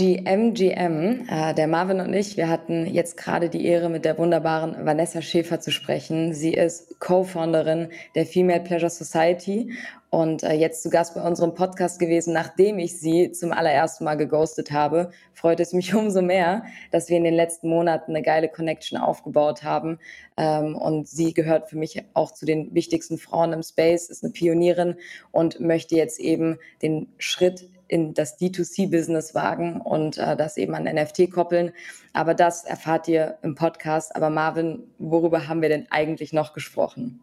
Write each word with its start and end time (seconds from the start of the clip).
GMGM, 0.00 1.28
äh, 1.28 1.52
der 1.52 1.66
Marvin 1.66 2.00
und 2.00 2.14
ich, 2.14 2.38
wir 2.38 2.48
hatten 2.48 2.86
jetzt 2.86 3.18
gerade 3.18 3.50
die 3.50 3.66
Ehre, 3.66 3.90
mit 3.90 4.06
der 4.06 4.16
wunderbaren 4.16 4.86
Vanessa 4.86 5.20
Schäfer 5.20 5.60
zu 5.60 5.70
sprechen. 5.70 6.32
Sie 6.32 6.54
ist 6.54 6.98
Co-Founderin 7.00 7.90
der 8.14 8.24
Female 8.24 8.60
Pleasure 8.60 8.88
Society 8.88 9.74
und 10.08 10.42
äh, 10.42 10.54
jetzt 10.54 10.82
zu 10.82 10.88
Gast 10.88 11.14
bei 11.14 11.20
unserem 11.20 11.52
Podcast 11.52 11.98
gewesen, 11.98 12.32
nachdem 12.32 12.78
ich 12.78 12.98
sie 12.98 13.32
zum 13.32 13.52
allerersten 13.52 14.04
Mal 14.04 14.14
geghostet 14.14 14.72
habe. 14.72 15.10
Freut 15.34 15.60
es 15.60 15.74
mich 15.74 15.94
umso 15.94 16.22
mehr, 16.22 16.64
dass 16.90 17.10
wir 17.10 17.18
in 17.18 17.24
den 17.24 17.34
letzten 17.34 17.68
Monaten 17.68 18.12
eine 18.12 18.22
geile 18.22 18.48
Connection 18.48 18.98
aufgebaut 18.98 19.64
haben. 19.64 19.98
Ähm, 20.38 20.76
und 20.76 21.08
sie 21.08 21.34
gehört 21.34 21.68
für 21.68 21.76
mich 21.76 22.02
auch 22.14 22.32
zu 22.32 22.46
den 22.46 22.74
wichtigsten 22.74 23.18
Frauen 23.18 23.52
im 23.52 23.62
Space, 23.62 24.08
ist 24.08 24.24
eine 24.24 24.32
Pionierin 24.32 24.96
und 25.30 25.60
möchte 25.60 25.94
jetzt 25.94 26.20
eben 26.20 26.56
den 26.80 27.08
Schritt 27.18 27.68
in 27.90 28.14
das 28.14 28.38
D2C-Business 28.38 29.34
wagen 29.34 29.80
und 29.80 30.16
äh, 30.16 30.36
das 30.36 30.56
eben 30.56 30.74
an 30.74 30.84
NFT 30.84 31.30
koppeln. 31.30 31.72
Aber 32.12 32.34
das 32.34 32.64
erfahrt 32.64 33.08
ihr 33.08 33.38
im 33.42 33.56
Podcast. 33.56 34.14
Aber 34.14 34.30
Marvin, 34.30 34.84
worüber 34.98 35.48
haben 35.48 35.60
wir 35.60 35.68
denn 35.68 35.86
eigentlich 35.90 36.32
noch 36.32 36.52
gesprochen? 36.52 37.20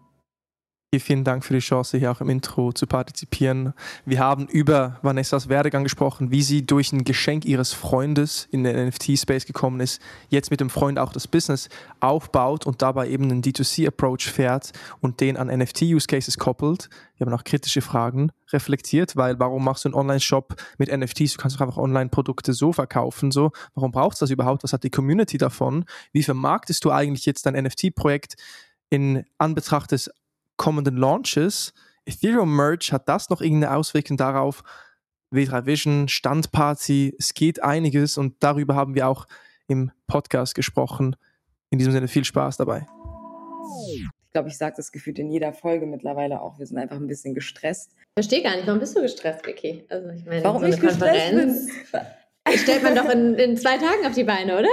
Vielen 0.96 1.26
Dank 1.26 1.44
für 1.44 1.54
die 1.54 1.60
Chance, 1.60 1.98
hier 1.98 2.10
auch 2.14 2.22
im 2.22 2.30
Intro 2.30 2.72
zu 2.72 2.88
partizipieren. 2.88 3.74
Wir 4.06 4.20
haben 4.20 4.48
über 4.48 5.00
Vanessas 5.02 5.50
Werdegang 5.50 5.84
gesprochen, 5.84 6.32
wie 6.32 6.42
sie 6.42 6.66
durch 6.66 6.94
ein 6.94 7.04
Geschenk 7.04 7.44
ihres 7.44 7.74
Freundes 7.74 8.48
in 8.52 8.64
den 8.64 8.88
NFT-Space 8.88 9.46
gekommen 9.46 9.82
ist, 9.82 10.02
jetzt 10.30 10.50
mit 10.50 10.62
dem 10.62 10.70
Freund 10.70 10.98
auch 10.98 11.12
das 11.12 11.28
Business 11.28 11.68
aufbaut 12.00 12.66
und 12.66 12.82
dabei 12.82 13.10
eben 13.10 13.26
einen 13.26 13.42
D2C-Approach 13.42 14.32
fährt 14.32 14.72
und 15.02 15.20
den 15.20 15.36
an 15.36 15.50
NFT-Use-Cases 15.50 16.38
koppelt. 16.38 16.90
Wir 17.18 17.28
haben 17.28 17.34
auch 17.34 17.44
kritische 17.44 17.82
Fragen 17.82 18.32
reflektiert, 18.54 19.18
weil 19.18 19.38
warum 19.40 19.66
machst 19.66 19.84
du 19.84 19.90
einen 19.90 19.96
Online-Shop 19.96 20.56
mit 20.78 20.90
NFTs? 20.90 21.34
Du 21.34 21.42
kannst 21.42 21.58
doch 21.58 21.62
einfach 21.62 21.78
Online-Produkte 21.78 22.54
so 22.54 22.72
verkaufen. 22.72 23.32
So, 23.32 23.52
warum 23.76 23.92
brauchst 23.92 24.22
du 24.22 24.24
das 24.24 24.32
überhaupt? 24.32 24.64
Was 24.64 24.72
hat 24.72 24.86
die 24.86 24.90
Community 24.90 25.38
davon? 25.38 25.84
Wie 26.14 26.24
vermarktest 26.24 26.86
du 26.86 26.92
eigentlich 26.92 27.26
jetzt 27.26 27.46
dein 27.46 27.62
NFT-Projekt 27.62 28.36
in 28.90 29.26
Anbetracht 29.38 29.92
des 29.92 30.10
kommenden 30.58 30.98
Launches, 30.98 31.74
Ethereum 32.06 32.56
Merge, 32.56 32.90
hat 32.92 33.08
das 33.08 33.30
noch 33.30 33.42
irgendeine 33.42 33.76
Auswirkung 33.76 34.18
darauf? 34.18 34.64
W3 35.34 35.66
Vision, 35.66 36.08
Standparty, 36.08 37.16
es 37.20 37.34
geht 37.34 37.62
einiges 37.62 38.18
und 38.18 38.36
darüber 38.40 38.76
haben 38.76 38.96
wir 38.96 39.08
auch 39.08 39.28
im 39.68 39.92
Podcast 40.08 40.56
gesprochen. 40.56 41.16
In 41.70 41.80
diesem 41.80 41.92
Sinne 41.92 42.08
viel 42.08 42.24
Spaß 42.24 42.58
dabei. 42.58 42.88
Ich 43.90 44.32
glaube, 44.32 44.48
ich 44.48 44.58
sage 44.58 44.76
das 44.78 44.92
gefühlt 44.92 45.20
in 45.20 45.30
jeder 45.30 45.52
Folge 45.52 45.86
mittlerweile 45.86 46.42
auch. 46.42 46.60
Wir 46.60 46.66
sind 46.66 46.78
einfach 46.78 46.96
ein 46.96 47.08
bisschen 47.08 47.34
gestresst. 47.34 47.92
Verstehe 48.16 48.42
gar 48.42 48.56
nicht, 48.56 48.68
warum 48.68 48.80
bist 48.80 48.96
du 48.96 49.02
gestresst, 49.02 49.46
Vicky? 49.46 49.84
Also 49.90 50.10
ich 50.10 50.26
meine, 50.26 50.44
warum 50.44 50.62
so 50.62 50.68
ich 50.68 50.80
Konferenz 50.80 51.68
bin? 51.92 52.02
stellt 52.58 52.84
man 52.84 52.96
doch 52.96 53.10
in, 53.10 53.36
in 53.36 53.58
zwei 53.58 53.78
Tagen 53.78 54.06
auf 54.06 54.14
die 54.14 54.24
Beine, 54.24 54.58
oder? 54.58 54.70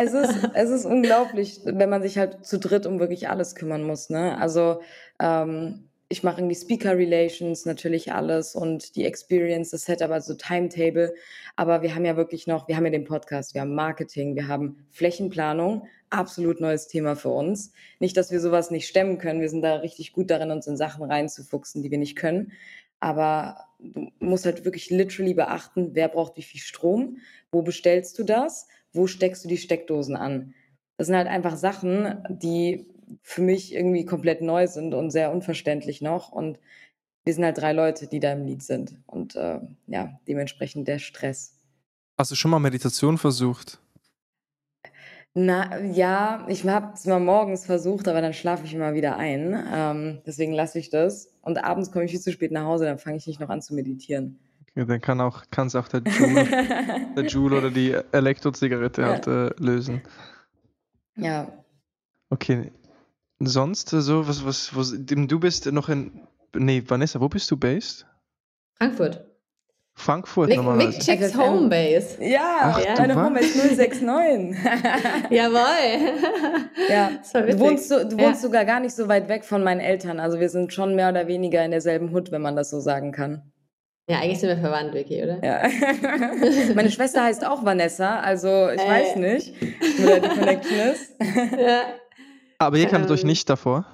Es 0.00 0.14
ist, 0.14 0.48
es 0.54 0.70
ist 0.70 0.84
unglaublich, 0.84 1.60
wenn 1.64 1.90
man 1.90 2.02
sich 2.02 2.18
halt 2.18 2.46
zu 2.46 2.58
dritt 2.58 2.86
um 2.86 3.00
wirklich 3.00 3.28
alles 3.28 3.56
kümmern 3.56 3.82
muss. 3.82 4.10
Ne? 4.10 4.38
Also 4.38 4.80
ähm, 5.18 5.88
ich 6.08 6.22
mache 6.22 6.40
irgendwie 6.40 6.54
Speaker 6.54 6.96
Relations, 6.96 7.66
natürlich 7.66 8.12
alles 8.12 8.54
und 8.54 8.94
die 8.94 9.04
Experience, 9.04 9.70
das 9.70 9.84
Setup, 9.84 10.10
also 10.10 10.34
Timetable. 10.34 11.12
Aber 11.56 11.82
wir 11.82 11.94
haben 11.94 12.04
ja 12.04 12.16
wirklich 12.16 12.46
noch, 12.46 12.68
wir 12.68 12.76
haben 12.76 12.84
ja 12.84 12.92
den 12.92 13.04
Podcast, 13.04 13.54
wir 13.54 13.60
haben 13.60 13.74
Marketing, 13.74 14.36
wir 14.36 14.46
haben 14.46 14.86
Flächenplanung, 14.90 15.86
absolut 16.10 16.60
neues 16.60 16.86
Thema 16.86 17.16
für 17.16 17.30
uns. 17.30 17.72
Nicht, 17.98 18.16
dass 18.16 18.30
wir 18.30 18.40
sowas 18.40 18.70
nicht 18.70 18.86
stemmen 18.86 19.18
können, 19.18 19.40
wir 19.40 19.50
sind 19.50 19.62
da 19.62 19.76
richtig 19.76 20.12
gut 20.12 20.30
darin, 20.30 20.52
uns 20.52 20.66
in 20.66 20.76
Sachen 20.76 21.04
reinzufuchsen, 21.04 21.82
die 21.82 21.90
wir 21.90 21.98
nicht 21.98 22.16
können. 22.16 22.52
Aber 23.00 23.66
du 23.80 24.10
musst 24.20 24.46
halt 24.46 24.64
wirklich 24.64 24.90
literally 24.90 25.34
beachten, 25.34 25.90
wer 25.92 26.08
braucht 26.08 26.36
wie 26.36 26.42
viel 26.42 26.60
Strom, 26.60 27.18
wo 27.50 27.62
bestellst 27.62 28.18
du 28.18 28.24
das, 28.24 28.66
wo 28.92 29.06
steckst 29.06 29.44
du 29.44 29.48
die 29.48 29.58
Steckdosen 29.58 30.16
an. 30.16 30.54
Das 30.96 31.06
sind 31.06 31.16
halt 31.16 31.28
einfach 31.28 31.56
Sachen, 31.56 32.24
die 32.28 32.86
für 33.22 33.42
mich 33.42 33.74
irgendwie 33.74 34.04
komplett 34.04 34.42
neu 34.42 34.66
sind 34.66 34.94
und 34.94 35.10
sehr 35.10 35.32
unverständlich 35.32 36.02
noch. 36.02 36.32
Und 36.32 36.58
wir 37.24 37.34
sind 37.34 37.44
halt 37.44 37.58
drei 37.58 37.72
Leute, 37.72 38.06
die 38.06 38.20
da 38.20 38.32
im 38.32 38.44
Lied 38.44 38.62
sind. 38.62 38.96
Und 39.06 39.36
äh, 39.36 39.60
ja, 39.86 40.18
dementsprechend 40.26 40.88
der 40.88 40.98
Stress. 40.98 41.54
Hast 42.18 42.30
du 42.30 42.34
schon 42.34 42.50
mal 42.50 42.58
Meditation 42.58 43.18
versucht? 43.18 43.80
Na 45.34 45.78
ja, 45.80 46.44
ich 46.48 46.66
habe 46.66 46.94
es 46.94 47.04
mal 47.04 47.20
morgens 47.20 47.64
versucht, 47.64 48.08
aber 48.08 48.20
dann 48.20 48.32
schlafe 48.32 48.64
ich 48.64 48.74
immer 48.74 48.94
wieder 48.94 49.16
ein. 49.16 49.64
Ähm, 49.72 50.18
deswegen 50.26 50.52
lasse 50.52 50.78
ich 50.78 50.90
das. 50.90 51.32
Und 51.42 51.58
abends 51.58 51.92
komme 51.92 52.06
ich 52.06 52.10
viel 52.10 52.20
zu 52.20 52.32
spät 52.32 52.50
nach 52.50 52.64
Hause, 52.64 52.86
dann 52.86 52.98
fange 52.98 53.18
ich 53.18 53.26
nicht 53.26 53.40
noch 53.40 53.50
an 53.50 53.62
zu 53.62 53.74
meditieren. 53.74 54.40
Okay, 54.78 54.86
dann 54.86 55.00
kann 55.00 55.20
auch 55.20 55.42
kann 55.50 55.66
es 55.66 55.74
auch 55.74 55.88
der 55.88 56.02
Joule, 56.02 56.44
der 57.16 57.24
Joule 57.24 57.58
oder 57.58 57.70
die 57.70 57.96
Elektrozigarette 58.12 59.02
ja. 59.02 59.08
halt 59.08 59.26
äh, 59.26 59.50
lösen. 59.58 60.02
Ja. 61.16 61.48
Okay, 62.30 62.70
sonst 63.40 63.92
äh, 63.92 64.00
so, 64.00 64.28
was, 64.28 64.44
was, 64.44 64.76
was, 64.76 64.94
du 64.96 65.40
bist 65.40 65.66
noch 65.72 65.88
in, 65.88 66.20
nee, 66.54 66.80
Vanessa, 66.86 67.20
wo 67.20 67.28
bist 67.28 67.50
du 67.50 67.56
based? 67.56 68.06
Frankfurt. 68.74 69.24
Frankfurt 69.94 70.50
Mick, 70.50 70.58
normalerweise. 70.58 70.98
Mick 70.98 71.00
checks 71.00 71.36
Homebase. 71.36 72.22
Ja, 72.22 72.58
Ach, 72.60 72.84
ja. 72.84 72.94
deine 72.94 73.16
Homebase 73.16 73.74
069. 73.74 74.56
Jawohl. 75.30 76.20
ja. 76.88 77.10
Du 77.32 77.58
wohnst, 77.58 77.90
du, 77.90 78.06
du 78.06 78.12
wohnst 78.12 78.20
ja. 78.20 78.48
sogar 78.48 78.64
gar 78.64 78.78
nicht 78.78 78.94
so 78.94 79.08
weit 79.08 79.28
weg 79.28 79.44
von 79.44 79.64
meinen 79.64 79.80
Eltern. 79.80 80.20
Also 80.20 80.38
wir 80.38 80.50
sind 80.50 80.72
schon 80.72 80.94
mehr 80.94 81.08
oder 81.08 81.26
weniger 81.26 81.64
in 81.64 81.72
derselben 81.72 82.12
Hut, 82.12 82.30
wenn 82.30 82.42
man 82.42 82.54
das 82.54 82.70
so 82.70 82.78
sagen 82.78 83.10
kann. 83.10 83.42
Ja, 84.10 84.20
eigentlich 84.20 84.40
sind 84.40 84.48
wir 84.48 84.56
verwandt, 84.56 84.94
Vicky, 84.94 85.22
oder? 85.22 85.44
Ja. 85.44 85.68
Meine 86.74 86.90
Schwester 86.90 87.24
heißt 87.24 87.46
auch 87.46 87.62
Vanessa, 87.62 88.20
also 88.20 88.70
ich 88.70 88.80
äh. 88.80 88.88
weiß 88.88 89.16
nicht, 89.16 89.52
wo 89.98 90.06
da 90.06 90.18
die 90.18 90.28
Connection 90.28 90.78
ist. 90.78 91.14
ja. 91.58 91.82
Aber 92.58 92.78
ihr 92.78 92.86
kanntet 92.86 93.10
ähm, 93.10 93.14
euch 93.14 93.24
nicht 93.24 93.50
davor? 93.50 93.84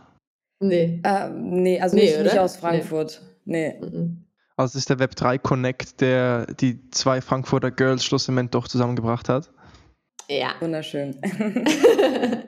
Nee. 0.61 1.01
Äh, 1.03 1.31
nee, 1.31 1.81
also 1.81 1.97
nee, 1.97 2.05
nicht, 2.05 2.23
nicht, 2.23 2.39
aus 2.39 2.57
Frankfurt. 2.57 3.23
Nee. 3.45 3.75
nee. 3.81 4.11
Also 4.57 4.79
es 4.79 4.87
ist 4.87 4.91
der 4.91 4.99
Web3 4.99 5.39
Connect, 5.39 6.01
der 6.01 6.47
die 6.47 6.89
zwei 6.91 7.21
Frankfurter 7.21 7.73
Girls 7.73 8.05
schlussendlich 8.05 8.51
doch 8.51 8.69
zusammengebracht 8.69 9.29
hat. 9.29 9.51
Ja. 10.29 10.55
Wunderschön. 10.61 11.21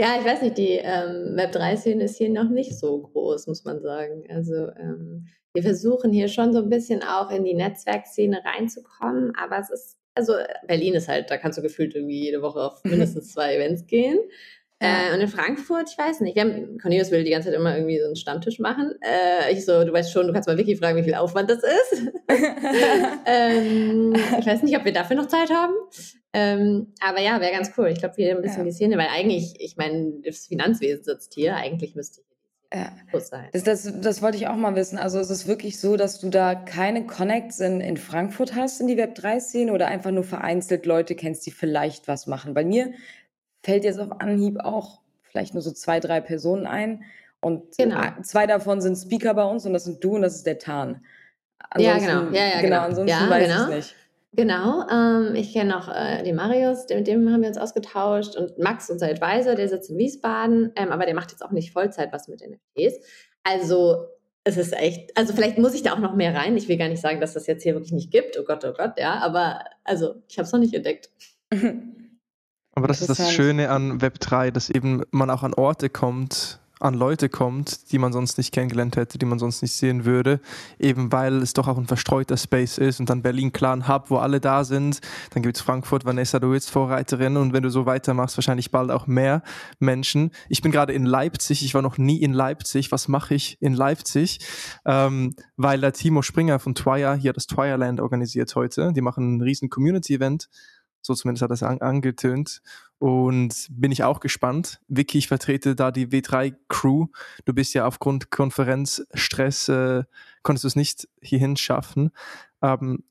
ja, 0.00 0.16
ich 0.18 0.24
weiß 0.24 0.42
nicht, 0.42 0.58
die 0.58 0.78
ähm, 0.80 1.36
Web3-Szene 1.36 2.04
ist 2.04 2.18
hier 2.18 2.30
noch 2.30 2.48
nicht 2.48 2.78
so 2.78 2.98
groß, 2.98 3.48
muss 3.48 3.64
man 3.64 3.80
sagen. 3.80 4.24
Also 4.30 4.68
ähm, 4.78 5.26
wir 5.52 5.62
versuchen 5.62 6.12
hier 6.12 6.28
schon 6.28 6.52
so 6.52 6.60
ein 6.60 6.68
bisschen 6.68 7.02
auch 7.02 7.30
in 7.30 7.44
die 7.44 7.54
Netzwerkszene 7.54 8.42
reinzukommen, 8.44 9.32
aber 9.36 9.58
es 9.58 9.70
ist, 9.70 9.98
also 10.14 10.34
Berlin 10.66 10.94
ist 10.94 11.08
halt, 11.08 11.30
da 11.30 11.36
kannst 11.36 11.58
du 11.58 11.62
gefühlt 11.62 11.94
irgendwie 11.96 12.22
jede 12.22 12.42
Woche 12.42 12.60
auf 12.60 12.80
mindestens 12.84 13.32
zwei 13.32 13.56
Events 13.56 13.86
gehen. 13.86 14.18
Äh, 14.80 15.12
und 15.12 15.20
in 15.20 15.26
Frankfurt, 15.26 15.90
ich 15.90 15.98
weiß 15.98 16.20
nicht, 16.20 16.36
wir 16.36 16.42
haben, 16.42 16.78
Cornelius 16.78 17.10
will 17.10 17.24
die 17.24 17.32
ganze 17.32 17.48
Zeit 17.48 17.58
immer 17.58 17.74
irgendwie 17.74 17.98
so 17.98 18.06
einen 18.06 18.14
Stammtisch 18.14 18.60
machen. 18.60 18.94
Äh, 19.00 19.52
ich 19.52 19.64
so, 19.64 19.82
du 19.82 19.92
weißt 19.92 20.12
schon, 20.12 20.28
du 20.28 20.32
kannst 20.32 20.48
mal 20.48 20.56
Vicky 20.56 20.76
fragen, 20.76 20.96
wie 20.96 21.02
viel 21.02 21.14
Aufwand 21.14 21.50
das 21.50 21.64
ist. 21.64 22.02
ähm, 23.26 24.14
ich 24.38 24.46
weiß 24.46 24.62
nicht, 24.62 24.76
ob 24.76 24.84
wir 24.84 24.92
dafür 24.92 25.16
noch 25.16 25.26
Zeit 25.26 25.50
haben. 25.50 25.74
Ähm, 26.32 26.92
aber 27.00 27.20
ja, 27.20 27.40
wäre 27.40 27.52
ganz 27.52 27.72
cool. 27.76 27.88
Ich 27.88 28.00
glaube, 28.00 28.16
wir 28.16 28.36
ein 28.36 28.42
bisschen 28.42 28.58
ja. 28.58 28.64
die 28.64 28.72
Szene, 28.72 28.98
weil 28.98 29.08
eigentlich, 29.08 29.54
ich 29.58 29.76
meine, 29.76 30.12
das 30.24 30.46
Finanzwesen 30.46 31.04
sitzt 31.04 31.34
hier, 31.34 31.56
eigentlich 31.56 31.94
müsste 31.94 32.20
ich 32.20 32.28
ja. 32.72 32.92
Das, 33.52 33.62
das, 33.62 34.00
das 34.00 34.20
wollte 34.20 34.36
ich 34.36 34.46
auch 34.46 34.56
mal 34.56 34.74
wissen. 34.74 34.98
Also 34.98 35.18
ist 35.18 35.30
es 35.30 35.46
wirklich 35.46 35.80
so, 35.80 35.96
dass 35.96 36.20
du 36.20 36.28
da 36.28 36.54
keine 36.54 37.06
Connects 37.06 37.60
in, 37.60 37.80
in 37.80 37.96
Frankfurt 37.96 38.54
hast 38.54 38.80
in 38.80 38.86
die 38.86 38.98
Web3-Szene 38.98 39.72
oder 39.72 39.86
einfach 39.86 40.10
nur 40.10 40.24
vereinzelt 40.24 40.84
Leute 40.84 41.14
kennst, 41.14 41.46
die 41.46 41.50
vielleicht 41.50 42.08
was 42.08 42.26
machen? 42.26 42.52
Bei 42.52 42.64
mir 42.64 42.92
fällt 43.62 43.84
jetzt 43.84 43.98
auf 43.98 44.20
Anhieb 44.20 44.60
auch 44.60 45.00
vielleicht 45.22 45.54
nur 45.54 45.62
so 45.62 45.72
zwei, 45.72 45.98
drei 45.98 46.20
Personen 46.20 46.66
ein. 46.66 47.04
Und 47.40 47.76
genau. 47.78 48.02
zwei 48.22 48.46
davon 48.46 48.80
sind 48.80 48.96
Speaker 48.96 49.32
bei 49.32 49.44
uns 49.44 49.64
und 49.64 49.72
das 49.72 49.84
sind 49.84 50.04
du 50.04 50.16
und 50.16 50.22
das 50.22 50.34
ist 50.34 50.46
der 50.46 50.58
Tan. 50.58 51.04
ja, 51.78 51.98
genau. 51.98 52.30
Ja, 52.32 52.46
ja, 52.46 52.50
genau. 52.56 52.62
genau. 52.62 52.80
Ansonsten 52.80 53.24
ja, 53.24 53.30
weiß 53.30 53.48
genau. 53.48 53.68
ich 53.68 53.76
nicht. 53.76 53.96
Genau, 54.32 54.86
ähm, 54.88 55.34
ich 55.34 55.52
kenne 55.52 55.70
noch 55.70 55.88
äh, 55.88 56.22
den 56.22 56.36
Marius, 56.36 56.86
mit 56.90 57.06
dem 57.06 57.30
haben 57.32 57.40
wir 57.40 57.48
uns 57.48 57.58
ausgetauscht 57.58 58.36
und 58.36 58.58
Max, 58.58 58.90
unser 58.90 59.08
Advisor, 59.08 59.54
der 59.54 59.68
sitzt 59.68 59.90
in 59.90 59.96
Wiesbaden, 59.96 60.72
ähm, 60.76 60.92
aber 60.92 61.06
der 61.06 61.14
macht 61.14 61.30
jetzt 61.30 61.42
auch 61.42 61.50
nicht 61.50 61.72
Vollzeit 61.72 62.12
was 62.12 62.28
mit 62.28 62.42
NFTs. 62.42 63.00
Also 63.42 64.06
es 64.44 64.56
ist 64.56 64.72
echt, 64.74 65.16
also 65.16 65.32
vielleicht 65.32 65.58
muss 65.58 65.74
ich 65.74 65.82
da 65.82 65.94
auch 65.94 65.98
noch 65.98 66.14
mehr 66.14 66.34
rein. 66.34 66.56
Ich 66.56 66.68
will 66.68 66.76
gar 66.76 66.88
nicht 66.88 67.00
sagen, 67.00 67.20
dass 67.20 67.34
das 67.34 67.46
jetzt 67.46 67.62
hier 67.62 67.74
wirklich 67.74 67.92
nicht 67.92 68.10
gibt. 68.10 68.38
Oh 68.38 68.44
Gott, 68.44 68.64
oh 68.64 68.72
Gott, 68.72 68.98
ja, 68.98 69.14
aber 69.18 69.64
also 69.84 70.22
ich 70.28 70.38
habe 70.38 70.46
es 70.46 70.52
noch 70.52 70.60
nicht 70.60 70.74
entdeckt. 70.74 71.10
Aber 72.74 72.86
das 72.86 73.00
ist 73.00 73.08
das 73.08 73.32
Schöne 73.32 73.70
an 73.70 73.98
Web3, 73.98 74.52
dass 74.52 74.70
eben 74.70 75.02
man 75.10 75.30
auch 75.30 75.42
an 75.42 75.52
Orte 75.52 75.90
kommt, 75.90 76.60
an 76.80 76.94
Leute 76.94 77.28
kommt, 77.28 77.92
die 77.92 77.98
man 77.98 78.12
sonst 78.12 78.38
nicht 78.38 78.52
kennengelernt 78.52 78.96
hätte, 78.96 79.18
die 79.18 79.26
man 79.26 79.38
sonst 79.38 79.62
nicht 79.62 79.72
sehen 79.72 80.04
würde, 80.04 80.40
eben 80.78 81.10
weil 81.12 81.42
es 81.42 81.52
doch 81.52 81.68
auch 81.68 81.78
ein 81.78 81.86
verstreuter 81.86 82.36
Space 82.36 82.78
ist 82.78 83.00
und 83.00 83.10
dann 83.10 83.22
Berlin 83.22 83.52
klar 83.52 83.74
ein 83.74 83.88
Hub, 83.88 84.10
wo 84.10 84.18
alle 84.18 84.40
da 84.40 84.64
sind, 84.64 85.00
dann 85.32 85.42
gibt 85.42 85.56
es 85.56 85.62
Frankfurt, 85.62 86.04
Vanessa, 86.04 86.38
du 86.38 86.50
bist 86.50 86.70
Vorreiterin 86.70 87.36
und 87.36 87.52
wenn 87.52 87.62
du 87.62 87.70
so 87.70 87.86
weitermachst, 87.86 88.36
wahrscheinlich 88.36 88.70
bald 88.70 88.90
auch 88.90 89.06
mehr 89.06 89.42
Menschen. 89.78 90.30
Ich 90.48 90.62
bin 90.62 90.72
gerade 90.72 90.92
in 90.92 91.04
Leipzig, 91.04 91.64
ich 91.64 91.74
war 91.74 91.82
noch 91.82 91.98
nie 91.98 92.20
in 92.20 92.32
Leipzig, 92.32 92.92
was 92.92 93.08
mache 93.08 93.34
ich 93.34 93.60
in 93.60 93.74
Leipzig? 93.74 94.38
Ähm, 94.84 95.34
weil 95.56 95.80
der 95.80 95.92
Timo 95.92 96.22
Springer 96.22 96.58
von 96.58 96.74
Twire 96.74 97.16
hier 97.16 97.32
das 97.32 97.46
Twireland 97.46 98.00
organisiert 98.00 98.54
heute, 98.54 98.92
die 98.92 99.00
machen 99.00 99.36
ein 99.36 99.42
riesen 99.42 99.70
Community-Event, 99.70 100.48
so 101.02 101.14
zumindest 101.14 101.42
hat 101.42 101.50
es 101.50 101.62
an 101.62 101.80
angetönt 101.80 102.60
und 102.98 103.66
bin 103.70 103.92
ich 103.92 104.02
auch 104.02 104.20
gespannt. 104.20 104.80
Vicky, 104.88 105.18
ich 105.18 105.28
vertrete 105.28 105.76
da 105.76 105.90
die 105.90 106.08
W3-Crew. 106.08 107.06
Du 107.44 107.52
bist 107.52 107.74
ja 107.74 107.86
aufgrund 107.86 108.30
Konferenzstress, 108.30 109.68
äh, 109.68 110.04
konntest 110.42 110.64
du 110.64 110.68
es 110.68 110.76
nicht 110.76 111.08
hierhin 111.20 111.56
schaffen. 111.56 112.10
Ähm, 112.60 113.04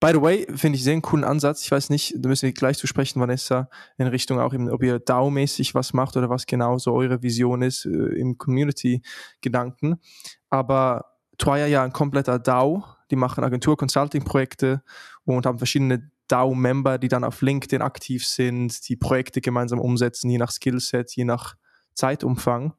by 0.00 0.10
the 0.12 0.20
way, 0.20 0.46
finde 0.54 0.76
ich 0.76 0.84
sehr 0.84 0.94
einen 0.94 1.02
coolen 1.02 1.24
Ansatz. 1.24 1.62
Ich 1.62 1.70
weiß 1.70 1.90
nicht, 1.90 2.14
da 2.18 2.28
müssen 2.28 2.46
wir 2.46 2.52
gleich 2.52 2.78
zu 2.78 2.86
sprechen, 2.86 3.20
Vanessa, 3.20 3.68
in 3.98 4.08
Richtung 4.08 4.40
auch, 4.40 4.52
eben, 4.52 4.68
ob 4.68 4.82
ihr 4.82 4.98
DAO-mäßig 4.98 5.74
was 5.74 5.92
macht 5.92 6.16
oder 6.16 6.28
was 6.28 6.46
genau 6.46 6.78
so 6.78 6.92
eure 6.94 7.22
Vision 7.22 7.62
ist 7.62 7.84
äh, 7.84 7.88
im 7.88 8.36
Community-Gedanken. 8.36 10.00
Aber 10.48 11.18
Twire 11.38 11.68
ja 11.68 11.84
ein 11.84 11.92
kompletter 11.92 12.38
DAO. 12.38 12.84
Die 13.10 13.16
machen 13.16 13.44
Agentur-Consulting-Projekte 13.44 14.82
und 15.24 15.46
haben 15.46 15.58
verschiedene 15.58 16.10
DAO-Member, 16.30 16.98
die 16.98 17.08
dann 17.08 17.24
auf 17.24 17.42
LinkedIn 17.42 17.82
aktiv 17.82 18.26
sind, 18.26 18.88
die 18.88 18.96
Projekte 18.96 19.40
gemeinsam 19.40 19.80
umsetzen, 19.80 20.30
je 20.30 20.38
nach 20.38 20.50
Skillset, 20.50 21.14
je 21.16 21.24
nach 21.24 21.56
Zeitumfang. 21.94 22.72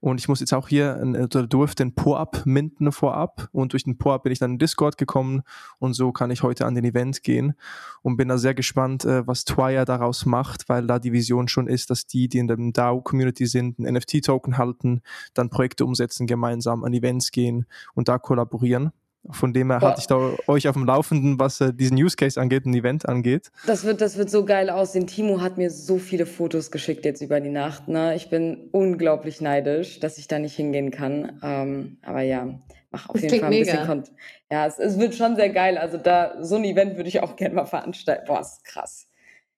Und 0.00 0.20
ich 0.20 0.28
muss 0.28 0.40
jetzt 0.40 0.52
auch 0.52 0.68
hier, 0.68 1.00
oder 1.02 1.46
durfte 1.46 1.82
den 1.82 1.94
Po-Up 1.94 2.44
minden 2.44 2.92
vorab. 2.92 3.48
Und 3.52 3.72
durch 3.72 3.84
den 3.84 3.96
Po-Up 3.96 4.24
bin 4.24 4.32
ich 4.32 4.38
dann 4.38 4.52
in 4.52 4.58
Discord 4.58 4.98
gekommen. 4.98 5.42
Und 5.78 5.94
so 5.94 6.12
kann 6.12 6.30
ich 6.30 6.42
heute 6.42 6.66
an 6.66 6.74
den 6.74 6.84
Event 6.84 7.22
gehen. 7.22 7.54
Und 8.02 8.18
bin 8.18 8.28
da 8.28 8.36
sehr 8.36 8.52
gespannt, 8.52 9.06
äh, 9.06 9.26
was 9.26 9.46
Twire 9.46 9.86
daraus 9.86 10.26
macht, 10.26 10.68
weil 10.68 10.86
da 10.86 10.98
die 10.98 11.12
Vision 11.12 11.48
schon 11.48 11.68
ist, 11.68 11.88
dass 11.88 12.06
die, 12.06 12.28
die 12.28 12.36
in 12.36 12.48
der 12.48 12.58
DAO-Community 12.58 13.46
sind, 13.46 13.78
einen 13.78 13.96
NFT-Token 13.96 14.58
halten, 14.58 15.00
dann 15.32 15.48
Projekte 15.48 15.86
umsetzen, 15.86 16.26
gemeinsam 16.26 16.84
an 16.84 16.92
Events 16.92 17.30
gehen 17.30 17.64
und 17.94 18.08
da 18.08 18.18
kollaborieren. 18.18 18.92
Von 19.30 19.54
dem 19.54 19.70
her 19.70 19.80
halte 19.80 20.00
ich 20.00 20.06
da 20.06 20.32
euch 20.46 20.68
auf 20.68 20.74
dem 20.74 20.84
Laufenden, 20.84 21.38
was 21.38 21.60
äh, 21.60 21.72
diesen 21.72 21.96
Use 21.96 22.14
Case 22.14 22.38
angeht, 22.38 22.66
ein 22.66 22.74
Event 22.74 23.08
angeht. 23.08 23.50
Das 23.66 23.84
wird, 23.84 24.00
das 24.00 24.18
wird 24.18 24.28
so 24.28 24.44
geil 24.44 24.68
aussehen. 24.68 25.06
Timo 25.06 25.40
hat 25.40 25.56
mir 25.56 25.70
so 25.70 25.98
viele 25.98 26.26
Fotos 26.26 26.70
geschickt 26.70 27.04
jetzt 27.06 27.22
über 27.22 27.40
die 27.40 27.50
Nacht. 27.50 27.88
Ne? 27.88 28.14
Ich 28.16 28.28
bin 28.28 28.68
unglaublich 28.72 29.40
neidisch, 29.40 29.98
dass 30.00 30.18
ich 30.18 30.28
da 30.28 30.38
nicht 30.38 30.54
hingehen 30.54 30.90
kann. 30.90 31.40
Ähm, 31.42 31.96
aber 32.02 32.20
ja, 32.20 32.60
mach 32.90 33.08
auf 33.08 33.14
das 33.14 33.22
jeden 33.22 33.40
Fall 33.40 33.52
ein 33.52 33.58
bisschen 33.58 33.86
Kont 33.86 34.12
Ja, 34.52 34.66
es, 34.66 34.78
es, 34.78 34.98
wird 34.98 35.14
schon 35.14 35.36
sehr 35.36 35.50
geil. 35.50 35.78
Also 35.78 35.96
da 35.96 36.34
so 36.42 36.56
ein 36.56 36.64
Event 36.64 36.96
würde 36.96 37.08
ich 37.08 37.22
auch 37.22 37.34
gerne 37.36 37.54
mal 37.54 37.66
veranstalten. 37.66 38.24
Boah, 38.26 38.40
ist 38.40 38.62
krass. 38.64 39.08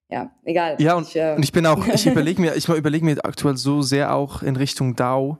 Ja, 0.09 0.31
egal. 0.45 0.77
Ja, 0.79 0.95
und 0.95 1.09
ich, 1.09 1.17
äh, 1.17 1.33
und 1.35 1.43
ich 1.43 1.51
bin 1.51 1.65
auch, 1.65 1.85
ich 1.87 2.05
überlege 2.07 2.39
mir, 2.39 2.55
ich 2.55 2.69
überlege 2.69 3.03
mir 3.03 3.17
aktuell 3.25 3.57
so 3.57 3.81
sehr 3.81 4.13
auch 4.13 4.43
in 4.43 4.55
Richtung 4.55 4.95
DAO 4.95 5.39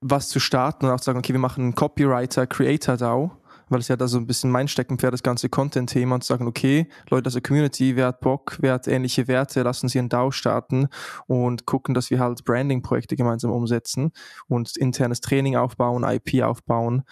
was 0.00 0.28
zu 0.28 0.40
starten 0.40 0.86
und 0.86 0.92
auch 0.92 1.00
zu 1.00 1.06
sagen, 1.06 1.18
okay, 1.18 1.32
wir 1.32 1.40
machen 1.40 1.64
einen 1.64 1.74
Copywriter, 1.74 2.46
Creator 2.46 2.96
DAO 2.96 3.32
weil 3.68 3.80
es 3.80 3.88
ja 3.88 3.96
da 3.96 4.08
so 4.08 4.18
ein 4.18 4.26
bisschen 4.26 4.50
mein 4.50 4.68
Steckenpferd, 4.68 5.12
das 5.12 5.22
ganze 5.22 5.48
Content-Thema 5.48 6.16
und 6.16 6.24
zu 6.24 6.28
sagen, 6.28 6.46
okay, 6.46 6.88
Leute 7.10 7.28
aus 7.28 7.32
der 7.34 7.42
Community, 7.42 7.96
wer 7.96 8.08
hat 8.08 8.20
Bock, 8.20 8.56
wer 8.60 8.74
hat 8.74 8.88
ähnliche 8.88 9.28
Werte, 9.28 9.62
lassen 9.62 9.88
Sie 9.88 9.98
einen 9.98 10.08
DAO 10.08 10.30
starten 10.30 10.88
und 11.26 11.66
gucken, 11.66 11.94
dass 11.94 12.10
wir 12.10 12.20
halt 12.20 12.44
Branding-Projekte 12.44 13.16
gemeinsam 13.16 13.50
umsetzen 13.50 14.12
und 14.48 14.76
internes 14.76 15.20
Training 15.20 15.56
aufbauen, 15.56 16.04
IP 16.04 16.42
aufbauen. 16.42 17.04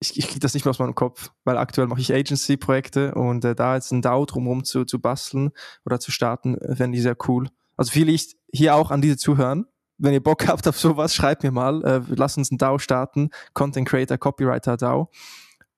Ich, 0.00 0.18
ich 0.18 0.26
kriege 0.28 0.40
das 0.40 0.54
nicht 0.54 0.64
mehr 0.64 0.70
aus 0.70 0.78
meinem 0.78 0.94
Kopf, 0.94 1.30
weil 1.44 1.58
aktuell 1.58 1.86
mache 1.86 2.00
ich 2.00 2.12
Agency-Projekte 2.12 3.14
und 3.14 3.44
äh, 3.44 3.54
da 3.54 3.74
jetzt 3.74 3.92
ein 3.92 4.02
DAO 4.02 4.24
drumherum 4.24 4.64
zu, 4.64 4.84
zu 4.84 4.98
basteln 4.98 5.50
oder 5.84 6.00
zu 6.00 6.10
starten, 6.10 6.56
äh, 6.56 6.76
fände 6.76 6.96
ich 6.96 7.02
sehr 7.02 7.16
cool. 7.28 7.48
Also 7.76 7.92
vielleicht 7.92 8.36
hier 8.52 8.74
auch 8.74 8.90
an 8.90 9.02
diese 9.02 9.16
zuhören, 9.16 9.66
wenn 10.00 10.14
ihr 10.14 10.22
Bock 10.22 10.48
habt 10.48 10.66
auf 10.66 10.78
sowas, 10.78 11.14
schreibt 11.14 11.42
mir 11.42 11.52
mal. 11.52 11.84
Äh, 11.84 12.00
lasst 12.16 12.38
uns 12.38 12.50
ein 12.50 12.58
DAO 12.58 12.78
starten. 12.78 13.30
Content 13.52 13.86
Creator, 13.86 14.18
Copywriter 14.18 14.76
DAO. 14.76 15.10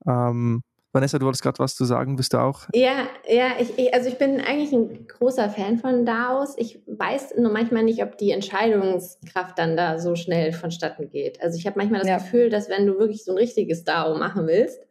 Ähm, 0.06 0.62
Vanessa, 0.94 1.18
du 1.18 1.24
wolltest 1.24 1.42
gerade 1.42 1.58
was 1.58 1.74
zu 1.74 1.86
sagen, 1.86 2.16
bist 2.16 2.34
du 2.34 2.38
auch? 2.38 2.68
Ja, 2.74 3.08
ja, 3.26 3.52
ich, 3.58 3.78
ich, 3.78 3.94
also 3.94 4.08
ich 4.10 4.18
bin 4.18 4.42
eigentlich 4.42 4.72
ein 4.72 5.06
großer 5.06 5.48
Fan 5.48 5.78
von 5.78 6.04
DAOs. 6.04 6.54
Ich 6.58 6.80
weiß 6.86 7.34
nur 7.38 7.50
manchmal 7.50 7.82
nicht, 7.82 8.02
ob 8.02 8.18
die 8.18 8.30
Entscheidungskraft 8.30 9.58
dann 9.58 9.76
da 9.76 9.98
so 9.98 10.16
schnell 10.16 10.52
vonstatten 10.52 11.08
geht. 11.08 11.40
Also 11.40 11.58
ich 11.58 11.66
habe 11.66 11.78
manchmal 11.78 12.00
das 12.00 12.08
ja. 12.08 12.18
Gefühl, 12.18 12.50
dass 12.50 12.68
wenn 12.68 12.86
du 12.86 12.98
wirklich 12.98 13.24
so 13.24 13.32
ein 13.32 13.38
richtiges 13.38 13.84
DAO 13.84 14.18
machen 14.18 14.46
willst, 14.46 14.82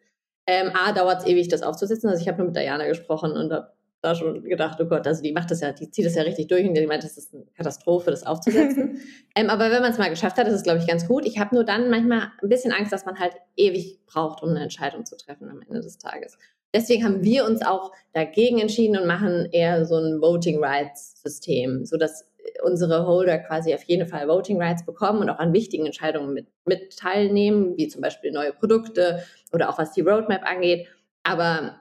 ähm, 0.48 0.72
A, 0.74 0.92
dauert 0.92 1.20
es 1.20 1.28
ewig, 1.28 1.50
das 1.50 1.62
aufzusetzen. 1.62 2.10
Also 2.10 2.22
ich 2.22 2.28
habe 2.28 2.40
nur 2.40 2.48
mit 2.48 2.56
Diana 2.56 2.88
gesprochen 2.88 3.34
und 3.34 3.50
da 3.50 3.72
da 4.02 4.16
schon 4.16 4.44
gedacht, 4.44 4.80
oh 4.82 4.86
Gott, 4.86 5.06
also 5.06 5.22
die 5.22 5.32
macht 5.32 5.52
das 5.52 5.62
ja, 5.62 5.72
die 5.72 5.90
zieht 5.90 6.06
das 6.06 6.16
ja 6.16 6.24
richtig 6.24 6.48
durch 6.48 6.68
und 6.68 6.74
die 6.74 6.88
meint, 6.88 7.04
das 7.04 7.18
ist 7.18 7.34
eine 7.34 7.46
Katastrophe, 7.56 8.10
das 8.10 8.26
aufzusetzen. 8.26 9.00
ähm, 9.36 9.50
aber 9.50 9.72
wenn 9.72 9.82
man 9.82 9.92
es 9.92 10.00
mal 10.00 10.10
geschafft 10.10 10.38
hat, 10.38 10.48
ist 10.48 10.56
es, 10.56 10.64
glaube 10.64 10.80
ich, 10.80 10.88
ganz 10.88 11.08
gut. 11.08 11.26
Ich 11.26 11.38
habe 11.40 11.54
nur 11.54 11.64
dann 11.64 11.90
manchmal 11.90 12.32
ein 12.42 12.50
bisschen 12.50 12.72
Angst, 12.72 12.92
dass 12.92 13.06
man 13.06 13.20
halt 13.20 13.34
ewig 13.56 14.00
braucht, 14.08 14.42
um 14.42 14.50
eine 14.50 14.62
Entscheidung 14.62 15.06
zu 15.06 15.16
treffen 15.18 15.50
am 15.50 15.62
Ende 15.62 15.82
des 15.82 16.00
Tages. 16.00 16.38
Deswegen 16.74 17.04
haben 17.04 17.24
wir 17.24 17.46
uns 17.46 17.62
auch 17.62 17.92
dagegen 18.14 18.60
entschieden 18.60 18.98
und 18.98 19.06
machen 19.06 19.48
eher 19.52 19.86
so 19.86 19.98
ein 19.98 20.22
Voting 20.22 20.64
Rights 20.64 21.22
System, 21.22 21.86
sodass 21.86 22.26
unsere 22.64 23.06
Holder 23.06 23.38
quasi 23.40 23.74
auf 23.74 23.84
jeden 23.84 24.08
Fall 24.08 24.28
Voting 24.28 24.60
Rights 24.60 24.86
bekommen 24.86 25.20
und 25.20 25.30
auch 25.30 25.40
an 25.40 25.54
wichtigen 25.54 25.86
Entscheidungen 25.86 26.34
mit, 26.34 26.48
mit 26.66 26.98
teilnehmen, 26.98 27.78
wie 27.78 27.88
zum 27.88 28.02
Beispiel 28.02 28.32
neue 28.32 28.54
Produkte 28.54 29.24
oder 29.54 29.70
auch 29.70 29.78
was 29.78 29.92
die 29.92 30.02
Roadmap 30.02 30.44
angeht. 30.44 30.88
Aber 31.24 31.81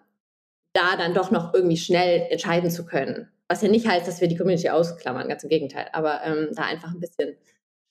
da 0.72 0.96
dann 0.96 1.14
doch 1.14 1.30
noch 1.30 1.54
irgendwie 1.54 1.76
schnell 1.76 2.26
entscheiden 2.30 2.70
zu 2.70 2.84
können. 2.84 3.28
Was 3.48 3.62
ja 3.62 3.68
nicht 3.68 3.86
heißt, 3.86 4.06
dass 4.06 4.20
wir 4.20 4.28
die 4.28 4.36
Community 4.36 4.70
ausklammern, 4.70 5.28
ganz 5.28 5.42
im 5.42 5.48
Gegenteil, 5.48 5.88
aber 5.92 6.22
ähm, 6.24 6.50
da 6.54 6.62
einfach 6.62 6.90
ein 6.92 7.00
bisschen 7.00 7.36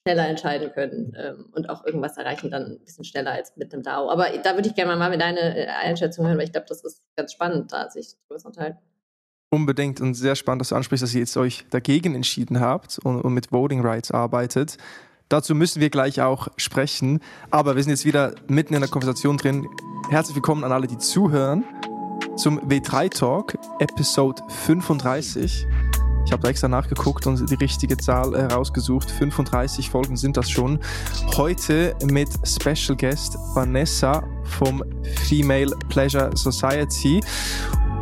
schneller 0.07 0.27
entscheiden 0.27 0.71
können 0.71 1.13
ähm, 1.17 1.49
und 1.51 1.69
auch 1.69 1.85
irgendwas 1.85 2.17
erreichen 2.17 2.49
dann 2.49 2.63
ein 2.63 2.79
bisschen 2.79 3.03
schneller 3.03 3.31
als 3.31 3.55
mit 3.57 3.73
dem 3.73 3.83
DAO. 3.83 4.09
Aber 4.09 4.29
da 4.41 4.55
würde 4.55 4.69
ich 4.69 4.75
gerne 4.75 4.95
mal 4.95 5.09
mit 5.09 5.19
deiner 5.19 5.57
äh, 5.57 5.67
Einschätzung 5.67 6.25
hören, 6.25 6.37
weil 6.37 6.45
ich 6.45 6.53
glaube, 6.53 6.67
das 6.69 6.83
ist 6.83 7.01
ganz 7.17 7.33
spannend, 7.33 7.73
da 7.73 7.89
sich 7.89 8.15
darüber 8.27 8.39
zu 8.39 8.47
unterhalten. 8.47 8.79
Unbedingt 9.51 9.99
und 9.99 10.13
sehr 10.13 10.35
spannend, 10.35 10.61
dass 10.61 10.69
du 10.69 10.75
ansprichst, 10.75 11.03
dass 11.03 11.13
ihr 11.13 11.21
jetzt 11.21 11.35
euch 11.35 11.65
dagegen 11.71 12.15
entschieden 12.15 12.59
habt 12.59 12.99
und, 13.03 13.21
und 13.21 13.33
mit 13.33 13.51
Voting 13.51 13.81
Rights 13.81 14.11
arbeitet. 14.11 14.77
Dazu 15.27 15.53
müssen 15.53 15.81
wir 15.81 15.89
gleich 15.89 16.21
auch 16.21 16.47
sprechen. 16.57 17.19
Aber 17.51 17.75
wir 17.75 17.83
sind 17.83 17.91
jetzt 17.91 18.05
wieder 18.05 18.33
mitten 18.47 18.73
in 18.73 18.79
der 18.79 18.89
Konversation 18.89 19.37
drin. 19.37 19.67
Herzlich 20.09 20.35
willkommen 20.35 20.63
an 20.63 20.71
alle, 20.71 20.87
die 20.87 20.97
zuhören 20.97 21.63
zum 22.39 22.57
W3 22.61 23.09
Talk, 23.09 23.57
Episode 23.79 24.41
35. 24.47 25.67
Ich 26.25 26.31
habe 26.31 26.47
extra 26.47 26.69
nachgeguckt 26.69 27.27
und 27.27 27.49
die 27.49 27.55
richtige 27.55 27.97
Zahl 27.97 28.33
herausgesucht. 28.33 29.11
35 29.11 29.89
Folgen 29.89 30.15
sind 30.15 30.37
das 30.37 30.49
schon. 30.49 30.79
Heute 31.35 31.97
mit 32.05 32.29
Special 32.47 32.95
Guest 32.95 33.35
Vanessa 33.55 34.23
vom 34.45 34.81
Female 35.25 35.75
Pleasure 35.89 36.31
Society. 36.37 37.19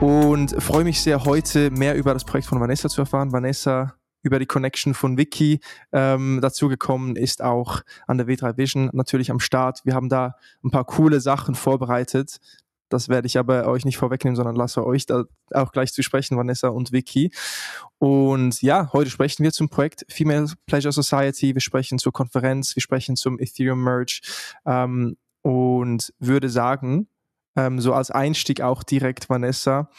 Und 0.01 0.51
freue 0.61 0.83
mich 0.83 1.01
sehr, 1.01 1.25
heute 1.25 1.71
mehr 1.71 1.95
über 1.95 2.13
das 2.13 2.23
Projekt 2.23 2.47
von 2.47 2.59
Vanessa 2.59 2.89
zu 2.89 3.01
erfahren. 3.01 3.31
Vanessa 3.31 3.95
über 4.21 4.37
die 4.37 4.45
Connection 4.45 4.93
von 4.93 5.17
Wiki 5.17 5.61
ähm, 5.91 6.41
dazugekommen 6.43 7.15
ist 7.15 7.41
auch 7.41 7.81
an 8.05 8.19
der 8.19 8.27
W3 8.27 8.55
Vision 8.55 8.89
natürlich 8.93 9.31
am 9.31 9.39
Start. 9.39 9.81
Wir 9.83 9.95
haben 9.95 10.09
da 10.09 10.35
ein 10.63 10.69
paar 10.69 10.85
coole 10.85 11.21
Sachen 11.21 11.55
vorbereitet. 11.55 12.39
Das 12.89 13.09
werde 13.09 13.27
ich 13.27 13.37
aber 13.37 13.67
euch 13.67 13.85
nicht 13.85 13.97
vorwegnehmen, 13.97 14.35
sondern 14.35 14.55
lasse 14.55 14.85
euch 14.85 15.05
da 15.05 15.25
auch 15.53 15.71
gleich 15.71 15.93
zu 15.93 16.03
sprechen, 16.03 16.37
Vanessa 16.37 16.69
und 16.69 16.91
Vicky. 16.91 17.31
Und 17.99 18.61
ja, 18.61 18.91
heute 18.93 19.09
sprechen 19.09 19.43
wir 19.43 19.51
zum 19.51 19.69
Projekt 19.69 20.05
Female 20.09 20.47
Pleasure 20.65 20.91
Society. 20.91 21.53
Wir 21.53 21.61
sprechen 21.61 21.99
zur 21.99 22.13
Konferenz, 22.13 22.75
wir 22.75 22.81
sprechen 22.81 23.15
zum 23.15 23.39
Ethereum 23.39 23.83
Merge 23.83 24.21
ähm, 24.65 25.17
und 25.41 26.13
würde 26.19 26.49
sagen, 26.49 27.07
ähm, 27.55 27.79
so 27.79 27.93
als 27.93 28.11
Einstieg 28.11 28.61
auch 28.61 28.83
direkt, 28.83 29.29
Vanessa, 29.29 29.89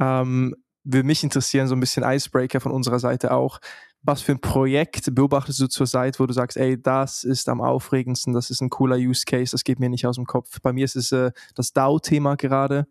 ähm, 0.00 0.54
würde 0.84 1.06
mich 1.06 1.22
interessieren, 1.22 1.68
so 1.68 1.74
ein 1.74 1.80
bisschen 1.80 2.04
Icebreaker 2.04 2.60
von 2.60 2.72
unserer 2.72 2.98
Seite 2.98 3.32
auch 3.32 3.60
was 4.02 4.22
für 4.22 4.32
ein 4.32 4.40
Projekt 4.40 5.14
beobachtest 5.14 5.60
du 5.60 5.66
zurzeit, 5.68 6.18
wo 6.20 6.26
du 6.26 6.32
sagst, 6.32 6.56
ey, 6.56 6.80
das 6.80 7.24
ist 7.24 7.48
am 7.48 7.60
aufregendsten, 7.60 8.32
das 8.32 8.50
ist 8.50 8.60
ein 8.60 8.70
cooler 8.70 8.96
Use 8.96 9.24
Case, 9.26 9.52
das 9.52 9.64
geht 9.64 9.80
mir 9.80 9.88
nicht 9.88 10.06
aus 10.06 10.16
dem 10.16 10.26
Kopf. 10.26 10.60
Bei 10.62 10.72
mir 10.72 10.84
ist 10.84 10.96
es 10.96 11.12
äh, 11.12 11.32
das 11.54 11.72
DAO-Thema 11.72 12.36
gerade, 12.36 12.86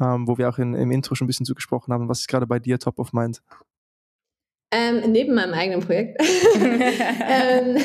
ähm, 0.00 0.28
wo 0.28 0.38
wir 0.38 0.48
auch 0.48 0.58
in, 0.58 0.74
im 0.74 0.90
Intro 0.90 1.14
schon 1.14 1.24
ein 1.24 1.28
bisschen 1.28 1.46
zugesprochen 1.46 1.92
haben. 1.92 2.08
Was 2.08 2.20
ist 2.20 2.28
gerade 2.28 2.46
bei 2.46 2.58
dir 2.58 2.78
top 2.78 2.98
of 2.98 3.12
mind? 3.12 3.42
Ähm, 4.74 5.12
neben 5.12 5.34
meinem 5.34 5.52
eigenen 5.52 5.80
Projekt. 5.80 6.18
ähm, 6.54 7.76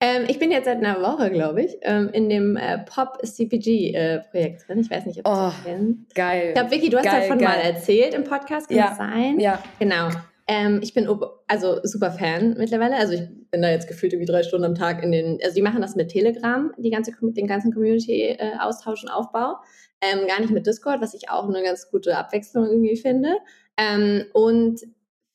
ähm, 0.00 0.24
ich 0.28 0.38
bin 0.38 0.50
jetzt 0.50 0.66
seit 0.66 0.76
einer 0.76 1.00
Woche, 1.00 1.30
glaube 1.30 1.62
ich, 1.62 1.78
ähm, 1.80 2.10
in 2.12 2.28
dem 2.28 2.56
äh, 2.56 2.78
Pop-CPG-Projekt 2.80 4.62
äh, 4.62 4.66
drin. 4.66 4.80
Ich 4.80 4.90
weiß 4.90 5.06
nicht, 5.06 5.20
ob 5.20 5.24
du 5.24 5.30
oh, 5.30 5.44
das 5.46 5.54
kennst. 5.64 6.14
Geil. 6.14 6.48
Ich 6.48 6.54
glaube, 6.54 6.70
Vicky, 6.70 6.90
du 6.90 6.98
hast 6.98 7.04
geil, 7.04 7.22
davon 7.22 7.38
geil. 7.38 7.48
mal 7.48 7.54
erzählt 7.54 8.12
im 8.12 8.24
Podcast, 8.24 8.68
kann 8.68 8.76
ja, 8.76 8.88
das 8.88 8.98
sein? 8.98 9.40
Ja. 9.40 9.62
Genau. 9.78 10.10
Ähm, 10.46 10.80
ich 10.82 10.92
bin 10.92 11.08
also 11.46 11.80
super 11.84 12.10
Fan 12.12 12.54
mittlerweile. 12.58 12.96
Also 12.96 13.14
ich 13.14 13.22
bin 13.50 13.62
da 13.62 13.70
jetzt 13.70 13.88
gefühlt 13.88 14.12
irgendwie 14.12 14.30
drei 14.30 14.42
Stunden 14.42 14.66
am 14.66 14.74
Tag 14.74 15.02
in 15.02 15.12
den, 15.12 15.38
also 15.42 15.54
die 15.54 15.62
machen 15.62 15.80
das 15.80 15.96
mit 15.96 16.10
Telegram, 16.10 16.72
die 16.76 16.90
ganze, 16.90 17.12
den 17.20 17.46
ganzen 17.46 17.72
Community-Austausch 17.72 19.02
äh, 19.02 19.06
und 19.06 19.12
Aufbau. 19.12 19.56
Ähm, 20.02 20.26
gar 20.26 20.40
nicht 20.40 20.52
mit 20.52 20.66
Discord, 20.66 21.00
was 21.00 21.14
ich 21.14 21.30
auch 21.30 21.48
eine 21.48 21.62
ganz 21.62 21.90
gute 21.90 22.16
Abwechslung 22.16 22.66
irgendwie 22.66 22.96
finde. 22.96 23.36
Ähm, 23.78 24.26
und 24.34 24.80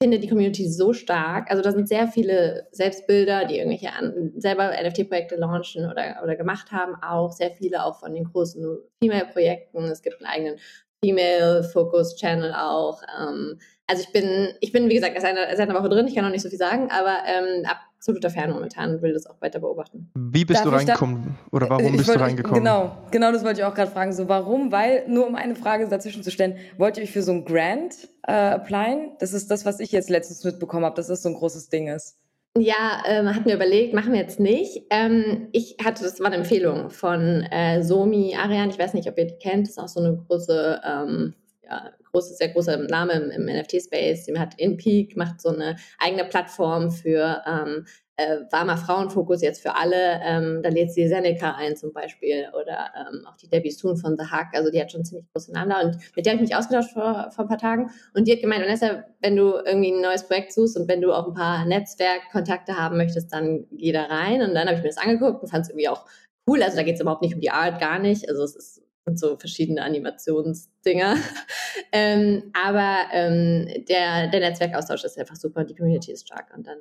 finde 0.01 0.19
die 0.19 0.29
Community 0.29 0.69
so 0.69 0.93
stark. 0.93 1.51
Also 1.51 1.61
da 1.61 1.71
sind 1.71 1.89
sehr 1.89 2.07
viele 2.07 2.67
Selbstbilder, 2.71 3.45
die 3.45 3.57
irgendwelche 3.57 3.91
an, 3.93 4.31
selber 4.37 4.71
NFT-Projekte 4.71 5.35
launchen 5.35 5.89
oder, 5.89 6.21
oder 6.23 6.35
gemacht 6.35 6.71
haben, 6.71 6.95
auch 7.03 7.31
sehr 7.31 7.51
viele 7.51 7.83
auch 7.83 7.99
von 7.99 8.13
den 8.13 8.23
großen 8.25 8.77
Female-Projekten. 9.03 9.83
Es 9.85 10.01
gibt 10.01 10.23
einen 10.23 10.31
eigenen 10.31 10.59
Female-Focus-Channel 11.03 12.53
auch. 12.53 13.01
Ähm, 13.19 13.59
also 13.89 14.03
ich 14.03 14.11
bin, 14.11 14.53
ich 14.59 14.71
bin, 14.71 14.87
wie 14.87 14.93
gesagt, 14.93 15.19
seit 15.19 15.35
einer, 15.35 15.55
seit 15.55 15.67
einer 15.67 15.79
Woche 15.79 15.89
drin, 15.89 16.07
ich 16.07 16.13
kann 16.13 16.23
noch 16.23 16.31
nicht 16.31 16.43
so 16.43 16.49
viel 16.49 16.59
sagen, 16.59 16.89
aber 16.91 17.17
ähm, 17.25 17.65
absoluter 17.65 18.29
Fan 18.29 18.51
momentan 18.51 18.93
und 18.93 19.01
will 19.01 19.13
das 19.13 19.25
auch 19.25 19.41
weiter 19.41 19.59
beobachten. 19.59 20.11
Wie 20.15 20.45
bist 20.45 20.59
Darf 20.59 20.69
du 20.69 20.75
reingekommen? 20.75 21.37
Oder 21.51 21.69
warum 21.69 21.91
bist 21.93 22.07
wollte, 22.07 22.19
du 22.19 22.25
reingekommen? 22.25 22.59
Genau, 22.59 22.97
genau 23.09 23.31
das 23.31 23.43
wollte 23.43 23.61
ich 23.61 23.65
auch 23.65 23.73
gerade 23.73 23.89
fragen. 23.89 24.13
So, 24.13 24.29
warum? 24.29 24.71
Weil, 24.71 25.05
nur 25.07 25.27
um 25.27 25.35
eine 25.35 25.55
Frage 25.55 25.87
dazwischen 25.87 26.21
zu 26.21 26.29
stellen, 26.29 26.57
wollt 26.77 26.97
ihr 26.97 27.03
euch 27.03 27.11
für 27.11 27.23
so 27.23 27.31
ein 27.31 27.45
Grant 27.45 27.95
äh, 28.27 28.31
applyen? 28.31 29.13
Das 29.19 29.33
ist 29.33 29.49
das, 29.49 29.65
was 29.65 29.79
ich 29.79 29.91
jetzt 29.91 30.11
letztens 30.11 30.43
mitbekommen 30.43 30.85
habe, 30.85 30.95
dass 30.95 31.07
das 31.07 31.23
so 31.23 31.29
ein 31.29 31.35
großes 31.35 31.69
Ding 31.69 31.87
ist. 31.87 32.19
Ja, 32.57 33.03
ähm, 33.07 33.33
hatten 33.33 33.45
wir 33.45 33.55
überlegt, 33.55 33.93
machen 33.93 34.13
wir 34.13 34.19
jetzt 34.19 34.39
nicht. 34.39 34.83
Ähm, 34.91 35.47
ich 35.51 35.77
hatte, 35.83 36.03
das 36.03 36.19
war 36.19 36.27
eine 36.27 36.37
Empfehlung 36.37 36.89
von 36.89 37.41
äh, 37.51 37.83
Somi 37.83 38.35
Arian, 38.35 38.69
ich 38.69 38.79
weiß 38.79 38.93
nicht, 38.93 39.07
ob 39.07 39.17
ihr 39.17 39.25
die 39.25 39.37
kennt, 39.37 39.67
das 39.67 39.71
ist 39.71 39.79
auch 39.79 39.87
so 39.87 39.99
eine 39.99 40.15
große 40.15 40.81
ähm, 40.83 41.33
ja, 41.69 41.91
große, 42.11 42.33
sehr 42.33 42.49
großer 42.49 42.77
Name 42.77 43.13
im, 43.13 43.29
im 43.31 43.45
NFT-Space. 43.45 44.25
Sie 44.25 44.39
hat 44.39 44.59
InPeak, 44.59 45.15
macht 45.15 45.39
so 45.41 45.49
eine 45.49 45.75
eigene 45.99 46.25
Plattform 46.25 46.91
für 46.91 47.43
ähm, 47.45 47.85
äh, 48.19 48.39
warmer 48.51 48.77
Frauenfokus 48.77 49.41
jetzt 49.41 49.61
für 49.61 49.75
alle. 49.75 50.19
Ähm, 50.23 50.61
da 50.61 50.69
lädt 50.69 50.91
sie 50.91 51.07
Seneca 51.07 51.55
ein 51.55 51.77
zum 51.77 51.93
Beispiel 51.93 52.47
oder 52.59 52.91
ähm, 52.97 53.25
auch 53.27 53.37
die 53.37 53.49
Debbie 53.49 53.71
Soon 53.71 53.97
von 53.97 54.17
The 54.17 54.25
Hack. 54.25 54.49
Also 54.53 54.71
die 54.71 54.81
hat 54.81 54.91
schon 54.91 55.05
ziemlich 55.05 55.27
große 55.31 55.53
Namen 55.53 55.69
da 55.69 55.81
und 55.81 55.97
mit 56.15 56.25
der 56.25 56.33
habe 56.33 56.43
ich 56.43 56.49
mich 56.49 56.57
ausgetauscht 56.57 56.91
vor, 56.91 57.29
vor 57.31 57.45
ein 57.45 57.47
paar 57.47 57.57
Tagen 57.57 57.91
und 58.13 58.27
die 58.27 58.33
hat 58.33 58.41
gemeint, 58.41 58.63
Vanessa, 58.63 59.05
wenn 59.21 59.35
du 59.35 59.53
irgendwie 59.65 59.91
ein 59.91 60.01
neues 60.01 60.27
Projekt 60.27 60.53
suchst 60.53 60.77
und 60.77 60.89
wenn 60.89 61.01
du 61.01 61.13
auch 61.13 61.27
ein 61.27 61.33
paar 61.33 61.65
Netzwerkkontakte 61.65 62.75
haben 62.77 62.97
möchtest, 62.97 63.31
dann 63.31 63.67
geh 63.71 63.91
da 63.91 64.03
rein. 64.03 64.41
Und 64.41 64.53
dann 64.53 64.67
habe 64.67 64.77
ich 64.77 64.83
mir 64.83 64.89
das 64.89 64.97
angeguckt 64.97 65.41
und 65.41 65.49
fand 65.49 65.63
es 65.63 65.69
irgendwie 65.69 65.87
auch 65.89 66.05
cool. 66.47 66.61
Also 66.61 66.75
da 66.75 66.83
geht 66.83 66.95
es 66.95 67.01
überhaupt 67.01 67.21
nicht 67.21 67.35
um 67.35 67.41
die 67.41 67.51
Art, 67.51 67.79
gar 67.79 67.99
nicht. 67.99 68.27
Also 68.27 68.43
es 68.43 68.55
ist 68.55 68.81
sind 69.05 69.19
so 69.19 69.37
verschiedene 69.37 69.81
Animationsdinger. 69.83 71.15
ähm, 71.91 72.51
aber 72.53 73.05
ähm, 73.11 73.67
der, 73.87 74.27
der 74.27 74.39
Netzwerkaustausch 74.39 75.03
ist 75.03 75.17
einfach 75.17 75.35
super 75.35 75.61
und 75.61 75.69
die 75.69 75.75
Community 75.75 76.11
ist 76.11 76.27
stark. 76.27 76.53
Und 76.55 76.67
dann 76.67 76.77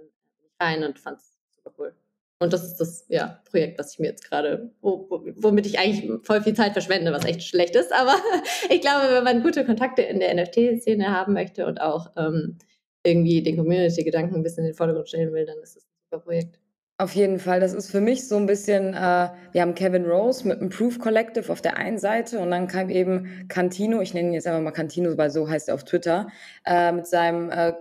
rein 0.61 0.85
und 0.85 0.99
fand 0.99 1.19
es 1.19 1.39
super 1.57 1.73
cool. 1.79 1.95
Und 2.41 2.53
das 2.53 2.63
ist 2.63 2.77
das 2.77 3.05
ja, 3.09 3.43
Projekt, 3.51 3.79
was 3.81 3.93
ich 3.93 3.99
mir 3.99 4.09
jetzt 4.09 4.29
gerade, 4.29 4.71
wo, 4.81 5.09
womit 5.37 5.67
ich 5.67 5.79
eigentlich 5.79 6.09
voll 6.23 6.41
viel 6.41 6.55
Zeit 6.55 6.73
verschwende, 6.73 7.13
was 7.13 7.25
echt 7.25 7.43
schlecht 7.43 7.75
ist. 7.75 7.93
Aber 7.93 8.15
ich 8.71 8.81
glaube, 8.81 9.13
wenn 9.13 9.25
man 9.25 9.43
gute 9.43 9.65
Kontakte 9.65 10.03
in 10.03 10.21
der 10.21 10.35
NFT-Szene 10.35 11.09
haben 11.09 11.33
möchte 11.33 11.67
und 11.67 11.81
auch 11.81 12.13
ähm, 12.17 12.59
irgendwie 13.03 13.43
den 13.43 13.57
Community-Gedanken 13.57 14.37
ein 14.37 14.43
bisschen 14.43 14.65
in 14.65 14.71
den 14.71 14.77
Vordergrund 14.77 15.09
stellen 15.09 15.33
will, 15.33 15.47
dann 15.47 15.59
ist 15.59 15.77
das 15.77 15.85
ein 15.85 15.91
super 16.11 16.25
Projekt. 16.25 16.61
Auf 17.01 17.15
jeden 17.15 17.39
Fall. 17.39 17.61
Das 17.61 17.75
ist 17.75 17.93
für 17.93 18.01
mich 18.01 18.27
so 18.27 18.37
ein 18.37 18.47
bisschen, 18.47 18.93
äh, 18.93 19.29
wir 19.53 19.61
haben 19.61 19.77
Kevin 19.77 20.05
Rose 20.05 20.47
mit 20.47 20.61
dem 20.61 20.69
Proof 20.69 20.99
Collective 20.99 21.51
auf 21.53 21.63
der 21.63 21.77
einen 21.77 21.99
Seite 21.99 22.41
und 22.41 22.51
dann 22.51 22.67
kam 22.67 22.91
eben 22.91 23.47
Cantino, 23.49 24.01
ich 24.01 24.15
nenne 24.15 24.29
ihn 24.29 24.35
jetzt 24.35 24.49
einfach 24.49 24.61
mal 24.61 24.73
Cantino, 24.73 25.17
weil 25.17 25.31
so 25.31 25.49
heißt 25.49 25.69
er 25.69 25.77
auf 25.77 25.85
Twitter, 25.85 26.27
äh, 26.67 26.91
mit 26.91 27.07
seinem, 27.07 27.51
äh, 27.51 27.75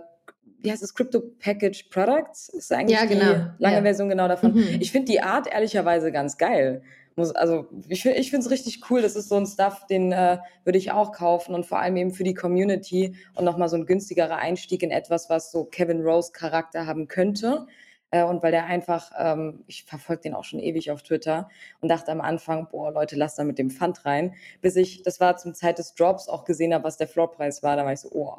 wie 0.60 0.70
heißt 0.70 0.84
es, 0.84 0.94
Crypto 0.94 1.20
Package 1.40 1.88
Products? 1.90 2.48
Ist 2.48 2.72
eigentlich 2.72 2.96
ja, 2.96 3.06
genau. 3.06 3.24
die 3.24 3.62
lange 3.62 3.76
ja. 3.76 3.82
Version 3.82 4.08
genau 4.08 4.28
davon. 4.28 4.54
Mhm. 4.54 4.76
Ich 4.78 4.92
finde 4.92 5.10
die 5.10 5.20
Art 5.20 5.48
ehrlicherweise 5.52 6.12
ganz 6.12 6.38
geil. 6.38 6.82
Muss, 7.16 7.32
also 7.32 7.66
ich, 7.88 8.06
ich 8.06 8.30
finde 8.30 8.46
es 8.46 8.52
richtig 8.52 8.88
cool. 8.88 9.02
Das 9.02 9.16
ist 9.16 9.28
so 9.28 9.34
ein 9.34 9.46
Stuff, 9.46 9.84
den 9.90 10.12
äh, 10.12 10.38
würde 10.62 10.78
ich 10.78 10.92
auch 10.92 11.10
kaufen 11.10 11.56
und 11.56 11.66
vor 11.66 11.80
allem 11.80 11.96
eben 11.96 12.12
für 12.12 12.22
die 12.22 12.34
Community 12.34 13.16
und 13.34 13.44
nochmal 13.44 13.68
so 13.68 13.76
ein 13.76 13.84
günstigerer 13.84 14.36
Einstieg 14.36 14.84
in 14.84 14.92
etwas, 14.92 15.28
was 15.28 15.50
so 15.50 15.64
Kevin 15.64 16.02
Rose 16.02 16.30
Charakter 16.32 16.86
haben 16.86 17.08
könnte. 17.08 17.66
Äh, 18.10 18.24
und 18.24 18.42
weil 18.42 18.52
der 18.52 18.64
einfach, 18.64 19.10
ähm, 19.18 19.64
ich 19.66 19.84
verfolge 19.84 20.22
den 20.22 20.34
auch 20.34 20.44
schon 20.44 20.60
ewig 20.60 20.90
auf 20.90 21.02
Twitter 21.02 21.48
und 21.80 21.88
dachte 21.90 22.10
am 22.10 22.20
Anfang, 22.20 22.68
boah, 22.70 22.90
Leute, 22.92 23.16
lass 23.16 23.34
da 23.34 23.44
mit 23.44 23.58
dem 23.58 23.70
Pfand 23.70 24.04
rein. 24.04 24.34
Bis 24.60 24.76
ich, 24.76 25.02
das 25.02 25.20
war 25.20 25.36
zum 25.36 25.54
Zeit 25.54 25.78
des 25.78 25.94
Drops, 25.94 26.28
auch 26.28 26.44
gesehen 26.44 26.72
habe, 26.72 26.84
was 26.84 26.96
der 26.96 27.08
Floorpreis 27.08 27.62
war. 27.62 27.76
Da 27.76 27.84
war 27.84 27.92
ich 27.92 28.00
so, 28.00 28.10
oh, 28.12 28.34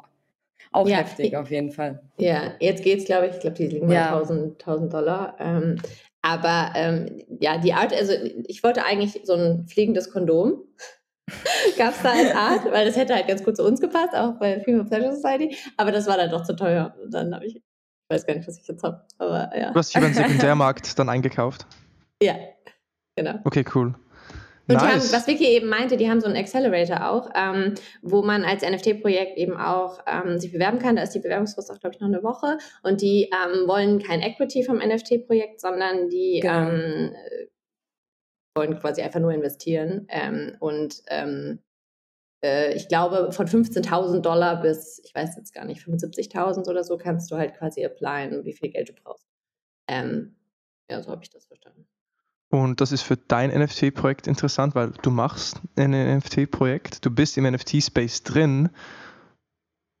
auch 0.72 0.86
ja, 0.86 0.98
heftig 0.98 1.36
auf 1.36 1.50
jeden 1.50 1.72
Fall. 1.72 2.02
Ja, 2.18 2.52
jetzt 2.60 2.82
geht's, 2.82 3.04
glaube 3.04 3.26
ich, 3.26 3.34
ich 3.34 3.40
glaube, 3.40 3.56
die 3.56 3.66
liegen 3.66 3.88
bei 3.88 3.94
ja. 3.94 4.14
1000, 4.14 4.60
1000 4.60 4.92
Dollar. 4.92 5.36
Ähm, 5.38 5.80
aber 6.22 6.72
ähm, 6.74 7.24
ja, 7.40 7.58
die 7.58 7.72
Art, 7.72 7.92
also 7.92 8.12
ich 8.46 8.62
wollte 8.62 8.84
eigentlich 8.84 9.20
so 9.24 9.34
ein 9.34 9.66
fliegendes 9.66 10.10
Kondom. 10.10 10.62
Gab 11.78 11.94
es 11.94 12.02
da 12.02 12.10
als 12.10 12.34
Art, 12.34 12.72
weil 12.72 12.86
das 12.86 12.96
hätte 12.96 13.14
halt 13.14 13.28
ganz 13.28 13.44
gut 13.44 13.56
zu 13.56 13.64
uns 13.64 13.80
gepasst, 13.80 14.14
auch 14.14 14.34
bei 14.38 14.60
Female 14.60 14.84
Pleasure 14.84 15.14
Society. 15.14 15.56
Aber 15.76 15.92
das 15.92 16.06
war 16.06 16.16
dann 16.16 16.30
doch 16.30 16.42
zu 16.42 16.56
teuer. 16.56 16.94
Und 17.02 17.14
dann 17.14 17.34
habe 17.34 17.46
ich 17.46 17.62
weiß 18.10 18.26
gar 18.26 18.34
nicht, 18.34 18.48
was 18.48 18.58
ich 18.58 18.66
jetzt 18.66 18.82
habe. 18.82 19.04
Aber 19.18 19.50
ja. 19.56 19.70
Du 19.70 19.78
hast 19.78 19.90
dich 19.90 19.96
über 19.96 20.06
den 20.08 20.14
Sekundärmarkt 20.14 20.98
dann 20.98 21.08
eingekauft. 21.08 21.66
Ja, 22.22 22.36
genau. 23.16 23.38
Okay, 23.44 23.64
cool. 23.74 23.94
Und 24.68 24.76
nice. 24.76 24.84
haben, 24.84 25.12
was 25.12 25.26
Vicky 25.26 25.46
eben 25.46 25.68
meinte, 25.68 25.96
die 25.96 26.08
haben 26.08 26.20
so 26.20 26.26
einen 26.26 26.36
Accelerator 26.36 27.10
auch, 27.10 27.30
ähm, 27.34 27.74
wo 28.02 28.22
man 28.22 28.44
als 28.44 28.62
NFT-Projekt 28.62 29.36
eben 29.36 29.56
auch 29.56 30.00
ähm, 30.06 30.38
sich 30.38 30.52
bewerben 30.52 30.78
kann. 30.78 30.96
Da 30.96 31.02
ist 31.02 31.12
die 31.12 31.18
Bewerbungsfrist 31.18 31.72
auch, 31.72 31.80
glaube 31.80 31.96
ich, 31.96 32.00
noch 32.00 32.08
eine 32.08 32.22
Woche. 32.22 32.58
Und 32.82 33.02
die 33.02 33.30
ähm, 33.32 33.66
wollen 33.66 34.00
kein 34.00 34.20
Equity 34.20 34.62
vom 34.62 34.78
NFT-Projekt, 34.78 35.60
sondern 35.60 36.08
die 36.08 36.40
genau. 36.40 36.70
Ähm, 36.70 37.14
wollen 38.56 38.78
quasi 38.78 39.02
einfach 39.02 39.20
nur 39.20 39.32
investieren. 39.32 40.06
Ähm, 40.08 40.56
und 40.60 41.02
ähm, 41.08 41.60
äh, 42.42 42.74
ich 42.74 42.88
glaube, 42.88 43.32
von 43.32 43.46
15.000 43.46 44.20
Dollar 44.20 44.60
bis, 44.60 45.00
ich 45.04 45.14
weiß 45.14 45.36
jetzt 45.36 45.54
gar 45.54 45.64
nicht, 45.64 45.82
75.000 45.82 46.68
oder 46.68 46.84
so 46.84 46.96
kannst 46.96 47.30
du 47.30 47.36
halt 47.36 47.54
quasi 47.54 47.84
applyen, 47.84 48.44
wie 48.44 48.52
viel 48.52 48.70
Geld 48.70 48.88
du 48.88 48.92
brauchst. 48.92 49.26
Ähm, 49.88 50.36
ja, 50.90 51.02
so 51.02 51.10
habe 51.10 51.22
ich 51.22 51.30
das 51.30 51.46
verstanden. 51.46 51.86
Und 52.50 52.80
das 52.80 52.90
ist 52.90 53.02
für 53.02 53.16
dein 53.16 53.50
NFT-Projekt 53.50 54.26
interessant, 54.26 54.74
weil 54.74 54.90
du 55.02 55.10
machst 55.10 55.60
ein 55.76 55.92
NFT-Projekt, 55.92 57.04
du 57.04 57.10
bist 57.10 57.38
im 57.38 57.44
NFT-Space 57.44 58.24
drin, 58.24 58.70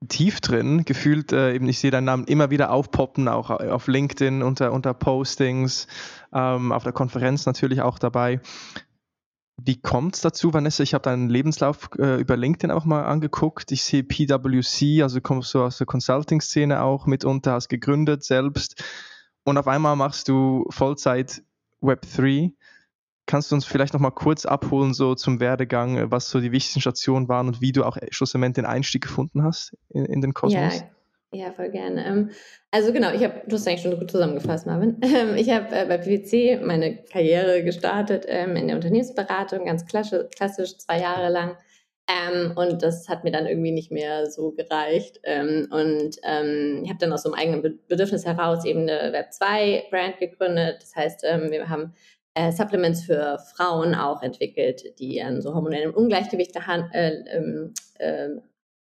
tief 0.08 0.40
drin, 0.40 0.84
gefühlt, 0.84 1.32
äh, 1.32 1.54
eben 1.54 1.68
ich 1.68 1.78
sehe 1.78 1.92
deinen 1.92 2.06
Namen 2.06 2.24
immer 2.24 2.50
wieder 2.50 2.72
aufpoppen, 2.72 3.28
auch 3.28 3.50
auf 3.50 3.86
LinkedIn 3.86 4.42
unter, 4.42 4.72
unter 4.72 4.94
Postings, 4.94 5.86
ähm, 6.32 6.72
auf 6.72 6.82
der 6.82 6.92
Konferenz 6.92 7.46
natürlich 7.46 7.82
auch 7.82 8.00
dabei. 8.00 8.40
Wie 9.64 9.80
kommt 9.80 10.14
es 10.14 10.20
dazu, 10.20 10.52
Vanessa? 10.52 10.82
Ich 10.82 10.94
habe 10.94 11.02
deinen 11.02 11.28
Lebenslauf 11.28 11.90
äh, 11.98 12.20
über 12.20 12.36
LinkedIn 12.36 12.70
auch 12.70 12.84
mal 12.84 13.04
angeguckt. 13.04 13.72
Ich 13.72 13.82
sehe 13.82 14.02
PwC, 14.02 15.02
also 15.02 15.20
kommst 15.20 15.52
du 15.54 15.62
aus 15.62 15.78
der 15.78 15.86
Consulting-Szene 15.86 16.82
auch 16.82 17.06
mitunter, 17.06 17.52
hast 17.52 17.68
gegründet 17.68 18.24
selbst. 18.24 18.82
Und 19.44 19.58
auf 19.58 19.66
einmal 19.66 19.96
machst 19.96 20.28
du 20.28 20.66
Vollzeit 20.70 21.42
Web3. 21.82 22.52
Kannst 23.26 23.50
du 23.50 23.54
uns 23.54 23.64
vielleicht 23.64 23.94
noch 23.94 24.00
mal 24.00 24.10
kurz 24.10 24.44
abholen, 24.44 24.94
so 24.94 25.14
zum 25.14 25.40
Werdegang, 25.40 26.10
was 26.10 26.30
so 26.30 26.40
die 26.40 26.52
wichtigsten 26.52 26.80
Stationen 26.80 27.28
waren 27.28 27.48
und 27.48 27.60
wie 27.60 27.72
du 27.72 27.84
auch 27.84 27.96
schlussendlich 28.10 28.54
den 28.54 28.66
Einstieg 28.66 29.02
gefunden 29.02 29.44
hast 29.44 29.76
in, 29.90 30.04
in 30.04 30.20
den 30.20 30.34
Kosmos? 30.34 30.80
Ja, 30.80 30.90
ja, 31.32 31.52
voll 31.52 31.70
gerne. 31.70 32.04
Ähm, 32.06 32.30
also 32.70 32.92
genau, 32.92 33.12
ich 33.12 33.22
habe, 33.22 33.42
du 33.46 33.56
hast 33.56 33.66
eigentlich 33.66 33.82
schon 33.82 33.98
gut 33.98 34.10
zusammengefasst, 34.10 34.66
Marvin. 34.66 34.96
Ähm, 35.02 35.36
ich 35.36 35.50
habe 35.50 35.74
äh, 35.74 35.86
bei 35.86 35.98
PwC 35.98 36.60
meine 36.62 37.02
Karriere 37.04 37.62
gestartet 37.62 38.24
ähm, 38.28 38.56
in 38.56 38.68
der 38.68 38.76
Unternehmensberatung, 38.76 39.64
ganz 39.64 39.86
klassisch, 39.86 40.78
zwei 40.78 41.00
Jahre 41.00 41.30
lang. 41.30 41.56
Und 42.56 42.82
das 42.82 43.08
hat 43.08 43.22
mir 43.22 43.30
dann 43.30 43.46
irgendwie 43.46 43.70
nicht 43.70 43.92
mehr 43.92 44.28
so 44.28 44.50
gereicht. 44.50 45.20
Und 45.24 46.16
ich 46.16 46.90
habe 46.90 46.98
dann 46.98 47.12
aus 47.12 47.22
so 47.22 47.32
einem 47.32 47.40
eigenen 47.40 47.80
Bedürfnis 47.86 48.26
heraus 48.26 48.64
eben 48.64 48.80
eine 48.80 49.12
Web2-Brand 49.16 50.18
gegründet. 50.18 50.78
Das 50.82 50.96
heißt, 50.96 51.22
wir 51.22 51.68
haben 51.68 51.94
äh, 52.34 52.52
Supplements 52.52 53.04
für 53.04 53.38
Frauen 53.54 53.94
auch 53.94 54.22
entwickelt, 54.22 54.98
die 54.98 55.22
an 55.22 55.42
so 55.42 55.54
hormonellem 55.54 55.92
Ungleichgewicht 55.92 56.56
äh, 56.56 57.10
äh, 57.98 58.28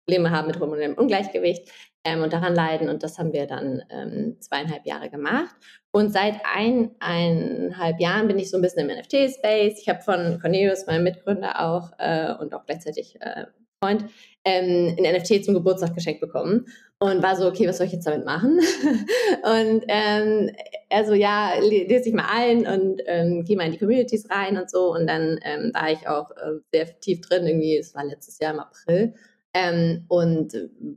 Probleme 0.06 0.30
haben 0.30 0.46
mit 0.48 0.58
hormonellem 0.58 0.94
Ungleichgewicht 0.94 1.70
ähm, 2.04 2.22
und 2.22 2.32
daran 2.32 2.54
leiden. 2.54 2.88
Und 2.88 3.02
das 3.02 3.18
haben 3.18 3.32
wir 3.32 3.46
dann 3.46 3.82
ähm, 3.90 4.36
zweieinhalb 4.40 4.86
Jahre 4.86 5.10
gemacht. 5.10 5.54
Und 5.90 6.12
seit 6.12 6.40
eineinhalb 6.44 8.00
Jahren 8.00 8.28
bin 8.28 8.38
ich 8.38 8.50
so 8.50 8.58
ein 8.58 8.62
bisschen 8.62 8.88
im 8.88 8.96
NFT-Space. 8.96 9.80
Ich 9.80 9.88
habe 9.88 10.02
von 10.02 10.38
Cornelius, 10.40 10.86
meinem 10.86 11.04
Mitgründer 11.04 11.60
auch 11.60 11.92
äh, 11.98 12.34
und 12.34 12.54
auch 12.54 12.66
gleichzeitig 12.66 13.16
äh, 13.20 13.46
Freund, 13.82 14.04
ähm, 14.44 14.96
ein 14.98 15.16
NFT 15.16 15.44
zum 15.44 15.54
Geburtstag 15.54 15.94
geschenkt 15.94 16.20
bekommen 16.20 16.66
und 16.98 17.22
war 17.22 17.36
so, 17.36 17.46
okay, 17.46 17.68
was 17.68 17.78
soll 17.78 17.86
ich 17.86 17.92
jetzt 17.92 18.06
damit 18.06 18.24
machen? 18.24 18.58
und 19.42 19.84
ähm, 19.88 20.50
also 20.90 21.12
ja, 21.14 21.54
lese 21.60 22.08
ich 22.08 22.14
mal 22.14 22.28
ein 22.30 22.66
und 22.66 23.02
ähm, 23.06 23.44
gehe 23.44 23.56
mal 23.56 23.66
in 23.66 23.72
die 23.72 23.78
Communities 23.78 24.30
rein 24.30 24.56
und 24.56 24.70
so. 24.70 24.92
Und 24.92 25.06
dann 25.06 25.38
ähm, 25.42 25.70
war 25.74 25.90
ich 25.90 26.08
auch 26.08 26.30
äh, 26.30 26.60
sehr 26.72 26.98
tief 27.00 27.20
drin, 27.20 27.46
irgendwie, 27.46 27.76
es 27.76 27.94
war 27.94 28.04
letztes 28.04 28.38
Jahr 28.38 28.54
im 28.54 28.60
April 28.60 29.14
ähm, 29.54 30.04
und 30.08 30.52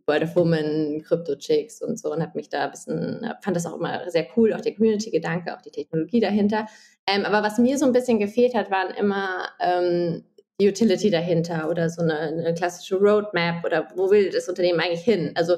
World 0.07 0.23
of 0.23 0.35
Women, 0.35 1.03
Crypto 1.03 1.35
Chicks 1.35 1.81
und 1.81 1.99
so 1.99 2.11
und 2.11 2.21
habe 2.21 2.31
mich 2.35 2.49
da 2.49 2.65
ein 2.65 2.71
bisschen, 2.71 3.31
fand 3.41 3.55
das 3.55 3.67
auch 3.67 3.77
immer 3.77 4.09
sehr 4.09 4.27
cool, 4.35 4.53
auch 4.53 4.61
der 4.61 4.73
Community-Gedanke, 4.73 5.55
auch 5.55 5.61
die 5.61 5.71
Technologie 5.71 6.19
dahinter. 6.19 6.67
Ähm, 7.07 7.23
aber 7.23 7.43
was 7.43 7.59
mir 7.59 7.77
so 7.77 7.85
ein 7.85 7.93
bisschen 7.93 8.19
gefehlt 8.19 8.55
hat, 8.55 8.71
waren 8.71 8.93
immer 8.95 9.47
ähm, 9.59 10.23
die 10.59 10.67
Utility 10.67 11.11
dahinter 11.11 11.69
oder 11.69 11.89
so 11.89 12.01
eine, 12.01 12.17
eine, 12.19 12.53
klassische 12.55 12.95
Roadmap 12.95 13.63
oder 13.63 13.87
wo 13.95 14.09
will 14.09 14.31
das 14.31 14.49
Unternehmen 14.49 14.79
eigentlich 14.79 15.01
hin? 15.01 15.33
Also 15.35 15.57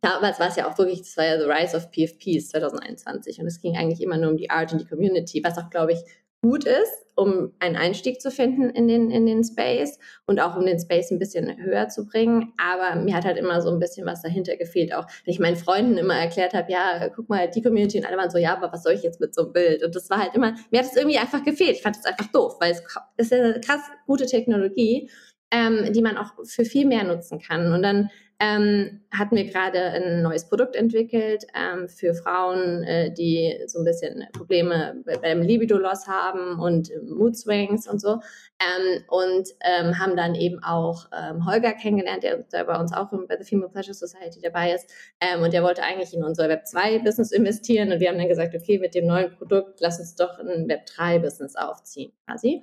damals 0.00 0.40
war 0.40 0.48
es 0.48 0.56
ja 0.56 0.70
auch 0.70 0.78
wirklich, 0.78 1.00
das 1.00 1.16
war 1.16 1.26
ja 1.26 1.38
The 1.38 1.44
Rise 1.44 1.76
of 1.76 1.90
PFPs 1.90 2.48
2021 2.50 3.40
und 3.40 3.46
es 3.46 3.60
ging 3.60 3.76
eigentlich 3.76 4.00
immer 4.02 4.16
nur 4.16 4.30
um 4.30 4.36
die 4.36 4.50
Art 4.50 4.72
und 4.72 4.80
die 4.80 4.86
Community, 4.86 5.42
was 5.44 5.58
auch, 5.58 5.68
glaube 5.68 5.92
ich, 5.92 5.98
gut 6.42 6.64
ist, 6.64 7.06
um 7.16 7.52
einen 7.58 7.76
Einstieg 7.76 8.20
zu 8.20 8.30
finden 8.30 8.70
in 8.70 8.88
den, 8.88 9.10
in 9.10 9.26
den 9.26 9.44
Space 9.44 9.98
und 10.26 10.40
auch 10.40 10.56
um 10.56 10.64
den 10.64 10.78
Space 10.78 11.10
ein 11.10 11.18
bisschen 11.18 11.54
höher 11.62 11.88
zu 11.88 12.06
bringen. 12.06 12.54
Aber 12.56 12.98
mir 12.98 13.14
hat 13.14 13.26
halt 13.26 13.36
immer 13.36 13.60
so 13.60 13.70
ein 13.70 13.78
bisschen 13.78 14.06
was 14.06 14.22
dahinter 14.22 14.56
gefehlt. 14.56 14.94
Auch 14.94 15.06
wenn 15.24 15.34
ich 15.34 15.38
meinen 15.38 15.56
Freunden 15.56 15.98
immer 15.98 16.14
erklärt 16.14 16.54
habe, 16.54 16.72
ja, 16.72 17.08
guck 17.14 17.28
mal, 17.28 17.50
die 17.50 17.62
Community 17.62 17.98
und 17.98 18.06
alle 18.06 18.16
waren 18.16 18.30
so, 18.30 18.38
ja, 18.38 18.56
aber 18.56 18.72
was 18.72 18.82
soll 18.82 18.94
ich 18.94 19.02
jetzt 19.02 19.20
mit 19.20 19.34
so 19.34 19.42
einem 19.42 19.52
Bild? 19.52 19.84
Und 19.84 19.94
das 19.94 20.08
war 20.08 20.18
halt 20.18 20.34
immer, 20.34 20.54
mir 20.70 20.80
hat 20.80 20.86
es 20.86 20.96
irgendwie 20.96 21.18
einfach 21.18 21.44
gefehlt. 21.44 21.72
Ich 21.72 21.82
fand 21.82 21.96
es 21.96 22.04
einfach 22.06 22.28
doof, 22.32 22.56
weil 22.58 22.72
es 22.72 22.82
ist 23.18 23.32
eine 23.32 23.60
krass 23.60 23.82
gute 24.06 24.24
Technologie, 24.24 25.10
ähm, 25.50 25.92
die 25.92 26.02
man 26.02 26.16
auch 26.16 26.32
für 26.44 26.64
viel 26.64 26.86
mehr 26.86 27.04
nutzen 27.04 27.38
kann. 27.38 27.72
Und 27.72 27.82
dann 27.82 28.08
ähm, 28.40 29.02
hatten 29.10 29.36
wir 29.36 29.44
gerade 29.44 29.78
ein 29.78 30.22
neues 30.22 30.48
Produkt 30.48 30.74
entwickelt 30.74 31.44
ähm, 31.54 31.88
für 31.88 32.14
Frauen, 32.14 32.82
äh, 32.84 33.12
die 33.12 33.54
so 33.66 33.80
ein 33.80 33.84
bisschen 33.84 34.24
Probleme 34.32 35.04
beim 35.20 35.42
Libido-Loss 35.42 36.06
haben 36.08 36.58
und 36.58 36.90
Mood 37.06 37.36
Swings 37.36 37.86
und 37.86 38.00
so. 38.00 38.20
Ähm, 38.58 39.04
und 39.08 39.48
ähm, 39.60 39.98
haben 39.98 40.16
dann 40.16 40.34
eben 40.34 40.62
auch 40.62 41.06
ähm, 41.12 41.44
Holger 41.44 41.74
kennengelernt, 41.74 42.22
der, 42.22 42.38
der, 42.38 42.64
bei 42.64 42.80
uns 42.80 42.94
auch 42.94 43.10
bei 43.10 43.36
The 43.38 43.44
Female 43.44 43.70
Pleasure 43.70 43.94
Society 43.94 44.40
dabei 44.40 44.72
ist. 44.72 44.90
Ähm, 45.20 45.42
und 45.42 45.52
der 45.52 45.62
wollte 45.62 45.82
eigentlich 45.82 46.14
in 46.14 46.24
unser 46.24 46.48
Web 46.48 46.64
2-Business 46.64 47.32
investieren. 47.32 47.92
Und 47.92 48.00
wir 48.00 48.08
haben 48.08 48.18
dann 48.18 48.28
gesagt, 48.28 48.54
okay, 48.54 48.78
mit 48.78 48.94
dem 48.94 49.06
neuen 49.06 49.30
Produkt, 49.36 49.80
lass 49.80 50.00
uns 50.00 50.14
doch 50.14 50.38
ein 50.38 50.66
Web 50.66 50.86
3-Business 50.96 51.56
aufziehen, 51.56 52.12
quasi. 52.26 52.62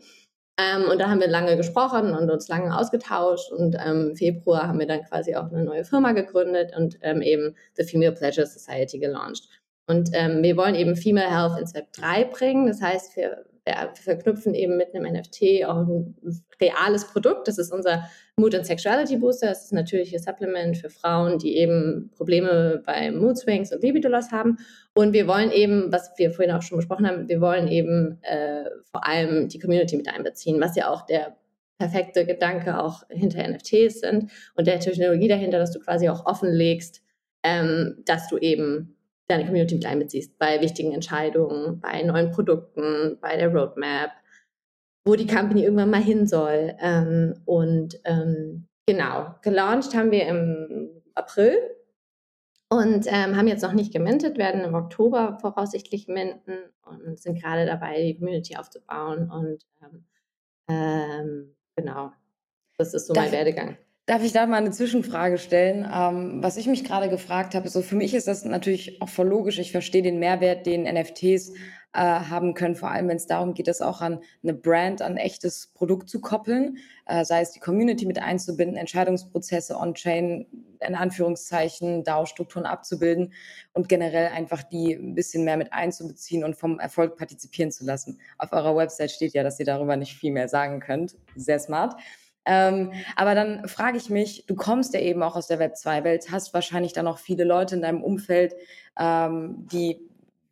Ähm, 0.59 0.89
und 0.89 0.99
da 0.99 1.09
haben 1.09 1.19
wir 1.19 1.27
lange 1.27 1.55
gesprochen 1.55 2.15
und 2.15 2.31
uns 2.31 2.47
lange 2.47 2.75
ausgetauscht. 2.75 3.51
Und 3.51 3.75
ähm, 3.75 4.09
im 4.09 4.15
Februar 4.15 4.67
haben 4.67 4.79
wir 4.79 4.87
dann 4.87 5.03
quasi 5.03 5.35
auch 5.35 5.51
eine 5.51 5.63
neue 5.63 5.85
Firma 5.85 6.13
gegründet 6.13 6.75
und 6.75 6.97
ähm, 7.01 7.21
eben 7.21 7.55
The 7.75 7.83
Female 7.83 8.13
Pleasure 8.13 8.47
Society 8.47 8.97
gelauncht. 8.97 9.47
Und 9.85 10.09
ähm, 10.13 10.43
wir 10.43 10.57
wollen 10.57 10.75
eben 10.75 10.95
Female 10.95 11.29
Health 11.29 11.59
ins 11.59 11.73
Web 11.73 11.93
3 11.93 12.25
bringen. 12.25 12.67
Das 12.67 12.81
heißt, 12.81 13.15
wir 13.15 13.45
verknüpfen 13.95 14.53
eben 14.53 14.77
mit 14.77 14.93
einem 14.93 15.11
NFT 15.13 15.65
auch 15.65 15.77
ein 15.77 16.15
reales 16.61 17.05
Produkt. 17.05 17.47
Das 17.47 17.57
ist 17.57 17.71
unser 17.71 18.09
Mood 18.37 18.55
and 18.55 18.65
Sexuality 18.65 19.17
Booster. 19.17 19.47
Das 19.47 19.65
ist 19.65 19.71
ein 19.71 19.77
natürliches 19.77 20.23
Supplement 20.23 20.77
für 20.77 20.89
Frauen, 20.89 21.37
die 21.39 21.57
eben 21.57 22.11
Probleme 22.15 22.81
bei 22.85 23.11
Mood 23.11 23.37
Swings 23.37 23.73
und 23.73 23.83
Libido 23.83 24.09
Loss 24.09 24.31
haben. 24.31 24.57
Und 24.93 25.13
wir 25.13 25.27
wollen 25.27 25.51
eben, 25.51 25.91
was 25.91 26.11
wir 26.17 26.31
vorhin 26.31 26.53
auch 26.53 26.61
schon 26.61 26.77
besprochen 26.77 27.07
haben, 27.07 27.29
wir 27.29 27.41
wollen 27.41 27.67
eben 27.67 28.19
äh, 28.23 28.65
vor 28.91 29.07
allem 29.07 29.47
die 29.47 29.59
Community 29.59 29.97
mit 29.97 30.09
einbeziehen, 30.09 30.59
was 30.59 30.75
ja 30.75 30.89
auch 30.89 31.05
der 31.05 31.37
perfekte 31.77 32.25
Gedanke 32.25 32.79
auch 32.79 33.03
hinter 33.09 33.47
NFTs 33.47 34.01
sind 34.01 34.31
und 34.55 34.67
der 34.67 34.79
Technologie 34.79 35.27
dahinter, 35.27 35.59
dass 35.59 35.71
du 35.71 35.79
quasi 35.79 36.09
auch 36.09 36.25
offenlegst, 36.25 37.03
ähm, 37.43 38.01
dass 38.05 38.27
du 38.29 38.37
eben 38.37 38.96
deine 39.27 39.45
Community 39.45 39.75
mit 39.75 39.85
einbeziehst 39.85 40.37
bei 40.37 40.61
wichtigen 40.61 40.93
Entscheidungen, 40.93 41.79
bei 41.79 42.01
neuen 42.03 42.31
Produkten, 42.31 43.17
bei 43.21 43.35
der 43.37 43.53
Roadmap, 43.53 44.11
wo 45.05 45.15
die 45.15 45.27
Company 45.27 45.63
irgendwann 45.63 45.89
mal 45.89 46.01
hin 46.01 46.27
soll. 46.27 46.75
Ähm, 46.79 47.41
und 47.45 47.99
ähm, 48.05 48.67
genau, 48.85 49.35
gelauncht 49.41 49.95
haben 49.95 50.11
wir 50.11 50.27
im 50.27 50.89
April 51.15 51.57
und 52.69 53.05
ähm, 53.07 53.35
haben 53.37 53.47
jetzt 53.47 53.63
noch 53.63 53.73
nicht 53.73 53.93
gemintet, 53.93 54.37
werden 54.37 54.61
im 54.61 54.75
Oktober 54.75 55.37
voraussichtlich 55.39 56.07
minten 56.07 56.57
und 56.85 57.19
sind 57.19 57.41
gerade 57.41 57.65
dabei, 57.65 58.01
die 58.01 58.17
Community 58.17 58.57
aufzubauen. 58.57 59.29
Und 59.31 59.65
ähm, 59.81 60.05
ähm, 60.69 61.55
genau, 61.75 62.11
das 62.77 62.93
ist 62.93 63.07
so 63.07 63.13
Darf 63.13 63.25
mein 63.25 63.31
Werdegang. 63.33 63.77
Darf 64.07 64.23
ich 64.23 64.31
da 64.31 64.45
mal 64.45 64.55
eine 64.55 64.71
Zwischenfrage 64.71 65.37
stellen? 65.37 65.85
Ähm, 65.93 66.41
was 66.41 66.55
ich 66.55 66.65
mich 66.65 66.85
gerade 66.85 67.09
gefragt 67.09 67.53
habe, 67.55 67.67
so 67.67 67.81
für 67.81 67.97
mich 67.97 68.13
ist 68.13 68.25
das 68.25 68.45
natürlich 68.45 69.01
auch 69.01 69.09
voll 69.09 69.27
logisch. 69.27 69.59
Ich 69.59 69.73
verstehe 69.73 70.01
den 70.01 70.17
Mehrwert, 70.17 70.65
den 70.65 70.83
NFTs 70.83 71.49
äh, 71.91 71.99
haben 71.99 72.53
können, 72.53 72.75
vor 72.75 72.89
allem 72.89 73.09
wenn 73.09 73.17
es 73.17 73.27
darum 73.27 73.53
geht, 73.53 73.67
das 73.67 73.81
auch 73.81 73.99
an 73.99 74.21
eine 74.43 74.53
Brand, 74.53 75.01
an 75.01 75.17
echtes 75.17 75.73
Produkt 75.73 76.09
zu 76.09 76.21
koppeln, 76.21 76.77
äh, 77.05 77.25
sei 77.25 77.41
es 77.41 77.51
die 77.51 77.59
Community 77.59 78.05
mit 78.05 78.17
einzubinden, 78.17 78.77
Entscheidungsprozesse 78.77 79.75
on-chain, 79.75 80.47
in 80.87 80.95
Anführungszeichen, 80.95 82.05
DAO-Strukturen 82.05 82.65
abzubilden 82.65 83.33
und 83.73 83.89
generell 83.89 84.27
einfach 84.27 84.63
die 84.63 84.93
ein 84.93 85.15
bisschen 85.15 85.43
mehr 85.43 85.57
mit 85.57 85.73
einzubeziehen 85.73 86.45
und 86.45 86.55
vom 86.55 86.79
Erfolg 86.79 87.17
partizipieren 87.17 87.71
zu 87.71 87.83
lassen. 87.83 88.21
Auf 88.37 88.53
eurer 88.53 88.73
Website 88.77 89.11
steht 89.11 89.33
ja, 89.33 89.43
dass 89.43 89.59
ihr 89.59 89.65
darüber 89.65 89.97
nicht 89.97 90.15
viel 90.15 90.31
mehr 90.31 90.47
sagen 90.47 90.79
könnt. 90.79 91.17
Sehr 91.35 91.59
smart. 91.59 91.95
Ähm, 92.49 92.93
aber 93.17 93.35
dann 93.35 93.67
frage 93.67 93.97
ich 93.97 94.09
mich, 94.09 94.45
du 94.47 94.55
kommst 94.55 94.93
ja 94.93 95.01
eben 95.01 95.21
auch 95.21 95.35
aus 95.35 95.47
der 95.47 95.59
Web2-Welt, 95.59 96.31
hast 96.31 96.53
wahrscheinlich 96.53 96.93
dann 96.93 97.05
auch 97.05 97.17
viele 97.17 97.43
Leute 97.43 97.75
in 97.75 97.81
deinem 97.81 98.01
Umfeld, 98.01 98.55
ähm, 98.97 99.67
die 99.69 99.99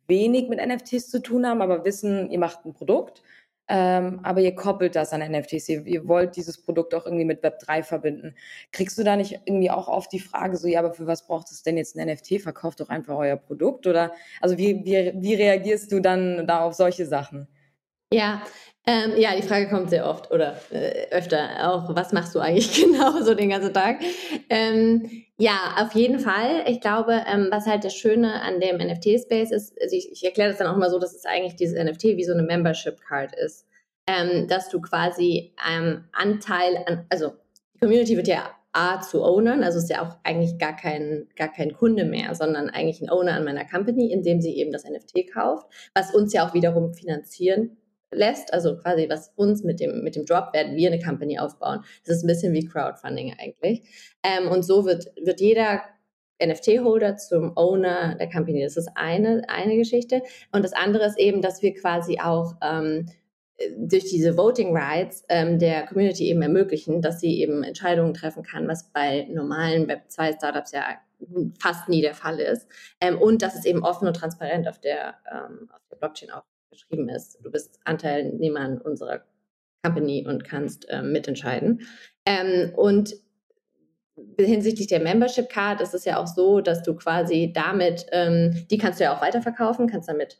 wenig 0.06 0.50
mit 0.50 0.64
NFTs 0.64 1.08
zu 1.08 1.22
tun 1.22 1.46
haben, 1.46 1.62
aber 1.62 1.86
wissen, 1.86 2.30
ihr 2.30 2.38
macht 2.38 2.66
ein 2.66 2.74
Produkt, 2.74 3.22
ähm, 3.68 4.20
aber 4.22 4.40
ihr 4.40 4.54
koppelt 4.54 4.94
das 4.94 5.12
an 5.14 5.20
NFTs. 5.20 5.68
Ihr, 5.70 5.86
ihr, 5.86 6.06
wollt 6.06 6.36
dieses 6.36 6.60
Produkt 6.62 6.94
auch 6.94 7.06
irgendwie 7.06 7.24
mit 7.24 7.42
Web3 7.42 7.82
verbinden. 7.82 8.36
Kriegst 8.72 8.98
du 8.98 9.02
da 9.02 9.16
nicht 9.16 9.40
irgendwie 9.46 9.70
auch 9.70 9.88
auf 9.88 10.06
die 10.08 10.20
Frage 10.20 10.58
so, 10.58 10.68
ja, 10.68 10.80
aber 10.80 10.92
für 10.92 11.06
was 11.06 11.26
braucht 11.26 11.50
es 11.50 11.62
denn 11.62 11.78
jetzt 11.78 11.96
ein 11.96 12.06
NFT? 12.06 12.42
Verkauft 12.42 12.80
doch 12.80 12.90
einfach 12.90 13.16
euer 13.16 13.36
Produkt 13.36 13.86
oder, 13.86 14.12
also 14.42 14.58
wie, 14.58 14.84
wie, 14.84 15.12
wie 15.16 15.34
reagierst 15.34 15.90
du 15.90 16.00
dann 16.00 16.46
da 16.46 16.60
auf 16.60 16.74
solche 16.74 17.06
Sachen? 17.06 17.48
Ja, 18.12 18.42
ähm, 18.88 19.14
ja, 19.16 19.34
die 19.34 19.42
Frage 19.42 19.68
kommt 19.68 19.90
sehr 19.90 20.08
oft 20.08 20.30
oder 20.30 20.56
äh, 20.70 21.08
öfter 21.10 21.68
auch, 21.68 21.96
was 21.96 22.12
machst 22.12 22.36
du 22.36 22.38
eigentlich 22.38 22.72
genau 22.84 23.20
so 23.20 23.34
den 23.34 23.50
ganzen 23.50 23.74
Tag? 23.74 23.98
Ähm, 24.48 25.24
ja, 25.38 25.74
auf 25.78 25.92
jeden 25.94 26.20
Fall. 26.20 26.64
Ich 26.68 26.80
glaube, 26.80 27.20
ähm, 27.26 27.48
was 27.50 27.66
halt 27.66 27.82
das 27.82 27.94
Schöne 27.94 28.40
an 28.42 28.60
dem 28.60 28.76
NFT-Space 28.76 29.50
ist, 29.50 29.76
also 29.82 29.96
ich, 29.96 30.12
ich 30.12 30.24
erkläre 30.24 30.50
das 30.50 30.58
dann 30.58 30.68
auch 30.68 30.76
mal 30.76 30.88
so, 30.88 31.00
dass 31.00 31.16
es 31.16 31.26
eigentlich 31.26 31.56
dieses 31.56 31.76
NFT 31.82 32.04
wie 32.16 32.22
so 32.22 32.32
eine 32.32 32.44
Membership-Card 32.44 33.34
ist. 33.34 33.66
Ähm, 34.08 34.46
dass 34.46 34.68
du 34.68 34.80
quasi 34.80 35.52
ähm, 35.68 36.04
Anteil 36.12 36.76
an, 36.86 37.06
also 37.10 37.32
die 37.74 37.80
Community 37.80 38.16
wird 38.16 38.28
ja 38.28 38.50
A 38.70 39.00
zu 39.00 39.24
Ownern, 39.24 39.64
also 39.64 39.78
ist 39.78 39.90
ja 39.90 40.06
auch 40.06 40.16
eigentlich 40.22 40.58
gar 40.58 40.76
kein, 40.76 41.26
gar 41.34 41.48
kein 41.52 41.72
Kunde 41.72 42.04
mehr, 42.04 42.36
sondern 42.36 42.70
eigentlich 42.70 43.00
ein 43.00 43.10
Owner 43.10 43.32
an 43.32 43.44
meiner 43.44 43.64
Company, 43.64 44.12
indem 44.12 44.40
sie 44.40 44.56
eben 44.56 44.70
das 44.70 44.84
NFT 44.84 45.32
kauft, 45.32 45.66
was 45.92 46.14
uns 46.14 46.32
ja 46.32 46.46
auch 46.46 46.54
wiederum 46.54 46.94
finanzieren 46.94 47.76
lässt, 48.10 48.52
also 48.52 48.76
quasi 48.76 49.08
was 49.08 49.32
uns 49.36 49.62
mit 49.62 49.80
dem, 49.80 50.02
mit 50.02 50.16
dem 50.16 50.24
Drop 50.24 50.52
werden 50.52 50.76
wir 50.76 50.92
eine 50.92 51.02
Company 51.02 51.38
aufbauen. 51.38 51.80
Das 52.04 52.16
ist 52.16 52.24
ein 52.24 52.28
bisschen 52.28 52.52
wie 52.52 52.66
Crowdfunding 52.66 53.34
eigentlich. 53.38 53.82
Ähm, 54.22 54.48
und 54.48 54.64
so 54.64 54.84
wird, 54.84 55.06
wird 55.22 55.40
jeder 55.40 55.82
NFT-Holder 56.42 57.16
zum 57.16 57.56
Owner 57.56 58.14
der 58.16 58.30
Company. 58.30 58.62
Das 58.62 58.76
ist 58.76 58.90
eine, 58.94 59.42
eine 59.48 59.76
Geschichte. 59.76 60.22
Und 60.52 60.64
das 60.64 60.72
andere 60.72 61.06
ist 61.06 61.18
eben, 61.18 61.40
dass 61.40 61.62
wir 61.62 61.74
quasi 61.74 62.18
auch 62.20 62.54
ähm, 62.62 63.06
durch 63.78 64.04
diese 64.04 64.36
Voting 64.36 64.76
Rights 64.76 65.24
ähm, 65.28 65.58
der 65.58 65.86
Community 65.86 66.28
eben 66.28 66.42
ermöglichen, 66.42 67.00
dass 67.00 67.20
sie 67.20 67.40
eben 67.40 67.62
Entscheidungen 67.62 68.12
treffen 68.12 68.42
kann, 68.42 68.68
was 68.68 68.92
bei 68.92 69.26
normalen 69.30 69.88
Web2-Startups 69.88 70.72
ja 70.72 70.84
fast 71.58 71.88
nie 71.88 72.02
der 72.02 72.14
Fall 72.14 72.38
ist. 72.38 72.68
Ähm, 73.00 73.18
und 73.18 73.40
dass 73.40 73.54
es 73.54 73.64
eben 73.64 73.82
offen 73.82 74.06
und 74.06 74.14
transparent 74.14 74.68
auf 74.68 74.78
der, 74.78 75.14
ähm, 75.32 75.70
auf 75.72 75.80
der 75.90 75.96
Blockchain 75.96 76.30
auch 76.30 76.44
geschrieben 76.76 77.08
ist. 77.08 77.38
Du 77.42 77.50
bist 77.50 77.80
Anteilnehmer 77.84 78.60
an 78.60 78.80
unserer 78.80 79.22
Company 79.82 80.24
und 80.26 80.44
kannst 80.44 80.88
äh, 80.88 81.02
mitentscheiden. 81.02 81.82
Ähm, 82.24 82.72
und 82.76 83.14
hinsichtlich 84.38 84.86
der 84.86 85.00
Membership 85.00 85.48
Card 85.48 85.80
ist 85.80 85.94
es 85.94 86.04
ja 86.04 86.18
auch 86.18 86.26
so, 86.26 86.60
dass 86.60 86.82
du 86.82 86.94
quasi 86.94 87.52
damit, 87.54 88.06
ähm, 88.12 88.66
die 88.70 88.78
kannst 88.78 88.98
du 88.98 89.04
ja 89.04 89.14
auch 89.14 89.22
weiterverkaufen, 89.22 89.88
kannst 89.88 90.08
damit 90.08 90.38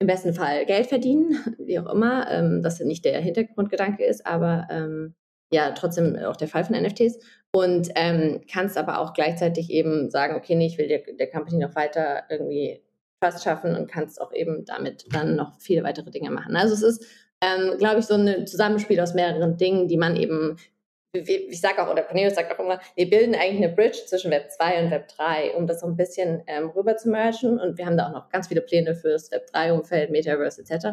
im 0.00 0.06
besten 0.06 0.32
Fall 0.32 0.64
Geld 0.66 0.86
verdienen, 0.86 1.38
wie 1.58 1.78
auch 1.78 1.92
immer, 1.92 2.30
ähm, 2.30 2.60
was 2.62 2.80
nicht 2.80 3.04
der 3.04 3.20
Hintergrundgedanke 3.20 4.04
ist, 4.04 4.26
aber 4.26 4.68
ähm, 4.70 5.14
ja, 5.50 5.72
trotzdem 5.72 6.16
auch 6.16 6.36
der 6.36 6.48
Fall 6.48 6.64
von 6.64 6.80
NFTs. 6.80 7.18
Und 7.52 7.88
ähm, 7.94 8.42
kannst 8.50 8.76
aber 8.76 9.00
auch 9.00 9.14
gleichzeitig 9.14 9.70
eben 9.70 10.10
sagen, 10.10 10.36
okay, 10.36 10.54
nee, 10.54 10.66
ich 10.66 10.76
will 10.76 10.88
der, 10.88 11.00
der 11.18 11.30
Company 11.30 11.58
noch 11.58 11.74
weiter 11.74 12.24
irgendwie 12.28 12.82
Trust 13.20 13.42
schaffen 13.42 13.76
und 13.76 13.90
kannst 13.90 14.20
auch 14.20 14.32
eben 14.32 14.64
damit 14.64 15.06
dann 15.12 15.36
noch 15.36 15.58
viele 15.60 15.82
weitere 15.84 16.10
Dinge 16.10 16.30
machen. 16.30 16.56
Also 16.56 16.74
es 16.74 16.82
ist, 16.82 17.06
ähm, 17.40 17.76
glaube 17.78 18.00
ich, 18.00 18.06
so 18.06 18.14
ein 18.14 18.46
Zusammenspiel 18.46 19.00
aus 19.00 19.14
mehreren 19.14 19.56
Dingen, 19.56 19.88
die 19.88 19.96
man 19.96 20.16
eben, 20.16 20.56
ich 21.12 21.60
sage 21.60 21.82
auch, 21.82 21.90
oder 21.90 22.02
Cornelius 22.02 22.34
sagt 22.34 22.52
auch 22.52 22.62
immer, 22.62 22.80
wir 22.94 23.08
bilden 23.08 23.34
eigentlich 23.34 23.64
eine 23.64 23.74
Bridge 23.74 23.98
zwischen 24.06 24.30
Web 24.30 24.50
2 24.52 24.84
und 24.84 24.90
Web 24.90 25.08
3, 25.08 25.54
um 25.56 25.66
das 25.66 25.80
so 25.80 25.86
ein 25.86 25.96
bisschen 25.96 26.42
ähm, 26.46 26.68
rüber 26.70 26.96
zu 26.96 27.08
mergen. 27.08 27.58
Und 27.58 27.78
wir 27.78 27.86
haben 27.86 27.96
da 27.96 28.08
auch 28.08 28.12
noch 28.12 28.28
ganz 28.28 28.48
viele 28.48 28.60
Pläne 28.60 28.94
für 28.94 29.10
das 29.10 29.30
Web 29.32 29.48
3-Umfeld, 29.52 30.10
Metaverse 30.10 30.60
etc. 30.60 30.86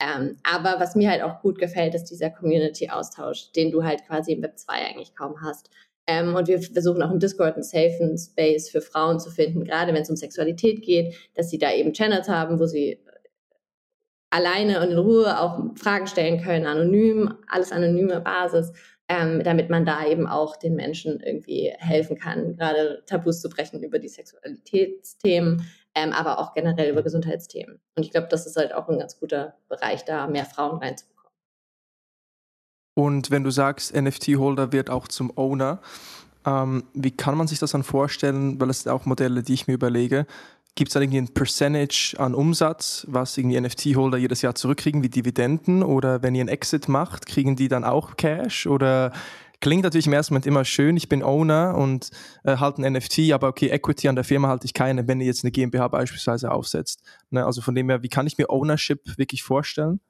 Ähm, 0.00 0.36
aber 0.42 0.80
was 0.80 0.96
mir 0.96 1.10
halt 1.10 1.22
auch 1.22 1.40
gut 1.40 1.58
gefällt, 1.58 1.94
ist 1.94 2.10
dieser 2.10 2.30
Community-Austausch, 2.30 3.52
den 3.52 3.70
du 3.70 3.84
halt 3.84 4.04
quasi 4.06 4.32
im 4.32 4.42
Web 4.42 4.58
2 4.58 4.72
eigentlich 4.74 5.14
kaum 5.14 5.40
hast. 5.40 5.70
Ähm, 6.06 6.34
und 6.34 6.48
wir 6.48 6.60
versuchen 6.60 7.02
auch 7.02 7.10
im 7.10 7.18
Discord 7.18 7.54
einen 7.54 7.62
safen 7.62 8.18
Space 8.18 8.68
für 8.68 8.80
Frauen 8.80 9.20
zu 9.20 9.30
finden, 9.30 9.64
gerade 9.64 9.94
wenn 9.94 10.02
es 10.02 10.10
um 10.10 10.16
Sexualität 10.16 10.82
geht, 10.82 11.14
dass 11.34 11.50
sie 11.50 11.58
da 11.58 11.72
eben 11.72 11.92
Channels 11.92 12.28
haben, 12.28 12.60
wo 12.60 12.66
sie 12.66 12.98
alleine 14.30 14.82
und 14.82 14.90
in 14.90 14.98
Ruhe 14.98 15.40
auch 15.40 15.62
Fragen 15.76 16.06
stellen 16.06 16.42
können, 16.42 16.66
anonym, 16.66 17.34
alles 17.48 17.72
anonyme 17.72 18.20
Basis, 18.20 18.72
ähm, 19.08 19.42
damit 19.44 19.70
man 19.70 19.84
da 19.84 20.06
eben 20.06 20.26
auch 20.26 20.56
den 20.56 20.74
Menschen 20.74 21.20
irgendwie 21.20 21.72
helfen 21.78 22.18
kann, 22.18 22.56
gerade 22.56 23.02
Tabus 23.06 23.40
zu 23.40 23.48
brechen 23.48 23.82
über 23.82 23.98
die 23.98 24.08
Sexualitätsthemen, 24.08 25.64
ähm, 25.94 26.12
aber 26.12 26.38
auch 26.38 26.52
generell 26.52 26.90
über 26.90 27.02
Gesundheitsthemen. 27.02 27.80
Und 27.96 28.02
ich 28.02 28.10
glaube, 28.10 28.28
das 28.28 28.46
ist 28.46 28.56
halt 28.56 28.74
auch 28.74 28.88
ein 28.88 28.98
ganz 28.98 29.20
guter 29.20 29.54
Bereich, 29.68 30.04
da 30.04 30.26
mehr 30.26 30.46
Frauen 30.46 30.78
reinzubekommen. 30.78 31.13
Und 32.94 33.30
wenn 33.30 33.44
du 33.44 33.50
sagst, 33.50 33.94
NFT-Holder 33.94 34.72
wird 34.72 34.88
auch 34.88 35.08
zum 35.08 35.36
Owner, 35.36 35.80
ähm, 36.46 36.84
wie 36.94 37.10
kann 37.10 37.36
man 37.36 37.46
sich 37.46 37.58
das 37.58 37.72
dann 37.72 37.82
vorstellen? 37.82 38.60
Weil 38.60 38.70
es 38.70 38.82
sind 38.82 38.92
auch 38.92 39.06
Modelle, 39.06 39.42
die 39.42 39.54
ich 39.54 39.66
mir 39.66 39.74
überlege. 39.74 40.26
Gibt 40.76 40.88
es 40.88 40.94
da 40.94 41.00
irgendwie 41.00 41.18
ein 41.18 41.32
Percentage 41.32 42.16
an 42.18 42.34
Umsatz, 42.34 43.06
was 43.08 43.36
irgendwie 43.38 43.60
NFT-Holder 43.60 44.18
jedes 44.18 44.42
Jahr 44.42 44.54
zurückkriegen 44.54 45.02
wie 45.02 45.08
Dividenden? 45.08 45.82
Oder 45.82 46.22
wenn 46.22 46.34
ihr 46.34 46.40
einen 46.40 46.48
Exit 46.48 46.88
macht, 46.88 47.26
kriegen 47.26 47.56
die 47.56 47.68
dann 47.68 47.84
auch 47.84 48.16
Cash? 48.16 48.66
Oder 48.66 49.12
klingt 49.60 49.84
natürlich 49.84 50.08
im 50.08 50.12
ersten 50.12 50.34
Moment 50.34 50.46
immer 50.46 50.64
schön, 50.64 50.96
ich 50.96 51.08
bin 51.08 51.22
Owner 51.22 51.76
und 51.76 52.10
äh, 52.42 52.56
halt 52.56 52.78
ein 52.78 52.92
NFT, 52.92 53.32
aber 53.32 53.48
okay, 53.48 53.68
Equity 53.68 54.08
an 54.08 54.16
der 54.16 54.24
Firma 54.24 54.48
halte 54.48 54.66
ich 54.66 54.74
keine, 54.74 55.06
wenn 55.08 55.20
ihr 55.20 55.26
jetzt 55.26 55.44
eine 55.44 55.52
GmbH 55.52 55.88
beispielsweise 55.88 56.50
aufsetzt. 56.50 57.02
Ne? 57.30 57.46
Also 57.46 57.62
von 57.62 57.74
dem 57.74 57.88
her, 57.88 58.02
wie 58.02 58.08
kann 58.08 58.26
ich 58.26 58.36
mir 58.36 58.50
Ownership 58.50 59.16
wirklich 59.16 59.42
vorstellen? 59.42 60.00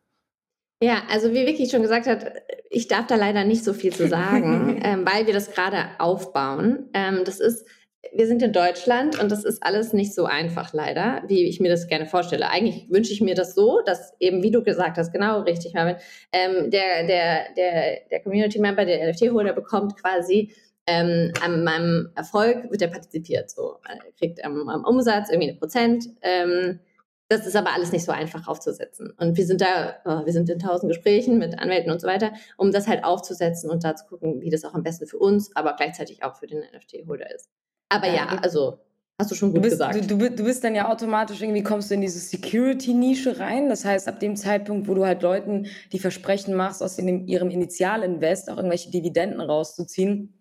Ja, 0.83 1.03
also 1.11 1.33
wie 1.33 1.47
Vicky 1.47 1.69
schon 1.69 1.83
gesagt 1.83 2.07
hat, 2.07 2.33
ich 2.69 2.89
darf 2.89 3.07
da 3.07 3.15
leider 3.15 3.45
nicht 3.45 3.65
so 3.65 3.73
viel 3.73 3.93
zu 3.93 4.09
sagen, 4.09 4.81
ähm, 4.85 5.07
weil 5.07 5.27
wir 5.27 5.35
das 5.35 5.53
gerade 5.53 5.87
aufbauen. 5.99 6.91
Ähm, 6.93 7.23
das 7.25 7.41
ist, 7.41 7.67
wir 8.13 8.27
sind 8.27 8.43
in 8.43 8.53
Deutschland 8.53 9.21
und 9.21 9.31
das 9.31 9.45
ist 9.45 9.63
alles 9.63 9.93
nicht 9.93 10.15
so 10.15 10.25
einfach 10.25 10.73
leider, 10.73 11.23
wie 11.27 11.49
ich 11.49 11.61
mir 11.61 11.71
das 11.71 11.87
gerne 11.87 12.07
vorstelle. 12.07 12.51
Eigentlich 12.51 12.87
wünsche 12.91 13.13
ich 13.13 13.21
mir 13.21 13.35
das 13.35 13.55
so, 13.55 13.81
dass 13.87 14.13
eben, 14.21 14.43
wie 14.43 14.51
du 14.51 14.63
gesagt 14.63 14.99
hast, 14.99 15.13
genau 15.13 15.41
richtig, 15.41 15.75
Marvin, 15.75 15.97
ähm, 16.33 16.71
der, 16.71 17.07
der, 17.07 17.55
der, 17.57 18.01
der 18.11 18.21
Community 18.21 18.59
Member, 18.59 18.85
der 18.85 19.11
NFT-Holder 19.11 19.53
bekommt 19.53 19.97
quasi 19.97 20.53
ähm, 20.87 21.33
an 21.43 21.65
meinem 21.65 22.11
Erfolg 22.15 22.71
wird 22.71 22.83
er 22.83 22.89
partizipiert. 22.89 23.51
So, 23.51 23.77
er 23.89 23.99
kriegt 24.19 24.45
am, 24.45 24.69
am 24.69 24.85
Umsatz 24.85 25.31
irgendwie 25.31 25.51
eine 25.51 25.59
Prozent. 25.59 26.07
Ähm, 26.23 26.81
das 27.29 27.47
ist 27.47 27.57
aber 27.57 27.73
alles 27.73 27.93
nicht 27.93 28.05
so 28.05 28.13
einfach 28.13 28.47
aufzusetzen. 28.47 29.13
Und 29.19 29.37
wir 29.37 29.47
sind 29.47 29.61
da, 29.61 29.97
oh, 30.05 30.25
wir 30.25 30.33
sind 30.33 30.49
in 30.51 30.59
tausend 30.59 30.91
Gesprächen 30.91 31.39
mit 31.39 31.59
Anwälten 31.59 31.91
und 31.91 32.01
so 32.01 32.07
weiter, 32.07 32.33
um 32.57 32.71
das 32.71 32.87
halt 32.87 33.05
aufzusetzen 33.05 33.71
und 33.71 33.83
da 33.83 33.97
zu 33.97 34.05
gucken, 34.07 34.41
wie 34.41 34.51
das 34.51 34.65
auch 34.65 34.75
am 34.75 34.83
besten 34.83 35.07
für 35.07 35.19
uns, 35.19 35.55
aber 35.57 35.75
gleichzeitig 35.75 36.23
auch 36.23 36.37
für 36.37 36.47
den 36.47 36.59
NFT-Holder 36.59 37.35
ist. 37.35 37.49
Aber 37.89 38.09
ja, 38.09 38.15
ja, 38.15 38.39
also 38.43 38.79
hast 39.19 39.31
du 39.31 39.35
schon 39.35 39.51
gut 39.51 39.59
du 39.59 39.63
bist, 39.63 39.73
gesagt. 39.73 40.11
Du, 40.11 40.17
du, 40.17 40.31
du, 40.31 40.45
bist 40.45 40.65
dann 40.65 40.75
ja 40.75 40.89
automatisch 40.91 41.41
irgendwie 41.41 41.63
kommst 41.63 41.91
du 41.91 41.95
in 41.95 42.03
diese 42.03 42.19
Security-Nische 42.19 43.39
rein. 43.39 43.69
Das 43.69 43.85
heißt, 43.85 44.07
ab 44.09 44.21
dem 44.21 44.37
Zeitpunkt, 44.37 44.87
wo 44.89 44.95
du 44.95 45.07
halt 45.07 45.23
Leuten 45.23 45.67
die 45.93 45.99
Versprechen 45.99 46.55
machst, 46.55 46.83
aus 46.83 46.99
ihrem 46.99 47.51
Initialinvest 47.51 48.51
auch 48.51 48.57
irgendwelche 48.57 48.91
Dividenden 48.91 49.41
rauszuziehen, 49.41 50.34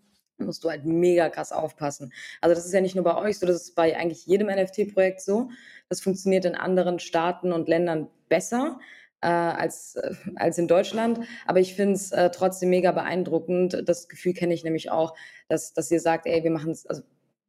musst 0.46 0.64
du 0.64 0.70
halt 0.70 0.86
mega 0.86 1.30
krass 1.30 1.52
aufpassen. 1.52 2.14
Also 2.42 2.56
das 2.56 2.66
ist 2.66 2.74
ja 2.74 2.82
nicht 2.82 2.96
nur 2.96 3.04
bei 3.04 3.16
euch 3.16 3.40
so, 3.40 3.46
das 3.46 3.58
ist 3.58 3.76
bei 3.76 3.96
eigentlich 3.98 4.26
jedem 4.26 4.48
NFT-Projekt 4.48 5.22
so. 5.22 5.50
Das 5.90 6.02
funktioniert 6.02 6.46
in 6.46 6.56
anderen 6.56 7.00
Staaten 7.00 7.52
und 7.52 7.68
Ländern 7.68 8.08
besser 8.30 8.80
äh, 9.22 9.28
als, 9.28 9.96
äh, 9.96 10.14
als 10.36 10.58
in 10.58 10.68
Deutschland. 10.68 11.22
Aber 11.46 11.60
ich 11.60 11.76
finde 11.76 11.94
es 11.94 12.12
äh, 12.12 12.30
trotzdem 12.30 12.70
mega 12.70 12.92
beeindruckend. 12.92 13.84
Das 13.86 14.10
Gefühl 14.10 14.34
kenne 14.34 14.54
ich 14.54 14.64
nämlich 14.64 14.92
auch, 14.92 15.16
dass, 15.48 15.74
dass 15.74 15.90
ihr 15.92 16.00
sagt, 16.00 16.26
ey, 16.26 16.44
wir 16.44 16.52
machen 16.52 16.72
es, 16.72 16.86
also 16.86 17.04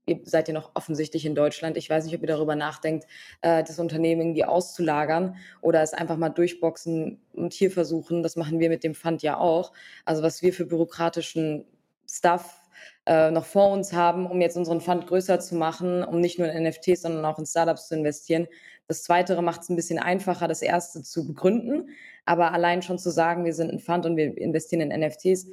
ihr 0.06 0.20
seid 0.24 0.48
ja 0.48 0.54
noch 0.54 0.72
offensichtlich 0.74 1.26
in 1.26 1.34
Deutschland. 1.34 1.76
Ich 1.76 1.90
weiß 1.90 2.04
nicht, 2.04 2.14
ob 2.14 2.22
ihr 2.22 2.28
darüber 2.28 2.56
nachdenkt, 2.56 3.06
äh, 3.42 3.64
das 3.64 3.78
Unternehmen 3.78 4.20
irgendwie 4.20 4.44
auszulagern 4.44 5.36
oder 5.60 5.82
es 5.82 5.94
einfach 5.94 6.16
mal 6.16 6.28
durchboxen 6.28 7.20
und 7.32 7.52
hier 7.52 7.70
versuchen. 7.70 8.22
Das 8.22 8.36
machen 8.36 8.60
wir 8.60 8.68
mit 8.68 8.84
dem 8.84 8.94
Fund 8.94 9.22
ja 9.22 9.38
auch. 9.38 9.72
Also 10.04 10.22
was 10.22 10.42
wir 10.42 10.52
für 10.52 10.66
bürokratischen 10.66 11.64
Stuff 12.08 12.60
äh, 13.06 13.30
noch 13.30 13.44
vor 13.44 13.70
uns 13.70 13.92
haben, 13.92 14.26
um 14.26 14.40
jetzt 14.40 14.56
unseren 14.56 14.80
Fund 14.80 15.06
größer 15.06 15.38
zu 15.40 15.54
machen, 15.56 16.02
um 16.02 16.20
nicht 16.20 16.38
nur 16.38 16.50
in 16.50 16.64
NFTs, 16.64 17.02
sondern 17.02 17.24
auch 17.24 17.38
in 17.38 17.46
Startups 17.46 17.88
zu 17.88 17.94
investieren. 17.94 18.46
Das 18.86 19.02
Zweite 19.02 19.40
macht 19.42 19.62
es 19.62 19.68
ein 19.68 19.76
bisschen 19.76 19.98
einfacher, 19.98 20.48
das 20.48 20.62
Erste 20.62 21.02
zu 21.02 21.26
begründen. 21.26 21.90
Aber 22.24 22.52
allein 22.52 22.82
schon 22.82 22.98
zu 22.98 23.10
sagen, 23.10 23.44
wir 23.44 23.54
sind 23.54 23.70
ein 23.70 23.78
Fund 23.78 24.06
und 24.06 24.16
wir 24.16 24.36
investieren 24.38 24.90
in 24.90 25.00
NFTs. 25.00 25.48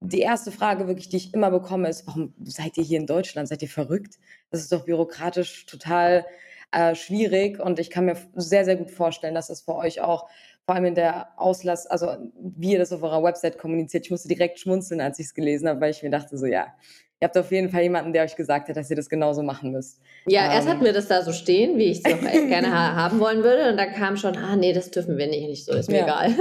Die 0.00 0.20
erste 0.20 0.52
Frage 0.52 0.88
wirklich, 0.88 1.08
die 1.08 1.16
ich 1.16 1.34
immer 1.34 1.50
bekomme, 1.50 1.88
ist, 1.88 2.06
warum 2.06 2.34
seid 2.42 2.76
ihr 2.76 2.84
hier 2.84 2.98
in 2.98 3.06
Deutschland? 3.06 3.48
Seid 3.48 3.62
ihr 3.62 3.68
verrückt? 3.68 4.18
Das 4.50 4.60
ist 4.60 4.72
doch 4.72 4.84
bürokratisch 4.84 5.66
total 5.66 6.26
äh, 6.72 6.94
schwierig 6.94 7.60
und 7.60 7.78
ich 7.78 7.90
kann 7.90 8.06
mir 8.06 8.16
sehr, 8.34 8.64
sehr 8.64 8.76
gut 8.76 8.90
vorstellen, 8.90 9.34
dass 9.34 9.46
das 9.46 9.62
für 9.62 9.76
euch 9.76 10.00
auch 10.00 10.28
vor 10.66 10.74
allem 10.74 10.86
in 10.86 10.94
der 10.96 11.28
Auslass, 11.36 11.86
also 11.86 12.08
wie 12.34 12.72
ihr 12.72 12.78
das 12.78 12.92
auf 12.92 13.02
eurer 13.02 13.22
Website 13.22 13.56
kommuniziert. 13.56 14.04
Ich 14.04 14.10
musste 14.10 14.28
direkt 14.28 14.58
schmunzeln, 14.58 15.00
als 15.00 15.18
ich 15.20 15.26
es 15.26 15.34
gelesen 15.34 15.68
habe, 15.68 15.80
weil 15.80 15.92
ich 15.92 16.02
mir 16.02 16.10
dachte, 16.10 16.36
so 16.36 16.44
ja, 16.44 16.74
ihr 17.20 17.28
habt 17.28 17.38
auf 17.38 17.52
jeden 17.52 17.70
Fall 17.70 17.82
jemanden, 17.82 18.12
der 18.12 18.24
euch 18.24 18.34
gesagt 18.34 18.68
hat, 18.68 18.76
dass 18.76 18.90
ihr 18.90 18.96
das 18.96 19.08
genauso 19.08 19.44
machen 19.44 19.70
müsst. 19.70 20.02
Ja, 20.26 20.46
ähm, 20.46 20.50
erst 20.50 20.68
hatten 20.68 20.84
wir 20.84 20.92
das 20.92 21.06
da 21.06 21.22
so 21.22 21.32
stehen, 21.32 21.78
wie 21.78 21.84
ich 21.84 22.04
es 22.04 22.12
doch 22.12 22.20
gerne 22.20 22.72
haben 22.96 23.20
wollen 23.20 23.44
würde. 23.44 23.70
Und 23.70 23.76
dann 23.76 23.92
kam 23.92 24.16
schon, 24.16 24.36
ah 24.36 24.56
nee, 24.56 24.72
das 24.72 24.90
dürfen 24.90 25.16
wir 25.16 25.28
nicht, 25.28 25.46
nicht 25.46 25.64
so, 25.64 25.72
ist 25.72 25.88
mir 25.88 25.98
ja. 25.98 26.04
egal. 26.04 26.34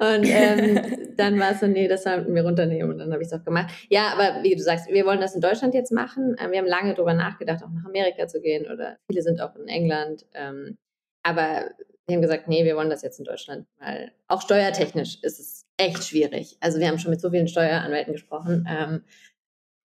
Und 0.16 0.24
ähm, 0.24 1.12
dann 1.18 1.38
war 1.38 1.52
es 1.52 1.60
so, 1.60 1.66
nee, 1.66 1.86
das 1.86 2.04
sollten 2.04 2.34
wir 2.34 2.44
runternehmen. 2.44 2.90
Und 2.92 2.98
dann 2.98 3.12
habe 3.12 3.22
ich 3.22 3.28
es 3.28 3.38
auch 3.38 3.44
gemacht. 3.44 3.70
Ja, 3.90 4.08
aber 4.14 4.42
wie 4.42 4.56
du 4.56 4.62
sagst, 4.62 4.88
wir 4.88 5.04
wollen 5.04 5.20
das 5.20 5.34
in 5.34 5.42
Deutschland 5.42 5.74
jetzt 5.74 5.92
machen. 5.92 6.34
Ähm, 6.42 6.50
wir 6.50 6.58
haben 6.58 6.66
lange 6.66 6.94
darüber 6.94 7.12
nachgedacht, 7.12 7.62
auch 7.62 7.70
nach 7.70 7.84
Amerika 7.84 8.26
zu 8.26 8.40
gehen. 8.40 8.64
Oder 8.72 8.96
viele 9.10 9.20
sind 9.20 9.42
auch 9.42 9.54
in 9.54 9.68
England. 9.68 10.24
Ähm, 10.34 10.78
aber 11.22 11.66
wir 12.06 12.14
haben 12.14 12.22
gesagt, 12.22 12.48
nee, 12.48 12.64
wir 12.64 12.76
wollen 12.76 12.90
das 12.90 13.02
jetzt 13.02 13.18
in 13.18 13.24
Deutschland, 13.24 13.66
weil 13.78 14.12
auch 14.28 14.40
steuertechnisch 14.40 15.18
ist 15.22 15.40
es 15.40 15.66
echt 15.76 16.04
schwierig. 16.04 16.56
Also 16.60 16.78
wir 16.78 16.88
haben 16.88 16.98
schon 16.98 17.10
mit 17.10 17.20
so 17.20 17.30
vielen 17.30 17.48
Steueranwälten 17.48 18.12
gesprochen. 18.12 18.66
Ähm, 18.68 19.02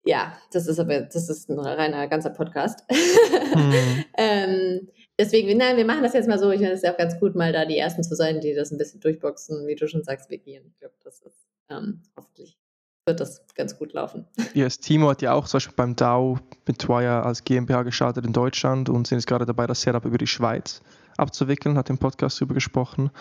ja, 0.06 0.38
das 0.54 0.67
ist 0.67 0.80
aber, 0.80 1.02
das 1.02 1.28
ist 1.28 1.50
ein 1.50 1.60
reiner 1.60 2.08
ganzer 2.08 2.30
Podcast. 2.30 2.80
Mhm. 2.89 4.06
ähm, 4.17 4.88
deswegen, 5.20 5.58
nein, 5.58 5.76
wir 5.76 5.86
machen 5.86 6.04
das 6.04 6.13
jetzt 6.13 6.30
mal 6.30 6.39
so. 6.39 6.50
Ich 6.52 6.60
finde 6.60 6.74
es 6.74 6.82
ja 6.82 6.93
auch 6.93 6.98
ganz 6.98 7.20
gut, 7.20 7.36
mal 7.36 7.52
da 7.52 7.65
die 7.65 7.78
Ersten 7.78 8.04
zu 8.04 8.15
sein, 8.15 8.39
die 8.39 8.54
das 8.54 8.72
ein 8.72 8.78
bisschen 8.78 9.02
durchboxen, 9.02 9.67
wie 9.67 9.76
du 9.76 9.88
schon 9.88 10.04
sagst, 10.04 10.30
Vicky. 10.30 10.60
Und 10.60 10.67
ich 10.67 10.80
glaube, 10.80 10.96
das 11.04 11.20
ist 11.22 11.50
ähm, 11.70 12.04
hoffentlich 12.15 12.58
wird 13.06 13.20
das 13.22 13.41
ganz 13.56 13.78
gut 13.78 13.93
laufen. 13.93 14.28
Ja, 14.54 14.65
das 14.65 14.80
Timo 14.80 15.10
hat 15.10 15.22
ja 15.22 15.34
auch 15.34 15.48
zum 15.48 15.58
Beispiel 15.58 15.76
beim 15.76 15.96
DAO 15.96 16.39
mit 16.67 16.88
Wire 16.88 17.24
als 17.24 17.43
GmbH 17.43 17.84
gestartet 17.84 18.26
in 18.26 18.34
Deutschland 18.34 18.89
und 18.89 19.08
sind 19.08 19.17
jetzt 19.17 19.28
gerade 19.28 19.46
dabei, 19.46 19.65
das 19.65 19.82
Setup 19.82 20.04
über 20.06 20.17
die 20.17 20.28
Schweiz 20.28 20.82
abzuwickeln, 21.17 21.77
hat 21.77 21.89
im 21.89 21.97
Podcast 21.97 22.39
darüber 22.39 22.53
gesprochen. 22.53 23.12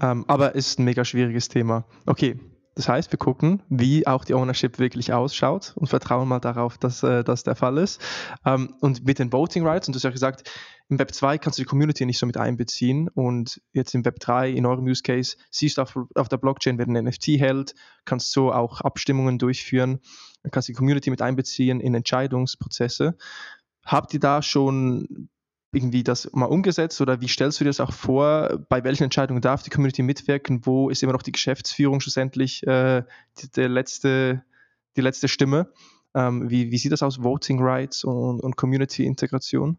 Ähm, 0.00 0.24
aber 0.28 0.54
ist 0.54 0.78
ein 0.78 0.84
mega 0.84 1.04
schwieriges 1.04 1.48
Thema. 1.48 1.84
Okay, 2.06 2.38
das 2.78 2.88
heißt, 2.88 3.10
wir 3.10 3.18
gucken, 3.18 3.60
wie 3.68 4.06
auch 4.06 4.24
die 4.24 4.34
Ownership 4.34 4.78
wirklich 4.78 5.12
ausschaut 5.12 5.72
und 5.74 5.88
vertrauen 5.88 6.28
mal 6.28 6.38
darauf, 6.38 6.78
dass 6.78 7.02
äh, 7.02 7.24
das 7.24 7.42
der 7.42 7.56
Fall 7.56 7.76
ist. 7.76 8.00
Ähm, 8.46 8.72
und 8.80 9.04
mit 9.04 9.18
den 9.18 9.32
Voting 9.32 9.66
Rights, 9.66 9.88
und 9.88 9.94
du 9.94 9.96
hast 9.96 10.04
ja 10.04 10.10
gesagt, 10.10 10.48
im 10.88 10.96
Web 11.00 11.12
2 11.12 11.38
kannst 11.38 11.58
du 11.58 11.62
die 11.62 11.66
Community 11.66 12.06
nicht 12.06 12.18
so 12.18 12.26
mit 12.26 12.36
einbeziehen 12.36 13.08
und 13.08 13.60
jetzt 13.72 13.96
im 13.96 14.04
Web 14.04 14.20
3, 14.20 14.50
in 14.50 14.64
eurem 14.64 14.84
Use 14.84 15.02
Case, 15.02 15.36
siehst 15.50 15.78
du 15.78 15.82
auf, 15.82 15.98
auf 16.14 16.28
der 16.28 16.36
Blockchain, 16.36 16.78
wer 16.78 16.86
ein 16.86 17.04
NFT 17.04 17.40
hält, 17.40 17.74
kannst 18.04 18.30
so 18.30 18.52
auch 18.52 18.80
Abstimmungen 18.80 19.38
durchführen, 19.38 19.98
kannst 20.52 20.68
die 20.68 20.72
Community 20.72 21.10
mit 21.10 21.20
einbeziehen 21.20 21.80
in 21.80 21.96
Entscheidungsprozesse. 21.96 23.16
Habt 23.84 24.14
ihr 24.14 24.20
da 24.20 24.40
schon 24.40 25.28
irgendwie 25.72 26.02
das 26.02 26.30
mal 26.32 26.46
umgesetzt 26.46 27.00
oder 27.00 27.20
wie 27.20 27.28
stellst 27.28 27.60
du 27.60 27.64
dir 27.64 27.70
das 27.70 27.80
auch 27.80 27.92
vor? 27.92 28.58
Bei 28.68 28.84
welchen 28.84 29.04
Entscheidungen 29.04 29.42
darf 29.42 29.62
die 29.62 29.70
Community 29.70 30.02
mitwirken? 30.02 30.64
Wo 30.64 30.88
ist 30.88 31.02
immer 31.02 31.12
noch 31.12 31.22
die 31.22 31.32
Geschäftsführung 31.32 32.00
schlussendlich 32.00 32.66
äh, 32.66 33.02
die, 33.38 33.50
der 33.50 33.68
letzte, 33.68 34.42
die 34.96 35.02
letzte 35.02 35.28
Stimme? 35.28 35.70
Ähm, 36.14 36.48
wie, 36.48 36.70
wie 36.70 36.78
sieht 36.78 36.92
das 36.92 37.02
aus, 37.02 37.22
Voting 37.22 37.62
Rights 37.62 38.04
und, 38.04 38.40
und 38.40 38.56
Community-Integration? 38.56 39.78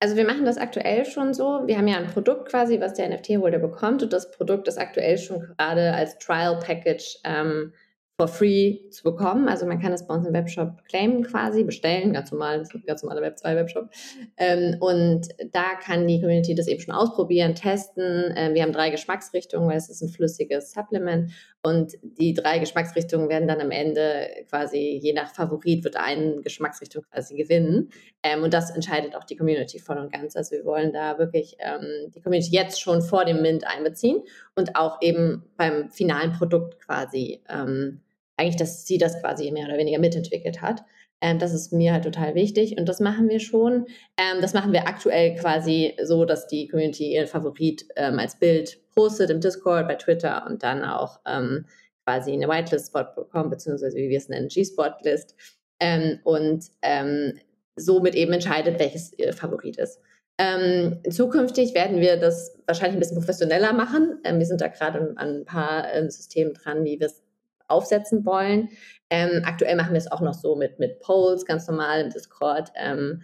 Also 0.00 0.16
wir 0.16 0.26
machen 0.26 0.44
das 0.46 0.56
aktuell 0.56 1.04
schon 1.04 1.34
so. 1.34 1.62
Wir 1.66 1.76
haben 1.76 1.86
ja 1.86 1.98
ein 1.98 2.08
Produkt 2.08 2.48
quasi, 2.48 2.80
was 2.80 2.94
der 2.94 3.08
NFT-Holder 3.10 3.58
bekommt 3.58 4.02
und 4.02 4.12
das 4.12 4.30
Produkt 4.30 4.66
ist 4.66 4.78
aktuell 4.78 5.18
schon 5.18 5.40
gerade 5.40 5.92
als 5.92 6.18
Trial 6.18 6.58
Package 6.58 7.18
ähm, 7.24 7.74
for 8.20 8.28
free 8.28 8.90
zu 8.90 9.02
bekommen. 9.02 9.48
Also 9.48 9.64
man 9.64 9.80
kann 9.80 9.92
es 9.92 10.06
bei 10.06 10.12
uns 10.12 10.26
im 10.26 10.34
Webshop 10.34 10.84
claimen 10.86 11.22
quasi, 11.22 11.64
bestellen, 11.64 12.12
ganz 12.12 12.30
normal, 12.30 12.58
das 12.58 12.68
ist 12.68 12.74
ein 12.74 12.82
ganz 12.86 13.02
normaler 13.02 13.22
Web 13.22 13.38
2 13.38 13.56
Webshop. 13.56 13.88
Ähm, 14.36 14.76
und 14.78 15.28
da 15.52 15.74
kann 15.82 16.06
die 16.06 16.20
Community 16.20 16.54
das 16.54 16.66
eben 16.66 16.80
schon 16.80 16.94
ausprobieren, 16.94 17.54
testen. 17.54 18.34
Ähm, 18.36 18.52
wir 18.52 18.62
haben 18.62 18.72
drei 18.72 18.90
Geschmacksrichtungen, 18.90 19.70
weil 19.70 19.78
es 19.78 19.88
ist 19.88 20.02
ein 20.02 20.10
flüssiges 20.10 20.72
Supplement. 20.72 21.32
Und 21.62 21.92
die 22.02 22.34
drei 22.34 22.58
Geschmacksrichtungen 22.58 23.30
werden 23.30 23.48
dann 23.48 23.60
am 23.60 23.70
Ende 23.70 24.28
quasi, 24.48 24.98
je 25.02 25.14
nach 25.14 25.34
Favorit, 25.34 25.84
wird 25.84 25.96
eine 25.96 26.42
Geschmacksrichtung 26.42 27.04
quasi 27.10 27.36
gewinnen. 27.36 27.90
Ähm, 28.22 28.42
und 28.42 28.52
das 28.52 28.70
entscheidet 28.70 29.16
auch 29.16 29.24
die 29.24 29.36
Community 29.36 29.78
voll 29.78 29.96
und 29.96 30.12
ganz. 30.12 30.36
Also 30.36 30.56
wir 30.56 30.66
wollen 30.66 30.92
da 30.92 31.18
wirklich 31.18 31.56
ähm, 31.58 32.10
die 32.14 32.20
Community 32.20 32.50
jetzt 32.54 32.82
schon 32.82 33.00
vor 33.00 33.24
dem 33.24 33.40
Mint 33.40 33.66
einbeziehen 33.66 34.22
und 34.54 34.76
auch 34.76 34.98
eben 35.00 35.44
beim 35.56 35.90
finalen 35.90 36.32
Produkt 36.32 36.80
quasi 36.80 37.42
ähm, 37.48 38.02
eigentlich, 38.40 38.56
dass 38.56 38.86
sie 38.86 38.98
das 38.98 39.20
quasi 39.20 39.50
mehr 39.50 39.66
oder 39.66 39.78
weniger 39.78 39.98
mitentwickelt 39.98 40.62
hat. 40.62 40.82
Ähm, 41.20 41.38
das 41.38 41.52
ist 41.52 41.72
mir 41.72 41.92
halt 41.92 42.04
total 42.04 42.34
wichtig 42.34 42.78
und 42.78 42.88
das 42.88 42.98
machen 43.00 43.28
wir 43.28 43.40
schon. 43.40 43.86
Ähm, 44.16 44.40
das 44.40 44.54
machen 44.54 44.72
wir 44.72 44.88
aktuell 44.88 45.36
quasi 45.36 45.94
so, 46.02 46.24
dass 46.24 46.46
die 46.46 46.66
Community 46.68 47.12
ihren 47.12 47.26
Favorit 47.26 47.84
ähm, 47.96 48.18
als 48.18 48.38
Bild 48.38 48.80
postet 48.94 49.30
im 49.30 49.40
Discord, 49.40 49.86
bei 49.86 49.96
Twitter 49.96 50.46
und 50.48 50.62
dann 50.62 50.82
auch 50.82 51.20
ähm, 51.26 51.66
quasi 52.06 52.32
eine 52.32 52.48
Whitelist-Spot 52.48 53.04
bekommt, 53.14 53.50
beziehungsweise 53.50 53.96
wie 53.96 54.08
wir 54.08 54.18
es 54.18 54.28
nennen, 54.28 54.48
G-Spot-List. 54.48 55.34
Ähm, 55.78 56.20
und 56.24 56.64
ähm, 56.82 57.38
somit 57.76 58.14
eben 58.14 58.32
entscheidet, 58.32 58.78
welches 58.78 59.12
ihr 59.18 59.32
Favorit 59.32 59.76
ist. 59.76 60.00
Ähm, 60.38 61.00
zukünftig 61.08 61.74
werden 61.74 62.00
wir 62.00 62.16
das 62.16 62.56
wahrscheinlich 62.66 62.96
ein 62.96 63.00
bisschen 63.00 63.18
professioneller 63.18 63.74
machen. 63.74 64.20
Ähm, 64.24 64.38
wir 64.38 64.46
sind 64.46 64.62
da 64.62 64.68
gerade 64.68 65.12
an 65.16 65.40
ein 65.40 65.44
paar 65.44 65.92
ähm, 65.92 66.08
Systemen 66.08 66.54
dran, 66.54 66.84
wie 66.84 66.98
wir 66.98 67.06
es 67.06 67.22
aufsetzen 67.70 68.24
wollen. 68.24 68.70
Ähm, 69.10 69.42
aktuell 69.44 69.76
machen 69.76 69.92
wir 69.92 69.98
es 69.98 70.10
auch 70.10 70.20
noch 70.20 70.34
so 70.34 70.56
mit, 70.56 70.78
mit 70.78 71.00
Polls 71.00 71.44
ganz 71.44 71.66
normal 71.66 72.02
im 72.02 72.10
Discord. 72.10 72.72
Ähm, 72.76 73.22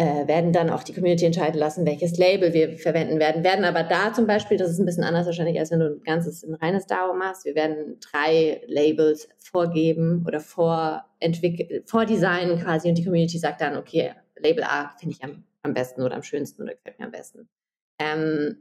äh, 0.00 0.26
werden 0.26 0.52
dann 0.54 0.70
auch 0.70 0.82
die 0.82 0.94
Community 0.94 1.26
entscheiden 1.26 1.60
lassen, 1.60 1.84
welches 1.84 2.16
Label 2.16 2.54
wir 2.54 2.78
verwenden 2.78 3.18
werden. 3.18 3.44
Werden 3.44 3.66
aber 3.66 3.82
da 3.82 4.14
zum 4.14 4.26
Beispiel, 4.26 4.56
das 4.56 4.70
ist 4.70 4.78
ein 4.78 4.86
bisschen 4.86 5.04
anders 5.04 5.26
wahrscheinlich, 5.26 5.58
als 5.58 5.70
wenn 5.70 5.80
du 5.80 5.88
ein 5.88 6.02
ganzes, 6.02 6.42
ein 6.42 6.54
reines 6.54 6.86
DAO 6.86 7.12
machst. 7.12 7.44
Wir 7.44 7.54
werden 7.54 7.98
drei 8.00 8.62
Labels 8.66 9.28
vorgeben 9.36 10.24
oder 10.26 10.40
vordesignen 10.40 12.62
quasi 12.62 12.88
und 12.88 12.94
die 12.94 13.04
Community 13.04 13.36
sagt 13.36 13.60
dann, 13.60 13.76
okay, 13.76 14.14
Label 14.38 14.64
A 14.64 14.88
finde 14.98 15.16
ich 15.16 15.22
am, 15.22 15.44
am 15.62 15.74
besten 15.74 16.00
oder 16.00 16.16
am 16.16 16.22
schönsten 16.22 16.62
oder 16.62 16.76
gefällt 16.76 16.98
mir 16.98 17.04
am 17.04 17.12
besten. 17.12 17.50
Ähm, 17.98 18.56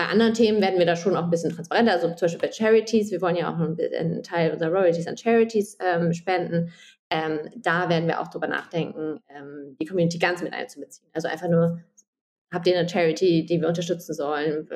bei 0.00 0.06
anderen 0.06 0.32
Themen 0.32 0.62
werden 0.62 0.78
wir 0.78 0.86
da 0.86 0.96
schon 0.96 1.14
auch 1.14 1.24
ein 1.24 1.30
bisschen 1.30 1.52
transparenter, 1.52 1.92
also 1.92 2.08
zum 2.08 2.26
Beispiel 2.26 2.40
bei 2.40 2.50
Charities. 2.50 3.10
Wir 3.10 3.20
wollen 3.20 3.36
ja 3.36 3.52
auch 3.52 3.58
einen 3.58 4.22
Teil 4.22 4.50
unserer 4.50 4.70
Royalties 4.70 5.06
an 5.06 5.18
Charities 5.18 5.76
ähm, 5.78 6.14
spenden. 6.14 6.72
Ähm, 7.10 7.50
da 7.56 7.90
werden 7.90 8.08
wir 8.08 8.18
auch 8.18 8.28
drüber 8.28 8.46
nachdenken, 8.46 9.20
ähm, 9.28 9.76
die 9.78 9.84
Community 9.84 10.18
ganz 10.18 10.40
mit 10.40 10.54
einzubeziehen. 10.54 11.06
Also 11.12 11.28
einfach 11.28 11.48
nur, 11.48 11.82
habt 12.50 12.66
ihr 12.66 12.78
eine 12.78 12.88
Charity, 12.88 13.44
die 13.44 13.60
wir 13.60 13.68
unterstützen 13.68 14.14
sollen? 14.14 14.66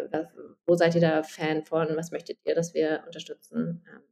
Wo 0.66 0.74
seid 0.74 0.94
ihr 0.94 1.00
da 1.00 1.22
Fan 1.22 1.64
von? 1.64 1.96
Was 1.96 2.10
möchtet 2.10 2.36
ihr, 2.44 2.54
dass 2.54 2.74
wir 2.74 3.04
unterstützen? 3.06 3.82
Ähm, 3.90 4.02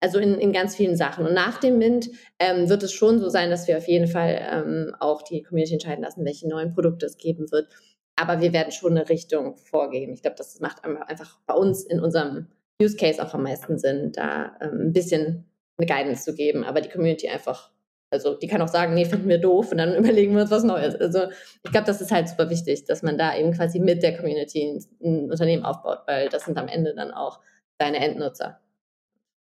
also 0.00 0.18
in, 0.18 0.34
in 0.34 0.52
ganz 0.52 0.74
vielen 0.74 0.96
Sachen. 0.96 1.26
Und 1.26 1.34
nach 1.34 1.60
dem 1.60 1.78
Mint 1.78 2.10
ähm, 2.40 2.68
wird 2.68 2.82
es 2.82 2.92
schon 2.92 3.20
so 3.20 3.28
sein, 3.28 3.50
dass 3.50 3.68
wir 3.68 3.78
auf 3.78 3.86
jeden 3.86 4.08
Fall 4.08 4.44
ähm, 4.50 4.96
auch 4.98 5.22
die 5.22 5.44
Community 5.44 5.74
entscheiden 5.74 6.02
lassen, 6.02 6.24
welche 6.24 6.48
neuen 6.48 6.74
Produkte 6.74 7.06
es 7.06 7.18
geben 7.18 7.52
wird. 7.52 7.68
Aber 8.16 8.40
wir 8.40 8.52
werden 8.52 8.72
schon 8.72 8.92
eine 8.92 9.08
Richtung 9.08 9.56
vorgeben. 9.56 10.14
Ich 10.14 10.22
glaube, 10.22 10.36
das 10.36 10.58
macht 10.60 10.84
einfach 10.84 11.38
bei 11.46 11.54
uns 11.54 11.84
in 11.84 12.00
unserem 12.00 12.48
Use 12.80 12.96
Case 12.96 13.22
auch 13.22 13.34
am 13.34 13.42
meisten 13.42 13.78
Sinn, 13.78 14.12
da 14.12 14.56
ähm, 14.60 14.88
ein 14.88 14.92
bisschen 14.92 15.44
eine 15.76 15.86
Guidance 15.86 16.24
zu 16.24 16.34
geben. 16.34 16.64
Aber 16.64 16.80
die 16.80 16.88
Community 16.88 17.28
einfach, 17.28 17.70
also 18.10 18.34
die 18.34 18.46
kann 18.46 18.62
auch 18.62 18.68
sagen, 18.68 18.94
nee, 18.94 19.04
finden 19.04 19.28
wir 19.28 19.38
doof 19.38 19.70
und 19.72 19.78
dann 19.78 19.94
überlegen 19.96 20.34
wir 20.34 20.42
uns 20.42 20.50
was 20.50 20.64
Neues. 20.64 20.94
Also 20.96 21.28
ich 21.62 21.70
glaube, 21.70 21.86
das 21.86 22.00
ist 22.00 22.10
halt 22.10 22.28
super 22.28 22.48
wichtig, 22.50 22.84
dass 22.84 23.02
man 23.02 23.18
da 23.18 23.36
eben 23.36 23.52
quasi 23.52 23.78
mit 23.78 24.02
der 24.02 24.16
Community 24.16 24.80
ein, 25.00 25.30
Unternehmen 25.30 25.64
aufbaut, 25.64 26.00
weil 26.06 26.28
das 26.28 26.44
sind 26.44 26.58
am 26.58 26.68
Ende 26.68 26.94
dann 26.94 27.10
auch 27.10 27.40
deine 27.78 27.98
Endnutzer. 27.98 28.60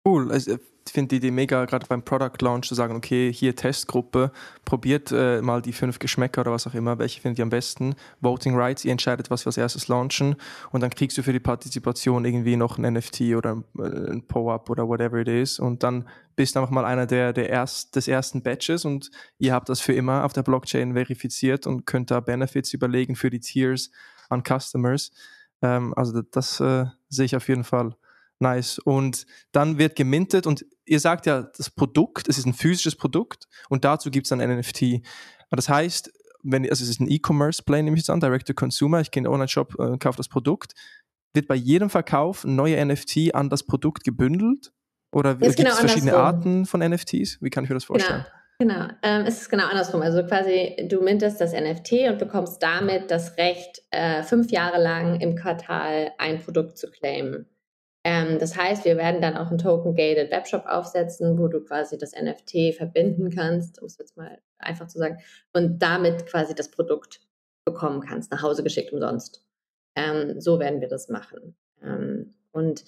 Cool. 0.08 0.32
Also, 0.32 0.54
ich 0.54 0.60
finde 0.90 1.10
die 1.10 1.16
Idee 1.18 1.32
mega, 1.32 1.66
gerade 1.66 1.86
beim 1.88 2.04
Product 2.04 2.42
Launch 2.42 2.68
zu 2.68 2.76
sagen, 2.76 2.96
okay, 2.96 3.32
hier 3.32 3.56
Testgruppe, 3.56 4.32
probiert 4.66 5.12
äh, 5.12 5.42
mal 5.42 5.62
die 5.62 5.74
fünf 5.74 6.00
Geschmäcker 6.00 6.42
oder 6.42 6.52
was 6.52 6.68
auch 6.68 6.74
immer, 6.74 6.98
welche 7.00 7.22
findet 7.22 7.40
ihr 7.40 7.44
am 7.44 7.50
besten. 7.50 7.96
Voting 8.20 8.56
Rights, 8.56 8.84
ihr 8.86 8.92
entscheidet, 8.92 9.30
was 9.30 9.46
wir 9.46 9.50
als 9.50 9.58
erstes 9.58 9.88
launchen 9.88 10.36
und 10.72 10.82
dann 10.82 10.90
kriegst 10.90 11.18
du 11.18 11.24
für 11.24 11.34
die 11.34 11.40
Partizipation 11.40 12.26
irgendwie 12.26 12.56
noch 12.56 12.78
ein 12.78 12.94
NFT 12.94 13.36
oder 13.36 13.64
äh, 13.78 14.12
ein 14.12 14.28
PO-Up 14.28 14.70
oder 14.70 14.88
whatever 14.88 15.18
it 15.18 15.28
is 15.28 15.60
und 15.60 15.84
dann 15.84 16.08
bist 16.36 16.56
du 16.56 16.60
einfach 16.60 16.72
mal 16.72 16.86
einer 16.86 17.06
der, 17.06 17.34
der 17.34 17.50
erst, 17.50 17.96
des 17.96 18.08
ersten 18.08 18.42
Batches 18.42 18.86
und 18.86 19.12
ihr 19.38 19.54
habt 19.54 19.70
das 19.70 19.82
für 19.82 19.94
immer 19.94 20.24
auf 20.24 20.34
der 20.34 20.44
Blockchain 20.44 20.94
verifiziert 20.94 21.68
und 21.68 21.86
könnt 21.86 22.10
da 22.10 22.20
Benefits 22.20 22.74
überlegen 22.74 23.16
für 23.16 23.30
die 23.30 23.40
Tiers 23.40 23.92
an 24.30 24.44
Customers. 24.44 25.12
Ähm, 25.62 25.94
also 25.96 26.22
das, 26.22 26.58
das 26.58 26.60
äh, 26.60 26.90
sehe 27.10 27.26
ich 27.26 27.36
auf 27.36 27.48
jeden 27.48 27.64
Fall. 27.64 27.96
Nice. 28.42 28.80
Und 28.80 29.26
dann 29.52 29.78
wird 29.78 29.96
gemintet 29.96 30.48
und 30.48 30.66
ihr 30.86 31.00
sagt 31.00 31.26
ja, 31.26 31.44
das 31.44 31.70
Produkt, 31.70 32.28
es 32.28 32.38
ist 32.38 32.46
ein 32.46 32.54
physisches 32.54 32.96
Produkt 32.96 33.48
und 33.70 33.86
dazu 33.86 34.12
gibt 34.12 34.26
es 34.28 34.32
ein 34.32 34.40
NFT. 34.40 35.02
Das 35.52 35.70
heißt, 35.70 36.12
wenn, 36.44 36.64
also 36.70 36.84
es 36.84 36.90
ist 36.90 37.00
ein 37.00 37.10
E-Commerce-Play, 37.10 37.84
nehme 37.84 37.96
ich 37.96 38.02
jetzt 38.02 38.10
an, 38.10 38.20
Direct-to-Consumer, 38.20 39.02
ich 39.02 39.12
gehe 39.12 39.22
in 39.22 39.26
den 39.26 39.34
Online-Shop 39.34 39.76
und 39.76 39.94
äh, 39.94 39.98
kaufe 39.98 40.18
das 40.18 40.28
Produkt. 40.28 40.74
Wird 41.34 41.48
bei 41.48 41.56
jedem 41.56 41.90
Verkauf 41.90 42.44
ein 42.44 42.56
neuer 42.56 42.84
NFT 42.84 43.36
an 43.36 43.50
das 43.50 43.64
Produkt 43.64 44.04
gebündelt? 44.04 44.72
Oder 45.12 45.36
gibt 45.36 45.58
genau 45.58 45.72
es 45.72 45.80
verschiedene 45.80 46.16
Arten 46.16 46.66
von 46.66 46.80
NFTs? 46.80 47.38
Wie 47.42 47.50
kann 47.50 47.64
ich 47.64 47.70
mir 47.70 47.76
das 47.76 47.84
vorstellen? 47.84 48.22
Genau. 48.22 48.42
Genau, 48.62 48.86
ähm, 49.02 49.26
es 49.26 49.42
ist 49.42 49.50
genau 49.50 49.66
andersrum. 49.66 50.04
Also 50.04 50.24
quasi, 50.24 50.86
du 50.88 51.02
mintest 51.02 51.42
das 51.42 51.52
NFT 51.52 51.94
und 52.10 52.20
bekommst 52.20 52.62
damit 52.62 53.10
das 53.10 53.36
Recht, 53.38 53.82
äh, 53.90 54.22
fünf 54.22 54.52
Jahre 54.52 54.80
lang 54.80 55.20
im 55.20 55.36
Quartal 55.36 56.12
ein 56.20 56.40
Produkt 56.40 56.78
zu 56.78 56.92
claimen. 56.92 57.48
Ähm, 58.04 58.40
das 58.40 58.58
heißt, 58.58 58.86
wir 58.86 58.98
werden 58.98 59.22
dann 59.22 59.38
auch 59.38 59.50
einen 59.50 59.60
Token-Gated 59.60 60.32
Webshop 60.32 60.66
aufsetzen, 60.66 61.38
wo 61.38 61.48
du 61.48 61.64
quasi 61.64 61.98
das 61.98 62.14
NFT 62.14 62.76
verbinden 62.76 63.30
kannst, 63.30 63.80
um 63.80 63.86
es 63.86 63.98
jetzt 63.98 64.18
mal 64.18 64.40
einfach 64.58 64.88
zu 64.88 64.98
sagen, 64.98 65.18
und 65.54 65.80
damit 65.80 66.26
quasi 66.26 66.56
das 66.56 66.72
Produkt 66.72 67.22
bekommen 67.66 68.02
kannst, 68.02 68.32
nach 68.32 68.42
Hause 68.42 68.64
geschickt 68.64 68.92
umsonst. 68.92 69.44
Ähm, 69.96 70.40
so 70.42 70.60
werden 70.60 70.82
wir 70.82 70.88
das 70.88 71.10
machen. 71.10 71.56
Ähm, 71.84 72.34
und 72.52 72.86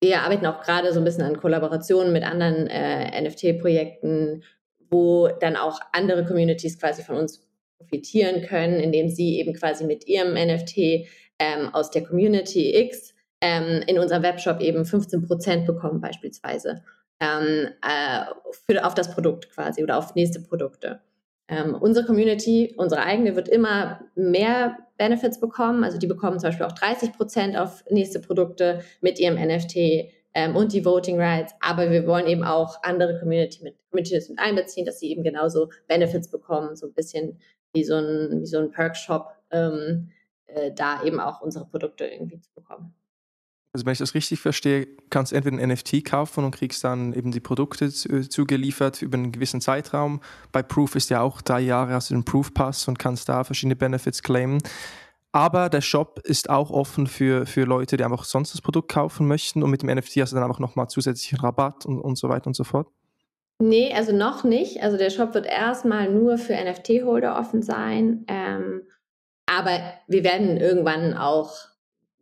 wir 0.00 0.20
arbeiten 0.20 0.46
auch 0.46 0.62
gerade 0.62 0.92
so 0.92 1.00
ein 1.00 1.04
bisschen 1.04 1.22
an 1.22 1.38
Kollaborationen 1.38 2.12
mit 2.12 2.24
anderen 2.24 2.66
äh, 2.68 3.20
NFT-Projekten, 3.22 4.44
wo 4.90 5.28
dann 5.28 5.56
auch 5.56 5.80
andere 5.92 6.24
Communities 6.24 6.78
quasi 6.78 7.02
von 7.02 7.16
uns 7.16 7.42
profitieren 7.78 8.42
können, 8.42 8.80
indem 8.80 9.08
sie 9.08 9.38
eben 9.38 9.54
quasi 9.54 9.84
mit 9.84 10.06
ihrem 10.06 10.34
NFT 10.34 11.08
ähm, 11.38 11.72
aus 11.72 11.90
der 11.90 12.04
Community 12.04 12.76
X 12.76 13.13
ähm, 13.44 13.82
in 13.86 13.98
unserem 13.98 14.22
Webshop 14.22 14.60
eben 14.60 14.86
15 14.86 15.26
Prozent 15.26 15.66
bekommen 15.66 16.00
beispielsweise 16.00 16.82
ähm, 17.20 17.68
äh, 17.82 18.24
für, 18.66 18.86
auf 18.86 18.94
das 18.94 19.12
Produkt 19.12 19.50
quasi 19.50 19.82
oder 19.82 19.98
auf 19.98 20.14
nächste 20.14 20.40
Produkte. 20.40 21.00
Ähm, 21.46 21.74
unsere 21.78 22.06
Community, 22.06 22.74
unsere 22.78 23.02
eigene, 23.02 23.36
wird 23.36 23.50
immer 23.50 24.00
mehr 24.14 24.78
Benefits 24.96 25.38
bekommen. 25.40 25.84
Also 25.84 25.98
die 25.98 26.06
bekommen 26.06 26.38
zum 26.38 26.48
Beispiel 26.48 26.64
auch 26.64 26.72
30 26.72 27.12
Prozent 27.12 27.58
auf 27.58 27.84
nächste 27.90 28.18
Produkte 28.18 28.80
mit 29.02 29.20
ihrem 29.20 29.34
NFT 29.34 29.76
ähm, 30.32 30.56
und 30.56 30.72
die 30.72 30.86
Voting 30.86 31.20
Rights. 31.20 31.52
Aber 31.60 31.90
wir 31.90 32.06
wollen 32.06 32.26
eben 32.26 32.44
auch 32.44 32.82
andere 32.82 33.18
Community 33.18 33.62
mit, 33.62 33.76
Communities 33.90 34.30
mit 34.30 34.38
einbeziehen, 34.38 34.86
dass 34.86 35.00
sie 35.00 35.10
eben 35.10 35.22
genauso 35.22 35.68
Benefits 35.86 36.30
bekommen, 36.30 36.76
so 36.76 36.86
ein 36.86 36.94
bisschen 36.94 37.38
wie 37.74 37.84
so 37.84 37.96
ein, 37.96 38.40
wie 38.40 38.46
so 38.46 38.58
ein 38.58 38.70
Perk-Shop, 38.70 39.34
ähm, 39.50 40.08
äh, 40.46 40.72
da 40.72 41.02
eben 41.04 41.20
auch 41.20 41.42
unsere 41.42 41.66
Produkte 41.66 42.06
irgendwie 42.06 42.40
zu 42.40 42.50
bekommen. 42.54 42.94
Also 43.74 43.86
wenn 43.86 43.92
ich 43.92 43.98
das 43.98 44.14
richtig 44.14 44.38
verstehe, 44.38 44.86
kannst 45.10 45.32
du 45.32 45.36
entweder 45.36 45.58
ein 45.58 45.68
NFT 45.68 46.04
kaufen 46.04 46.44
und 46.44 46.54
kriegst 46.54 46.84
dann 46.84 47.12
eben 47.12 47.32
die 47.32 47.40
Produkte 47.40 47.86
äh, 47.86 48.20
zugeliefert 48.28 49.02
über 49.02 49.18
einen 49.18 49.32
gewissen 49.32 49.60
Zeitraum. 49.60 50.20
Bei 50.52 50.62
Proof 50.62 50.94
ist 50.94 51.10
ja 51.10 51.20
auch 51.20 51.42
drei 51.42 51.60
Jahre, 51.60 51.92
hast 51.92 52.10
du 52.10 52.14
den 52.14 52.24
Proof 52.24 52.54
Pass 52.54 52.86
und 52.86 53.00
kannst 53.00 53.28
da 53.28 53.42
verschiedene 53.42 53.74
Benefits 53.74 54.22
claimen. 54.22 54.62
Aber 55.32 55.68
der 55.68 55.80
Shop 55.80 56.20
ist 56.22 56.48
auch 56.48 56.70
offen 56.70 57.08
für, 57.08 57.46
für 57.46 57.64
Leute, 57.64 57.96
die 57.96 58.04
einfach 58.04 58.22
sonst 58.22 58.54
das 58.54 58.60
Produkt 58.60 58.92
kaufen 58.92 59.26
möchten 59.26 59.64
und 59.64 59.70
mit 59.70 59.82
dem 59.82 59.90
NFT 59.90 60.18
hast 60.18 60.30
du 60.30 60.36
dann 60.36 60.44
einfach 60.44 60.60
nochmal 60.60 60.86
zusätzlichen 60.88 61.40
Rabatt 61.40 61.84
und, 61.84 61.98
und 61.98 62.16
so 62.16 62.28
weiter 62.28 62.46
und 62.46 62.54
so 62.54 62.62
fort. 62.62 62.86
Nee, 63.58 63.92
also 63.92 64.12
noch 64.12 64.44
nicht. 64.44 64.84
Also 64.84 64.96
der 64.96 65.10
Shop 65.10 65.34
wird 65.34 65.46
erstmal 65.46 66.12
nur 66.12 66.38
für 66.38 66.54
NFT-Holder 66.54 67.36
offen 67.36 67.62
sein. 67.62 68.24
Ähm, 68.28 68.82
aber 69.46 69.80
wir 70.06 70.22
werden 70.22 70.56
irgendwann 70.58 71.14
auch 71.14 71.73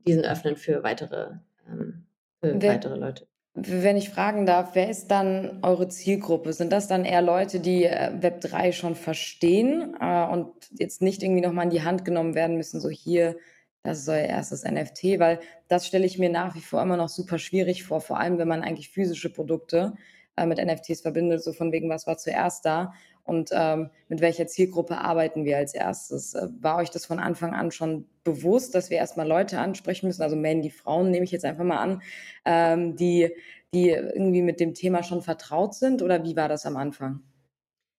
diesen 0.06 0.24
öffnen 0.24 0.56
für 0.56 0.82
weitere, 0.82 1.36
ähm, 1.68 2.06
für 2.40 2.60
wer, 2.60 2.74
weitere 2.74 2.96
Leute. 2.96 3.26
Wenn 3.54 3.98
ich 3.98 4.08
fragen 4.08 4.46
darf, 4.46 4.74
wer 4.74 4.88
ist 4.88 5.08
dann 5.08 5.58
eure 5.62 5.88
Zielgruppe? 5.88 6.54
Sind 6.54 6.72
das 6.72 6.88
dann 6.88 7.04
eher 7.04 7.20
Leute, 7.20 7.60
die 7.60 7.84
äh, 7.84 8.10
Web3 8.18 8.72
schon 8.72 8.94
verstehen 8.94 9.94
äh, 10.00 10.26
und 10.26 10.52
jetzt 10.78 11.02
nicht 11.02 11.22
irgendwie 11.22 11.42
nochmal 11.42 11.64
in 11.64 11.70
die 11.70 11.82
Hand 11.82 12.04
genommen 12.04 12.34
werden 12.34 12.56
müssen, 12.56 12.80
so 12.80 12.88
hier, 12.88 13.36
das 13.82 13.98
ist 14.00 14.08
euer 14.08 14.24
erstes 14.24 14.64
NFT, 14.64 15.18
weil 15.18 15.40
das 15.68 15.86
stelle 15.86 16.06
ich 16.06 16.18
mir 16.18 16.30
nach 16.30 16.54
wie 16.54 16.60
vor 16.60 16.80
immer 16.80 16.96
noch 16.96 17.10
super 17.10 17.38
schwierig 17.38 17.84
vor, 17.84 18.00
vor 18.00 18.18
allem 18.18 18.38
wenn 18.38 18.48
man 18.48 18.62
eigentlich 18.62 18.88
physische 18.88 19.30
Produkte 19.30 19.94
äh, 20.36 20.46
mit 20.46 20.58
NFTs 20.58 21.02
verbindet, 21.02 21.42
so 21.42 21.52
von 21.52 21.72
wegen, 21.72 21.90
was 21.90 22.06
war 22.06 22.16
zuerst 22.16 22.64
da 22.64 22.94
und 23.24 23.50
ähm, 23.52 23.90
mit 24.08 24.20
welcher 24.20 24.46
Zielgruppe 24.46 24.98
arbeiten 24.98 25.44
wir 25.44 25.56
als 25.56 25.74
erstes? 25.74 26.34
Äh, 26.34 26.48
war 26.60 26.78
euch 26.78 26.90
das 26.90 27.06
von 27.06 27.18
Anfang 27.18 27.54
an 27.54 27.70
schon 27.70 28.06
bewusst, 28.24 28.74
dass 28.74 28.90
wir 28.90 28.98
erstmal 28.98 29.28
Leute 29.28 29.58
ansprechen 29.58 30.06
müssen, 30.06 30.22
also 30.22 30.36
mainly 30.36 30.70
Frauen 30.70 31.10
nehme 31.10 31.24
ich 31.24 31.30
jetzt 31.30 31.44
einfach 31.44 31.64
mal 31.64 31.78
an, 31.78 32.02
ähm, 32.44 32.96
die, 32.96 33.30
die 33.74 33.90
irgendwie 33.90 34.42
mit 34.42 34.60
dem 34.60 34.74
Thema 34.74 35.02
schon 35.02 35.22
vertraut 35.22 35.74
sind 35.74 36.02
oder 36.02 36.24
wie 36.24 36.36
war 36.36 36.48
das 36.48 36.66
am 36.66 36.76
Anfang? 36.76 37.20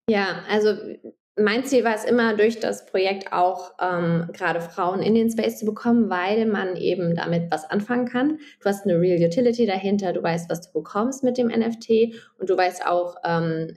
Ja, 0.09 0.43
also 0.49 0.75
mein 1.35 1.65
Ziel 1.65 1.83
war 1.83 1.95
es 1.95 2.03
immer, 2.03 2.35
durch 2.35 2.59
das 2.59 2.85
Projekt 2.85 3.33
auch 3.33 3.71
ähm, 3.81 4.29
gerade 4.33 4.61
Frauen 4.61 5.01
in 5.01 5.15
den 5.15 5.31
Space 5.31 5.57
zu 5.57 5.65
bekommen, 5.65 6.09
weil 6.09 6.45
man 6.45 6.75
eben 6.75 7.15
damit 7.15 7.49
was 7.49 7.69
anfangen 7.69 8.05
kann. 8.05 8.39
Du 8.59 8.65
hast 8.69 8.85
eine 8.85 8.99
Real 8.99 9.19
Utility 9.19 9.65
dahinter, 9.65 10.13
du 10.13 10.21
weißt, 10.21 10.49
was 10.49 10.61
du 10.61 10.73
bekommst 10.73 11.23
mit 11.23 11.37
dem 11.37 11.47
NFT 11.47 12.13
und 12.37 12.49
du 12.49 12.57
weißt 12.57 12.85
auch, 12.85 13.15
ähm, 13.23 13.75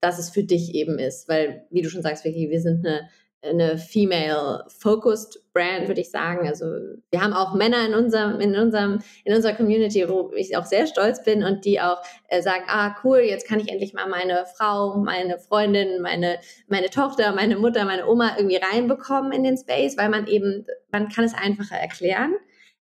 dass 0.00 0.18
es 0.18 0.30
für 0.30 0.44
dich 0.44 0.74
eben 0.74 0.98
ist. 0.98 1.28
Weil, 1.28 1.66
wie 1.70 1.82
du 1.82 1.90
schon 1.90 2.02
sagst, 2.02 2.24
Vicky, 2.24 2.50
wir 2.50 2.60
sind 2.60 2.86
eine 2.86 3.08
eine 3.48 3.78
female-focused 3.78 5.52
Brand, 5.52 5.88
würde 5.88 6.00
ich 6.00 6.10
sagen. 6.10 6.46
Also 6.46 6.66
wir 7.10 7.22
haben 7.22 7.32
auch 7.32 7.54
Männer 7.54 7.86
in 7.86 7.94
unserem, 7.94 8.40
in 8.40 8.56
unserem, 8.56 9.00
in 9.24 9.34
unserer 9.34 9.54
Community, 9.54 10.08
wo 10.08 10.32
ich 10.34 10.56
auch 10.56 10.64
sehr 10.64 10.86
stolz 10.86 11.22
bin 11.22 11.42
und 11.44 11.64
die 11.64 11.80
auch 11.80 12.02
äh, 12.28 12.42
sagen, 12.42 12.64
ah 12.66 12.96
cool, 13.04 13.18
jetzt 13.18 13.46
kann 13.48 13.60
ich 13.60 13.68
endlich 13.68 13.94
mal 13.94 14.08
meine 14.08 14.44
Frau, 14.56 14.96
meine 14.96 15.38
Freundin, 15.38 16.02
meine, 16.02 16.38
meine 16.66 16.90
Tochter, 16.90 17.32
meine 17.34 17.56
Mutter, 17.56 17.84
meine 17.84 18.06
Oma 18.06 18.36
irgendwie 18.36 18.56
reinbekommen 18.56 19.32
in 19.32 19.44
den 19.44 19.56
Space, 19.56 19.96
weil 19.96 20.08
man 20.08 20.26
eben, 20.26 20.66
man 20.90 21.08
kann 21.08 21.24
es 21.24 21.34
einfacher 21.34 21.76
erklären. 21.76 22.34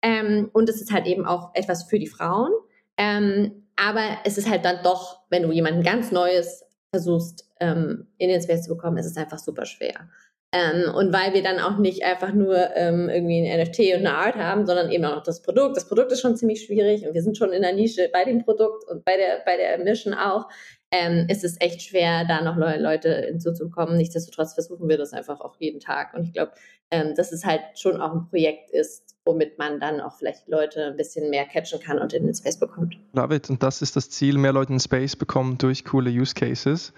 Ähm, 0.02 0.50
und 0.54 0.70
es 0.70 0.82
ist 0.82 0.92
halt 0.92 1.08
eben 1.08 1.26
auch 1.26 1.52
etwas 1.54 1.84
für 1.84 2.00
die 2.00 2.08
Frauen. 2.08 2.52
Ähm, 2.98 3.68
aber 3.76 4.04
es 4.26 4.38
ist 4.38 4.50
halt 4.50 4.66
dann 4.66 4.84
doch, 4.84 5.22
wenn 5.30 5.44
du 5.44 5.52
jemanden 5.52 5.84
ganz 5.84 6.12
Neues 6.12 6.66
versuchst, 6.92 7.50
ähm, 7.60 8.08
in 8.18 8.30
den 8.30 8.42
Space 8.42 8.64
zu 8.64 8.70
bekommen, 8.70 8.98
ist 8.98 9.06
es 9.06 9.18
einfach 9.18 9.40
super 9.40 9.66
schwer. 9.66 10.10
Ähm, 10.52 10.96
und 10.96 11.14
weil 11.14 11.34
wir 11.36 11.44
dann 11.44 11.60
auch 11.60 11.78
nicht 11.78 12.04
einfach 12.04 12.34
nur 12.34 12.76
ähm, 12.76 13.08
irgendwie 13.08 13.48
ein 13.48 13.62
NFT 13.62 13.80
und 13.94 14.08
eine 14.08 14.16
Art 14.16 14.36
haben, 14.36 14.66
sondern 14.66 14.92
eben 14.92 15.06
auch 15.06 15.18
noch 15.18 15.24
das 15.24 15.44
Produkt. 15.44 15.78
Das 15.78 15.88
Produkt 15.88 16.12
ist 16.12 16.22
schon 16.22 16.38
ziemlich 16.38 16.66
schwierig 16.66 17.06
und 17.06 17.14
wir 17.14 17.22
sind 17.22 17.38
schon 17.38 17.54
in 17.54 17.62
der 17.62 17.74
Nische 17.74 18.10
bei 18.12 18.26
dem 18.26 18.44
Produkt 18.44 18.84
und 18.90 19.06
bei 19.06 19.16
der, 19.16 19.42
bei 19.46 19.58
der 19.58 19.78
Mission 19.78 20.16
auch. 20.16 20.48
Ähm, 20.92 21.28
ist 21.30 21.44
es 21.44 21.62
echt 21.62 21.84
schwer, 21.84 22.26
da 22.28 22.42
noch 22.42 22.58
Leute 22.58 23.14
hinzuzukommen. 23.28 23.96
Nichtsdestotrotz 23.96 24.56
versuchen 24.56 24.90
wir 24.90 24.98
das 24.98 25.14
einfach 25.14 25.40
auch 25.40 25.56
jeden 25.60 25.80
Tag. 25.80 26.16
Und 26.16 26.24
ich 26.24 26.34
glaube, 26.34 26.54
ähm, 26.90 27.14
dass 27.16 27.32
es 27.32 27.46
halt 27.46 27.62
schon 27.76 28.02
auch 28.02 28.12
ein 28.12 28.28
Projekt 28.28 28.72
ist, 28.72 29.09
womit 29.26 29.58
man 29.60 29.80
dann 29.80 30.02
auch 30.02 30.14
vielleicht 30.18 30.48
Leute 30.48 30.88
ein 30.88 30.98
bisschen 30.98 31.30
mehr 31.30 31.46
catchen 31.46 31.80
kann 31.80 32.00
und 32.00 32.14
in 32.14 32.26
den 32.26 32.34
Space 32.34 32.58
bekommt. 32.58 32.98
Love 33.14 33.36
it. 33.36 33.50
Und 33.50 33.62
das 33.62 33.82
ist 33.82 33.96
das 33.96 34.10
Ziel, 34.10 34.38
mehr 34.38 34.54
Leute 34.54 34.74
in 34.74 34.80
Space 34.80 35.16
bekommen 35.16 35.58
durch 35.58 35.86
coole 35.86 36.10
Use 36.10 36.34
Cases. 36.34 36.94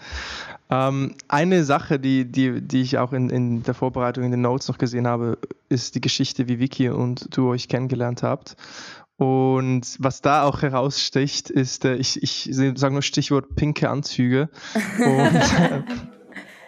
Ähm, 0.70 1.16
eine 1.28 1.64
Sache, 1.64 2.00
die, 2.00 2.26
die, 2.26 2.62
die 2.62 2.82
ich 2.82 2.98
auch 2.98 3.12
in, 3.12 3.30
in 3.30 3.64
der 3.64 3.74
Vorbereitung 3.74 4.24
in 4.24 4.32
den 4.32 4.42
Notes 4.42 4.68
noch 4.68 4.78
gesehen 4.78 5.08
habe, 5.08 5.38
ist 5.70 5.96
die 5.96 6.02
Geschichte, 6.02 6.48
wie 6.48 6.60
Vicky 6.60 6.90
und 6.90 7.36
du 7.36 7.50
euch 7.50 7.68
kennengelernt 7.68 8.24
habt. 8.24 8.56
Und 9.18 9.98
was 10.00 10.22
da 10.22 10.44
auch 10.44 10.62
heraussticht, 10.62 11.50
ist, 11.50 11.86
äh, 11.86 11.96
ich, 11.96 12.24
ich 12.24 12.50
sage 12.52 12.94
nur 12.94 13.04
Stichwort 13.04 13.56
pinke 13.56 13.90
Anzüge. 13.90 14.50
Und 14.98 15.82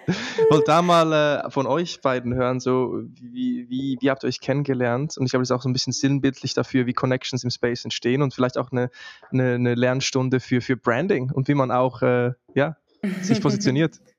wollte 0.49 0.65
da 0.65 0.81
mal 0.81 1.13
äh, 1.45 1.51
von 1.51 1.65
euch 1.65 2.01
beiden 2.01 2.35
hören, 2.35 2.59
so 2.59 3.03
wie, 3.21 3.69
wie, 3.69 3.97
wie 3.99 4.09
habt 4.09 4.23
ihr 4.23 4.27
euch 4.27 4.41
kennengelernt? 4.41 5.17
Und 5.17 5.25
ich 5.25 5.31
glaube, 5.31 5.41
das 5.41 5.49
ist 5.49 5.55
auch 5.55 5.61
so 5.61 5.69
ein 5.69 5.73
bisschen 5.73 5.93
sinnbildlich 5.93 6.53
dafür, 6.53 6.85
wie 6.85 6.93
Connections 6.93 7.43
im 7.43 7.49
Space 7.49 7.83
entstehen 7.83 8.21
und 8.21 8.33
vielleicht 8.33 8.57
auch 8.57 8.71
eine, 8.71 8.89
eine, 9.31 9.55
eine 9.55 9.75
Lernstunde 9.75 10.39
für, 10.39 10.61
für 10.61 10.77
Branding 10.77 11.31
und 11.31 11.47
wie 11.47 11.55
man 11.55 11.71
auch 11.71 12.01
äh, 12.01 12.31
ja, 12.53 12.77
sich 13.21 13.41
positioniert. 13.41 13.99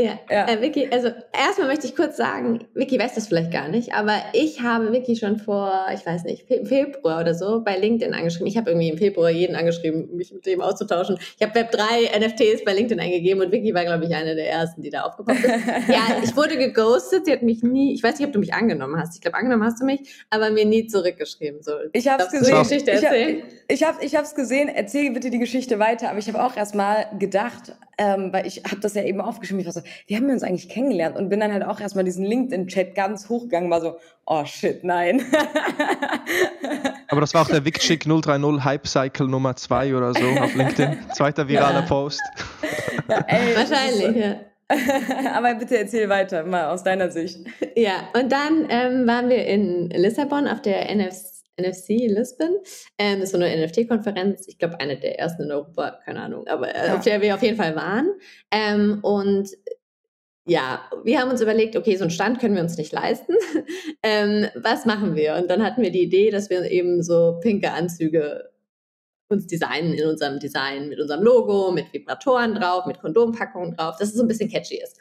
Ja, 0.00 0.18
ja. 0.30 0.48
Äh, 0.48 0.62
Vicky, 0.62 0.88
also 0.90 1.08
erstmal 1.32 1.68
möchte 1.68 1.86
ich 1.86 1.94
kurz 1.94 2.16
sagen, 2.16 2.64
Vicky 2.74 2.98
weiß 2.98 3.14
das 3.14 3.28
vielleicht 3.28 3.52
gar 3.52 3.68
nicht, 3.68 3.92
aber 3.92 4.16
ich 4.32 4.62
habe 4.62 4.90
Vicky 4.90 5.16
schon 5.16 5.38
vor, 5.38 5.86
ich 5.94 6.04
weiß 6.04 6.24
nicht, 6.24 6.50
im 6.50 6.64
Februar 6.64 7.20
oder 7.20 7.34
so 7.34 7.62
bei 7.62 7.76
LinkedIn 7.76 8.14
angeschrieben. 8.14 8.46
Ich 8.46 8.56
habe 8.56 8.70
irgendwie 8.70 8.88
im 8.88 8.96
Februar 8.96 9.28
jeden 9.28 9.54
angeschrieben, 9.54 10.16
mich 10.16 10.32
mit 10.32 10.46
dem 10.46 10.62
auszutauschen. 10.62 11.18
Ich 11.38 11.46
habe 11.46 11.60
Web3 11.60 12.18
NFTs 12.18 12.64
bei 12.64 12.72
LinkedIn 12.72 13.00
eingegeben 13.00 13.42
und 13.42 13.52
Vicky 13.52 13.74
war, 13.74 13.84
glaube 13.84 14.06
ich, 14.06 14.14
eine 14.14 14.34
der 14.34 14.50
ersten, 14.50 14.80
die 14.80 14.88
da 14.88 15.02
aufgepoppt 15.02 15.38
ist. 15.38 15.50
ja, 15.88 16.22
ich 16.24 16.34
wurde 16.36 16.56
geghostet, 16.56 17.26
sie 17.26 17.32
hat 17.32 17.42
mich 17.42 17.62
nie, 17.62 17.92
ich 17.92 18.02
weiß 18.02 18.18
nicht, 18.18 18.26
ob 18.26 18.32
du 18.32 18.38
mich 18.38 18.54
angenommen 18.54 18.98
hast. 18.98 19.14
Ich 19.14 19.20
glaube, 19.20 19.36
angenommen 19.36 19.62
hast 19.62 19.78
du 19.80 19.84
mich, 19.84 20.24
aber 20.30 20.50
mir 20.50 20.64
nie 20.64 20.86
zurückgeschrieben. 20.86 21.62
So, 21.62 21.72
ich 21.92 22.08
habe 22.08 22.22
es 22.22 22.30
gesehen. 22.30 22.56
Die 22.56 22.62
Geschichte 22.62 22.90
erzählen? 22.92 23.42
Ich 23.68 23.84
habe 23.84 24.02
ich 24.02 24.14
es 24.14 24.34
gesehen, 24.34 24.68
erzähl 24.68 25.12
bitte 25.12 25.28
die 25.28 25.38
Geschichte 25.38 25.78
weiter, 25.78 26.08
aber 26.08 26.18
ich 26.18 26.28
habe 26.28 26.42
auch 26.42 26.56
erstmal 26.56 27.06
gedacht, 27.18 27.74
ähm, 27.98 28.32
weil 28.32 28.46
ich 28.46 28.62
habe 28.64 28.80
das 28.80 28.94
ja 28.94 29.02
eben 29.04 29.20
aufgeschrieben, 29.20 29.60
ich 29.60 29.66
war 29.66 29.72
so, 29.72 29.81
wie 30.06 30.16
haben 30.16 30.26
wir 30.26 30.34
uns 30.34 30.42
eigentlich 30.42 30.68
kennengelernt? 30.68 31.16
Und 31.16 31.28
bin 31.28 31.40
dann 31.40 31.52
halt 31.52 31.64
auch 31.64 31.80
erstmal 31.80 32.04
diesen 32.04 32.24
LinkedIn-Chat 32.24 32.94
ganz 32.94 33.28
hochgegangen, 33.28 33.70
war 33.70 33.80
so, 33.80 33.96
oh 34.26 34.44
shit, 34.44 34.84
nein. 34.84 35.24
Aber 37.08 37.20
das 37.20 37.34
war 37.34 37.42
auch 37.42 37.48
der 37.48 37.64
Wickschick 37.64 38.04
030 38.04 38.64
Hype 38.64 38.86
Cycle 38.86 39.28
Nummer 39.28 39.56
2 39.56 39.94
oder 39.94 40.14
so 40.14 40.26
auf 40.40 40.54
LinkedIn. 40.56 40.98
Zweiter 41.12 41.48
viraler 41.48 41.80
ja. 41.80 41.86
Post. 41.86 42.22
Ey, 43.08 43.56
Wahrscheinlich, 43.56 44.16
ja. 44.16 44.36
Aber 45.34 45.54
bitte 45.54 45.78
erzähl 45.78 46.08
weiter, 46.08 46.44
mal 46.44 46.70
aus 46.70 46.82
deiner 46.82 47.10
Sicht. 47.10 47.40
Ja, 47.76 48.08
und 48.14 48.32
dann 48.32 48.66
ähm, 48.68 49.06
waren 49.06 49.28
wir 49.28 49.44
in 49.46 49.90
Lissabon 49.90 50.48
auf 50.48 50.62
der 50.62 50.94
NFC 50.94 51.31
NFC 51.62 52.08
Lisbon. 52.08 52.56
Ähm, 52.98 53.20
das 53.20 53.32
war 53.32 53.40
eine 53.40 53.66
NFT-Konferenz, 53.66 54.46
ich 54.48 54.58
glaube, 54.58 54.80
eine 54.80 54.98
der 54.98 55.18
ersten 55.18 55.44
in 55.44 55.52
Europa, 55.52 55.98
keine 56.04 56.20
Ahnung, 56.20 56.46
aber 56.46 56.74
äh, 56.74 56.88
ja. 56.88 56.96
auf 56.96 57.04
der 57.04 57.20
wir 57.22 57.34
auf 57.34 57.42
jeden 57.42 57.56
Fall 57.56 57.76
waren. 57.76 58.10
Ähm, 58.50 58.98
und 59.02 59.50
ja, 60.44 60.82
wir 61.04 61.20
haben 61.20 61.30
uns 61.30 61.40
überlegt, 61.40 61.76
okay, 61.76 61.96
so 61.96 62.02
einen 62.02 62.10
Stand 62.10 62.40
können 62.40 62.56
wir 62.56 62.62
uns 62.62 62.76
nicht 62.76 62.92
leisten. 62.92 63.34
ähm, 64.02 64.46
was 64.56 64.84
machen 64.86 65.14
wir? 65.14 65.36
Und 65.36 65.48
dann 65.48 65.62
hatten 65.62 65.82
wir 65.82 65.92
die 65.92 66.02
Idee, 66.02 66.30
dass 66.30 66.50
wir 66.50 66.68
eben 66.70 67.02
so 67.02 67.38
pinke 67.40 67.70
Anzüge 67.70 68.50
uns 69.28 69.46
designen 69.46 69.94
in 69.94 70.06
unserem 70.06 70.38
Design 70.38 70.88
mit 70.88 71.00
unserem 71.00 71.22
Logo, 71.22 71.72
mit 71.72 71.92
Vibratoren 71.92 72.54
drauf, 72.54 72.86
mit 72.86 73.00
Kondompackungen 73.00 73.74
drauf, 73.74 73.96
dass 73.98 74.10
es 74.10 74.14
so 74.14 74.22
ein 74.22 74.28
bisschen 74.28 74.50
catchy 74.50 74.76
ist. 74.76 74.98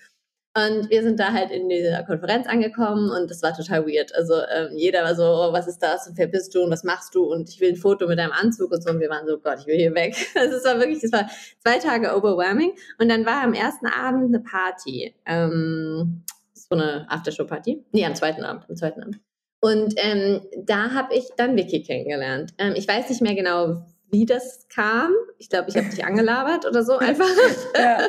Und 0.53 0.89
wir 0.89 1.01
sind 1.01 1.17
da 1.17 1.31
halt 1.31 1.49
in 1.49 1.69
dieser 1.69 2.03
Konferenz 2.03 2.45
angekommen 2.45 3.09
und 3.09 3.31
das 3.31 3.41
war 3.41 3.55
total 3.55 3.85
weird. 3.85 4.13
Also 4.13 4.33
ähm, 4.53 4.75
jeder 4.75 5.03
war 5.03 5.15
so, 5.15 5.23
oh, 5.23 5.53
was 5.53 5.65
ist 5.67 5.79
das 5.79 6.07
und 6.07 6.17
wer 6.17 6.27
bist 6.27 6.53
du 6.53 6.63
und 6.63 6.69
was 6.69 6.83
machst 6.83 7.15
du 7.15 7.23
und 7.23 7.49
ich 7.49 7.61
will 7.61 7.69
ein 7.69 7.77
Foto 7.77 8.05
mit 8.05 8.19
deinem 8.19 8.33
Anzug 8.33 8.69
und 8.71 8.83
so. 8.83 8.89
Und 8.89 8.99
wir 8.99 9.09
waren 9.09 9.25
so, 9.25 9.39
Gott, 9.39 9.59
ich 9.61 9.67
will 9.67 9.77
hier 9.77 9.95
weg. 9.95 10.15
Also 10.35 10.57
es 10.57 10.65
war 10.65 10.77
wirklich, 10.79 10.99
das 11.01 11.11
war 11.13 11.29
zwei 11.63 11.77
Tage 11.77 12.13
overwhelming. 12.13 12.73
Und 12.99 13.09
dann 13.09 13.25
war 13.25 13.43
am 13.43 13.53
ersten 13.53 13.85
Abend 13.87 14.25
eine 14.25 14.43
Party. 14.43 15.15
Ähm, 15.25 16.23
so 16.53 16.75
eine 16.75 17.09
Aftershow-Party. 17.09 17.85
Nee, 17.93 18.05
am 18.05 18.15
zweiten 18.15 18.43
Abend, 18.43 18.65
am 18.69 18.75
zweiten 18.75 19.01
Abend. 19.01 19.19
Und 19.61 19.93
ähm, 19.97 20.41
da 20.57 20.91
habe 20.91 21.13
ich 21.13 21.29
dann 21.37 21.55
Vicky 21.55 21.83
kennengelernt. 21.83 22.51
Ähm, 22.57 22.73
ich 22.75 22.87
weiß 22.87 23.09
nicht 23.09 23.21
mehr 23.21 23.35
genau, 23.35 23.85
wie 24.09 24.25
das 24.25 24.67
kam. 24.67 25.13
Ich 25.37 25.49
glaube, 25.49 25.69
ich 25.69 25.77
habe 25.77 25.87
dich 25.87 26.03
angelabert 26.05 26.65
oder 26.65 26.83
so 26.83 26.97
einfach. 26.97 27.29
ja, 27.75 28.01
ja. 28.01 28.07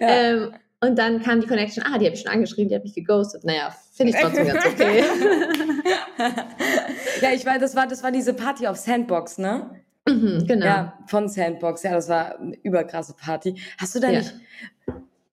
ähm, 0.00 0.54
und 0.82 0.98
dann 0.98 1.22
kam 1.22 1.40
die 1.40 1.46
Connection, 1.46 1.84
ah, 1.86 1.96
die 1.96 2.06
habe 2.06 2.16
ich 2.16 2.22
schon 2.22 2.32
angeschrieben, 2.32 2.68
die 2.68 2.74
hat 2.74 2.82
mich 2.82 2.94
geghostet. 2.94 3.44
Naja, 3.44 3.72
finde 3.92 4.12
ich 4.12 4.20
trotzdem 4.20 4.48
ganz 4.48 4.66
okay. 4.66 5.04
ja, 7.22 7.30
ich 7.32 7.46
weiß, 7.46 7.60
das 7.60 7.76
war, 7.76 7.86
das 7.86 8.02
war 8.02 8.10
diese 8.10 8.34
Party 8.34 8.66
auf 8.66 8.76
Sandbox, 8.76 9.38
ne? 9.38 9.70
Mhm, 10.08 10.44
genau. 10.44 10.66
Ja, 10.66 10.98
von 11.06 11.28
Sandbox. 11.28 11.84
Ja, 11.84 11.92
das 11.92 12.08
war 12.08 12.36
eine 12.36 12.56
überkrasse 12.64 13.14
Party. 13.14 13.54
Hast 13.78 13.94
du 13.94 14.00
da 14.00 14.10
ja. 14.10 14.18
nicht 14.18 14.34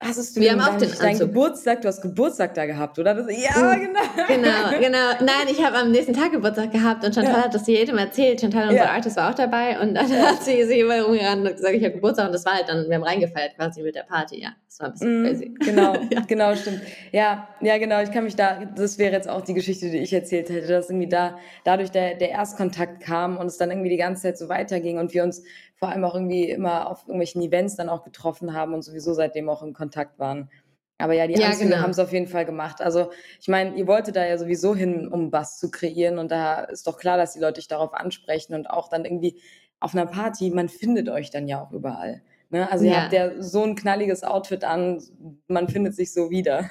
Hast 0.02 0.38
du 0.38 0.40
Wir 0.40 0.54
haben 0.54 0.62
auch 0.62 0.78
den 0.78 0.90
deinen 0.98 1.20
Geburtstag, 1.20 1.82
du 1.82 1.90
hast 1.90 2.02
Geburtstag 2.02 2.54
da 2.54 2.66
gehabt, 2.66 2.98
oder? 2.98 3.16
Das, 3.16 3.26
ja, 3.28 3.76
mhm. 3.76 3.82
genau. 3.82 4.00
Genau, 4.28 4.80
genau. 4.80 5.26
Nein, 5.26 5.48
ich 5.52 5.62
habe 5.64 5.76
am 5.76 5.92
nächsten 5.92 6.14
Tag 6.14 6.32
Geburtstag 6.32 6.72
gehabt 6.72 7.04
und 7.04 7.14
Chantal 7.14 7.34
ja. 7.34 7.44
hat 7.44 7.54
das 7.54 7.68
jedem 7.68 7.98
erzählt. 7.98 8.40
Chantal, 8.40 8.70
unsere 8.70 8.86
ja. 8.86 8.94
Artist, 8.94 9.18
war 9.18 9.32
auch 9.32 9.36
dabei 9.36 9.78
und 9.82 9.96
dann 9.96 10.10
hat 10.10 10.42
sie 10.42 10.64
sich 10.64 10.80
immer 10.80 11.02
rumgerannt 11.02 11.46
und 11.46 11.54
gesagt, 11.54 11.76
ich 11.76 11.84
habe 11.84 11.96
Geburtstag 11.96 12.28
und 12.28 12.34
das 12.34 12.46
war 12.46 12.54
halt 12.54 12.70
dann, 12.70 12.88
wir 12.88 12.96
haben 12.96 13.04
reingefeiert 13.04 13.56
quasi 13.58 13.82
mit 13.82 13.94
der 13.94 14.04
Party, 14.04 14.42
ja. 14.42 14.50
Das 14.68 14.80
war 14.80 14.88
ein 14.88 14.94
bisschen 14.94 15.22
mm, 15.22 15.26
crazy. 15.26 15.54
Genau, 15.60 15.94
ja. 16.12 16.22
genau, 16.26 16.56
stimmt. 16.56 16.82
Ja, 17.12 17.50
ja, 17.60 17.78
genau, 17.78 18.02
ich 18.02 18.12
kann 18.12 18.24
mich 18.24 18.38
da, 18.38 18.64
das 18.64 19.00
wäre 19.00 19.12
jetzt 19.12 19.28
auch 19.28 19.42
die 19.42 19.54
Geschichte, 19.54 19.90
die 19.90 19.98
ich 19.98 20.14
erzählt 20.14 20.50
hätte, 20.50 20.68
dass 20.68 20.90
irgendwie 20.90 21.10
da, 21.10 21.38
dadurch 21.66 21.92
der, 21.92 22.16
der 22.16 22.30
Erstkontakt 22.30 23.02
kam 23.02 23.38
und 23.38 23.48
es 23.48 23.58
dann 23.58 23.70
irgendwie 23.70 23.90
die 23.90 23.98
ganze 23.98 24.22
Zeit 24.22 24.38
so 24.38 24.48
weiterging 24.48 24.98
und 24.98 25.14
wir 25.14 25.24
uns 25.24 25.44
vor 25.80 25.90
allem 25.90 26.04
auch 26.04 26.14
irgendwie 26.14 26.50
immer 26.50 26.90
auf 26.90 27.04
irgendwelchen 27.04 27.42
Events 27.42 27.76
dann 27.78 27.90
auch 27.90 28.04
getroffen 28.04 28.54
haben 28.54 28.74
und 28.74 28.84
sowieso 28.84 29.14
seitdem 29.14 29.50
auch 29.50 29.64
in 29.64 29.74
Kontakt 29.74 30.20
waren. 30.20 30.50
Aber 30.98 31.14
ja, 31.14 31.28
die 31.28 31.40
ja, 31.40 31.48
Anzüge 31.48 31.70
genau. 31.70 31.82
haben 31.82 31.92
es 31.92 32.00
auf 32.00 32.12
jeden 32.12 32.28
Fall 32.28 32.46
gemacht. 32.46 32.82
Also 32.82 33.10
ich 33.40 33.48
meine, 33.48 33.76
ihr 33.76 33.88
wolltet 33.88 34.18
da 34.18 34.26
ja 34.26 34.38
sowieso 34.38 34.76
hin, 34.76 35.08
um 35.08 35.32
was 35.32 35.58
zu 35.58 35.72
kreieren 35.72 36.20
und 36.20 36.30
da 36.30 36.66
ist 36.66 36.86
doch 36.86 36.98
klar, 36.98 37.18
dass 37.18 37.34
die 37.34 37.40
Leute 37.40 37.54
dich 37.54 37.70
darauf 37.70 37.94
ansprechen 37.94 38.54
und 38.54 38.70
auch 38.70 38.90
dann 38.90 39.06
irgendwie 39.06 39.40
auf 39.80 39.96
einer 39.96 40.06
Party, 40.06 40.50
man 40.50 40.68
findet 40.68 41.08
euch 41.08 41.32
dann 41.32 41.48
ja 41.48 41.64
auch 41.64 41.72
überall. 41.72 42.22
Ne? 42.50 42.70
Also 42.70 42.84
ja. 42.84 42.92
ihr 42.92 43.02
habt 43.04 43.14
ja 43.14 43.42
so 43.42 43.64
ein 43.64 43.76
knalliges 43.76 44.24
Outfit 44.24 44.66
an, 44.66 45.02
man 45.48 45.70
findet 45.70 45.96
sich 45.96 46.14
so 46.14 46.30
wieder. 46.30 46.70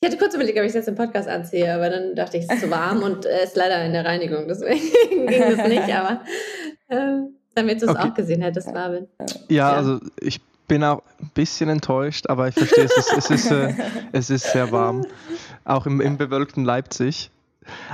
Ich 0.00 0.08
hatte 0.08 0.18
kurz 0.18 0.34
überlegt, 0.34 0.58
ob 0.58 0.64
ich 0.64 0.68
es 0.68 0.74
jetzt 0.74 0.88
im 0.88 0.94
Podcast 0.94 1.28
anziehe, 1.28 1.74
aber 1.74 1.90
dann 1.90 2.14
dachte 2.14 2.36
ich, 2.36 2.44
es 2.44 2.52
ist 2.52 2.60
zu 2.60 2.70
warm 2.70 3.02
und 3.02 3.24
es 3.26 3.50
ist 3.50 3.56
leider 3.56 3.84
in 3.84 3.92
der 3.92 4.04
Reinigung, 4.04 4.46
deswegen 4.46 5.26
ging 5.26 5.56
das 5.56 5.68
nicht, 5.68 5.94
aber 5.94 6.22
ähm, 6.90 7.35
damit 7.56 7.82
du 7.82 7.86
es 7.86 7.92
okay. 7.92 8.08
auch 8.08 8.14
gesehen 8.14 8.42
hättest, 8.42 8.72
Marvin. 8.72 9.08
Ja, 9.18 9.26
ja, 9.48 9.72
also 9.72 9.98
ich 10.20 10.40
bin 10.68 10.84
auch 10.84 11.02
ein 11.20 11.30
bisschen 11.34 11.68
enttäuscht, 11.68 12.28
aber 12.28 12.48
ich 12.48 12.54
verstehe 12.54 12.84
es. 12.84 12.96
Es, 12.96 13.12
es, 13.16 13.30
ist, 13.30 13.50
äh, 13.50 13.74
es 14.12 14.30
ist 14.30 14.52
sehr 14.52 14.70
warm. 14.72 15.04
Auch 15.64 15.86
im, 15.86 16.00
im 16.00 16.16
bewölkten 16.16 16.64
Leipzig. 16.64 17.30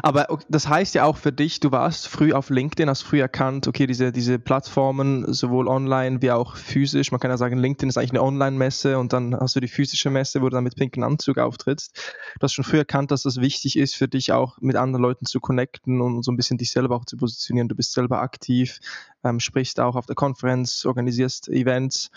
Aber 0.03 0.27
das 0.49 0.69
heißt 0.69 0.95
ja 0.95 1.05
auch 1.05 1.17
für 1.17 1.33
dich, 1.33 1.61
du 1.61 1.73
warst 1.73 2.09
früh 2.09 2.33
auf 2.33 2.51
LinkedIn, 2.51 2.89
hast 2.89 3.03
früh 3.03 3.21
erkannt, 3.21 3.69
okay, 3.69 3.87
diese, 3.87 4.13
diese 4.13 4.39
Plattformen, 4.39 5.33
sowohl 5.33 5.69
online 5.69 6.23
wie 6.23 6.31
auch 6.31 6.57
physisch, 6.57 7.13
man 7.13 7.21
kann 7.21 7.31
ja 7.31 7.37
sagen, 7.37 7.59
LinkedIn 7.59 7.89
ist 7.89 7.99
eigentlich 7.99 8.13
eine 8.13 8.23
Online-Messe 8.23 8.99
und 8.99 9.13
dann 9.13 9.35
hast 9.35 9.57
du 9.57 9.61
die 9.61 9.69
physische 9.69 10.11
Messe, 10.11 10.41
wo 10.41 10.49
du 10.49 10.57
dann 10.57 10.65
mit 10.65 10.77
pinken 10.77 11.03
Anzug 11.03 11.39
auftrittst. 11.39 11.97
Du 12.39 12.45
hast 12.45 12.55
schon 12.55 12.65
früh 12.65 12.79
erkannt, 12.79 13.11
dass 13.11 13.23
das 13.23 13.41
wichtig 13.41 13.79
ist 13.79 13.95
für 13.95 14.09
dich 14.09 14.33
auch 14.33 14.59
mit 14.61 14.77
anderen 14.77 15.03
Leuten 15.03 15.27
zu 15.27 15.41
connecten 15.41 16.01
und 16.01 16.23
so 16.23 16.33
ein 16.33 16.37
bisschen 16.37 16.59
dich 16.59 16.71
selber 16.71 16.97
auch 16.97 17.05
zu 17.05 17.17
positionieren. 17.17 17.69
Du 17.69 17.75
bist 17.75 17.93
selber 17.93 18.21
aktiv, 18.21 18.81
ähm, 19.25 19.41
sprichst 19.41 19.81
auch 19.81 19.97
auf 19.97 20.07
der 20.07 20.17
Konferenz, 20.17 20.85
organisierst 20.85 21.49
Events. 21.49 22.11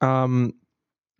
Ähm, 0.00 0.54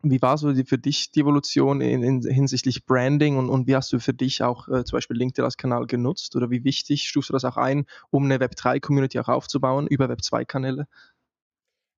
wie 0.02 0.20
war 0.20 0.36
so 0.36 0.52
die, 0.52 0.64
für 0.64 0.78
dich 0.78 1.10
die 1.12 1.20
Evolution 1.20 1.80
in, 1.80 2.02
in 2.02 2.22
hinsichtlich 2.22 2.84
Branding 2.84 3.36
und, 3.36 3.48
und, 3.48 3.66
wie 3.66 3.76
hast 3.76 3.92
du 3.92 3.98
für 3.98 4.14
dich 4.14 4.42
auch 4.42 4.68
äh, 4.68 4.84
zum 4.84 4.96
Beispiel 4.96 5.16
LinkedIn 5.16 5.44
als 5.44 5.56
Kanal 5.56 5.86
genutzt 5.86 6.34
oder 6.36 6.50
wie 6.50 6.64
wichtig 6.64 7.04
stufst 7.04 7.30
du 7.30 7.32
das 7.34 7.44
auch 7.44 7.56
ein, 7.56 7.86
um 8.10 8.24
eine 8.24 8.38
Web3-Community 8.38 9.18
auch 9.20 9.28
aufzubauen 9.28 9.86
über 9.86 10.06
Web2-Kanäle? 10.06 10.86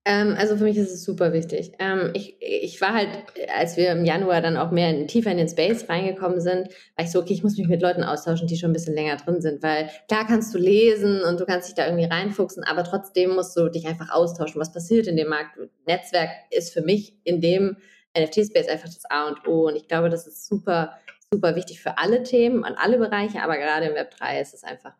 Ähm, 0.07 0.35
also 0.37 0.55
für 0.55 0.65
mich 0.65 0.77
ist 0.77 0.91
es 0.91 1.03
super 1.03 1.33
wichtig. 1.33 1.71
Ähm, 1.79 2.11
ich, 2.13 2.35
ich 2.39 2.79
war 2.79 2.93
halt, 2.93 3.09
als 3.57 3.75
wir 3.75 3.91
im 3.91 4.05
Januar 4.05 4.39
dann 4.39 4.55
auch 4.55 4.69
mehr 4.69 4.91
in, 4.91 5.07
tiefer 5.07 5.31
in 5.31 5.37
den 5.37 5.49
Space 5.49 5.89
reingekommen 5.89 6.39
sind, 6.39 6.69
war 6.95 7.05
ich 7.05 7.11
so, 7.11 7.19
okay, 7.19 7.33
ich 7.33 7.41
muss 7.41 7.57
mich 7.57 7.67
mit 7.67 7.81
Leuten 7.81 8.03
austauschen, 8.03 8.47
die 8.47 8.55
schon 8.55 8.69
ein 8.69 8.73
bisschen 8.73 8.93
länger 8.93 9.17
drin 9.17 9.41
sind, 9.41 9.63
weil 9.63 9.89
klar 10.07 10.27
kannst 10.27 10.53
du 10.53 10.59
lesen 10.59 11.23
und 11.23 11.39
du 11.39 11.45
kannst 11.45 11.69
dich 11.69 11.75
da 11.75 11.87
irgendwie 11.87 12.05
reinfuchsen, 12.05 12.63
aber 12.63 12.83
trotzdem 12.83 13.31
musst 13.31 13.57
du 13.57 13.67
dich 13.67 13.87
einfach 13.87 14.11
austauschen, 14.11 14.61
was 14.61 14.71
passiert 14.71 15.07
in 15.07 15.17
dem 15.17 15.27
Markt. 15.27 15.57
Netzwerk 15.87 16.29
ist 16.51 16.71
für 16.71 16.83
mich 16.83 17.15
in 17.23 17.41
dem 17.41 17.77
NFT-Space 18.17 18.67
einfach 18.67 18.89
das 18.89 19.05
A 19.09 19.27
und 19.27 19.47
O. 19.47 19.67
Und 19.67 19.75
ich 19.75 19.87
glaube, 19.87 20.09
das 20.09 20.27
ist 20.27 20.47
super, 20.47 20.97
super 21.31 21.55
wichtig 21.55 21.81
für 21.81 21.97
alle 21.97 22.23
Themen 22.23 22.59
und 22.59 22.75
alle 22.77 22.97
Bereiche, 22.97 23.41
aber 23.41 23.57
gerade 23.57 23.87
im 23.87 23.95
Web 23.95 24.11
3 24.17 24.41
ist 24.41 24.53
es 24.53 24.63
einfach 24.63 24.93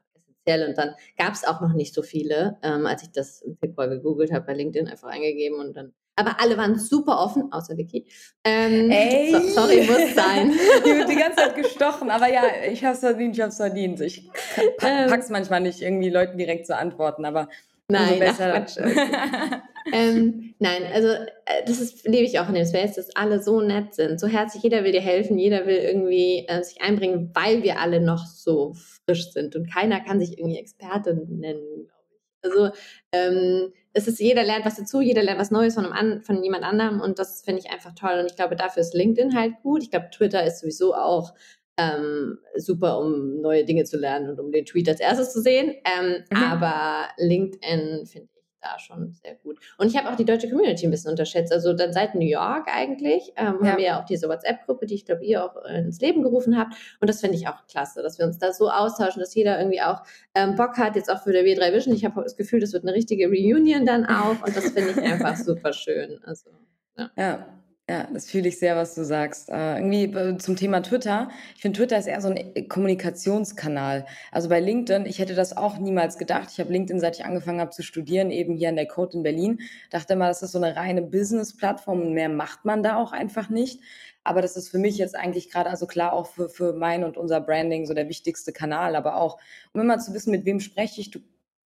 essentiell. 0.46 0.70
Und 0.70 0.78
dann 0.78 0.96
gab 1.18 1.34
es 1.34 1.44
auch 1.44 1.62
noch 1.62 1.74
nicht 1.74 1.94
so 1.94 2.02
viele, 2.02 2.58
ähm, 2.64 2.86
als 2.86 3.04
ich 3.04 3.12
das 3.12 3.42
im 3.42 3.58
Februar 3.58 3.88
gegoogelt 3.88 4.32
habe, 4.32 4.46
bei 4.46 4.54
LinkedIn 4.54 4.88
einfach 4.88 5.10
eingegeben 5.10 5.60
und 5.60 5.76
dann. 5.76 5.94
Aber 6.18 6.40
alle 6.40 6.58
waren 6.58 6.80
super 6.80 7.20
offen, 7.20 7.52
außer 7.52 7.76
Vicky. 7.76 8.06
Ähm, 8.46 8.90
Ey. 8.90 9.32
So, 9.34 9.40
sorry, 9.50 9.82
muss 9.82 10.16
sein. 10.16 10.52
Die 10.86 10.96
wird 10.96 11.10
die 11.10 11.16
ganze 11.18 11.38
Zeit 11.38 11.56
gestochen, 11.56 12.10
aber 12.10 12.32
ja, 12.32 12.44
ich 12.72 12.86
hab's 12.86 13.02
verdient, 13.02 13.36
ich 13.36 13.42
hab's 13.42 13.58
verdient. 13.58 14.00
Ich 14.00 14.30
ähm. 14.82 15.10
pack's 15.10 15.30
manchmal 15.30 15.60
nicht, 15.60 15.82
irgendwie 15.82 16.10
Leuten 16.10 16.38
direkt 16.38 16.68
zu 16.68 16.78
antworten, 16.78 17.26
aber 17.26 17.50
Nein, 17.90 18.20
besser. 18.20 18.66
Ach, 18.66 19.62
ähm, 19.94 20.56
nein, 20.58 20.84
also 20.92 21.10
äh, 21.10 21.64
das 21.68 21.80
ist, 21.80 22.08
lebe 22.08 22.26
ich 22.26 22.40
auch 22.40 22.50
in 22.50 22.56
dem 22.56 22.66
Space, 22.66 22.96
dass 22.96 23.16
alle 23.16 23.42
so 23.42 23.62
nett 23.62 23.94
sind, 23.94 24.20
so 24.20 24.28
herzlich, 24.28 24.64
jeder 24.64 24.84
will 24.84 24.92
dir 24.92 25.02
helfen, 25.02 25.38
jeder 25.38 25.68
will 25.68 25.78
irgendwie 25.78 26.46
äh, 26.48 26.64
sich 26.64 26.82
einbringen, 26.82 27.32
weil 27.36 27.62
wir 27.62 27.80
alle 27.80 28.02
noch 28.02 28.26
so 28.26 28.74
frisch 28.74 29.32
sind 29.32 29.56
und 29.56 29.72
keiner 29.72 30.00
kann 30.00 30.20
sich 30.20 30.38
irgendwie 30.40 30.58
Experte 30.58 31.14
nennen, 31.14 31.86
glaube 31.86 32.04
ich. 32.10 32.42
Also 32.42 32.70
ähm, 33.12 33.74
es 33.94 34.08
ist, 34.08 34.20
jeder 34.20 34.44
lernt 34.44 34.66
was 34.66 34.78
dazu, 34.78 35.02
jeder 35.02 35.22
lernt 35.22 35.40
was 35.40 35.52
Neues 35.52 35.76
von, 35.76 35.86
einem, 35.86 36.22
von 36.22 36.44
jemand 36.44 36.64
anderem 36.64 37.02
und 37.02 37.20
das 37.20 37.44
finde 37.44 37.62
ich 37.64 37.72
einfach 37.72 37.94
toll 37.94 38.20
und 38.20 38.26
ich 38.26 38.36
glaube, 38.36 38.56
dafür 38.56 38.82
ist 38.82 38.96
LinkedIn 38.96 39.36
halt 39.38 39.62
gut. 39.62 39.84
Ich 39.84 39.92
glaube, 39.92 40.10
Twitter 40.12 40.44
ist 40.44 40.60
sowieso 40.60 40.96
auch 40.96 41.34
ähm, 41.78 42.40
super, 42.56 43.00
um 43.00 43.42
neue 43.42 43.66
Dinge 43.66 43.84
zu 43.84 43.98
lernen 43.98 44.30
und 44.30 44.40
um 44.40 44.52
den 44.52 44.66
Tweet 44.66 44.88
als 44.90 45.00
erstes 45.00 45.34
zu 45.34 45.42
sehen. 45.42 45.76
Ähm, 45.86 46.24
mhm. 46.32 46.44
Aber 46.44 47.10
LinkedIn 47.18 48.06
finde 48.06 48.30
ich 48.34 48.36
da 48.62 48.80
schon 48.80 49.12
sehr 49.12 49.36
gut. 49.36 49.60
Und 49.78 49.88
ich 49.88 49.98
habe 49.98 50.10
auch 50.10 50.16
die 50.16 50.26
deutsche 50.26 50.50
Community 50.50 50.86
ein 50.86 50.92
bisschen 50.92 51.12
unterschätzt. 51.12 51.52
Also 51.52 51.74
dann 51.74 51.94
seit 51.94 52.16
New 52.16 52.26
York 52.26 52.68
eigentlich 52.68 53.32
ähm, 53.36 53.60
ja. 53.62 53.72
haben 53.72 53.78
wir 53.78 53.86
ja 53.86 54.02
auch 54.02 54.06
diese 54.06 54.28
WhatsApp-Gruppe, 54.28 54.86
die 54.86 54.96
ich 54.96 55.06
glaube, 55.06 55.24
ihr 55.24 55.44
auch 55.44 55.56
ins 55.66 56.00
Leben 56.00 56.24
gerufen 56.24 56.58
habt. 56.58 56.74
Und 57.00 57.10
das 57.10 57.22
finde 57.22 57.38
ich 57.38 57.48
auch 57.48 57.68
klasse, 57.68 58.02
dass 58.02 58.18
wir 58.18 58.26
uns 58.26 58.40
da 58.40 58.54
so 58.54 58.70
austauschen, 58.70 59.20
dass 59.20 59.36
jeder 59.36 59.60
irgendwie 59.60 59.82
auch 59.82 60.02
ähm, 60.34 60.56
Bock 60.56 60.78
hat, 60.78 60.96
jetzt 60.96 61.12
auch 61.12 61.22
für 61.22 61.32
der 61.32 61.44
W3 61.44 61.74
Vision. 61.74 61.94
Ich 61.94 62.06
habe 62.06 62.24
das 62.24 62.36
Gefühl, 62.36 62.60
das 62.60 62.74
wird 62.74 62.84
eine 62.84 62.94
richtige 62.94 63.28
Reunion 63.28 63.86
dann 63.86 64.06
auch. 64.06 64.42
Und 64.46 64.56
das 64.56 64.70
finde 64.70 64.92
ich 64.92 64.98
einfach 65.02 65.36
super 65.36 65.74
schön. 65.74 66.20
Also, 66.24 66.50
ja. 66.98 67.12
ja. 67.18 67.46
Ja, 67.88 68.08
das 68.12 68.32
fühle 68.32 68.48
ich 68.50 68.58
sehr, 68.58 68.76
was 68.76 68.96
du 68.96 69.06
sagst. 69.06 69.50
Äh, 69.50 69.76
irgendwie 69.78 70.06
äh, 70.06 70.38
zum 70.40 70.56
Thema 70.56 70.82
Twitter. 70.82 71.30
Ich 71.56 71.62
finde, 71.62 71.78
Twitter 71.78 72.00
ist 72.00 72.08
eher 72.08 72.20
so 72.20 72.30
ein 72.30 72.38
äh, 72.38 72.64
Kommunikationskanal. 72.64 74.08
Also 74.32 74.50
bei 74.50 74.60
LinkedIn, 74.60 75.06
ich 75.06 75.20
hätte 75.20 75.36
das 75.36 75.56
auch 75.56 75.78
niemals 75.78 76.18
gedacht. 76.18 76.50
Ich 76.52 76.60
habe 76.60 76.74
LinkedIn, 76.74 77.00
seit 77.00 77.20
ich 77.20 77.26
angefangen 77.26 77.60
habe 77.60 77.70
zu 77.70 77.84
studieren, 77.84 78.32
eben 78.32 78.56
hier 78.56 78.70
an 78.70 78.76
der 78.76 78.88
Code 78.88 79.18
in 79.18 79.24
Berlin, 79.24 79.60
dachte 79.92 80.14
immer, 80.14 80.28
das 80.28 80.42
ist 80.42 80.54
so 80.54 80.58
eine 80.58 80.76
reine 80.76 81.04
Business-Plattform 81.04 82.02
und 82.02 82.14
mehr 82.14 82.30
macht 82.30 82.66
man 82.66 82.82
da 82.82 82.96
auch 82.98 83.12
einfach 83.12 83.50
nicht. 83.50 83.82
Aber 84.24 84.42
das 84.42 84.58
ist 84.58 84.70
für 84.70 84.80
mich 84.80 84.98
jetzt 84.98 85.16
eigentlich 85.16 85.52
gerade, 85.52 85.70
also 85.70 85.86
klar 85.86 86.14
auch 86.14 86.26
für, 86.26 86.50
für 86.50 86.74
mein 86.74 87.04
und 87.04 87.18
unser 87.18 87.40
Branding 87.40 87.86
so 87.86 87.94
der 87.94 88.10
wichtigste 88.10 88.52
Kanal, 88.52 88.96
aber 88.96 89.18
auch, 89.18 89.38
um 89.74 89.82
immer 89.82 90.00
zu 90.00 90.12
wissen, 90.16 90.32
mit 90.32 90.46
wem 90.46 90.60
spreche 90.60 91.02
ich, 91.02 91.12
du 91.12 91.20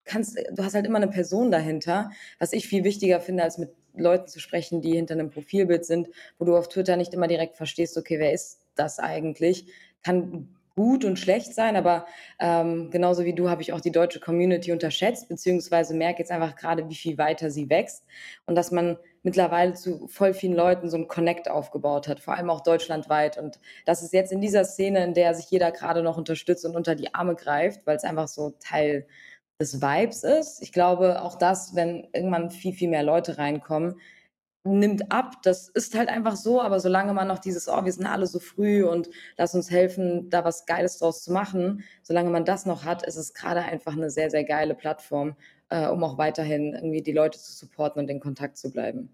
kannst, 0.03 0.37
du 0.37 0.63
hast 0.63 0.73
halt 0.73 0.85
immer 0.85 0.97
eine 0.97 1.07
Person 1.07 1.49
dahinter, 1.49 2.11
was 2.39 2.51
ich 2.51 2.67
viel 2.67 2.83
wichtiger 2.83 3.21
finde, 3.21 3.43
als 3.43 3.57
mit 3.57 3.71
Leuten 3.99 4.27
zu 4.27 4.39
sprechen, 4.39 4.81
die 4.81 4.93
hinter 4.93 5.13
einem 5.13 5.29
Profilbild 5.29 5.85
sind, 5.85 6.09
wo 6.37 6.45
du 6.45 6.55
auf 6.55 6.69
Twitter 6.69 6.97
nicht 6.97 7.13
immer 7.13 7.27
direkt 7.27 7.55
verstehst, 7.55 7.97
okay, 7.97 8.19
wer 8.19 8.33
ist 8.33 8.61
das 8.75 8.99
eigentlich? 8.99 9.65
Kann 10.03 10.49
gut 10.79 11.03
und 11.03 11.19
schlecht 11.19 11.53
sein, 11.53 11.75
aber 11.75 12.05
ähm, 12.39 12.89
genauso 12.89 13.25
wie 13.25 13.33
du 13.33 13.49
habe 13.49 13.61
ich 13.61 13.73
auch 13.73 13.81
die 13.81 13.91
deutsche 13.91 14.21
Community 14.21 14.71
unterschätzt, 14.71 15.27
beziehungsweise 15.27 15.93
merke 15.93 16.19
jetzt 16.19 16.31
einfach 16.31 16.55
gerade, 16.55 16.87
wie 16.87 16.95
viel 16.95 17.17
weiter 17.17 17.51
sie 17.51 17.69
wächst 17.69 18.05
und 18.45 18.55
dass 18.55 18.71
man 18.71 18.97
mittlerweile 19.21 19.73
zu 19.73 20.07
voll 20.07 20.33
vielen 20.33 20.53
Leuten 20.53 20.89
so 20.89 20.95
ein 20.95 21.09
Connect 21.09 21.49
aufgebaut 21.49 22.07
hat, 22.07 22.21
vor 22.21 22.35
allem 22.35 22.49
auch 22.49 22.61
deutschlandweit. 22.61 23.37
Und 23.37 23.59
das 23.85 24.03
ist 24.03 24.13
jetzt 24.13 24.31
in 24.31 24.39
dieser 24.39 24.63
Szene, 24.63 25.03
in 25.03 25.13
der 25.13 25.33
sich 25.33 25.51
jeder 25.51 25.71
gerade 25.71 26.01
noch 26.01 26.15
unterstützt 26.15 26.65
und 26.65 26.77
unter 26.77 26.95
die 26.95 27.13
Arme 27.13 27.35
greift, 27.35 27.85
weil 27.85 27.97
es 27.97 28.05
einfach 28.05 28.29
so 28.29 28.53
Teil 28.61 29.05
des 29.59 29.81
Vibes 29.81 30.23
ist. 30.23 30.61
Ich 30.61 30.71
glaube, 30.71 31.21
auch 31.21 31.35
das, 31.35 31.75
wenn 31.75 32.07
irgendwann 32.13 32.49
viel, 32.49 32.73
viel 32.73 32.89
mehr 32.89 33.03
Leute 33.03 33.37
reinkommen, 33.37 33.95
nimmt 34.63 35.11
ab. 35.11 35.41
Das 35.43 35.69
ist 35.69 35.95
halt 35.95 36.09
einfach 36.09 36.35
so, 36.35 36.61
aber 36.61 36.79
solange 36.79 37.13
man 37.13 37.27
noch 37.27 37.39
dieses, 37.39 37.67
oh, 37.67 37.83
wir 37.83 37.91
sind 37.91 38.05
alle 38.05 38.27
so 38.27 38.39
früh 38.39 38.83
und 38.83 39.09
lass 39.37 39.55
uns 39.55 39.69
helfen, 39.69 40.29
da 40.29 40.43
was 40.43 40.65
Geiles 40.65 40.99
draus 40.99 41.23
zu 41.23 41.31
machen, 41.31 41.83
solange 42.03 42.29
man 42.29 42.45
das 42.45 42.65
noch 42.65 42.85
hat, 42.85 43.05
ist 43.05 43.15
es 43.15 43.33
gerade 43.33 43.61
einfach 43.61 43.93
eine 43.93 44.09
sehr, 44.09 44.29
sehr 44.29 44.43
geile 44.43 44.75
Plattform, 44.75 45.35
äh, 45.69 45.87
um 45.87 46.03
auch 46.03 46.17
weiterhin 46.17 46.73
irgendwie 46.73 47.01
die 47.01 47.13
Leute 47.13 47.39
zu 47.39 47.53
supporten 47.53 48.01
und 48.01 48.09
in 48.09 48.19
Kontakt 48.19 48.57
zu 48.57 48.71
bleiben. 48.71 49.09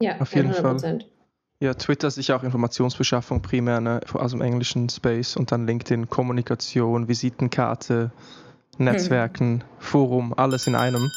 Ja, 0.00 0.20
auf 0.20 0.34
jeden 0.34 0.52
100%. 0.52 0.80
Fall. 0.80 0.98
Ja, 1.60 1.74
Twitter 1.74 2.06
ist 2.06 2.14
sicher 2.14 2.36
auch 2.36 2.44
Informationsbeschaffung 2.44 3.42
primär, 3.42 3.80
ne, 3.80 4.00
aus 4.12 4.30
dem 4.30 4.42
englischen 4.42 4.88
Space 4.88 5.36
und 5.36 5.50
dann 5.50 5.66
LinkedIn, 5.66 6.08
Kommunikation, 6.08 7.08
Visitenkarte, 7.08 8.12
Netzwerken, 8.78 9.64
Forum, 9.80 10.32
alles 10.34 10.68
in 10.68 10.76
einem. 10.76 11.10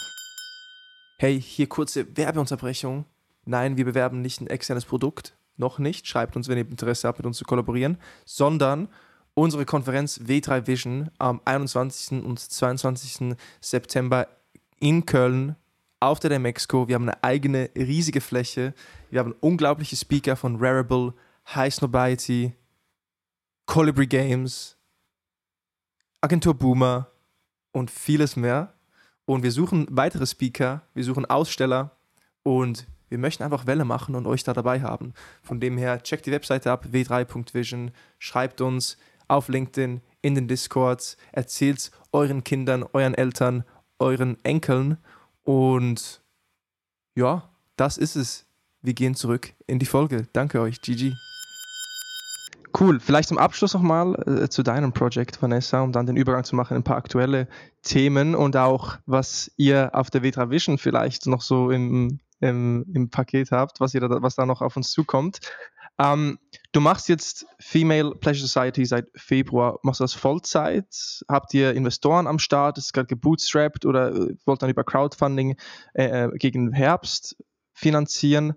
Hey, 1.19 1.39
hier 1.39 1.67
kurze 1.67 2.17
Werbeunterbrechung. 2.17 3.05
Nein, 3.45 3.77
wir 3.77 3.85
bewerben 3.85 4.21
nicht 4.21 4.41
ein 4.41 4.47
externes 4.47 4.85
Produkt, 4.85 5.35
noch 5.57 5.77
nicht. 5.77 6.07
Schreibt 6.07 6.35
uns, 6.35 6.47
wenn 6.47 6.57
ihr 6.57 6.67
Interesse 6.67 7.07
habt, 7.07 7.19
mit 7.19 7.27
uns 7.27 7.37
zu 7.37 7.45
kollaborieren, 7.45 7.97
sondern 8.25 8.87
unsere 9.35 9.65
Konferenz 9.65 10.19
W3 10.19 10.65
Vision 10.65 11.11
am 11.19 11.39
21. 11.45 12.23
und 12.23 12.39
22. 12.39 13.35
September 13.59 14.27
in 14.79 15.05
Köln 15.05 15.55
auf 15.99 16.19
der 16.19 16.31
Demexco. 16.31 16.87
Wir 16.87 16.95
haben 16.95 17.07
eine 17.07 17.23
eigene 17.23 17.69
riesige 17.75 18.21
Fläche. 18.21 18.73
Wir 19.11 19.19
haben 19.19 19.35
unglaubliche 19.39 19.95
Speaker 19.95 20.35
von 20.35 20.57
Rarible, 20.59 21.13
High 21.53 21.73
Snobiety, 21.73 22.53
Colibri 23.67 24.07
Games, 24.07 24.77
Agentur 26.21 26.55
Boomer, 26.55 27.10
und 27.71 27.91
vieles 27.91 28.35
mehr. 28.35 28.73
Und 29.25 29.43
wir 29.43 29.51
suchen 29.51 29.87
weitere 29.89 30.25
Speaker, 30.25 30.81
wir 30.93 31.03
suchen 31.03 31.25
Aussteller 31.25 31.91
und 32.43 32.87
wir 33.09 33.17
möchten 33.17 33.43
einfach 33.43 33.67
Welle 33.67 33.85
machen 33.85 34.15
und 34.15 34.25
euch 34.25 34.43
da 34.43 34.53
dabei 34.53 34.81
haben. 34.81 35.13
Von 35.43 35.59
dem 35.59 35.77
her, 35.77 36.01
checkt 36.01 36.25
die 36.25 36.31
Webseite 36.31 36.71
ab, 36.71 36.85
w3.vision, 36.91 37.91
schreibt 38.19 38.61
uns 38.61 38.97
auf 39.27 39.47
LinkedIn, 39.47 40.01
in 40.21 40.35
den 40.35 40.47
Discords, 40.47 41.17
erzählt 41.31 41.91
euren 42.11 42.43
Kindern, 42.43 42.85
euren 42.93 43.13
Eltern, 43.13 43.63
euren 43.99 44.37
Enkeln 44.43 44.97
und 45.43 46.21
ja, 47.15 47.49
das 47.75 47.97
ist 47.97 48.15
es. 48.15 48.45
Wir 48.81 48.93
gehen 48.93 49.15
zurück 49.15 49.53
in 49.67 49.79
die 49.79 49.85
Folge. 49.85 50.27
Danke 50.33 50.59
euch, 50.61 50.81
GG. 50.81 51.13
Cool. 52.81 52.99
Vielleicht 52.99 53.29
zum 53.29 53.37
Abschluss 53.37 53.75
nochmal 53.75 54.15
äh, 54.25 54.49
zu 54.49 54.63
deinem 54.63 54.91
Projekt, 54.91 55.39
Vanessa, 55.39 55.81
um 55.81 55.91
dann 55.91 56.07
den 56.07 56.17
Übergang 56.17 56.43
zu 56.43 56.55
machen 56.55 56.73
in 56.73 56.81
ein 56.81 56.83
paar 56.83 56.97
aktuelle 56.97 57.47
Themen 57.83 58.33
und 58.33 58.57
auch, 58.57 58.97
was 59.05 59.51
ihr 59.55 59.91
auf 59.93 60.09
der 60.09 60.23
Vetra 60.23 60.49
Vision 60.49 60.79
vielleicht 60.79 61.27
noch 61.27 61.43
so 61.43 61.69
im, 61.69 62.19
im, 62.39 62.83
im 62.91 63.11
Paket 63.11 63.51
habt, 63.51 63.79
was, 63.79 63.93
ihr 63.93 64.01
da, 64.01 64.23
was 64.23 64.33
da 64.33 64.47
noch 64.47 64.63
auf 64.63 64.77
uns 64.77 64.89
zukommt. 64.89 65.41
Ähm, 65.99 66.39
du 66.71 66.81
machst 66.81 67.07
jetzt 67.07 67.45
Female 67.59 68.15
Pleasure 68.15 68.47
Society 68.47 68.83
seit 68.83 69.09
Februar. 69.13 69.77
Machst 69.83 69.99
du 69.99 70.03
das 70.03 70.15
Vollzeit? 70.15 71.21
Habt 71.29 71.53
ihr 71.53 71.75
Investoren 71.75 72.25
am 72.25 72.39
Start? 72.39 72.79
Ist 72.79 72.85
es 72.85 72.93
gerade 72.93 73.05
gebootstrapped 73.05 73.85
oder 73.85 74.11
äh, 74.11 74.35
wollt 74.47 74.63
dann 74.63 74.71
über 74.71 74.83
Crowdfunding 74.83 75.55
äh, 75.93 76.05
äh 76.05 76.31
gegen 76.39 76.73
Herbst 76.73 77.35
finanzieren. 77.81 78.53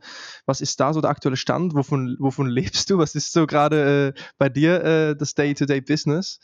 Was 0.47 0.61
ist 0.61 0.79
da 0.79 0.93
so 0.93 1.01
der 1.01 1.11
aktuelle 1.11 1.37
Stand? 1.37 1.75
Wovon, 1.75 2.17
wovon 2.21 2.47
lebst 2.47 2.91
du? 2.91 2.99
Was 2.99 3.15
ist 3.15 3.33
so 3.33 3.47
gerade 3.47 4.15
äh, 4.15 4.21
bei 4.39 4.49
dir 4.49 4.85
äh, 4.85 5.17
das 5.17 5.35
Day-to-Day-Business? 5.35 6.39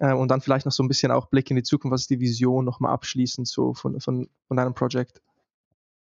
Äh, 0.00 0.14
und 0.14 0.30
dann 0.30 0.40
vielleicht 0.40 0.66
noch 0.66 0.72
so 0.72 0.82
ein 0.82 0.88
bisschen 0.88 1.12
auch 1.12 1.26
Blick 1.26 1.50
in 1.50 1.56
die 1.56 1.62
Zukunft, 1.62 1.92
was 1.92 2.00
ist 2.02 2.10
die 2.10 2.20
Vision 2.20 2.64
nochmal 2.64 2.92
abschließend 2.92 3.46
so 3.46 3.74
von, 3.74 4.00
von, 4.00 4.28
von 4.48 4.56
deinem 4.56 4.74
Projekt? 4.74 5.20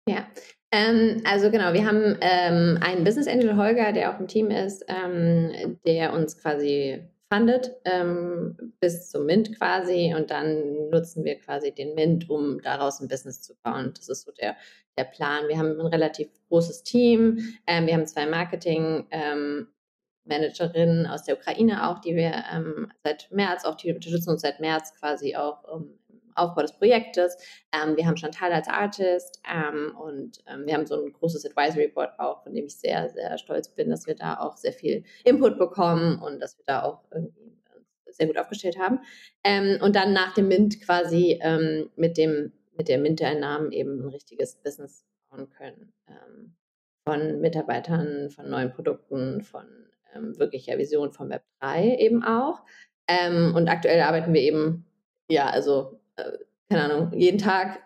Ja, 0.07 0.27
ähm, 0.71 1.21
also 1.23 1.49
genau, 1.49 1.73
wir 1.73 1.85
haben 1.85 2.17
ähm, 2.21 2.77
einen 2.81 3.03
Business 3.03 3.27
Angel 3.27 3.55
Holger, 3.57 3.91
der 3.91 4.13
auch 4.13 4.19
im 4.19 4.27
Team 4.27 4.51
ist, 4.51 4.85
ähm, 4.87 5.79
der 5.85 6.13
uns 6.13 6.37
quasi 6.37 7.03
fundet 7.31 7.71
ähm, 7.85 8.73
bis 8.79 9.09
zum 9.09 9.25
Mint 9.25 9.57
quasi 9.57 10.13
und 10.15 10.31
dann 10.31 10.89
nutzen 10.89 11.23
wir 11.23 11.39
quasi 11.39 11.71
den 11.71 11.95
Mint, 11.95 12.29
um 12.29 12.61
daraus 12.61 12.99
ein 12.99 13.07
Business 13.07 13.41
zu 13.41 13.53
bauen. 13.63 13.93
Das 13.95 14.09
ist 14.09 14.23
so 14.25 14.31
der, 14.31 14.55
der 14.97 15.03
Plan. 15.03 15.47
Wir 15.47 15.57
haben 15.57 15.79
ein 15.79 15.87
relativ 15.87 16.29
großes 16.49 16.83
Team. 16.83 17.39
Ähm, 17.67 17.85
wir 17.85 17.93
haben 17.93 18.07
zwei 18.07 18.25
Marketing 18.25 19.07
ähm, 19.11 19.67
Managerinnen 20.25 21.07
aus 21.07 21.23
der 21.23 21.37
Ukraine 21.37 21.87
auch, 21.89 21.99
die 21.99 22.15
wir 22.15 22.43
ähm, 22.53 22.91
seit 23.03 23.31
März 23.31 23.65
auch, 23.65 23.75
die 23.75 23.93
unterstützen 23.93 24.31
uns 24.31 24.41
seit 24.41 24.59
März 24.59 24.93
quasi 24.95 25.35
auch 25.35 25.63
Aufbau 26.35 26.61
des 26.61 26.73
Projektes. 26.73 27.37
Ähm, 27.71 27.97
wir 27.97 28.05
haben 28.05 28.17
Chantal 28.17 28.51
als 28.51 28.67
Artist 28.67 29.41
ähm, 29.49 29.95
und 29.97 30.39
ähm, 30.47 30.65
wir 30.65 30.73
haben 30.73 30.85
so 30.85 31.03
ein 31.03 31.13
großes 31.13 31.45
Advisory 31.45 31.87
Board 31.87 32.19
auch, 32.19 32.43
von 32.43 32.53
dem 32.53 32.65
ich 32.65 32.77
sehr, 32.77 33.09
sehr 33.09 33.37
stolz 33.37 33.69
bin, 33.69 33.89
dass 33.89 34.07
wir 34.07 34.15
da 34.15 34.39
auch 34.39 34.57
sehr 34.57 34.73
viel 34.73 35.03
Input 35.23 35.57
bekommen 35.57 36.19
und 36.19 36.39
dass 36.39 36.57
wir 36.57 36.65
da 36.65 36.83
auch 36.83 37.03
irgendwie 37.11 37.49
sehr 38.11 38.27
gut 38.27 38.37
aufgestellt 38.37 38.77
haben. 38.77 38.99
Ähm, 39.43 39.79
und 39.81 39.95
dann 39.95 40.13
nach 40.13 40.33
dem 40.33 40.47
Mint 40.47 40.81
quasi 40.81 41.39
ähm, 41.41 41.89
mit 41.95 42.17
dem 42.17 42.53
mit 42.77 42.87
der 42.87 42.97
Mint-Einnahmen 42.97 43.73
eben 43.73 44.05
ein 44.05 44.09
richtiges 44.09 44.55
Business 44.55 45.05
bauen 45.29 45.49
können. 45.49 45.91
Ähm, 46.07 46.55
von 47.05 47.41
Mitarbeitern, 47.41 48.29
von 48.29 48.49
neuen 48.49 48.71
Produkten, 48.71 49.41
von 49.41 49.65
wirklicher 50.13 50.77
Vision 50.77 51.11
von 51.11 51.29
Web 51.29 51.43
3 51.59 51.97
eben 51.97 52.23
auch. 52.23 52.63
und 53.07 53.67
aktuell 53.67 54.01
arbeiten 54.01 54.33
wir 54.33 54.41
eben, 54.41 54.85
ja, 55.29 55.47
also 55.47 55.98
keine 56.69 56.83
Ahnung, 56.83 57.11
jeden 57.13 57.39
Tag 57.39 57.79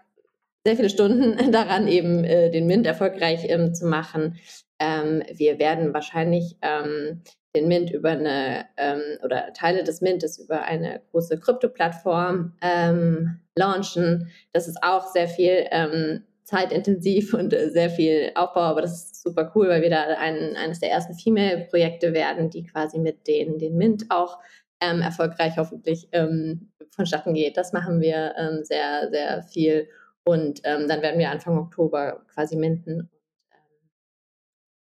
sehr 0.66 0.76
viele 0.76 0.90
Stunden 0.90 1.52
daran, 1.52 1.88
eben 1.88 2.24
äh, 2.24 2.50
den 2.50 2.68
Mint 2.68 2.86
erfolgreich 2.88 3.46
ähm, 3.50 3.74
zu 3.74 3.86
machen. 3.86 4.38
Ähm, 4.80 5.24
wir 5.34 5.60
werden 5.60 5.94
wahrscheinlich 5.94 6.58
ähm, 6.62 7.22
den 7.56 7.68
Mint 7.68 7.92
über 7.92 8.12
eine 8.12 8.66
ähm, 8.78 9.02
oder 9.24 9.54
Teile 9.54 9.84
des 9.84 10.02
Mintes 10.02 10.40
über 10.40 10.64
eine 10.64 11.02
große 11.12 11.40
Krypto-Plattform 11.40 12.54
ähm, 12.62 13.40
launchen. 13.56 14.32
Das 14.52 14.68
ist 14.68 14.80
auch 14.82 15.06
sehr 15.08 15.28
viel 15.28 15.68
ähm, 15.72 16.24
zeitintensiv 16.44 17.34
und 17.34 17.54
äh, 17.54 17.70
sehr 17.70 17.90
viel 17.90 18.32
Aufbau, 18.36 18.62
aber 18.62 18.82
das 18.82 19.06
ist 19.06 19.24
super 19.24 19.52
cool, 19.56 19.70
weil 19.70 19.82
wir 19.82 19.90
da 19.90 20.04
ein, 20.18 20.56
eines 20.56 20.80
der 20.80 20.92
ersten 20.92 21.14
Female-Projekte 21.14 22.14
werden, 22.14 22.50
die 22.50 22.66
quasi 22.66 23.00
mit 23.00 23.28
denen 23.28 23.60
den 23.60 23.78
Mint 23.78 24.06
auch 24.10 24.40
ähm, 24.84 25.02
erfolgreich 25.02 25.58
hoffentlich 25.58 26.10
ähm, 26.12 26.72
vonstatten 26.92 27.34
geht. 27.34 27.58
Das 27.58 27.74
machen 27.74 28.02
wir 28.02 28.36
ähm, 28.38 28.64
sehr, 28.64 29.10
sehr 29.10 29.44
viel. 29.44 29.88
Und 30.24 30.62
ähm, 30.64 30.88
dann 30.88 31.02
werden 31.02 31.20
wir 31.20 31.32
Anfang 31.32 31.58
Oktober 31.58 32.22
quasi 32.34 32.56
minden. 32.56 33.10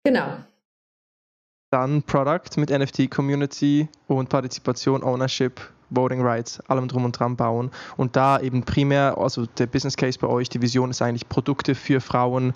Genau. 0.03 0.37
Dann 1.71 2.01
Product 2.03 2.57
mit 2.57 2.69
NFT 2.71 3.11
Community 3.11 3.89
und 4.07 4.29
Partizipation, 4.29 5.03
Ownership, 5.03 5.61
Voting 5.91 6.21
Rights, 6.21 6.59
allem 6.61 6.87
drum 6.87 7.05
und 7.05 7.19
dran 7.19 7.35
bauen. 7.35 7.69
Und 7.97 8.15
da 8.15 8.39
eben 8.39 8.63
primär, 8.63 9.17
also 9.17 9.45
der 9.45 9.67
Business 9.67 9.95
Case 9.95 10.17
bei 10.17 10.27
euch, 10.27 10.49
die 10.49 10.61
Vision 10.61 10.89
ist 10.89 11.01
eigentlich 11.01 11.29
Produkte 11.29 11.75
für 11.75 12.01
Frauen, 12.01 12.53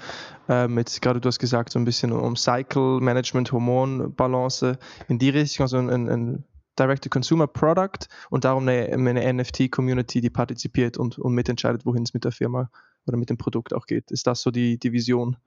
äh, 0.50 0.68
mit, 0.68 1.02
gerade 1.02 1.20
du 1.20 1.28
hast 1.28 1.40
gesagt, 1.40 1.72
so 1.72 1.80
ein 1.80 1.86
bisschen 1.86 2.12
um 2.12 2.36
Cycle 2.36 3.00
Management, 3.02 3.52
Hormonbalance 3.52 4.78
in 5.08 5.20
die 5.20 5.30
Richtung, 5.30 5.66
also 5.66 5.78
ein, 5.78 5.90
ein 5.90 6.44
Direct-to-Consumer-Product 6.80 8.08
und 8.30 8.46
darum 8.46 8.68
eine, 8.68 8.88
eine 8.92 9.34
NFT-Community, 9.34 10.22
die 10.22 10.30
partizipiert 10.30 10.98
und, 10.98 11.20
und 11.20 11.34
mitentscheidet, 11.34 11.86
wohin 11.86 12.04
es 12.04 12.14
mit 12.14 12.24
der 12.24 12.32
Firma 12.32 12.70
oder 13.06 13.18
mit 13.18 13.30
dem 13.30 13.38
Produkt 13.38 13.74
auch 13.74 13.86
geht. 13.86 14.12
Ist 14.12 14.28
das 14.28 14.42
so 14.42 14.52
die, 14.52 14.78
die 14.80 14.92
Vision? 14.92 15.38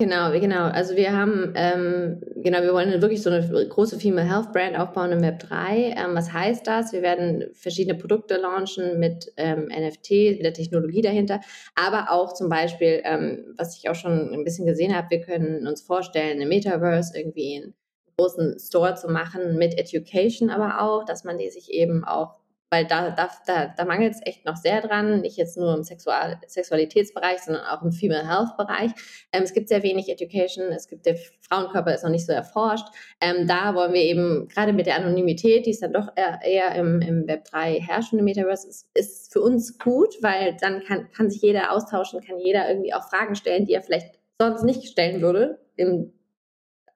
Genau, 0.00 0.30
genau. 0.30 0.66
Also 0.66 0.94
wir 0.94 1.12
haben, 1.12 1.52
ähm, 1.56 2.22
genau, 2.36 2.62
wir 2.62 2.72
wollen 2.72 3.02
wirklich 3.02 3.20
so 3.20 3.30
eine 3.30 3.66
große 3.68 3.98
Female 3.98 4.28
Health 4.28 4.52
Brand 4.52 4.78
aufbauen 4.78 5.10
im 5.10 5.22
Web 5.22 5.40
3. 5.40 5.96
Ähm, 5.96 6.14
was 6.14 6.32
heißt 6.32 6.64
das? 6.64 6.92
Wir 6.92 7.02
werden 7.02 7.46
verschiedene 7.54 7.98
Produkte 7.98 8.36
launchen 8.36 9.00
mit 9.00 9.32
ähm, 9.36 9.64
NFT, 9.64 10.36
mit 10.36 10.44
der 10.44 10.52
Technologie 10.52 11.02
dahinter, 11.02 11.40
aber 11.74 12.12
auch 12.12 12.32
zum 12.32 12.48
Beispiel, 12.48 13.00
ähm, 13.02 13.52
was 13.56 13.76
ich 13.76 13.90
auch 13.90 13.96
schon 13.96 14.32
ein 14.32 14.44
bisschen 14.44 14.66
gesehen 14.66 14.94
habe, 14.94 15.10
wir 15.10 15.20
können 15.20 15.66
uns 15.66 15.82
vorstellen, 15.82 16.36
eine 16.36 16.46
Metaverse 16.46 17.18
irgendwie 17.18 17.56
in 17.56 17.74
großen 18.18 18.58
Store 18.58 18.94
zu 18.96 19.08
machen 19.08 19.56
mit 19.56 19.78
Education 19.78 20.50
aber 20.50 20.80
auch, 20.80 21.04
dass 21.04 21.24
man 21.24 21.38
die 21.38 21.50
sich 21.50 21.70
eben 21.70 22.04
auch, 22.04 22.40
weil 22.70 22.84
da, 22.84 23.10
da, 23.10 23.30
da, 23.46 23.72
da 23.74 23.84
mangelt 23.84 24.14
es 24.14 24.20
echt 24.26 24.44
noch 24.44 24.56
sehr 24.56 24.82
dran, 24.82 25.22
nicht 25.22 25.38
jetzt 25.38 25.56
nur 25.56 25.74
im 25.74 25.84
Sexual 25.84 26.38
Sexualitätsbereich, 26.46 27.38
sondern 27.38 27.64
auch 27.64 27.80
im 27.82 27.92
Female 27.92 28.28
Health 28.28 28.56
Bereich. 28.58 28.90
Ähm, 29.32 29.44
es 29.44 29.54
gibt 29.54 29.68
sehr 29.68 29.82
wenig 29.82 30.10
Education, 30.10 30.66
es 30.66 30.88
gibt 30.88 31.06
der 31.06 31.16
Frauenkörper 31.48 31.94
ist 31.94 32.02
noch 32.02 32.10
nicht 32.10 32.26
so 32.26 32.32
erforscht. 32.32 32.86
Ähm, 33.22 33.46
da 33.46 33.74
wollen 33.74 33.94
wir 33.94 34.02
eben, 34.02 34.48
gerade 34.48 34.74
mit 34.74 34.86
der 34.86 34.96
Anonymität, 34.96 35.64
die 35.64 35.70
ist 35.70 35.82
dann 35.82 35.94
doch 35.94 36.08
eher, 36.14 36.40
eher 36.44 36.74
im, 36.74 37.00
im 37.00 37.26
Web 37.26 37.44
3 37.44 37.80
herrschende 37.80 38.24
Metaverse, 38.24 38.68
ist, 38.68 38.88
ist 38.94 39.32
für 39.32 39.40
uns 39.40 39.78
gut, 39.78 40.16
weil 40.20 40.56
dann 40.60 40.82
kann, 40.84 41.10
kann 41.12 41.30
sich 41.30 41.40
jeder 41.40 41.72
austauschen, 41.72 42.20
kann 42.20 42.38
jeder 42.38 42.68
irgendwie 42.68 42.92
auch 42.92 43.08
Fragen 43.08 43.34
stellen, 43.34 43.64
die 43.64 43.72
er 43.72 43.82
vielleicht 43.82 44.18
sonst 44.38 44.64
nicht 44.64 44.86
stellen 44.88 45.22
würde 45.22 45.58
im 45.76 46.12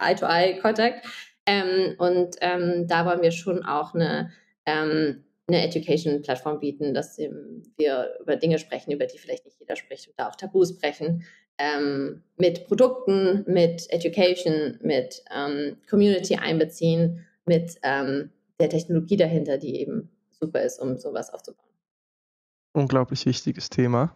Eye-to-Eye-Kontakt. 0.03 1.07
Ähm, 1.47 1.95
und 1.99 2.37
ähm, 2.41 2.87
da 2.87 3.05
wollen 3.07 3.23
wir 3.23 3.33
schon 3.33 3.65
auch 3.65 3.95
eine, 3.95 4.31
ähm, 4.67 5.25
eine 5.49 5.63
Education-Plattform 5.63 6.61
bieten, 6.61 6.95
dass 6.95 7.19
wir 7.19 8.17
über 8.21 8.37
Dinge 8.37 8.59
sprechen, 8.59 8.93
über 8.93 9.07
die 9.07 9.19
vielleicht 9.19 9.45
nicht 9.45 9.59
jeder 9.59 9.77
spricht 9.77 10.09
und 10.09 10.15
da 10.17 10.29
auch 10.29 10.37
Tabus 10.37 10.79
brechen. 10.79 11.25
Ähm, 11.59 12.23
mit 12.37 12.67
Produkten, 12.67 13.45
mit 13.47 13.87
Education, 13.91 14.79
mit 14.83 15.23
ähm, 15.35 15.77
Community 15.89 16.37
einbeziehen, 16.37 17.27
mit 17.45 17.77
ähm, 17.83 18.31
der 18.59 18.71
Technologie 18.71 19.17
dahinter, 19.17 19.59
die 19.59 19.81
eben 19.81 20.11
super 20.31 20.63
ist, 20.63 20.81
um 20.81 20.97
sowas 20.97 21.31
aufzubauen. 21.31 21.69
Unglaublich 22.73 23.27
wichtiges 23.27 23.69
Thema 23.69 24.15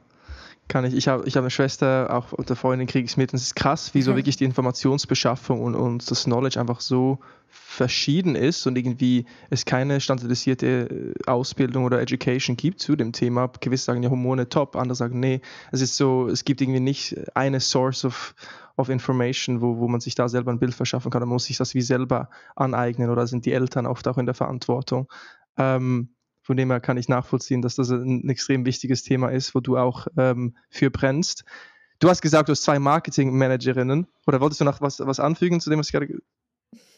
kann 0.69 0.85
ich. 0.85 0.95
Ich 0.95 1.09
habe 1.09 1.27
ich 1.27 1.37
hab 1.37 1.43
eine 1.43 1.51
Schwester, 1.51 2.09
auch 2.12 2.33
unter 2.33 2.57
Freundin 2.57 2.87
kriege 2.87 3.05
ich 3.05 3.12
es 3.12 3.17
mit 3.17 3.33
und 3.33 3.37
es 3.37 3.45
ist 3.45 3.57
krass, 3.57 3.95
wie 3.95 4.03
so 4.03 4.12
mhm. 4.12 4.17
wirklich 4.17 4.37
die 4.37 4.45
Informationsbeschaffung 4.45 5.62
und, 5.62 5.75
und 5.75 6.11
das 6.11 6.25
Knowledge 6.25 6.59
einfach 6.61 6.81
so 6.81 7.19
verschieden 7.49 8.35
ist 8.35 8.67
und 8.67 8.77
irgendwie 8.77 9.27
es 9.51 9.64
keine 9.64 10.01
standardisierte 10.01 11.14
äh, 11.27 11.31
Ausbildung 11.31 11.85
oder 11.85 12.01
Education 12.01 12.57
gibt 12.57 12.81
zu 12.81 12.97
dem 12.97 13.12
Thema. 13.12 13.51
Gewisse 13.61 13.85
sagen 13.85 14.03
ja 14.03 14.11
Hormone 14.11 14.49
top, 14.49 14.77
andere 14.77 14.97
sagen 14.97 15.21
nee. 15.21 15.41
Es 15.73 15.81
ist 15.81 15.97
so, 15.97 16.29
es 16.29 16.45
gibt 16.45 16.61
irgendwie 16.61 16.81
nicht 16.81 17.17
eine 17.35 17.61
Source 17.61 18.05
of, 18.05 18.35
of 18.77 18.89
Information, 18.89 19.61
wo, 19.61 19.79
wo 19.79 19.89
man 19.89 20.01
sich 20.01 20.14
da 20.14 20.29
selber 20.29 20.53
ein 20.53 20.59
Bild 20.59 20.75
verschaffen 20.75 21.11
kann. 21.11 21.21
Man 21.21 21.31
muss 21.31 21.45
sich 21.45 21.59
das 21.59 21.75
wie 21.75 21.83
selber 21.83 22.29
aneignen 22.57 23.11
oder 23.11 23.27
sind 23.27 23.47
die 23.47 23.53
Eltern 23.53 23.87
oft 23.87 24.09
auch 24.09 24.19
in 24.19 24.27
der 24.27 24.35
Verantwortung. 24.35 25.09
Ähm, 25.57 26.16
von 26.47 26.57
dem 26.57 26.70
her 26.70 26.80
kann 26.80 26.97
ich 26.97 27.09
nachvollziehen, 27.09 27.61
dass 27.61 27.74
das 27.74 27.90
ein 27.90 28.28
extrem 28.28 28.64
wichtiges 28.64 29.03
Thema 29.03 29.30
ist, 29.30 29.55
wo 29.55 29.61
du 29.61 29.76
auch 29.76 30.07
ähm, 30.16 30.57
für 30.70 30.90
brennst. 30.90 31.44
Du 31.99 32.09
hast 32.09 32.22
gesagt, 32.22 32.49
du 32.49 32.53
hast 32.53 32.62
zwei 32.62 32.78
Marketing-Managerinnen. 32.78 34.07
Oder 34.26 34.40
wolltest 34.40 34.61
du 34.61 34.64
noch 34.64 34.80
was, 34.80 35.01
was 35.01 35.18
anfügen 35.18 35.61
zu 35.61 35.70
dem, 35.70 35.80
was 35.80 35.88
ich 35.88 35.92
gerade 35.92 36.09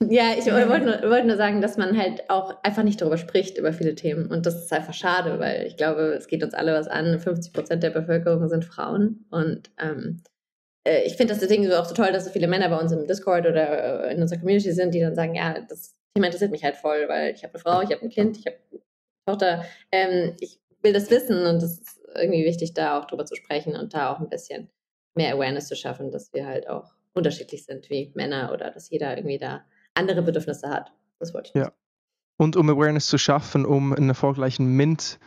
ja, 0.01 0.33
ich 0.39 0.47
wollte 0.47 0.85
nur, 0.85 1.11
wollte 1.11 1.27
nur 1.27 1.37
sagen, 1.37 1.61
dass 1.61 1.77
man 1.77 1.99
halt 1.99 2.31
auch 2.31 2.63
einfach 2.63 2.83
nicht 2.85 3.01
darüber 3.01 3.19
spricht, 3.19 3.59
über 3.59 3.73
viele 3.73 3.95
Themen. 3.95 4.31
Und 4.31 4.47
das 4.47 4.57
ist 4.57 4.73
einfach 4.73 4.95
schade, 4.95 5.39
weil 5.41 5.67
ich 5.67 5.77
glaube, 5.77 6.15
es 6.17 6.29
geht 6.29 6.43
uns 6.45 6.55
alle 6.55 6.73
was 6.73 6.87
an. 6.87 7.19
50 7.19 7.53
Prozent 7.53 7.83
der 7.83 7.91
Bevölkerung 7.91 8.49
sind 8.49 8.65
Frauen. 8.65 9.27
Und 9.31 9.71
ähm, 9.79 10.23
äh, 10.85 11.03
ich 11.05 11.17
finde 11.17 11.33
das 11.33 11.41
deswegen 11.41 11.71
auch 11.73 11.85
so 11.85 11.95
toll, 11.95 12.13
dass 12.13 12.25
so 12.25 12.31
viele 12.31 12.49
Männer 12.49 12.69
bei 12.69 12.79
uns 12.79 12.93
im 12.93 13.07
Discord 13.07 13.47
oder 13.47 14.07
äh, 14.07 14.15
in 14.15 14.23
unserer 14.23 14.39
Community 14.39 14.73
sind, 14.73 14.95
die 14.95 15.01
dann 15.01 15.17
sagen, 15.17 15.35
ja, 15.35 15.61
das 15.69 15.97
Thema 16.15 16.27
interessiert 16.27 16.53
mich 16.53 16.65
halt 16.65 16.77
voll, 16.77 17.09
weil 17.09 17.35
ich 17.35 17.43
habe 17.43 17.55
eine 17.55 17.63
Frau, 17.63 17.83
ich 17.83 17.91
habe 17.91 18.03
ein 18.03 18.11
Kind, 18.11 18.39
ich 18.39 18.47
habe 18.47 18.57
Tochter, 19.29 19.65
ähm, 19.93 20.35
ich 20.41 20.59
will 20.83 20.93
das 20.93 21.11
wissen 21.11 21.47
und 21.47 21.63
es 21.63 21.81
ist 21.81 22.01
irgendwie 22.15 22.45
wichtig, 22.45 22.75
da 22.75 22.99
auch 22.99 23.05
drüber 23.07 23.27
zu 23.27 23.37
sprechen 23.37 23.77
und 23.77 23.95
da 23.95 24.13
auch 24.13 24.21
ein 24.21 24.29
bisschen 24.29 24.71
mehr 25.15 25.35
Awareness 25.35 25.69
zu 25.69 25.77
schaffen, 25.77 26.11
dass 26.11 26.33
wir 26.33 26.47
halt 26.47 26.69
auch 26.69 26.93
unterschiedlich 27.15 27.65
sind 27.65 27.91
wie 27.91 28.13
Männer 28.15 28.53
oder 28.53 28.71
dass 28.71 28.89
jeder 28.91 29.17
irgendwie 29.17 29.39
da 29.39 29.65
andere 29.95 30.23
Bedürfnisse 30.23 30.71
hat. 30.71 30.93
Das 31.19 31.35
wollte 31.35 31.51
ich. 31.51 31.61
Ja. 31.61 31.73
Und 32.37 32.57
um 32.57 32.71
Awareness 32.71 33.07
zu 33.07 33.19
schaffen, 33.19 33.67
um 33.67 33.93
einen 33.93 34.09
erfolgreichen 34.09 34.67
Mint 34.77 35.19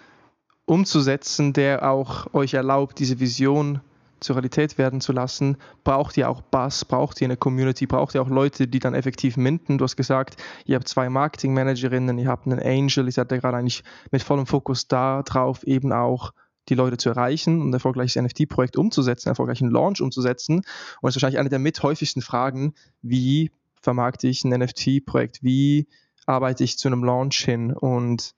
umzusetzen, 0.66 1.52
der 1.54 1.90
auch 1.92 2.34
euch 2.34 2.54
erlaubt, 2.54 3.00
diese 3.00 3.20
Vision 3.20 3.82
zur 4.22 4.36
Realität 4.36 4.78
werden 4.78 5.02
zu 5.02 5.12
lassen, 5.12 5.58
braucht 5.84 6.16
ihr 6.16 6.30
auch 6.30 6.42
Buzz, 6.42 6.86
braucht 6.86 7.20
ihr 7.20 7.26
eine 7.26 7.38
Community, 7.38 7.88
braucht 7.88 8.16
ihr 8.16 8.22
auch 8.22 8.30
Leute, 8.30 8.68
die 8.68 8.80
dann 8.80 8.94
effektiv 8.94 9.36
minten. 9.36 9.78
Du 9.78 9.84
hast 9.84 9.98
gesagt, 9.98 10.42
ihr 10.66 10.76
habt 10.76 10.88
zwei 10.88 11.10
Marketing-Managerinnen, 11.10 12.18
ihr 12.20 12.28
habt 12.28 12.46
einen 12.46 12.60
Angel, 12.60 13.12
seid 13.12 13.32
ja 13.32 13.38
gerade 13.38 13.58
eigentlich 13.58 13.84
mit 14.12 14.24
vollem 14.24 14.46
Fokus 14.46 14.88
darauf, 14.88 15.64
eben 15.64 15.92
auch 15.92 16.32
die 16.70 16.76
Leute 16.76 16.98
zu 16.98 17.10
erreichen 17.10 17.60
und 17.60 17.70
ein 17.70 17.74
erfolgreiches 17.74 18.22
NFT-Projekt 18.22 18.78
umzusetzen, 18.78 19.28
einen 19.28 19.34
erfolgreichen 19.34 19.72
Launch 19.72 20.02
umzusetzen. 20.02 20.58
Und 20.58 20.66
das 21.02 21.16
ist 21.16 21.16
wahrscheinlich 21.16 21.40
eine 21.40 21.50
der 21.50 21.60
mit 21.60 21.82
häufigsten 21.82 22.22
Fragen, 22.22 22.76
wie 23.02 23.52
vermarkte 23.82 24.28
ich 24.28 24.44
ein 24.44 24.52
NFT-Projekt, 24.52 25.44
wie 25.44 25.88
arbeite 26.28 26.64
ich 26.64 26.78
zu 26.78 26.88
einem 26.88 27.04
Launch 27.04 27.44
hin? 27.44 27.74
Und 27.74 28.36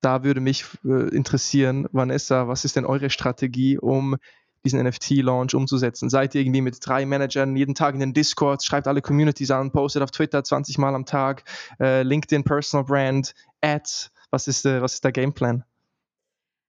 da 0.00 0.24
würde 0.24 0.40
mich 0.40 0.64
äh, 0.84 1.14
interessieren, 1.14 1.86
Vanessa, 1.92 2.48
was 2.48 2.64
ist 2.64 2.76
denn 2.76 2.86
eure 2.86 3.10
Strategie, 3.10 3.78
um 3.78 4.16
diesen 4.64 4.82
NFT-Launch 4.82 5.54
umzusetzen? 5.54 6.10
Seid 6.10 6.34
ihr 6.34 6.40
irgendwie 6.40 6.60
mit 6.60 6.78
drei 6.80 7.06
Managern 7.06 7.56
jeden 7.56 7.74
Tag 7.74 7.94
in 7.94 8.00
den 8.00 8.14
Discord, 8.14 8.64
schreibt 8.64 8.88
alle 8.88 9.02
Communities 9.02 9.50
an, 9.50 9.70
postet 9.70 10.02
auf 10.02 10.10
Twitter 10.10 10.42
20 10.42 10.78
Mal 10.78 10.94
am 10.94 11.06
Tag, 11.06 11.44
äh, 11.80 12.02
LinkedIn 12.02 12.44
Personal 12.44 12.84
Brand, 12.84 13.34
Ads? 13.60 14.10
Was 14.30 14.48
ist, 14.48 14.66
äh, 14.66 14.82
was 14.82 14.94
ist 14.94 15.04
der 15.04 15.12
Gameplan? 15.12 15.64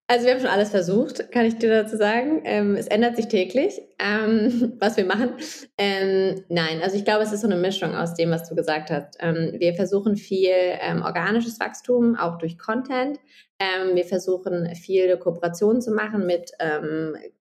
Also 0.08 0.28
wir 0.28 0.34
haben 0.34 0.40
schon 0.42 0.50
alles 0.50 0.70
versucht, 0.70 1.32
kann 1.32 1.46
ich 1.46 1.58
dir 1.58 1.82
dazu 1.82 1.98
sagen. 1.98 2.42
Ähm, 2.44 2.76
es 2.76 2.86
ändert 2.86 3.16
sich 3.16 3.28
täglich, 3.28 3.82
ähm, 3.98 4.74
was 4.80 4.98
wir 4.98 5.06
machen. 5.06 5.32
Ähm, 5.80 6.44
nein, 6.48 6.82
also 6.84 6.96
ich 6.96 7.06
glaube, 7.06 7.24
es 7.24 7.32
ist 7.32 7.42
so 7.42 7.48
eine 7.48 7.56
Mischung 7.56 7.96
aus 7.96 8.14
dem, 8.14 8.30
was 8.30 8.48
du 8.48 8.54
gesagt 8.54 8.92
hast. 8.92 9.18
Ähm, 9.20 9.56
wir 9.58 9.74
versuchen 9.74 10.16
viel 10.16 10.52
ähm, 10.54 11.02
organisches 11.02 11.60
Wachstum, 11.60 12.16
auch 12.18 12.38
durch 12.38 12.60
Content. 12.60 13.20
Ähm, 13.58 13.96
wir 13.96 14.06
versuchen 14.06 14.76
viele 14.76 15.18
Kooperationen 15.18 15.82
zu 15.82 15.92
machen 15.92 16.28
mit 16.28 16.52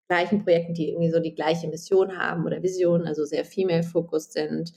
gleichen 0.08 0.42
Projekten, 0.42 0.74
die 0.74 0.90
irgendwie 0.90 1.10
so 1.10 1.20
die 1.20 1.34
gleiche 1.34 1.68
Mission 1.68 2.18
haben 2.18 2.44
oder 2.44 2.62
Vision, 2.62 3.06
also 3.06 3.24
sehr 3.24 3.44
female-focused 3.44 4.32
sind. 4.32 4.72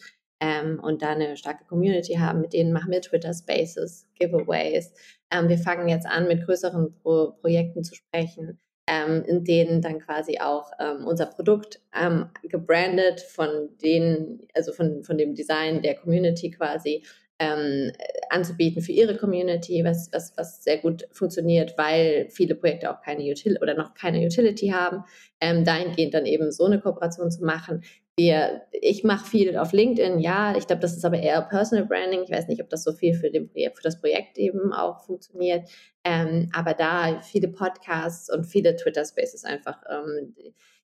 und 0.83 1.01
da 1.01 1.09
eine 1.09 1.35
starke 1.35 1.65
Community 1.65 2.13
haben. 2.13 2.41
Mit 2.41 2.53
denen 2.53 2.71
machen 2.71 2.91
wir 2.91 3.01
Twitter 3.01 3.33
Spaces, 3.33 4.07
Giveaways. 4.19 4.93
Ähm, 5.31 5.49
wir 5.49 5.57
fangen 5.57 5.89
jetzt 5.89 6.05
an, 6.07 6.27
mit 6.27 6.45
größeren 6.45 6.93
Pro 7.01 7.31
Projekten 7.41 7.83
zu 7.83 7.95
sprechen, 7.95 8.59
ähm, 8.87 9.23
in 9.25 9.43
denen 9.43 9.81
dann 9.81 9.99
quasi 9.99 10.39
auch 10.39 10.71
ähm, 10.79 11.05
unser 11.05 11.25
Produkt 11.25 11.81
ähm, 11.93 12.29
gebrandet 12.43 13.21
von 13.21 13.69
denen, 13.81 14.47
also 14.53 14.71
von, 14.71 15.03
von 15.03 15.17
dem 15.17 15.35
Design 15.35 15.81
der 15.81 15.95
Community 15.95 16.51
quasi 16.51 17.03
ähm, 17.39 17.91
anzubieten 18.29 18.81
für 18.81 18.91
ihre 18.91 19.15
Community, 19.17 19.83
was, 19.83 20.09
was, 20.11 20.33
was 20.37 20.63
sehr 20.63 20.77
gut 20.77 21.07
funktioniert, 21.11 21.77
weil 21.77 22.27
viele 22.29 22.55
Projekte 22.55 22.91
auch 22.91 23.01
keine 23.01 23.23
Utility 23.23 23.61
oder 23.61 23.75
noch 23.75 23.93
keine 23.93 24.25
Utility 24.25 24.69
haben. 24.69 25.03
Ähm, 25.39 25.63
dahingehend 25.63 26.13
dann 26.13 26.25
eben 26.25 26.51
so 26.51 26.65
eine 26.65 26.79
Kooperation 26.79 27.29
zu 27.29 27.45
machen, 27.45 27.83
wir, 28.19 28.63
ich 28.71 29.03
mache 29.03 29.29
viel 29.29 29.57
auf 29.57 29.73
LinkedIn, 29.73 30.19
ja, 30.19 30.57
ich 30.57 30.65
glaube, 30.65 30.81
das 30.81 30.97
ist 30.97 31.05
aber 31.05 31.19
eher 31.19 31.39
Personal 31.43 31.85
Branding. 31.85 32.23
Ich 32.23 32.31
weiß 32.31 32.47
nicht, 32.47 32.61
ob 32.63 32.69
das 32.69 32.83
so 32.83 32.91
viel 32.91 33.13
für, 33.13 33.29
den, 33.29 33.49
für 33.49 33.83
das 33.83 34.01
Projekt 34.01 34.39
eben 34.39 34.73
auch 34.73 35.05
funktioniert. 35.05 35.69
Ähm, 36.03 36.49
aber 36.51 36.73
da 36.73 37.21
viele 37.21 37.47
Podcasts 37.47 38.33
und 38.33 38.45
viele 38.45 38.75
Twitter 38.75 39.05
Spaces 39.05 39.43
einfach. 39.43 39.83
Ähm, 39.87 40.33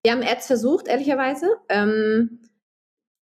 wir 0.04 0.12
haben 0.12 0.22
Ads 0.22 0.46
versucht, 0.46 0.88
ehrlicherweise. 0.88 1.48
Ähm, 1.70 2.42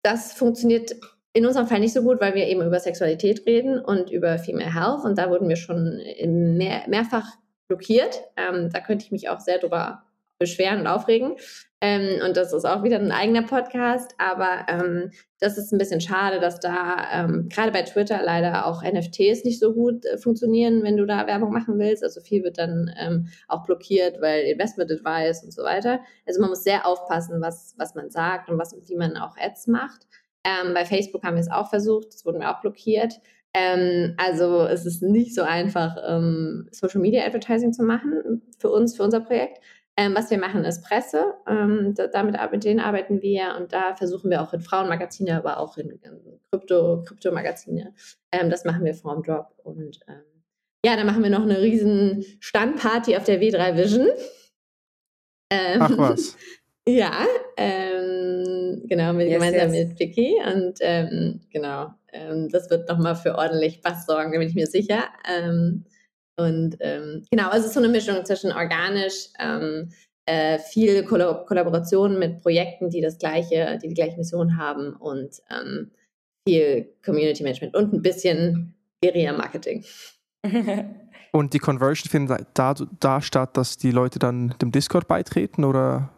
das 0.02 0.34
funktioniert 0.34 0.96
in 1.34 1.46
unserem 1.46 1.68
Fall 1.68 1.80
nicht 1.80 1.94
so 1.94 2.02
gut, 2.02 2.20
weil 2.22 2.34
wir 2.34 2.48
eben 2.48 2.66
über 2.66 2.80
Sexualität 2.80 3.46
reden 3.46 3.80
und 3.80 4.10
über 4.10 4.38
Female 4.40 4.74
Health. 4.74 5.06
Und 5.06 5.18
da 5.18 5.30
wurden 5.30 5.48
wir 5.48 5.58
schon 5.58 6.02
mehr, 6.58 6.84
mehrfach 6.88 7.26
blockiert. 7.68 8.22
Ähm, 8.36 8.70
da 8.72 8.80
könnte 8.80 9.06
ich 9.06 9.12
mich 9.12 9.30
auch 9.30 9.40
sehr 9.40 9.60
drüber 9.60 10.04
beschweren 10.40 10.80
und 10.80 10.88
aufregen. 10.88 11.36
Ähm, 11.82 12.22
und 12.26 12.36
das 12.36 12.52
ist 12.52 12.66
auch 12.66 12.84
wieder 12.84 12.98
ein 12.98 13.12
eigener 13.12 13.44
Podcast, 13.44 14.14
aber 14.18 14.66
ähm, 14.68 15.12
das 15.40 15.58
ist 15.58 15.72
ein 15.72 15.78
bisschen 15.78 16.02
schade, 16.02 16.42
dass 16.42 16.60
da 16.60 17.08
ähm, 17.14 17.48
gerade 17.48 17.72
bei 17.72 17.84
Twitter 17.84 18.22
leider 18.22 18.66
auch 18.66 18.84
NFTs 18.84 19.46
nicht 19.46 19.60
so 19.60 19.74
gut 19.74 20.06
äh, 20.06 20.18
funktionieren, 20.18 20.84
wenn 20.84 20.98
du 20.98 21.06
da 21.06 21.26
Werbung 21.26 21.54
machen 21.54 21.80
willst. 21.80 22.04
Also 22.04 22.20
viel 22.20 22.44
wird 22.44 22.58
dann 22.58 22.94
ähm, 22.98 23.28
auch 23.48 23.64
blockiert, 23.64 24.20
weil 24.20 24.44
Investment 24.44 24.92
Advice 24.92 25.44
und 25.44 25.54
so 25.54 25.64
weiter. 25.64 26.02
Also 26.28 26.42
man 26.42 26.50
muss 26.50 26.64
sehr 26.64 26.86
aufpassen, 26.86 27.40
was, 27.40 27.76
was 27.78 27.96
man 27.96 28.10
sagt 28.10 28.50
und 28.50 28.58
was, 28.58 28.76
wie 28.88 28.98
man 28.98 29.16
auch 29.16 29.38
Ads 29.38 29.68
macht. 29.68 30.06
Ähm, 30.46 30.74
bei 30.74 30.86
Facebook 30.86 31.24
haben 31.24 31.36
wir 31.36 31.42
es 31.42 31.52
auch 31.52 31.70
versucht, 31.70 32.14
das 32.14 32.26
wurden 32.26 32.40
wir 32.40 32.52
auch 32.52 32.62
blockiert. 32.62 33.14
Ähm, 33.54 34.14
also 34.18 34.64
es 34.66 34.86
ist 34.86 35.02
nicht 35.02 35.34
so 35.34 35.42
einfach, 35.42 35.98
ähm, 36.08 36.68
Social 36.72 37.02
Media 37.02 37.26
Advertising 37.26 37.74
zu 37.74 37.84
machen 37.84 38.42
für 38.60 38.70
uns, 38.70 38.96
für 38.96 39.04
unser 39.04 39.20
Projekt. 39.22 39.60
Ähm, 39.98 40.16
was 40.16 40.32
wir 40.32 40.38
machen, 40.38 40.64
ist 40.64 40.84
Presse. 40.86 41.34
Ähm, 41.48 41.94
da, 41.96 42.08
damit 42.08 42.38
mit 42.52 42.64
denen 42.64 42.80
arbeiten 42.80 43.22
wir 43.22 43.56
und 43.58 43.74
da 43.74 43.96
versuchen 43.96 44.30
wir 44.30 44.42
auch 44.42 44.54
in 44.54 44.62
Frauenmagazine, 44.62 45.36
aber 45.36 45.60
auch 45.60 45.78
in, 45.78 45.90
in 45.90 46.40
Krypto, 46.52 47.04
Kryptomagazine. 47.04 47.94
Ähm, 48.32 48.50
das 48.50 48.64
machen 48.64 48.86
wir 48.86 48.94
vorm 48.94 49.24
Drop. 49.24 49.48
Und 49.64 50.00
ja, 50.86 50.96
dann 50.96 51.06
machen 51.06 51.22
wir 51.24 51.30
noch 51.30 51.44
eine 51.44 51.60
riesen 51.60 52.24
Standparty 52.40 53.18
auf 53.18 53.26
der 53.26 53.42
W3 53.42 53.76
Vision. 53.76 54.08
Ach 55.52 55.98
was. 55.98 56.38
ja, 56.88 57.26
ähm, 57.58 58.19
genau, 58.86 59.14
mit, 59.14 59.28
yes, 59.28 59.36
gemeinsam 59.36 59.74
yes. 59.74 59.88
mit 59.90 60.00
Vicky. 60.00 60.36
Und 60.46 60.80
genau, 61.52 61.94
das 62.52 62.70
wird 62.70 62.90
nochmal 62.90 63.16
für 63.16 63.36
ordentlich 63.36 63.82
Bass 63.82 64.06
sorgen, 64.06 64.32
da 64.32 64.40
bin 64.40 64.48
ich 64.48 64.56
mir 64.56 64.68
sicher. 64.68 65.04
Und 66.40 66.78
ähm, 66.80 67.26
genau, 67.30 67.50
also 67.50 67.60
es 67.60 67.66
ist 67.68 67.74
so 67.74 67.80
eine 67.80 67.90
Mischung 67.90 68.24
zwischen 68.24 68.54
organisch, 68.54 69.28
ähm, 69.40 69.90
äh, 70.26 70.60
viel 70.60 71.04
Kollab 71.04 71.48
Kollaboration 71.48 72.18
mit 72.18 72.42
Projekten, 72.42 72.90
die 72.90 73.02
das 73.02 73.18
gleiche, 73.18 73.78
die 73.84 73.90
die 73.90 73.94
gleiche 73.94 74.16
Mission 74.16 74.58
haben 74.58 74.94
und 74.94 75.42
ähm, 75.50 75.92
viel 76.48 76.94
Community 77.04 77.44
Management 77.44 77.76
und 77.76 77.94
ein 77.94 78.02
bisschen 78.02 78.76
Guerilla 79.04 79.34
Marketing. 79.34 79.84
und 81.34 81.54
die 81.54 81.60
Conversion 81.60 82.10
findet 82.10 82.48
da, 82.54 82.74
da 83.00 83.22
statt, 83.22 83.58
dass 83.58 83.78
die 83.78 83.92
Leute 83.92 84.20
dann 84.20 84.56
dem 84.62 84.72
Discord 84.72 85.08
beitreten 85.08 85.66
oder 85.66 86.14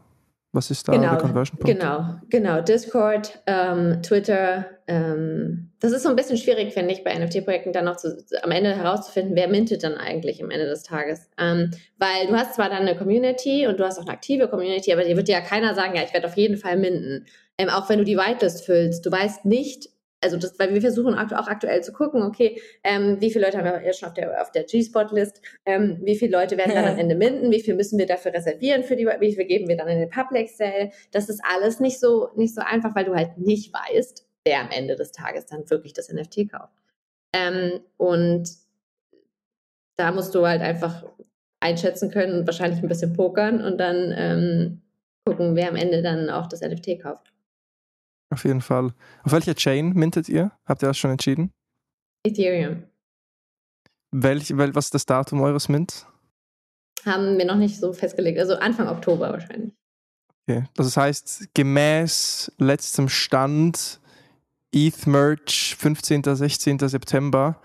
was 0.54 0.70
ist 0.70 0.86
da 0.88 0.92
genau, 0.92 1.12
der 1.12 1.18
Conversion 1.18 1.58
Punkt? 1.58 1.80
Genau, 1.80 2.16
genau. 2.30 2.62
Discord, 2.62 3.40
ähm, 3.48 4.02
Twitter. 4.04 4.66
Ähm, 4.86 5.72
das 5.80 5.94
ist 5.94 6.04
so 6.04 6.10
ein 6.10 6.18
bisschen 6.18 6.38
schwierig, 6.38 6.74
finde 6.74 6.94
ich, 6.94 7.06
bei 7.06 7.18
NFT-Projekten 7.18 7.72
dann 7.72 7.86
noch 7.86 7.96
zu, 7.96 8.22
am 8.44 8.52
Ende 8.52 8.76
herauszufinden, 8.76 9.36
wer 9.36 9.48
mintet 9.48 9.84
dann 9.84 9.94
eigentlich 9.94 10.44
am 10.44 10.52
Ende 10.52 10.66
des 10.66 10.84
Tages. 10.84 11.30
Ähm, 11.38 11.72
weil 11.98 12.28
du 12.28 12.34
hast 12.34 12.56
zwar 12.56 12.70
dann 12.70 12.82
eine 12.82 12.98
Community 12.98 13.66
und 13.66 13.80
du 13.80 13.86
hast 13.86 13.98
auch 13.98 14.04
eine 14.04 14.12
aktive 14.12 14.50
Community, 14.50 14.92
aber 14.92 15.06
dir 15.06 15.16
wird 15.16 15.30
ja 15.30 15.40
keiner 15.40 15.74
sagen, 15.74 15.96
ja, 15.96 16.04
ich 16.04 16.14
werde 16.14 16.28
auf 16.28 16.36
jeden 16.36 16.58
Fall 16.58 16.76
minden. 16.76 17.26
Ähm, 17.58 17.70
auch 17.70 17.88
wenn 17.88 18.00
du 18.00 18.06
die 18.06 18.18
Whitelist 18.18 18.66
füllst. 18.66 19.06
Du 19.06 19.12
weißt 19.12 19.46
nicht, 19.46 19.88
also 20.24 20.38
das, 20.38 20.58
weil 20.60 20.74
wir 20.74 20.82
versuchen 20.82 21.16
auch 21.16 21.48
aktuell 21.48 21.84
zu 21.84 21.92
gucken, 21.92 22.22
okay, 22.22 22.62
ähm, 22.84 23.20
wie 23.20 23.32
viele 23.32 23.46
Leute 23.46 23.58
haben 23.58 23.66
wir 23.66 23.84
jetzt 23.84 24.00
schon 24.00 24.10
auf 24.10 24.14
der, 24.14 24.42
auf 24.42 24.52
der 24.52 24.64
G-Spot-List, 24.64 25.42
ähm, 25.66 26.00
wie 26.04 26.16
viele 26.16 26.38
Leute 26.38 26.58
werden 26.58 26.76
dann 26.76 26.86
am 26.86 27.00
Ende 27.00 27.16
minden, 27.16 27.52
wie 27.52 27.62
viel 27.62 27.76
müssen 27.76 27.98
wir 27.98 28.06
dafür 28.06 28.34
reservieren 28.34 28.84
für 28.84 28.96
die, 28.96 29.06
wie 29.06 29.36
viel 29.36 29.46
geben 29.46 29.68
wir 29.68 29.78
dann 29.78 29.88
in 29.88 30.00
den 30.00 30.10
Public 30.10 30.50
Sale. 30.50 30.92
Das 31.12 31.28
ist 31.28 31.42
alles 31.44 31.80
nicht 31.80 32.00
so, 32.00 32.30
nicht 32.36 32.54
so 32.54 32.62
einfach, 32.62 32.96
weil 32.96 33.06
du 33.06 33.16
halt 33.16 33.38
nicht 33.38 33.74
weißt, 33.74 34.28
wer 34.46 34.62
am 34.62 34.70
Ende 34.70 34.96
des 34.96 35.12
Tages 35.12 35.48
dann 35.48 35.70
wirklich 35.70 35.94
das 35.94 36.12
NFT 36.12 36.52
kauft. 36.52 36.74
Ähm, 37.34 37.82
und 37.98 38.50
da 39.98 40.12
musst 40.12 40.36
du 40.36 40.46
halt 40.46 40.62
einfach 40.62 41.04
einschätzen 41.60 42.12
können 42.12 42.40
und 42.40 42.48
wahrscheinlich 42.48 42.82
ein 42.82 42.90
bisschen 42.90 43.14
pokern 43.14 43.64
und 43.64 43.78
dann 43.78 44.14
ähm, 44.16 44.82
gucken, 45.26 45.56
wer 45.56 45.70
am 45.70 45.76
Ende 45.76 46.02
dann 46.02 46.30
auch 46.30 46.48
das 46.48 46.62
NFT 46.62 47.02
kauft. 47.02 47.32
Auf 48.32 48.46
jeden 48.46 48.62
Fall. 48.62 48.94
Auf 49.24 49.34
welcher 49.34 49.56
Chain 49.56 49.94
mintet 49.94 50.30
ihr? 50.30 50.52
Habt 50.66 50.82
ihr 50.82 50.88
das 50.88 50.98
schon 50.98 51.12
entschieden? 51.12 51.52
Ethereum. 52.26 52.84
Welch, 54.12 54.58
wel, 54.58 54.74
was 54.74 54.86
ist 54.86 54.94
das 54.94 55.06
Datum 55.06 55.42
eures 55.42 55.70
Mints? 55.70 56.08
Haben 57.06 57.38
wir 57.38 57.46
noch 57.46 57.56
nicht 57.56 57.78
so 57.78 57.94
festgelegt. 57.94 58.40
Also 58.40 58.56
Anfang 58.56 58.88
Oktober 58.88 59.32
wahrscheinlich. 59.32 59.74
Okay. 60.48 60.64
Das 60.76 60.96
heißt, 60.96 61.54
gemäß 61.54 62.52
letztem 62.58 63.10
Stand 63.10 64.00
ETH 64.72 65.06
Merch 65.06 65.76
15. 65.78 66.24
16. 66.24 66.80
September 66.80 67.60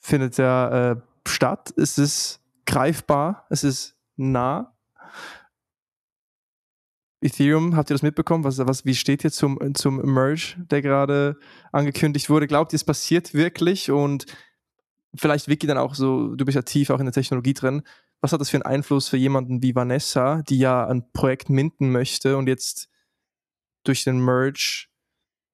findet 0.00 0.38
er 0.38 0.96
äh, 0.98 1.28
statt. 1.28 1.72
Es 1.76 1.98
ist 1.98 2.40
greifbar, 2.66 3.46
es 3.48 3.64
ist 3.64 3.96
nah. 4.16 4.74
Ethereum, 7.24 7.74
habt 7.74 7.90
ihr 7.90 7.94
das 7.94 8.02
mitbekommen? 8.02 8.44
Was, 8.44 8.58
was, 8.58 8.84
wie 8.84 8.94
steht 8.94 9.24
jetzt 9.24 9.36
zum, 9.36 9.58
zum 9.74 9.96
Merge, 10.12 10.56
der 10.70 10.82
gerade 10.82 11.38
angekündigt 11.72 12.28
wurde? 12.28 12.46
Glaubt 12.46 12.72
ihr, 12.72 12.76
es 12.76 12.84
passiert 12.84 13.32
wirklich? 13.32 13.90
Und 13.90 14.26
vielleicht 15.14 15.48
Vicky 15.48 15.66
dann 15.66 15.78
auch 15.78 15.94
so, 15.94 16.34
du 16.34 16.44
bist 16.44 16.56
ja 16.56 16.62
tief 16.62 16.90
auch 16.90 16.98
in 16.98 17.06
der 17.06 17.14
Technologie 17.14 17.54
drin. 17.54 17.82
Was 18.20 18.32
hat 18.32 18.40
das 18.40 18.50
für 18.50 18.58
einen 18.58 18.64
Einfluss 18.64 19.08
für 19.08 19.16
jemanden 19.16 19.62
wie 19.62 19.74
Vanessa, 19.74 20.42
die 20.42 20.58
ja 20.58 20.86
ein 20.86 21.10
Projekt 21.12 21.48
minden 21.48 21.90
möchte 21.90 22.36
und 22.36 22.46
jetzt 22.46 22.88
durch 23.84 24.04
den 24.04 24.22
Merge 24.22 24.86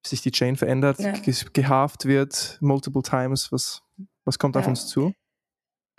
sich 0.05 0.21
die 0.21 0.31
Chain 0.31 0.57
verändert, 0.57 0.99
ja. 0.99 1.13
gehaft 1.53 2.05
wird, 2.05 2.57
multiple 2.59 3.01
times? 3.01 3.51
Was, 3.51 3.81
was 4.25 4.37
kommt 4.37 4.55
ja. 4.55 4.61
auf 4.61 4.67
uns 4.67 4.87
zu? 4.87 5.13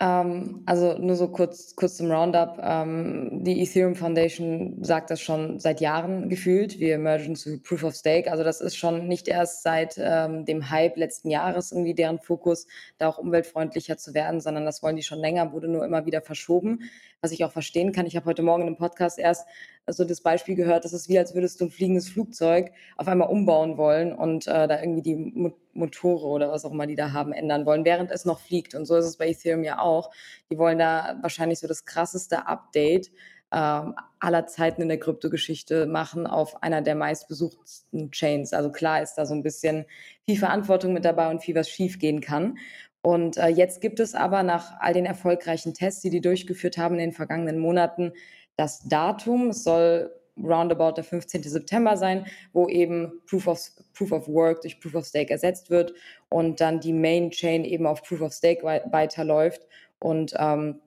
Ähm, 0.03 0.63
also 0.65 0.97
nur 0.97 1.15
so 1.15 1.29
kurz, 1.29 1.77
kurz 1.77 1.95
zum 1.95 2.11
Roundup. 2.11 2.59
Ähm, 2.61 3.41
die 3.43 3.61
Ethereum 3.61 3.95
Foundation 3.95 4.83
sagt 4.83 5.09
das 5.09 5.21
schon 5.21 5.61
seit 5.61 5.79
Jahren 5.79 6.27
gefühlt. 6.27 6.77
Wir 6.79 6.97
mergen 6.97 7.37
zu 7.37 7.61
Proof 7.61 7.85
of 7.85 7.95
Stake. 7.95 8.29
Also 8.29 8.43
das 8.43 8.59
ist 8.59 8.75
schon 8.75 9.07
nicht 9.07 9.29
erst 9.29 9.63
seit 9.63 9.95
ähm, 9.97 10.43
dem 10.43 10.69
Hype 10.69 10.97
letzten 10.97 11.29
Jahres 11.29 11.71
irgendwie 11.71 11.93
deren 11.93 12.19
Fokus, 12.19 12.67
da 12.97 13.07
auch 13.07 13.17
umweltfreundlicher 13.17 13.97
zu 13.97 14.13
werden, 14.13 14.41
sondern 14.41 14.65
das 14.65 14.83
wollen 14.83 14.97
die 14.97 15.03
schon 15.03 15.19
länger, 15.19 15.53
wurde 15.53 15.69
nur 15.69 15.85
immer 15.85 16.05
wieder 16.05 16.21
verschoben, 16.21 16.79
was 17.23 17.31
ich 17.31 17.45
auch 17.45 17.53
verstehen 17.53 17.93
kann. 17.93 18.05
Ich 18.05 18.17
habe 18.17 18.25
heute 18.25 18.43
Morgen 18.43 18.67
im 18.67 18.75
Podcast 18.75 19.17
erst 19.17 19.47
also 19.85 20.03
das 20.03 20.21
Beispiel 20.21 20.55
gehört, 20.55 20.83
das 20.83 20.91
ist 20.91 21.07
wie, 21.07 21.17
als 21.17 21.33
würdest 21.33 21.59
du 21.59 21.65
ein 21.65 21.71
fliegendes 21.71 22.09
Flugzeug 22.09 22.71
auf 22.97 23.07
einmal 23.07 23.29
umbauen 23.29 23.77
wollen 23.77 24.13
und 24.13 24.45
äh, 24.45 24.67
da 24.67 24.79
irgendwie 24.79 25.01
die 25.01 25.15
Mo 25.15 25.53
Motore 25.75 26.27
oder 26.27 26.51
was 26.51 26.65
auch 26.65 26.71
immer 26.71 26.85
die 26.85 26.95
da 26.95 27.13
haben 27.13 27.33
ändern 27.33 27.65
wollen, 27.65 27.83
während 27.83 28.11
es 28.11 28.25
noch 28.25 28.39
fliegt. 28.39 28.75
Und 28.75 28.85
so 28.85 28.95
ist 28.95 29.05
es 29.05 29.17
bei 29.17 29.29
Ethereum 29.29 29.63
ja 29.63 29.79
auch. 29.79 30.11
Die 30.51 30.57
wollen 30.59 30.77
da 30.77 31.17
wahrscheinlich 31.23 31.57
so 31.57 31.67
das 31.67 31.85
krasseste 31.85 32.45
Update 32.45 33.09
ähm, 33.53 33.95
aller 34.19 34.47
Zeiten 34.47 34.81
in 34.81 34.87
der 34.87 34.99
Kryptogeschichte 34.99 35.85
machen 35.85 36.25
auf 36.25 36.61
einer 36.63 36.81
der 36.81 36.95
meistbesuchten 36.95 38.11
Chains. 38.11 38.51
Also 38.51 38.71
klar 38.71 39.01
ist 39.01 39.15
da 39.15 39.25
so 39.25 39.33
ein 39.33 39.43
bisschen 39.43 39.85
viel 40.25 40.37
Verantwortung 40.37 40.93
mit 40.93 41.05
dabei 41.05 41.29
und 41.29 41.43
viel, 41.43 41.55
was 41.55 41.69
schief 41.69 41.99
gehen 41.99 42.19
kann. 42.19 42.57
Und 43.03 43.37
äh, 43.37 43.49
jetzt 43.49 43.81
gibt 43.81 43.99
es 43.99 44.15
aber 44.15 44.41
nach 44.43 44.79
all 44.79 44.93
den 44.93 45.05
erfolgreichen 45.05 45.73
Tests, 45.73 46.01
die 46.01 46.09
die 46.09 46.21
durchgeführt 46.21 46.77
haben 46.77 46.95
in 46.95 47.01
den 47.01 47.11
vergangenen 47.11 47.59
Monaten, 47.59 48.13
das 48.55 48.87
Datum. 48.87 49.49
Es 49.49 49.63
soll 49.63 50.11
roundabout 50.41 50.93
der 50.93 51.03
15. 51.03 51.43
September 51.43 51.95
sein, 51.97 52.25
wo 52.53 52.67
eben 52.67 53.21
Proof 53.27 53.47
of, 53.47 53.59
Proof 53.93 54.11
of 54.13 54.27
Work 54.27 54.61
durch 54.61 54.79
Proof 54.79 54.95
of 54.95 55.05
Stake 55.05 55.31
ersetzt 55.31 55.69
wird 55.69 55.93
und 56.29 56.59
dann 56.61 56.79
die 56.79 56.93
Main 56.93 57.29
Chain 57.29 57.65
eben 57.65 57.85
auf 57.85 58.01
Proof 58.01 58.21
of 58.21 58.33
Stake 58.33 58.63
weiterläuft. 58.63 59.67
Und 59.99 60.33
ähm, 60.39 60.79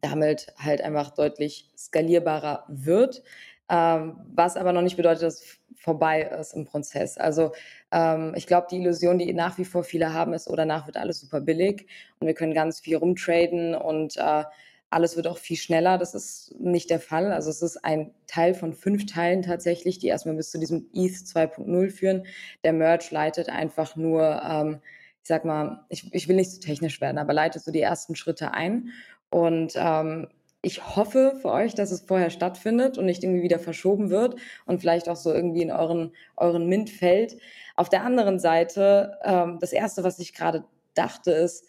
damit 0.00 0.52
halt 0.56 0.82
einfach 0.82 1.10
deutlich 1.10 1.70
skalierbarer 1.76 2.64
wird. 2.68 3.22
Ähm, 3.68 4.18
was 4.32 4.56
aber 4.56 4.72
noch 4.72 4.82
nicht 4.82 4.96
bedeutet, 4.96 5.22
dass 5.22 5.58
vorbei 5.76 6.22
ist 6.22 6.54
im 6.54 6.64
Prozess. 6.64 7.18
Also 7.18 7.52
ähm, 7.96 8.34
ich 8.36 8.46
glaube, 8.46 8.66
die 8.70 8.76
Illusion, 8.76 9.18
die 9.18 9.32
nach 9.32 9.56
wie 9.56 9.64
vor 9.64 9.82
viele 9.82 10.12
haben, 10.12 10.34
ist, 10.34 10.48
oder 10.48 10.52
oh, 10.52 10.66
danach 10.66 10.86
wird 10.86 10.98
alles 10.98 11.20
super 11.20 11.40
billig 11.40 11.86
und 12.20 12.26
wir 12.26 12.34
können 12.34 12.52
ganz 12.52 12.80
viel 12.80 12.96
rumtraden 12.96 13.74
und 13.74 14.18
äh, 14.18 14.44
alles 14.90 15.16
wird 15.16 15.26
auch 15.26 15.38
viel 15.38 15.56
schneller. 15.56 15.96
Das 15.96 16.14
ist 16.14 16.54
nicht 16.60 16.90
der 16.90 17.00
Fall. 17.00 17.32
Also 17.32 17.48
es 17.48 17.62
ist 17.62 17.84
ein 17.84 18.12
Teil 18.26 18.54
von 18.54 18.74
fünf 18.74 19.06
Teilen 19.06 19.42
tatsächlich, 19.42 19.98
die 19.98 20.08
erstmal 20.08 20.36
bis 20.36 20.50
zu 20.50 20.58
diesem 20.58 20.88
ETH 20.92 21.14
2.0 21.14 21.90
führen. 21.90 22.26
Der 22.64 22.74
Merge 22.74 23.06
leitet 23.10 23.48
einfach 23.48 23.96
nur, 23.96 24.42
ähm, 24.46 24.80
ich 25.22 25.28
sag 25.28 25.44
mal, 25.46 25.84
ich, 25.88 26.12
ich 26.12 26.28
will 26.28 26.36
nicht 26.36 26.52
zu 26.52 26.60
technisch 26.60 27.00
werden, 27.00 27.18
aber 27.18 27.32
leitet 27.32 27.62
so 27.62 27.72
die 27.72 27.80
ersten 27.80 28.14
Schritte 28.14 28.52
ein. 28.52 28.90
Und 29.30 29.72
ähm, 29.76 30.28
ich 30.66 30.96
hoffe 30.96 31.38
für 31.40 31.52
euch, 31.52 31.76
dass 31.76 31.92
es 31.92 32.00
vorher 32.00 32.28
stattfindet 32.28 32.98
und 32.98 33.06
nicht 33.06 33.22
irgendwie 33.22 33.44
wieder 33.44 33.60
verschoben 33.60 34.10
wird 34.10 34.34
und 34.66 34.80
vielleicht 34.80 35.08
auch 35.08 35.14
so 35.14 35.32
irgendwie 35.32 35.62
in 35.62 35.70
euren, 35.70 36.10
euren 36.36 36.66
Mint 36.66 36.90
fällt. 36.90 37.36
Auf 37.76 37.88
der 37.88 38.02
anderen 38.02 38.40
Seite, 38.40 39.16
ähm, 39.22 39.58
das 39.60 39.72
Erste, 39.72 40.02
was 40.02 40.18
ich 40.18 40.34
gerade 40.34 40.64
dachte, 40.94 41.30
ist, 41.30 41.66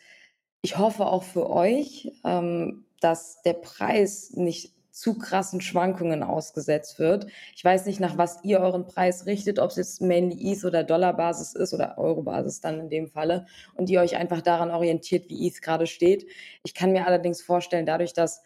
ich 0.64 0.80
hoffe 0.80 1.06
auch 1.06 1.22
für 1.22 1.48
euch, 1.48 2.12
ähm, 2.26 2.86
dass 3.00 3.44
der 3.44 3.54
Preis 3.54 4.32
nicht 4.34 4.74
zu 4.98 5.16
krassen 5.20 5.62
Schwankungen 5.62 6.24
ausgesetzt 6.24 6.98
wird. 6.98 7.28
Ich 7.56 7.64
weiß 7.64 7.86
nicht, 7.86 8.00
nach 8.00 8.18
was 8.18 8.44
ihr 8.44 8.60
euren 8.60 8.88
Preis 8.88 9.28
richtet, 9.28 9.60
ob 9.60 9.70
es 9.70 9.76
jetzt 9.76 10.02
mainly 10.02 10.54
ETH 10.54 10.66
oder 10.66 10.84
Dollarbasis 10.84 11.54
ist 11.54 11.72
oder 11.72 12.00
Eurobasis 12.00 12.62
dann 12.62 12.80
in 12.80 12.90
dem 12.90 13.08
Falle 13.08 13.46
und 13.76 13.92
ihr 13.92 14.02
euch 14.02 14.16
einfach 14.16 14.42
daran 14.42 14.72
orientiert, 14.72 15.30
wie 15.30 15.46
ETH 15.46 15.62
gerade 15.62 15.86
steht. 15.86 16.26
Ich 16.64 16.74
kann 16.74 16.94
mir 16.94 17.06
allerdings 17.06 17.44
vorstellen, 17.44 17.86
dadurch, 17.86 18.14
dass 18.14 18.42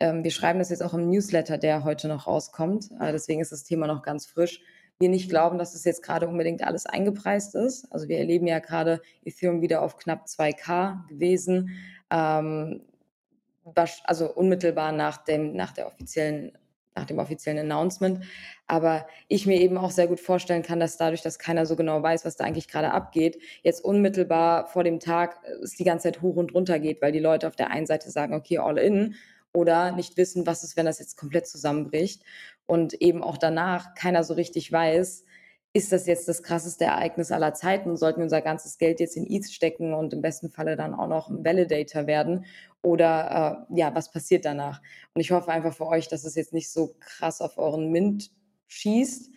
wir 0.00 0.30
schreiben 0.30 0.58
das 0.58 0.70
jetzt 0.70 0.82
auch 0.82 0.94
im 0.94 1.08
Newsletter, 1.08 1.58
der 1.58 1.84
heute 1.84 2.08
noch 2.08 2.26
rauskommt, 2.26 2.90
äh, 3.00 3.12
deswegen 3.12 3.40
ist 3.40 3.52
das 3.52 3.64
Thema 3.64 3.86
noch 3.86 4.02
ganz 4.02 4.26
frisch, 4.26 4.60
wir 4.98 5.08
nicht 5.08 5.28
glauben, 5.28 5.58
dass 5.58 5.74
es 5.74 5.84
jetzt 5.84 6.02
gerade 6.02 6.28
unbedingt 6.28 6.62
alles 6.62 6.86
eingepreist 6.86 7.54
ist. 7.54 7.90
Also 7.92 8.08
wir 8.08 8.18
erleben 8.18 8.46
ja 8.46 8.60
gerade 8.60 9.00
Ethereum 9.24 9.60
wieder 9.60 9.82
auf 9.82 9.96
knapp 9.96 10.26
2K 10.26 11.08
gewesen. 11.08 11.70
Ähm, 12.10 12.82
also 14.04 14.32
unmittelbar 14.32 14.92
nach 14.92 15.18
dem, 15.18 15.56
nach 15.56 15.72
der 15.72 15.86
offiziellen, 15.86 16.52
nach 16.94 17.06
dem 17.06 17.18
offiziellen 17.18 17.58
Announcement. 17.58 18.24
Aber 18.68 19.06
ich 19.26 19.46
mir 19.46 19.60
eben 19.60 19.78
auch 19.78 19.90
sehr 19.90 20.06
gut 20.06 20.20
vorstellen 20.20 20.62
kann, 20.62 20.78
dass 20.78 20.96
dadurch, 20.96 21.22
dass 21.22 21.38
keiner 21.38 21.66
so 21.66 21.74
genau 21.74 22.02
weiß, 22.02 22.24
was 22.24 22.36
da 22.36 22.44
eigentlich 22.44 22.68
gerade 22.68 22.92
abgeht, 22.92 23.38
jetzt 23.62 23.84
unmittelbar 23.84 24.66
vor 24.66 24.84
dem 24.84 25.00
Tag 25.00 25.40
es 25.62 25.72
die 25.72 25.84
ganze 25.84 26.04
Zeit 26.04 26.22
hoch 26.22 26.36
und 26.36 26.54
runter 26.54 26.78
geht, 26.78 27.02
weil 27.02 27.10
die 27.10 27.18
Leute 27.18 27.48
auf 27.48 27.56
der 27.56 27.70
einen 27.70 27.86
Seite 27.86 28.10
sagen, 28.10 28.34
okay, 28.34 28.58
all 28.58 28.78
in, 28.78 29.16
oder 29.54 29.92
nicht 29.92 30.16
wissen, 30.16 30.46
was 30.46 30.64
ist, 30.64 30.76
wenn 30.76 30.86
das 30.86 30.98
jetzt 30.98 31.16
komplett 31.16 31.46
zusammenbricht. 31.46 32.22
Und 32.66 32.94
eben 32.94 33.22
auch 33.22 33.38
danach 33.38 33.94
keiner 33.94 34.24
so 34.24 34.34
richtig 34.34 34.70
weiß, 34.70 35.24
ist 35.76 35.90
das 35.90 36.06
jetzt 36.06 36.28
das 36.28 36.44
krasseste 36.44 36.84
Ereignis 36.84 37.32
aller 37.32 37.52
Zeiten? 37.52 37.96
Sollten 37.96 38.20
wir 38.20 38.24
unser 38.24 38.42
ganzes 38.42 38.78
Geld 38.78 39.00
jetzt 39.00 39.16
in 39.16 39.28
ETH 39.28 39.50
stecken 39.50 39.92
und 39.92 40.12
im 40.12 40.22
besten 40.22 40.48
Falle 40.50 40.76
dann 40.76 40.94
auch 40.94 41.08
noch 41.08 41.28
ein 41.28 41.44
Validator 41.44 42.06
werden? 42.06 42.46
Oder 42.80 43.66
äh, 43.70 43.80
ja, 43.80 43.94
was 43.94 44.10
passiert 44.12 44.44
danach? 44.44 44.80
Und 45.14 45.20
ich 45.20 45.32
hoffe 45.32 45.50
einfach 45.50 45.74
für 45.74 45.88
euch, 45.88 46.06
dass 46.06 46.24
es 46.24 46.36
jetzt 46.36 46.52
nicht 46.52 46.70
so 46.70 46.94
krass 47.00 47.40
auf 47.40 47.58
euren 47.58 47.90
Mint 47.90 48.30
schießt. 48.68 49.32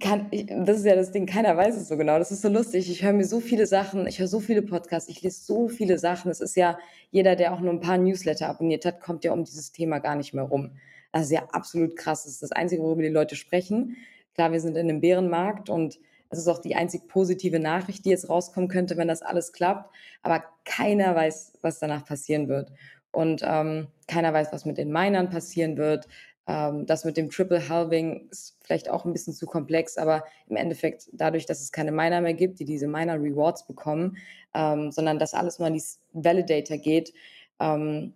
Kann, 0.00 0.28
das 0.64 0.78
ist 0.78 0.86
ja 0.86 0.96
das 0.96 1.12
Ding, 1.12 1.26
keiner 1.26 1.56
weiß 1.56 1.76
es 1.76 1.88
so 1.88 1.96
genau. 1.96 2.18
Das 2.18 2.32
ist 2.32 2.42
so 2.42 2.48
lustig. 2.48 2.90
Ich 2.90 3.04
höre 3.04 3.12
mir 3.12 3.24
so 3.24 3.40
viele 3.40 3.66
Sachen, 3.66 4.06
ich 4.06 4.18
höre 4.18 4.26
so 4.26 4.40
viele 4.40 4.62
Podcasts, 4.62 5.08
ich 5.08 5.22
lese 5.22 5.44
so 5.44 5.68
viele 5.68 5.98
Sachen. 5.98 6.30
Es 6.30 6.40
ist 6.40 6.56
ja, 6.56 6.78
jeder, 7.10 7.36
der 7.36 7.52
auch 7.52 7.60
nur 7.60 7.72
ein 7.72 7.80
paar 7.80 7.98
Newsletter 7.98 8.48
abonniert 8.48 8.84
hat, 8.84 9.00
kommt 9.00 9.24
ja 9.24 9.32
um 9.32 9.44
dieses 9.44 9.70
Thema 9.70 10.00
gar 10.00 10.16
nicht 10.16 10.34
mehr 10.34 10.44
rum. 10.44 10.72
Das 11.12 11.26
ist 11.26 11.32
ja 11.32 11.44
absolut 11.52 11.96
krass. 11.96 12.24
Das 12.24 12.32
ist 12.32 12.42
das 12.42 12.52
Einzige, 12.52 12.82
worüber 12.82 13.02
die 13.02 13.08
Leute 13.08 13.36
sprechen. 13.36 13.96
Klar, 14.34 14.50
wir 14.50 14.60
sind 14.60 14.76
in 14.76 14.88
einem 14.88 15.00
Bärenmarkt 15.00 15.70
und 15.70 16.00
es 16.28 16.40
ist 16.40 16.48
auch 16.48 16.58
die 16.58 16.74
einzig 16.74 17.06
positive 17.06 17.60
Nachricht, 17.60 18.04
die 18.04 18.10
jetzt 18.10 18.28
rauskommen 18.28 18.68
könnte, 18.68 18.96
wenn 18.96 19.06
das 19.06 19.22
alles 19.22 19.52
klappt. 19.52 19.94
Aber 20.22 20.42
keiner 20.64 21.14
weiß, 21.14 21.52
was 21.62 21.78
danach 21.78 22.04
passieren 22.04 22.48
wird. 22.48 22.72
Und 23.12 23.42
ähm, 23.44 23.86
keiner 24.08 24.32
weiß, 24.32 24.52
was 24.52 24.64
mit 24.64 24.76
den 24.76 24.90
Minern 24.90 25.30
passieren 25.30 25.76
wird. 25.76 26.08
Ähm, 26.46 26.86
das 26.86 27.04
mit 27.04 27.16
dem 27.16 27.30
Triple 27.30 27.68
Halving 27.68 28.28
ist 28.30 28.56
vielleicht 28.62 28.90
auch 28.90 29.04
ein 29.04 29.12
bisschen 29.12 29.32
zu 29.32 29.46
komplex, 29.46 29.96
aber 29.96 30.24
im 30.48 30.56
Endeffekt 30.56 31.08
dadurch, 31.12 31.46
dass 31.46 31.60
es 31.60 31.72
keine 31.72 31.92
Miner 31.92 32.20
mehr 32.20 32.34
gibt, 32.34 32.60
die 32.60 32.64
diese 32.64 32.86
Miner 32.86 33.14
Rewards 33.14 33.66
bekommen, 33.66 34.18
ähm, 34.54 34.90
sondern 34.90 35.18
dass 35.18 35.34
alles 35.34 35.58
nur 35.58 35.68
an 35.68 35.74
die 35.74 35.82
Validator 36.12 36.76
geht, 36.76 37.12
ähm, 37.60 38.14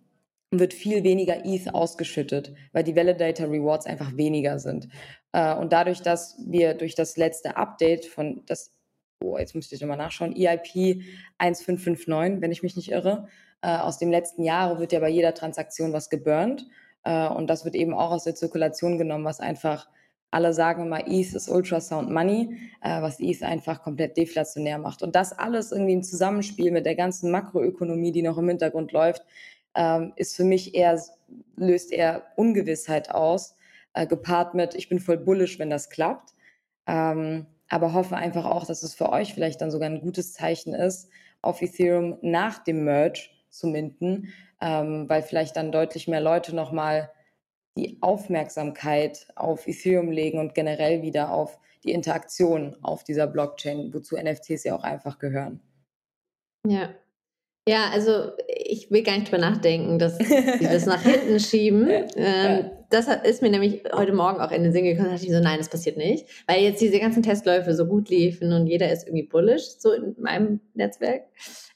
wird 0.51 0.73
viel 0.73 1.03
weniger 1.03 1.45
ETH 1.45 1.73
ausgeschüttet, 1.73 2.53
weil 2.71 2.83
die 2.83 2.95
Validator 2.95 3.49
Rewards 3.49 3.85
einfach 3.85 4.17
weniger 4.17 4.59
sind. 4.59 4.89
Äh, 5.31 5.55
und 5.55 5.73
dadurch, 5.73 6.01
dass 6.01 6.37
wir 6.45 6.73
durch 6.73 6.95
das 6.95 7.17
letzte 7.17 7.57
Update 7.57 8.05
von 8.05 8.43
das, 8.45 8.73
oh, 9.23 9.37
jetzt 9.37 9.55
müsste 9.55 9.75
ich 9.75 9.81
nochmal 9.81 9.97
nachschauen, 9.97 10.35
EIP 10.35 11.03
1559, 11.37 12.41
wenn 12.41 12.51
ich 12.51 12.63
mich 12.63 12.75
nicht 12.75 12.91
irre, 12.91 13.27
äh, 13.61 13.77
aus 13.77 13.97
dem 13.99 14.09
letzten 14.09 14.43
Jahr 14.43 14.79
wird 14.79 14.91
ja 14.91 14.99
bei 14.99 15.09
jeder 15.09 15.33
Transaktion 15.33 15.93
was 15.93 16.09
geburnt. 16.09 16.65
Äh, 17.03 17.27
und 17.29 17.47
das 17.47 17.65
wird 17.65 17.75
eben 17.75 17.93
auch 17.93 18.11
aus 18.11 18.23
der 18.23 18.35
Zirkulation 18.35 18.97
genommen, 18.97 19.25
was 19.25 19.39
einfach 19.39 19.87
alle 20.31 20.53
sagen 20.53 20.85
immer, 20.85 21.07
ETH 21.07 21.33
ist 21.33 21.49
Ultrasound 21.49 22.11
Money, 22.11 22.55
was 22.83 23.19
ETH 23.19 23.41
einfach 23.41 23.81
komplett 23.81 24.15
deflationär 24.15 24.77
macht. 24.77 25.01
Und 25.01 25.15
das 25.15 25.33
alles 25.33 25.71
irgendwie 25.71 25.93
im 25.93 26.03
Zusammenspiel 26.03 26.69
mit 26.69 26.85
der 26.85 26.93
ganzen 26.93 27.31
Makroökonomie, 27.31 28.11
die 28.11 28.21
noch 28.21 28.37
im 28.37 28.47
Hintergrund 28.47 28.91
läuft, 28.91 29.23
ähm, 29.75 30.13
ist 30.15 30.35
für 30.35 30.43
mich 30.43 30.75
eher, 30.75 30.99
löst 31.55 31.91
eher 31.91 32.23
Ungewissheit 32.35 33.11
aus, 33.11 33.55
äh, 33.93 34.07
gepaart 34.07 34.53
mit, 34.53 34.75
ich 34.75 34.89
bin 34.89 34.99
voll 34.99 35.17
bullish, 35.17 35.59
wenn 35.59 35.69
das 35.69 35.89
klappt. 35.89 36.33
Ähm, 36.87 37.45
aber 37.69 37.93
hoffe 37.93 38.15
einfach 38.15 38.45
auch, 38.45 38.65
dass 38.65 38.83
es 38.83 38.95
für 38.95 39.09
euch 39.09 39.33
vielleicht 39.33 39.61
dann 39.61 39.71
sogar 39.71 39.89
ein 39.89 40.01
gutes 40.01 40.33
Zeichen 40.33 40.73
ist, 40.73 41.09
auf 41.41 41.61
Ethereum 41.61 42.17
nach 42.21 42.59
dem 42.63 42.83
Merge 42.83 43.29
zu 43.49 43.67
minden, 43.67 44.33
ähm, 44.61 45.07
weil 45.09 45.23
vielleicht 45.23 45.55
dann 45.55 45.71
deutlich 45.71 46.07
mehr 46.07 46.21
Leute 46.21 46.55
nochmal 46.55 47.11
die 47.77 47.97
Aufmerksamkeit 48.01 49.27
auf 49.35 49.67
Ethereum 49.67 50.11
legen 50.11 50.39
und 50.39 50.53
generell 50.53 51.01
wieder 51.01 51.31
auf 51.31 51.59
die 51.83 51.91
Interaktion 51.91 52.75
auf 52.81 53.03
dieser 53.03 53.27
Blockchain, 53.27 53.93
wozu 53.93 54.17
NFTs 54.17 54.65
ja 54.65 54.75
auch 54.75 54.83
einfach 54.83 55.17
gehören. 55.17 55.61
Ja, 56.67 56.89
ja, 57.69 57.91
also 57.93 58.31
ich 58.47 58.89
will 58.89 59.03
gar 59.03 59.13
nicht 59.13 59.27
drüber 59.27 59.37
nachdenken, 59.37 59.99
dass 59.99 60.17
sie 60.17 60.63
das 60.63 60.87
nach 60.87 61.01
hinten 61.03 61.39
schieben. 61.39 61.87
Ähm, 62.15 62.71
das 62.89 63.07
ist 63.23 63.43
mir 63.43 63.51
nämlich 63.51 63.83
heute 63.93 64.11
Morgen 64.11 64.39
auch 64.41 64.49
in 64.49 64.63
den 64.63 64.71
Sinn 64.71 64.85
gekommen. 64.85 65.09
Da 65.09 65.13
dachte 65.13 65.27
ich 65.27 65.31
so, 65.31 65.39
nein, 65.39 65.59
das 65.59 65.69
passiert 65.69 65.95
nicht. 65.95 66.25
Weil 66.47 66.63
jetzt 66.63 66.81
diese 66.81 66.99
ganzen 66.99 67.21
Testläufe 67.21 67.75
so 67.75 67.85
gut 67.85 68.09
liefen 68.09 68.53
und 68.53 68.65
jeder 68.65 68.91
ist 68.91 69.05
irgendwie 69.05 69.27
bullish, 69.27 69.65
so 69.77 69.91
in 69.91 70.15
meinem 70.17 70.61
Netzwerk. 70.73 71.25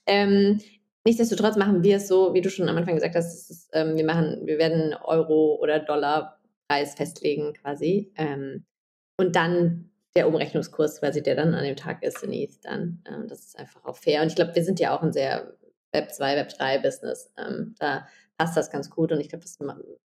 Ähm, 0.08 0.60
nichtsdestotrotz 1.06 1.56
machen 1.56 1.84
wir 1.84 1.98
es 1.98 2.08
so, 2.08 2.34
wie 2.34 2.42
du 2.42 2.50
schon 2.50 2.70
am 2.70 2.78
Anfang 2.78 2.96
gesagt 2.96 3.16
hast, 3.16 3.50
ist, 3.50 3.70
ähm, 3.74 3.98
wir 3.98 4.06
machen, 4.06 4.42
wir 4.46 4.58
werden 4.58 4.94
Euro 4.94 5.58
oder 5.62 5.80
Dollar 5.80 6.40
Preis 6.68 6.96
festlegen 6.96 7.54
quasi. 7.54 8.12
Ähm, 8.18 8.66
und 9.20 9.36
dann 9.36 9.92
der 10.16 10.28
Umrechnungskurs 10.28 11.00
quasi, 11.00 11.24
der 11.24 11.36
dann 11.36 11.56
an 11.56 11.64
dem 11.64 11.76
Tag 11.76 12.04
ist 12.04 12.24
in 12.24 12.34
ETH 12.34 12.64
dann. 12.64 13.04
Ähm, 13.08 13.28
das 13.28 13.46
ist 13.46 13.60
einfach 13.60 13.84
auch 13.86 13.98
fair. 13.98 14.22
Und 14.22 14.28
ich 14.28 14.36
glaube, 14.36 14.56
wir 14.56 14.64
sind 14.64 14.80
ja 14.80 14.96
auch 14.96 15.02
ein 15.02 15.12
sehr 15.12 15.54
Web 15.92 16.12
2, 16.12 16.36
Web 16.36 16.50
3 16.50 16.80
Business. 16.80 17.32
Ähm, 17.38 17.76
da 17.80 18.08
passt 18.38 18.58
das 18.58 18.72
ganz 18.72 18.90
gut 18.90 19.12
und 19.12 19.20
ich 19.20 19.30
glaube, 19.30 19.44
das 19.44 19.60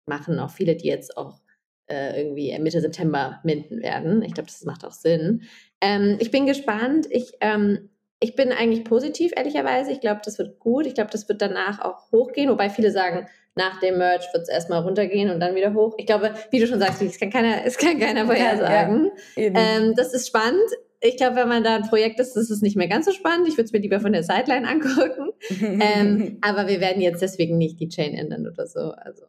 machen 0.06 0.38
auch 0.38 0.50
viele, 0.50 0.76
die 0.76 0.88
jetzt 0.88 1.16
auch 1.16 1.40
äh, 1.86 2.20
irgendwie 2.20 2.56
Mitte 2.58 2.80
September 2.80 3.40
minden 3.44 3.82
werden. 3.82 4.22
Ich 4.22 4.34
glaube, 4.34 4.48
das 4.48 4.64
macht 4.64 4.84
auch 4.84 4.92
Sinn. 4.92 5.42
Ähm, 5.80 6.16
ich 6.20 6.30
bin 6.30 6.46
gespannt. 6.46 7.06
Ich, 7.10 7.32
ähm, 7.40 7.90
ich 8.22 8.36
bin 8.36 8.52
eigentlich 8.52 8.84
positiv, 8.84 9.32
ehrlicherweise. 9.36 9.90
Ich 9.90 10.00
glaube, 10.00 10.20
das 10.24 10.38
wird 10.38 10.58
gut. 10.58 10.86
Ich 10.86 10.94
glaube, 10.94 11.10
das 11.10 11.28
wird 11.28 11.42
danach 11.42 11.80
auch 11.80 12.10
hochgehen, 12.12 12.48
wobei 12.50 12.70
viele 12.70 12.90
sagen, 12.90 13.26
nach 13.54 13.80
dem 13.80 13.98
Merge 13.98 14.24
wird 14.32 14.44
es 14.44 14.48
erstmal 14.48 14.80
runtergehen 14.82 15.30
und 15.30 15.40
dann 15.40 15.54
wieder 15.54 15.74
hoch. 15.74 15.94
Ich 15.98 16.06
glaube, 16.06 16.32
wie 16.50 16.60
du 16.60 16.66
schon 16.66 16.78
sagst, 16.78 17.02
es 17.02 17.18
kann 17.18 17.30
keiner, 17.30 17.66
es 17.66 17.76
kann 17.76 17.98
keiner 17.98 18.24
vorhersagen. 18.24 19.10
Ja, 19.36 19.42
ähm, 19.54 19.94
das 19.94 20.14
ist 20.14 20.26
spannend. 20.28 20.70
Ich 21.00 21.16
glaube, 21.16 21.36
wenn 21.36 21.48
man 21.48 21.64
da 21.64 21.74
ein 21.74 21.82
Projekt 21.82 22.20
ist, 22.20 22.36
ist 22.36 22.50
es 22.50 22.62
nicht 22.62 22.76
mehr 22.76 22.88
ganz 22.88 23.06
so 23.06 23.12
spannend. 23.12 23.48
Ich 23.48 23.54
würde 23.54 23.64
es 23.64 23.72
mir 23.72 23.80
lieber 23.80 24.00
von 24.00 24.12
der 24.12 24.22
Sideline 24.22 24.66
angucken. 24.66 25.32
ähm, 25.60 26.38
aber 26.40 26.68
wir 26.68 26.80
werden 26.80 27.02
jetzt 27.02 27.20
deswegen 27.20 27.58
nicht 27.58 27.80
die 27.80 27.88
Chain 27.88 28.14
ändern 28.14 28.46
oder 28.46 28.66
so. 28.66 28.92
Also 28.92 29.24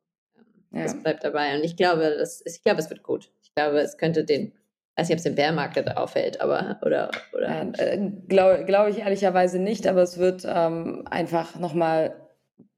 ähm, 0.71 0.85
ja. 0.85 0.93
bleibt 0.93 1.23
dabei. 1.23 1.57
Und 1.57 1.63
ich 1.63 1.75
glaube, 1.75 2.15
das 2.17 2.41
ist, 2.41 2.57
ich 2.57 2.63
glaube, 2.63 2.79
es 2.79 2.89
wird 2.89 3.03
gut. 3.03 3.31
Ich 3.41 3.53
glaube, 3.55 3.79
es 3.79 3.97
könnte 3.97 4.23
den 4.23 4.53
weiß 4.95 5.09
nicht, 5.09 5.15
ob 5.15 5.17
es 5.17 5.23
den 5.23 5.35
Bärmarkt 5.35 5.97
auffällt, 5.97 6.41
aber 6.41 6.79
oder 6.85 7.11
oder. 7.33 7.73
Äh, 7.77 8.11
Glaube 8.27 8.65
glaub 8.65 8.87
ich 8.87 8.99
ehrlicherweise 8.99 9.59
nicht, 9.59 9.87
aber 9.87 10.01
es 10.01 10.17
wird 10.17 10.45
ähm, 10.47 11.03
einfach 11.09 11.59
nochmal 11.59 12.15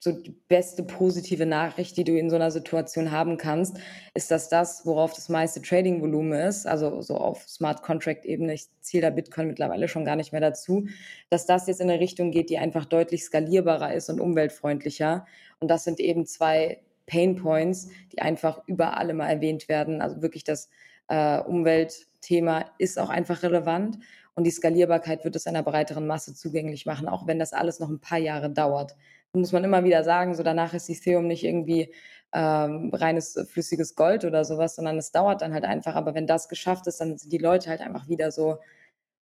so 0.06 0.12
die 0.12 0.36
beste 0.48 0.84
positive 0.84 1.48
Nachricht, 1.48 1.98
die 1.98 2.04
du 2.04 2.18
in 2.18 2.30
so 2.30 2.36
einer 2.36 2.52
Situation 2.52 3.12
haben 3.12 3.38
kannst, 3.38 3.78
ist, 4.14 4.30
dass 4.30 4.50
das, 4.50 4.86
worauf 4.86 5.14
das 5.14 5.30
meiste 5.30 5.64
Trading-Volumen 5.64 6.34
ist, 6.34 6.68
also 6.68 7.02
so 7.02 7.16
auf 7.16 7.50
Smart 7.50 7.82
Contract-Ebene, 7.82 8.54
ich 8.54 8.68
zähle 8.82 9.04
da 9.04 9.10
Bitcoin 9.10 9.48
mittlerweile 9.48 9.88
schon 9.88 10.06
gar 10.06 10.16
nicht 10.16 10.32
mehr 10.32 10.42
dazu, 10.42 10.88
dass 11.32 11.48
das 11.48 11.66
jetzt 11.66 11.82
in 11.82 11.90
eine 11.90 12.00
Richtung 12.00 12.30
geht, 12.30 12.52
die 12.52 12.60
einfach 12.60 12.86
deutlich 12.86 13.24
skalierbarer 13.24 13.94
ist 13.96 14.10
und 14.10 14.20
umweltfreundlicher. 14.20 15.26
Und 15.60 15.72
das 15.72 15.84
sind 15.84 16.00
eben 16.00 16.28
zwei 16.28 16.82
Pain 17.08 17.36
Points, 17.36 17.90
die 18.14 18.22
einfach 18.22 18.62
überall 18.68 19.10
immer 19.10 19.28
erwähnt 19.28 19.68
werden. 19.70 20.02
Also 20.02 20.22
wirklich 20.22 20.44
das 20.44 20.70
äh, 21.08 21.40
Umweltthema 21.42 22.66
ist 22.78 23.00
auch 23.00 23.10
einfach 23.10 23.44
relevant 23.44 24.00
und 24.36 24.44
die 24.44 24.52
Skalierbarkeit 24.52 25.24
wird 25.24 25.36
es 25.36 25.48
einer 25.48 25.64
breiteren 25.64 26.08
Masse 26.08 26.34
zugänglich 26.34 26.86
machen, 26.86 27.08
auch 27.08 27.26
wenn 27.28 27.40
das 27.40 27.54
alles 27.54 27.80
noch 27.80 27.90
ein 27.90 28.02
paar 28.02 28.18
Jahre 28.18 28.50
dauert. 28.50 28.96
Muss 29.34 29.52
man 29.52 29.64
immer 29.64 29.84
wieder 29.84 30.04
sagen, 30.04 30.36
so 30.36 30.44
danach 30.44 30.74
ist 30.74 30.90
Ethereum 30.90 31.28
nicht 31.28 31.44
irgendwie 31.44 31.94
ähm, 32.34 32.92
reines 32.94 33.36
äh, 33.36 33.46
flüssiges 33.46 33.96
Gold 33.96 34.26
oder 34.26 34.44
sowas, 34.46 34.76
sondern 34.76 34.98
es 34.98 35.12
dauert 35.12 35.42
dann 35.42 35.54
halt 35.54 35.64
einfach. 35.64 35.96
Aber 35.96 36.16
wenn 36.16 36.28
das 36.28 36.50
geschafft 36.50 36.88
ist, 36.88 37.00
dann 37.00 37.18
sind 37.18 37.32
die 37.32 37.38
Leute 37.38 37.70
halt 37.70 37.82
einfach 37.82 38.08
wieder 38.08 38.32
so 38.32 38.58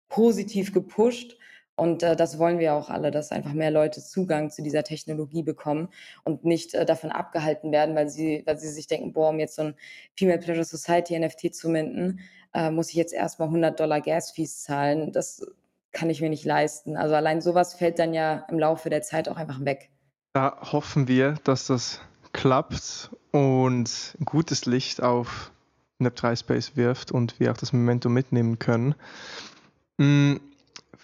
positiv 0.09 0.73
gepusht 0.73 1.37
und 1.75 2.03
äh, 2.03 2.15
das 2.15 2.37
wollen 2.37 2.59
wir 2.59 2.75
auch 2.75 2.89
alle, 2.89 3.09
dass 3.09 3.31
einfach 3.31 3.53
mehr 3.53 3.71
Leute 3.71 4.03
Zugang 4.03 4.51
zu 4.51 4.61
dieser 4.61 4.83
Technologie 4.83 5.41
bekommen 5.41 5.89
und 6.23 6.45
nicht 6.45 6.73
äh, 6.73 6.85
davon 6.85 7.11
abgehalten 7.11 7.71
werden, 7.71 7.95
weil 7.95 8.09
sie, 8.09 8.43
weil 8.45 8.57
sie 8.59 8.69
sich 8.69 8.87
denken, 8.87 9.13
boah, 9.13 9.29
um 9.29 9.39
jetzt 9.39 9.55
so 9.55 9.63
ein 9.63 9.75
Female 10.15 10.39
Pleasure 10.39 10.65
Society 10.65 11.17
NFT 11.17 11.55
zu 11.55 11.69
minden, 11.69 12.19
äh, 12.53 12.69
muss 12.69 12.89
ich 12.89 12.95
jetzt 12.95 13.13
erstmal 13.13 13.47
100 13.47 13.79
Dollar 13.79 14.01
Gas-Fees 14.01 14.61
zahlen. 14.63 15.11
Das 15.11 15.45
kann 15.91 16.09
ich 16.09 16.21
mir 16.21 16.29
nicht 16.29 16.45
leisten. 16.45 16.95
Also 16.95 17.15
allein 17.15 17.41
sowas 17.41 17.73
fällt 17.73 17.97
dann 17.97 18.13
ja 18.13 18.45
im 18.49 18.59
Laufe 18.59 18.89
der 18.89 19.01
Zeit 19.01 19.27
auch 19.27 19.37
einfach 19.37 19.63
weg. 19.65 19.89
Da 20.33 20.57
hoffen 20.71 21.07
wir, 21.07 21.35
dass 21.43 21.67
das 21.67 22.01
klappt 22.33 23.11
und 23.31 24.15
gutes 24.25 24.65
Licht 24.65 25.01
auf 25.01 25.51
Nep3 25.99 26.37
Space 26.37 26.75
wirft 26.75 27.11
und 27.11 27.39
wir 27.39 27.51
auch 27.51 27.57
das 27.57 27.73
Momentum 27.73 28.13
mitnehmen 28.13 28.59
können. 28.59 28.95
Mm, 29.97 30.35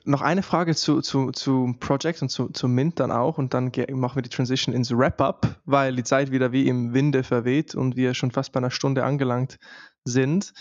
noch 0.05 0.21
eine 0.21 0.43
Frage 0.43 0.75
zu, 0.75 1.01
zu, 1.01 1.31
zu 1.31 1.75
Project 1.79 2.21
und 2.21 2.29
zu, 2.29 2.49
zu 2.49 2.67
Mint 2.67 2.99
dann 2.99 3.11
auch 3.11 3.37
und 3.37 3.53
dann 3.53 3.71
machen 3.91 4.15
wir 4.15 4.21
die 4.21 4.29
Transition 4.29 4.73
ins 4.73 4.91
Wrap-Up, 4.91 5.59
weil 5.65 5.95
die 5.95 6.03
Zeit 6.03 6.31
wieder 6.31 6.51
wie 6.51 6.67
im 6.67 6.93
Winde 6.93 7.23
verweht 7.23 7.75
und 7.75 7.95
wir 7.95 8.13
schon 8.13 8.31
fast 8.31 8.51
bei 8.51 8.59
einer 8.59 8.71
Stunde 8.71 9.03
angelangt 9.03 9.57
sind. 10.05 10.53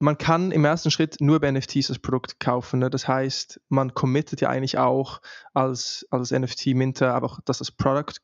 Man 0.00 0.18
kann 0.18 0.50
im 0.50 0.64
ersten 0.64 0.90
Schritt 0.90 1.16
nur 1.20 1.40
bei 1.40 1.50
NFTs 1.50 1.88
das 1.88 1.98
Produkt 1.98 2.40
kaufen. 2.40 2.80
Ne? 2.80 2.90
Das 2.90 3.08
heißt, 3.08 3.60
man 3.68 3.94
committet 3.94 4.40
ja 4.40 4.48
eigentlich 4.48 4.78
auch 4.78 5.20
als, 5.54 6.06
als 6.10 6.30
NFT-Minter 6.30 7.14
einfach, 7.14 7.40
dass 7.44 7.58
das 7.58 7.70
Produkt 7.70 8.20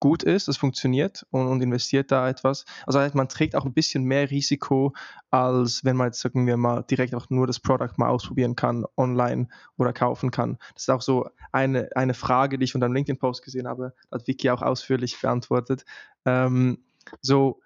gut 0.00 0.22
ist, 0.22 0.48
das 0.48 0.56
funktioniert 0.56 1.26
und, 1.30 1.46
und, 1.46 1.62
investiert 1.62 2.12
da 2.12 2.28
etwas. 2.28 2.64
Also 2.86 3.00
man 3.14 3.28
trägt 3.28 3.56
auch 3.56 3.64
ein 3.64 3.72
bisschen 3.72 4.04
mehr 4.04 4.30
Risiko, 4.30 4.94
als 5.30 5.84
wenn 5.84 5.96
man 5.96 6.08
jetzt, 6.08 6.20
sagen 6.20 6.46
wir 6.46 6.56
mal, 6.56 6.82
direkt 6.82 7.14
auch 7.14 7.30
nur 7.30 7.46
das 7.46 7.60
Produkt 7.60 7.98
mal 7.98 8.08
ausprobieren 8.08 8.56
kann, 8.56 8.84
online 8.96 9.48
oder 9.76 9.92
kaufen 9.92 10.30
kann. 10.30 10.58
Das 10.74 10.84
ist 10.84 10.90
auch 10.90 11.02
so 11.02 11.28
eine, 11.52 11.88
eine 11.94 12.14
Frage, 12.14 12.58
die 12.58 12.64
ich 12.64 12.72
von 12.72 12.80
deinem 12.80 12.94
LinkedIn-Post 12.94 13.42
gesehen 13.42 13.66
habe, 13.66 13.94
hat 14.10 14.26
Vicky 14.26 14.50
auch 14.50 14.62
ausführlich 14.62 15.20
beantwortet. 15.20 15.84
Ähm, 16.24 16.84
so, 17.22 17.60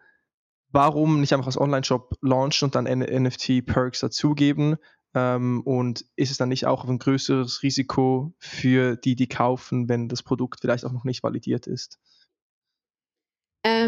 warum 0.70 1.20
nicht 1.20 1.32
einfach 1.32 1.46
als 1.46 1.60
Online-Shop 1.60 2.16
launchen 2.20 2.66
und 2.66 2.74
dann 2.74 2.84
NFT-Perks 2.84 4.00
dazugeben? 4.00 4.76
Ähm, 5.12 5.62
und 5.62 6.04
ist 6.14 6.30
es 6.30 6.38
dann 6.38 6.50
nicht 6.50 6.66
auch 6.66 6.84
ein 6.84 6.98
größeres 6.98 7.62
Risiko 7.64 8.32
für 8.38 8.96
die, 8.96 9.16
die 9.16 9.28
kaufen, 9.28 9.88
wenn 9.88 10.08
das 10.08 10.22
Produkt 10.22 10.60
vielleicht 10.60 10.84
auch 10.84 10.92
noch 10.92 11.04
nicht 11.04 11.22
validiert 11.22 11.66
ist? 11.66 11.98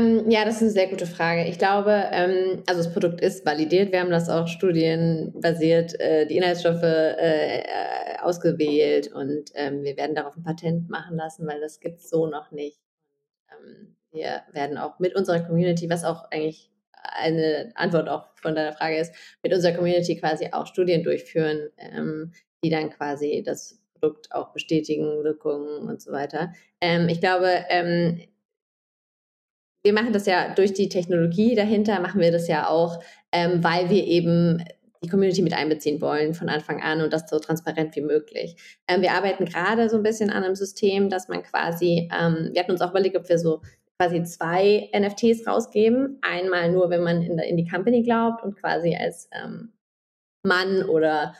Ähm, 0.02 0.30
ja, 0.30 0.44
das 0.44 0.56
ist 0.56 0.62
eine 0.62 0.70
sehr 0.70 0.88
gute 0.88 1.06
Frage. 1.06 1.46
Ich 1.48 1.58
glaube, 1.58 2.08
ähm, 2.10 2.62
also 2.66 2.82
das 2.82 2.92
Produkt 2.92 3.20
ist 3.20 3.46
validiert. 3.46 3.92
Wir 3.92 4.00
haben 4.00 4.10
das 4.10 4.28
auch 4.28 4.48
studienbasiert, 4.48 5.98
äh, 6.00 6.26
die 6.26 6.36
Inhaltsstoffe 6.36 6.82
äh, 6.82 7.58
äh, 7.60 8.18
ausgewählt 8.20 9.12
und 9.12 9.50
ähm, 9.54 9.82
wir 9.82 9.96
werden 9.96 10.14
darauf 10.14 10.36
ein 10.36 10.42
Patent 10.42 10.88
machen 10.88 11.16
lassen, 11.16 11.46
weil 11.46 11.60
das 11.60 11.80
gibt 11.80 12.00
es 12.00 12.10
so 12.10 12.26
noch 12.26 12.50
nicht. 12.50 12.78
Ähm, 13.50 13.96
wir 14.12 14.42
werden 14.52 14.78
auch 14.78 14.98
mit 14.98 15.14
unserer 15.14 15.40
Community, 15.40 15.88
was 15.88 16.04
auch 16.04 16.30
eigentlich 16.30 16.70
eine 16.92 17.72
Antwort 17.74 18.08
auch 18.08 18.28
von 18.36 18.54
deiner 18.54 18.72
Frage 18.72 18.98
ist, 18.98 19.14
mit 19.42 19.52
unserer 19.52 19.72
Community 19.72 20.16
quasi 20.16 20.48
auch 20.52 20.66
Studien 20.66 21.02
durchführen, 21.02 21.70
ähm, 21.78 22.32
die 22.62 22.70
dann 22.70 22.90
quasi 22.90 23.42
das 23.44 23.80
Produkt 23.94 24.32
auch 24.32 24.52
bestätigen, 24.52 25.24
Wirkungen 25.24 25.88
und 25.88 26.00
so 26.00 26.12
weiter. 26.12 26.52
Ähm, 26.80 27.08
ich 27.08 27.20
glaube, 27.20 27.48
wir 29.84 29.92
machen 29.92 30.12
das 30.12 30.26
ja 30.26 30.54
durch 30.54 30.72
die 30.72 30.88
Technologie 30.88 31.54
dahinter, 31.54 32.00
machen 32.00 32.20
wir 32.20 32.30
das 32.30 32.48
ja 32.48 32.68
auch, 32.68 33.02
ähm, 33.32 33.62
weil 33.64 33.90
wir 33.90 34.04
eben 34.04 34.64
die 35.02 35.08
Community 35.08 35.42
mit 35.42 35.54
einbeziehen 35.54 36.00
wollen 36.00 36.34
von 36.34 36.48
Anfang 36.48 36.80
an 36.80 37.00
und 37.00 37.12
das 37.12 37.28
so 37.28 37.38
transparent 37.38 37.96
wie 37.96 38.02
möglich. 38.02 38.56
Ähm, 38.86 39.02
wir 39.02 39.12
arbeiten 39.12 39.44
gerade 39.44 39.88
so 39.88 39.96
ein 39.96 40.02
bisschen 40.02 40.30
an 40.30 40.44
einem 40.44 40.54
System, 40.54 41.08
dass 41.08 41.28
man 41.28 41.42
quasi, 41.42 42.08
ähm, 42.16 42.50
wir 42.52 42.60
hatten 42.60 42.70
uns 42.70 42.80
auch 42.80 42.90
überlegt, 42.90 43.16
ob 43.16 43.28
wir 43.28 43.38
so 43.38 43.62
quasi 43.98 44.22
zwei 44.22 44.88
NFTs 44.96 45.46
rausgeben. 45.46 46.18
Einmal 46.22 46.70
nur, 46.70 46.90
wenn 46.90 47.02
man 47.02 47.22
in, 47.22 47.38
in 47.38 47.56
die 47.56 47.66
Company 47.66 48.02
glaubt 48.02 48.44
und 48.44 48.56
quasi 48.56 48.94
als 48.94 49.28
ähm, 49.32 49.72
Mann 50.44 50.84
oder 50.84 51.34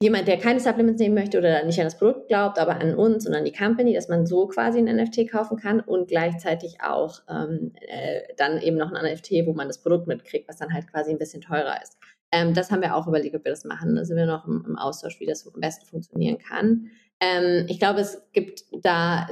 jemand, 0.00 0.28
der 0.28 0.38
keine 0.38 0.60
Supplements 0.60 1.00
nehmen 1.00 1.14
möchte 1.14 1.38
oder 1.38 1.64
nicht 1.64 1.78
an 1.78 1.86
das 1.86 1.98
Produkt 1.98 2.28
glaubt, 2.28 2.58
aber 2.58 2.80
an 2.80 2.94
uns 2.94 3.26
und 3.26 3.34
an 3.34 3.44
die 3.44 3.52
Company, 3.52 3.94
dass 3.94 4.08
man 4.08 4.26
so 4.26 4.46
quasi 4.46 4.78
ein 4.78 4.84
NFT 4.84 5.30
kaufen 5.30 5.58
kann 5.58 5.80
und 5.80 6.08
gleichzeitig 6.08 6.80
auch 6.80 7.20
ähm, 7.28 7.72
äh, 7.80 8.20
dann 8.36 8.60
eben 8.60 8.76
noch 8.76 8.92
ein 8.92 9.12
NFT, 9.12 9.46
wo 9.46 9.54
man 9.54 9.66
das 9.66 9.82
Produkt 9.82 10.06
mitkriegt, 10.06 10.48
was 10.48 10.56
dann 10.56 10.72
halt 10.72 10.90
quasi 10.90 11.10
ein 11.10 11.18
bisschen 11.18 11.40
teurer 11.40 11.82
ist. 11.82 11.98
Ähm, 12.30 12.54
das 12.54 12.70
haben 12.70 12.82
wir 12.82 12.94
auch 12.94 13.08
überlegt, 13.08 13.34
ob 13.34 13.44
wir 13.44 13.50
das 13.50 13.64
machen. 13.64 13.96
Da 13.96 14.04
sind 14.04 14.16
wir 14.16 14.26
noch 14.26 14.46
im, 14.46 14.64
im 14.66 14.76
Austausch, 14.76 15.18
wie 15.18 15.26
das 15.26 15.46
am 15.52 15.60
besten 15.60 15.86
funktionieren 15.86 16.38
kann. 16.38 16.90
Ähm, 17.20 17.66
ich 17.68 17.80
glaube, 17.80 18.00
es 18.00 18.22
gibt 18.32 18.64
da 18.82 19.26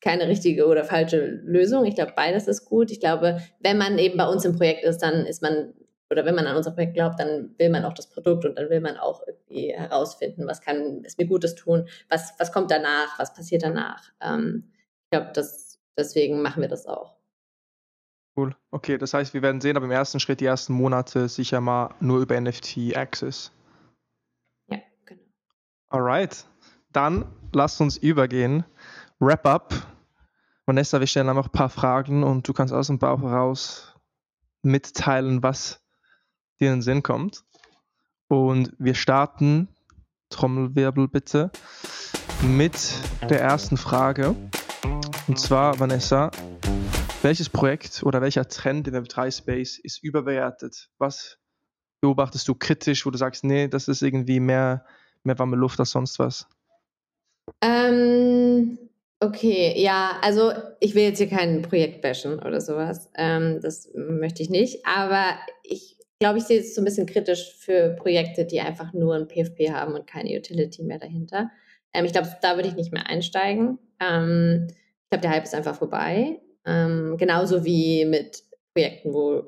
keine 0.00 0.28
richtige 0.28 0.66
oder 0.66 0.84
falsche 0.84 1.26
Lösung. 1.26 1.84
Ich 1.84 1.96
glaube, 1.96 2.12
beides 2.16 2.46
ist 2.46 2.64
gut. 2.64 2.90
Ich 2.90 3.00
glaube, 3.00 3.42
wenn 3.60 3.76
man 3.76 3.98
eben 3.98 4.16
bei 4.16 4.28
uns 4.28 4.44
im 4.44 4.56
Projekt 4.56 4.84
ist, 4.84 4.98
dann 4.98 5.26
ist 5.26 5.42
man 5.42 5.74
oder 6.10 6.24
wenn 6.24 6.34
man 6.34 6.46
an 6.46 6.56
unser 6.56 6.70
Projekt 6.70 6.94
glaubt, 6.94 7.18
dann 7.18 7.54
will 7.58 7.70
man 7.70 7.84
auch 7.84 7.94
das 7.94 8.08
Produkt 8.08 8.44
und 8.44 8.56
dann 8.56 8.70
will 8.70 8.80
man 8.80 8.96
auch 8.96 9.22
irgendwie 9.26 9.72
herausfinden, 9.72 10.46
was 10.46 10.60
kann 10.60 11.02
es 11.04 11.18
mir 11.18 11.26
Gutes 11.26 11.54
tun, 11.54 11.88
was, 12.08 12.34
was 12.38 12.52
kommt 12.52 12.70
danach, 12.70 13.18
was 13.18 13.34
passiert 13.34 13.62
danach. 13.62 14.10
Ähm, 14.20 14.72
ich 15.04 15.10
glaube, 15.10 15.32
deswegen 15.96 16.42
machen 16.42 16.62
wir 16.62 16.68
das 16.68 16.86
auch. 16.86 17.16
Cool. 18.36 18.54
Okay, 18.70 18.98
das 18.98 19.14
heißt, 19.14 19.32
wir 19.32 19.42
werden 19.42 19.60
sehen, 19.60 19.76
aber 19.76 19.86
im 19.86 19.92
ersten 19.92 20.20
Schritt, 20.20 20.40
die 20.40 20.46
ersten 20.46 20.74
Monate 20.74 21.28
sicher 21.28 21.60
mal 21.60 21.94
nur 22.00 22.20
über 22.20 22.38
NFT 22.38 22.94
Access. 22.94 23.50
Ja, 24.68 24.78
genau. 25.06 25.22
Alright. 25.88 26.44
Dann 26.92 27.26
lasst 27.52 27.80
uns 27.80 27.96
übergehen. 27.96 28.64
Wrap 29.18 29.46
up. 29.46 29.74
Vanessa, 30.66 31.00
wir 31.00 31.06
stellen 31.06 31.28
einfach 31.28 31.46
ein 31.46 31.52
paar 31.52 31.70
Fragen 31.70 32.24
und 32.24 32.46
du 32.46 32.52
kannst 32.52 32.74
aus 32.74 32.88
dem 32.88 32.98
Bauch 32.98 33.22
heraus 33.22 33.94
mitteilen, 34.62 35.42
was 35.42 35.85
dir 36.60 36.68
in 36.68 36.76
den 36.76 36.82
Sinn 36.82 37.02
kommt. 37.02 37.44
Und 38.28 38.72
wir 38.78 38.94
starten, 38.94 39.68
Trommelwirbel 40.30 41.08
bitte, 41.08 41.50
mit 42.42 42.74
der 43.28 43.40
ersten 43.40 43.76
Frage. 43.76 44.34
Und 45.28 45.38
zwar, 45.38 45.78
Vanessa, 45.78 46.30
welches 47.22 47.48
Projekt 47.48 48.02
oder 48.04 48.20
welcher 48.20 48.48
Trend 48.48 48.88
im 48.88 48.94
Web3-Space 48.94 49.78
ist 49.78 50.02
überbewertet? 50.02 50.88
Was 50.98 51.38
beobachtest 52.00 52.46
du 52.48 52.54
kritisch, 52.54 53.06
wo 53.06 53.10
du 53.10 53.18
sagst, 53.18 53.44
nee, 53.44 53.68
das 53.68 53.88
ist 53.88 54.02
irgendwie 54.02 54.40
mehr, 54.40 54.84
mehr 55.24 55.38
warme 55.38 55.56
Luft 55.56 55.80
als 55.80 55.90
sonst 55.90 56.18
was? 56.18 56.46
Ähm, 57.60 58.78
okay, 59.20 59.74
ja, 59.76 60.18
also 60.22 60.52
ich 60.80 60.94
will 60.94 61.04
jetzt 61.04 61.18
hier 61.18 61.28
kein 61.28 61.62
Projekt 61.62 62.02
bashen 62.02 62.38
oder 62.38 62.60
sowas. 62.60 63.10
Ähm, 63.16 63.60
das 63.60 63.90
möchte 63.94 64.42
ich 64.42 64.50
nicht. 64.50 64.86
Aber 64.86 65.36
ich 65.62 65.95
glaube, 66.18 66.38
ich 66.38 66.44
sehe 66.44 66.60
es 66.60 66.74
so 66.74 66.80
ein 66.80 66.84
bisschen 66.84 67.06
kritisch 67.06 67.54
für 67.58 67.90
Projekte, 67.90 68.44
die 68.44 68.60
einfach 68.60 68.92
nur 68.92 69.14
ein 69.14 69.28
PFP 69.28 69.70
haben 69.70 69.94
und 69.94 70.06
keine 70.06 70.36
Utility 70.36 70.82
mehr 70.82 70.98
dahinter. 70.98 71.50
Ähm, 71.92 72.04
ich 72.04 72.12
glaube, 72.12 72.28
da 72.42 72.56
würde 72.56 72.68
ich 72.68 72.74
nicht 72.74 72.92
mehr 72.92 73.08
einsteigen. 73.08 73.78
Ähm, 74.00 74.66
ich 74.68 75.10
glaube, 75.10 75.22
der 75.22 75.30
Hype 75.30 75.44
ist 75.44 75.54
einfach 75.54 75.76
vorbei. 75.76 76.40
Ähm, 76.64 77.16
genauso 77.18 77.64
wie 77.64 78.04
mit 78.04 78.42
Projekten, 78.74 79.14
wo 79.14 79.44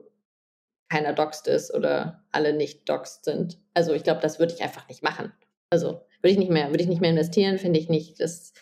keiner 0.89 1.13
doxed 1.13 1.47
ist 1.49 1.75
oder 1.75 2.25
alle 2.33 2.55
nicht 2.55 2.89
doxed 2.89 3.25
sind. 3.25 3.59
Also 3.75 3.93
ich 3.93 4.05
glaube, 4.05 4.21
das 4.21 4.39
würde 4.39 4.55
ich 4.55 4.63
einfach 4.63 4.89
nicht 4.89 5.03
machen. 5.03 5.33
Also 5.71 6.01
würde 6.23 6.33
ich 6.33 6.39
nicht 6.39 6.51
mehr, 6.51 6.71
würde 6.71 6.83
ich 6.83 6.89
nicht 6.89 7.01
mehr 7.01 7.11
investieren, 7.11 7.59
finde 7.59 7.79
ich 7.79 7.89
nicht. 7.89 8.21
Das, 8.21 8.53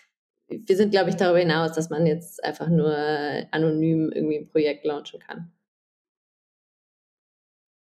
wir 0.48 0.76
sind, 0.76 0.90
glaube 0.90 1.10
ich, 1.10 1.16
darüber 1.16 1.38
hinaus, 1.38 1.72
dass 1.72 1.90
man 1.90 2.06
jetzt 2.06 2.42
einfach 2.42 2.68
nur 2.68 2.96
anonym 3.52 4.10
irgendwie 4.10 4.38
ein 4.38 4.48
Projekt 4.48 4.84
launchen 4.84 5.20
kann. 5.20 5.52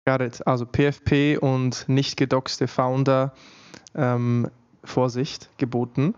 Got 0.07 0.21
it. 0.21 0.47
Also 0.47 0.65
PFP 0.65 1.37
und 1.37 1.83
nicht 1.89 2.15
gedoxte 2.15 2.69
Founder, 2.69 3.33
ähm, 3.93 4.49
Vorsicht 4.81 5.49
geboten. 5.57 6.15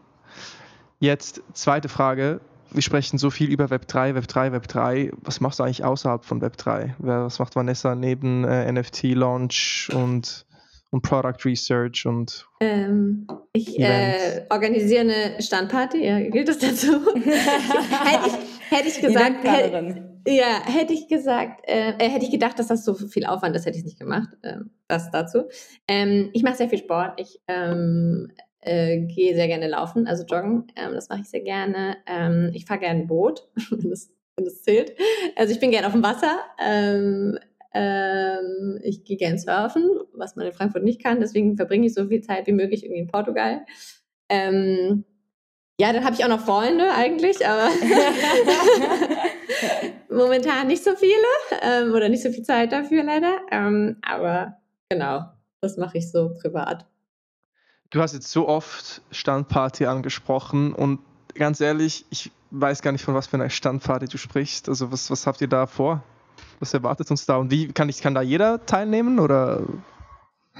Jetzt 1.00 1.42
zweite 1.54 1.90
Frage. 1.90 2.40
Wir 2.70 2.84
sprechen 2.84 3.18
so 3.18 3.32
viel 3.32 3.50
über 3.50 3.72
Web 3.72 3.88
3, 3.88 4.14
Web 4.14 4.28
3, 4.28 4.52
Web 4.52 4.68
3. 4.68 5.12
Was 5.24 5.42
machst 5.42 5.58
du 5.58 5.64
eigentlich 5.64 5.84
außerhalb 5.84 6.24
von 6.24 6.40
Web 6.40 6.58
3? 6.58 6.98
Was 7.00 7.40
macht 7.40 7.56
Vanessa 7.56 7.96
neben 7.96 8.44
äh, 8.44 8.72
NFT-Launch 8.72 9.90
und 9.92 10.46
und 10.92 11.02
Product 11.02 11.46
Research 11.46 12.06
und. 12.06 12.48
Ähm, 12.62 13.28
ich 13.54 13.80
äh, 13.80 14.46
organisiere 14.50 15.02
eine 15.02 15.42
Standparty, 15.42 16.04
ja, 16.04 16.20
gilt 16.30 16.48
das 16.48 16.58
dazu? 16.60 16.88
hätte, 17.16 18.28
ich, 18.28 18.72
hätte 18.72 18.88
ich 18.88 19.02
gesagt, 19.02 19.44
hätte, 19.44 20.09
ja, 20.28 20.62
hätte 20.66 20.94
ich 20.94 21.08
gesagt, 21.08 21.62
äh, 21.68 21.92
äh, 21.98 22.10
hätte 22.10 22.26
ich 22.26 22.32
gedacht, 22.32 22.60
dass 22.60 22.68
das 22.68 22.86
so 22.86 22.94
viel 22.94 23.26
Aufwand 23.26 23.56
ist, 23.56 23.66
hätte 23.66 23.78
ich 23.78 23.84
es 23.84 23.86
nicht 23.86 24.00
gemacht. 24.00 24.30
Äh, 24.42 24.58
das 24.88 25.12
dazu. 25.12 25.44
Ähm, 25.88 26.30
ich 26.34 26.44
mache 26.44 26.56
sehr 26.56 26.70
viel 26.70 26.80
Sport. 26.80 27.20
Ich 27.20 27.40
ähm, 27.48 28.32
äh, 28.62 29.00
gehe 29.02 29.36
sehr 29.36 29.48
gerne 29.48 29.68
laufen, 29.68 30.08
also 30.08 30.24
joggen. 30.26 30.68
Ähm, 30.76 30.94
das 30.94 31.10
mache 31.10 31.22
ich 31.22 31.30
sehr 31.30 31.42
gerne. 31.42 31.98
Ähm, 32.06 32.52
ich 32.54 32.66
fahre 32.66 32.80
gerne 32.80 33.06
Boot, 33.06 33.48
wenn 33.70 33.90
das, 33.90 34.12
wenn 34.36 34.46
das 34.46 34.64
zählt. 34.64 34.94
Also 35.36 35.54
ich 35.54 35.60
bin 35.60 35.72
gerne 35.72 35.88
auf 35.88 35.94
dem 35.94 36.04
Wasser. 36.04 36.40
Ähm, 36.60 37.38
ähm, 37.74 38.80
ich 38.84 39.04
gehe 39.04 39.18
gern 39.18 39.38
surfen, 39.38 39.88
was 40.14 40.36
man 40.36 40.48
in 40.48 40.54
Frankfurt 40.54 40.84
nicht 40.84 41.04
kann. 41.04 41.20
Deswegen 41.20 41.56
verbringe 41.56 41.88
ich 41.88 41.94
so 41.94 42.08
viel 42.08 42.22
Zeit 42.22 42.48
wie 42.48 42.54
möglich 42.54 42.84
irgendwie 42.84 43.02
in 43.02 43.08
Portugal. 43.08 43.66
Ähm, 44.28 45.06
ja, 45.80 45.94
dann 45.94 46.04
habe 46.04 46.14
ich 46.14 46.26
auch 46.26 46.30
noch 46.30 46.42
Freunde 46.42 46.92
eigentlich, 46.94 47.48
aber 47.48 47.70
momentan 50.20 50.68
nicht 50.68 50.84
so 50.84 50.96
viele 50.96 51.12
ähm, 51.62 51.94
oder 51.94 52.10
nicht 52.10 52.22
so 52.22 52.32
viel 52.32 52.44
Zeit 52.44 52.72
dafür 52.72 53.04
leider. 53.04 53.40
Ähm, 53.52 53.98
aber 54.02 54.58
genau, 54.90 55.26
das 55.62 55.78
mache 55.78 55.98
ich 55.98 56.12
so 56.12 56.34
privat. 56.42 56.86
Du 57.90 58.02
hast 58.02 58.14
jetzt 58.14 58.32
so 58.32 58.48
oft 58.48 59.02
Standparty 59.10 59.88
angesprochen 59.88 60.74
und 60.74 61.00
ganz 61.34 61.60
ehrlich, 61.60 62.06
ich 62.12 62.32
weiß 62.52 62.82
gar 62.82 62.92
nicht, 62.92 63.04
von 63.04 63.16
was 63.16 63.28
für 63.28 63.38
einer 63.38 63.50
Standparty 63.50 64.08
du 64.08 64.18
sprichst. 64.18 64.70
Also 64.70 64.92
was, 64.92 65.10
was 65.10 65.26
habt 65.26 65.42
ihr 65.42 65.48
da 65.48 65.66
vor? 65.66 66.04
Was 66.60 66.74
erwartet 66.74 67.10
uns 67.10 67.26
da 67.26 67.38
und 67.38 67.50
wie 67.50 67.72
kann 67.72 67.90
ich 67.90 68.02
kann 68.02 68.14
da 68.14 68.22
jeder 68.22 68.66
teilnehmen 68.66 69.20
oder? 69.20 69.64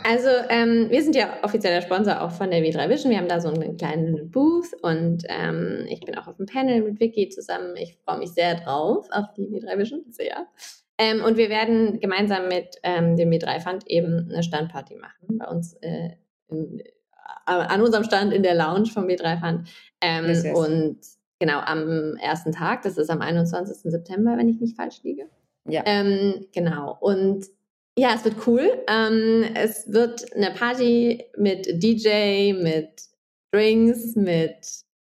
Also 0.04 0.30
ähm, 0.50 0.88
wir 0.90 1.04
sind 1.04 1.16
ja 1.16 1.44
offizieller 1.44 1.82
Sponsor 1.82 2.22
auch 2.22 2.32
von 2.32 2.52
der 2.52 2.62
W3 2.62 2.90
Vision. 2.90 3.12
Wir 3.12 3.20
haben 3.20 3.28
da 3.28 3.40
so 3.40 3.50
einen 3.50 3.78
kleinen 3.78 4.32
Booth 4.32 4.74
und 4.82 5.24
ähm, 5.28 5.86
ich 5.88 6.02
bin 6.02 6.18
auch 6.18 6.28
auf 6.28 6.38
dem 6.38 6.46
Panel 6.46 6.82
mit 6.82 7.00
Vicky 7.00 7.30
zusammen. 7.30 7.76
Ich 7.78 7.98
freue 8.06 8.20
mich 8.20 8.32
sehr 8.32 8.56
drauf 8.56 9.08
auf 9.12 9.26
die 9.36 9.48
W3 9.48 9.78
Vision, 9.78 10.06
sehr. 10.10 10.48
Ähm, 10.98 11.24
und 11.24 11.38
wir 11.38 11.50
werden 11.50 12.00
gemeinsam 12.00 12.48
mit 12.48 12.76
ähm, 12.84 13.16
dem 13.16 13.30
W3 13.30 13.60
Fund 13.62 13.84
eben 13.88 14.30
eine 14.30 14.44
Standparty 14.44 14.96
machen 14.96 15.38
bei 15.38 15.48
uns 15.48 15.74
äh, 15.82 16.10
in, 16.50 16.80
äh, 16.80 16.84
an 17.46 17.82
unserem 17.82 18.04
Stand 18.04 18.34
in 18.34 18.44
der 18.44 18.56
Lounge 18.56 18.88
vom 18.88 19.06
W3 19.06 19.40
Fund. 19.40 19.70
Ähm, 20.02 20.26
yes, 20.26 20.44
yes. 20.44 20.58
Und 20.58 20.98
genau 21.40 21.60
am 21.60 22.18
ersten 22.18 22.52
Tag, 22.52 22.82
das 22.82 22.98
ist 22.98 23.10
am 23.10 23.22
21. 23.22 23.92
September, 23.92 24.36
wenn 24.38 24.50
ich 24.50 24.60
nicht 24.60 24.76
falsch 24.76 25.02
liege. 25.04 25.30
Ja. 25.66 25.84
Ähm, 25.86 26.46
genau. 26.54 26.98
Und 27.00 27.46
ja, 28.00 28.14
es 28.16 28.24
wird 28.24 28.48
cool. 28.48 28.84
Ähm, 28.88 29.44
es 29.56 29.92
wird 29.92 30.34
eine 30.34 30.52
Party 30.52 31.26
mit 31.38 31.68
DJ, 31.84 32.54
mit 32.54 32.90
Drinks, 33.52 34.16
mit 34.16 34.66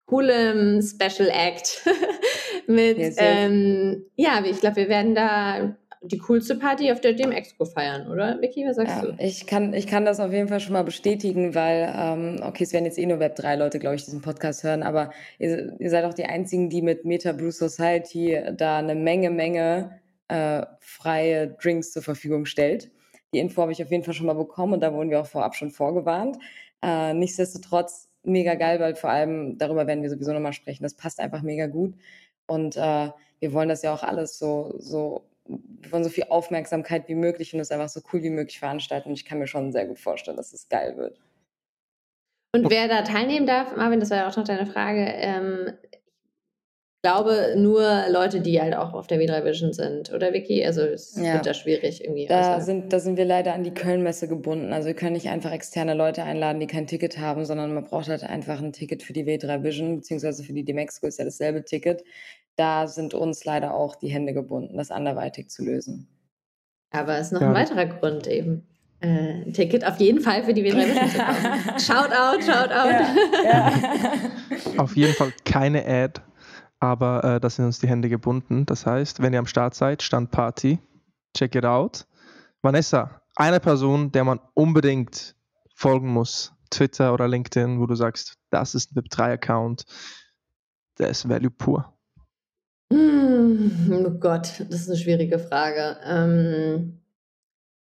coolem 0.07 0.81
Special 0.83 1.29
Act. 1.29 1.85
mit, 2.69 2.99
yes, 2.99 3.17
yes. 3.17 3.19
Ähm, 3.19 4.05
ja, 4.15 4.41
ich 4.45 4.61
glaube, 4.61 4.77
wir 4.77 4.89
werden 4.89 5.17
da 5.17 5.77
die 6.03 6.19
coolste 6.19 6.55
Party 6.55 6.93
auf 6.93 7.01
der 7.01 7.15
Dem 7.15 7.33
Expo 7.33 7.65
feiern, 7.65 8.09
oder? 8.09 8.41
Vicky, 8.41 8.65
was 8.65 8.77
sagst 8.77 9.03
ja, 9.03 9.03
du? 9.03 9.17
Ich 9.19 9.49
kann, 9.49 9.75
ich 9.75 9.89
kann 9.89 10.05
das 10.05 10.21
auf 10.21 10.33
jeden 10.33 10.47
Fall 10.47 10.61
schon 10.61 10.75
mal 10.75 10.85
bestätigen, 10.85 11.57
weil, 11.57 11.93
ähm, 11.93 12.41
okay, 12.45 12.63
es 12.63 12.73
werden 12.73 12.85
jetzt 12.85 12.99
eh 12.99 13.07
nur 13.07 13.19
Web 13.19 13.35
3 13.35 13.57
Leute, 13.57 13.81
glaube 13.81 13.97
ich, 13.97 14.05
diesen 14.05 14.21
Podcast 14.21 14.63
hören, 14.63 14.85
aber 14.85 15.11
ihr, 15.41 15.75
ihr 15.81 15.91
seid 15.91 16.05
auch 16.05 16.15
die 16.15 16.27
einzigen, 16.27 16.71
die 16.71 16.83
mit 16.83 17.05
Meta 17.05 17.33
Blue 17.33 17.51
Society 17.51 18.41
da 18.57 18.79
eine 18.79 18.95
Menge, 18.95 19.31
Menge 19.31 19.99
äh, 20.29 20.67
freie 20.81 21.49
Drinks 21.49 21.93
zur 21.93 22.03
Verfügung 22.03 22.47
stellt. 22.47 22.91
Die 23.33 23.39
Info 23.39 23.63
habe 23.63 23.73
ich 23.73 23.83
auf 23.83 23.91
jeden 23.91 24.05
Fall 24.05 24.15
schon 24.15 24.27
mal 24.27 24.35
bekommen 24.35 24.75
und 24.75 24.81
da 24.81 24.93
wurden 24.93 25.11
wir 25.11 25.21
auch 25.21 25.27
vorab 25.27 25.55
schon 25.55 25.71
vorgewarnt. 25.71 26.39
Äh, 26.83 27.15
nichtsdestotrotz 27.15 28.09
mega 28.23 28.55
geil, 28.55 28.81
weil 28.81 28.95
vor 28.95 29.11
allem 29.11 29.59
darüber 29.59 29.87
werden 29.87 30.03
wir 30.03 30.11
sowieso 30.11 30.33
nochmal 30.33 30.53
sprechen. 30.53 30.83
Das 30.83 30.95
passt 30.95 31.21
einfach 31.21 31.43
mega 31.43 31.67
gut. 31.67 31.95
Und 32.47 32.77
äh, 32.77 33.11
wir 33.41 33.53
wollen 33.53 33.69
das 33.69 33.83
ja 33.83 33.93
auch 33.93 34.03
alles 34.03 34.39
so, 34.39 34.75
so, 34.79 35.25
wir 35.47 35.93
wollen 35.93 36.05
so 36.05 36.11
viel 36.11 36.25
Aufmerksamkeit 36.29 37.09
wie 37.09 37.15
möglich 37.15 37.55
und 37.55 37.61
es 37.61 37.71
einfach 37.71 37.89
so 37.89 38.01
cool 38.13 38.23
wie 38.23 38.31
möglich 38.31 38.59
veranstalten. 38.59 39.09
Und 39.11 39.15
ich 39.15 39.25
kann 39.25 39.39
mir 39.39 39.47
schon 39.47 39.73
sehr 39.73 39.87
gut 39.87 39.99
vorstellen, 39.99 40.37
dass 40.37 40.53
es 40.53 40.69
geil 40.69 40.97
wird. 40.97 41.21
Und 42.55 42.71
wer 42.71 42.89
da 42.89 43.03
teilnehmen 43.03 43.47
darf, 43.47 43.77
Marvin, 43.77 44.01
das 44.01 44.11
war 44.11 44.19
ja 44.19 44.29
auch 44.29 44.37
noch 44.37 44.45
deine 44.45 44.67
Frage, 44.67 45.05
ähm, 45.05 45.73
glaube, 47.07 47.55
nur 47.57 48.03
Leute, 48.11 48.41
die 48.41 48.61
halt 48.61 48.75
auch 48.75 48.93
auf 48.93 49.07
der 49.07 49.21
W3 49.21 49.45
Vision 49.45 49.73
sind, 49.73 50.13
oder 50.13 50.33
Vicky? 50.33 50.65
Also 50.65 50.81
es 50.81 51.15
ja. 51.15 51.35
wird 51.35 51.47
da 51.47 51.55
schwierig 51.55 52.03
irgendwie. 52.03 52.27
Da 52.27 52.61
sind, 52.61 52.93
da 52.93 52.99
sind 52.99 53.17
wir 53.17 53.25
leider 53.25 53.55
an 53.55 53.63
die 53.63 53.73
Köln-Messe 53.73 54.27
gebunden. 54.27 54.73
Also 54.73 54.89
wir 54.89 54.95
können 54.95 55.13
nicht 55.13 55.29
einfach 55.29 55.53
externe 55.53 55.95
Leute 55.95 56.25
einladen, 56.25 56.59
die 56.59 56.67
kein 56.67 56.89
Ticket 56.89 57.19
haben, 57.19 57.45
sondern 57.45 57.73
man 57.75 57.85
braucht 57.85 58.09
halt 58.09 58.25
einfach 58.25 58.61
ein 58.61 58.73
Ticket 58.73 59.05
für 59.05 59.13
die 59.13 59.25
W3 59.25 59.63
Vision, 59.63 59.97
beziehungsweise 59.97 60.43
für 60.43 60.53
die 60.53 60.65
Demexco 60.65 61.07
ist 61.07 61.21
ja 61.21 61.25
dasselbe 61.25 61.65
Ticket. 61.65 62.03
Da 62.57 62.89
sind 62.89 63.15
uns 63.15 63.45
leider 63.45 63.75
auch 63.75 63.95
die 63.95 64.09
Hände 64.09 64.33
gebunden, 64.35 64.77
das 64.77 64.91
anderweitig 64.91 65.49
zu 65.49 65.65
lösen. 65.65 66.09
Aber 66.91 67.19
es 67.19 67.29
ist 67.29 67.33
noch 67.35 67.43
ja. 67.43 67.49
ein 67.51 67.55
weiterer 67.55 67.87
Grund 67.87 68.27
eben. 68.27 68.67
Äh, 69.01 69.45
ein 69.45 69.53
Ticket 69.53 69.87
auf 69.87 70.01
jeden 70.01 70.21
Fall 70.21 70.43
für 70.43 70.55
die 70.55 70.65
W3 70.65 70.77
Vision 70.77 71.09
zu 71.09 71.19
kaufen. 71.19 71.79
shout 71.79 72.13
out, 72.13 72.43
shout 72.43 72.73
out. 72.73 72.91
Ja, 73.45 73.73
ja. 74.75 74.79
auf 74.79 74.97
jeden 74.97 75.13
Fall 75.13 75.33
keine 75.45 75.87
Ad 75.87 76.21
aber 76.87 77.25
äh, 77.25 77.41
da 77.41 77.51
sind 77.51 77.65
uns 77.65 77.79
die 77.79 77.89
Hände 77.89 78.09
gebunden. 78.09 78.65
Das 78.67 78.87
heißt, 78.87 79.21
wenn 79.21 79.33
ihr 79.33 79.39
am 79.39 79.47
Start 79.47 79.75
seid, 79.75 80.03
Standparty, 80.03 80.79
check 81.37 81.55
it 81.55 81.65
out. 81.65 82.07
Vanessa, 82.63 83.21
eine 83.35 83.61
Person, 83.61 84.13
der 84.13 84.25
man 84.25 84.41
unbedingt 84.55 85.35
folgen 85.75 86.09
muss, 86.09 86.53
Twitter 86.71 87.13
oder 87.13 87.29
LinkedIn, 87.29 87.81
wo 87.81 87.87
du 87.87 87.95
sagst, 87.95 88.35
das 88.51 88.75
ist 88.75 88.93
ein 88.93 89.03
Web3-Account, 89.03 89.85
der 90.99 91.11
ist 91.11 91.29
Value 91.29 91.51
pur. 91.51 91.93
Mm, 92.91 94.05
oh 94.07 94.11
Gott, 94.19 94.61
das 94.69 94.83
ist 94.83 94.89
eine 94.89 94.99
schwierige 94.99 95.39
Frage. 95.39 95.99
Ähm, 96.05 97.01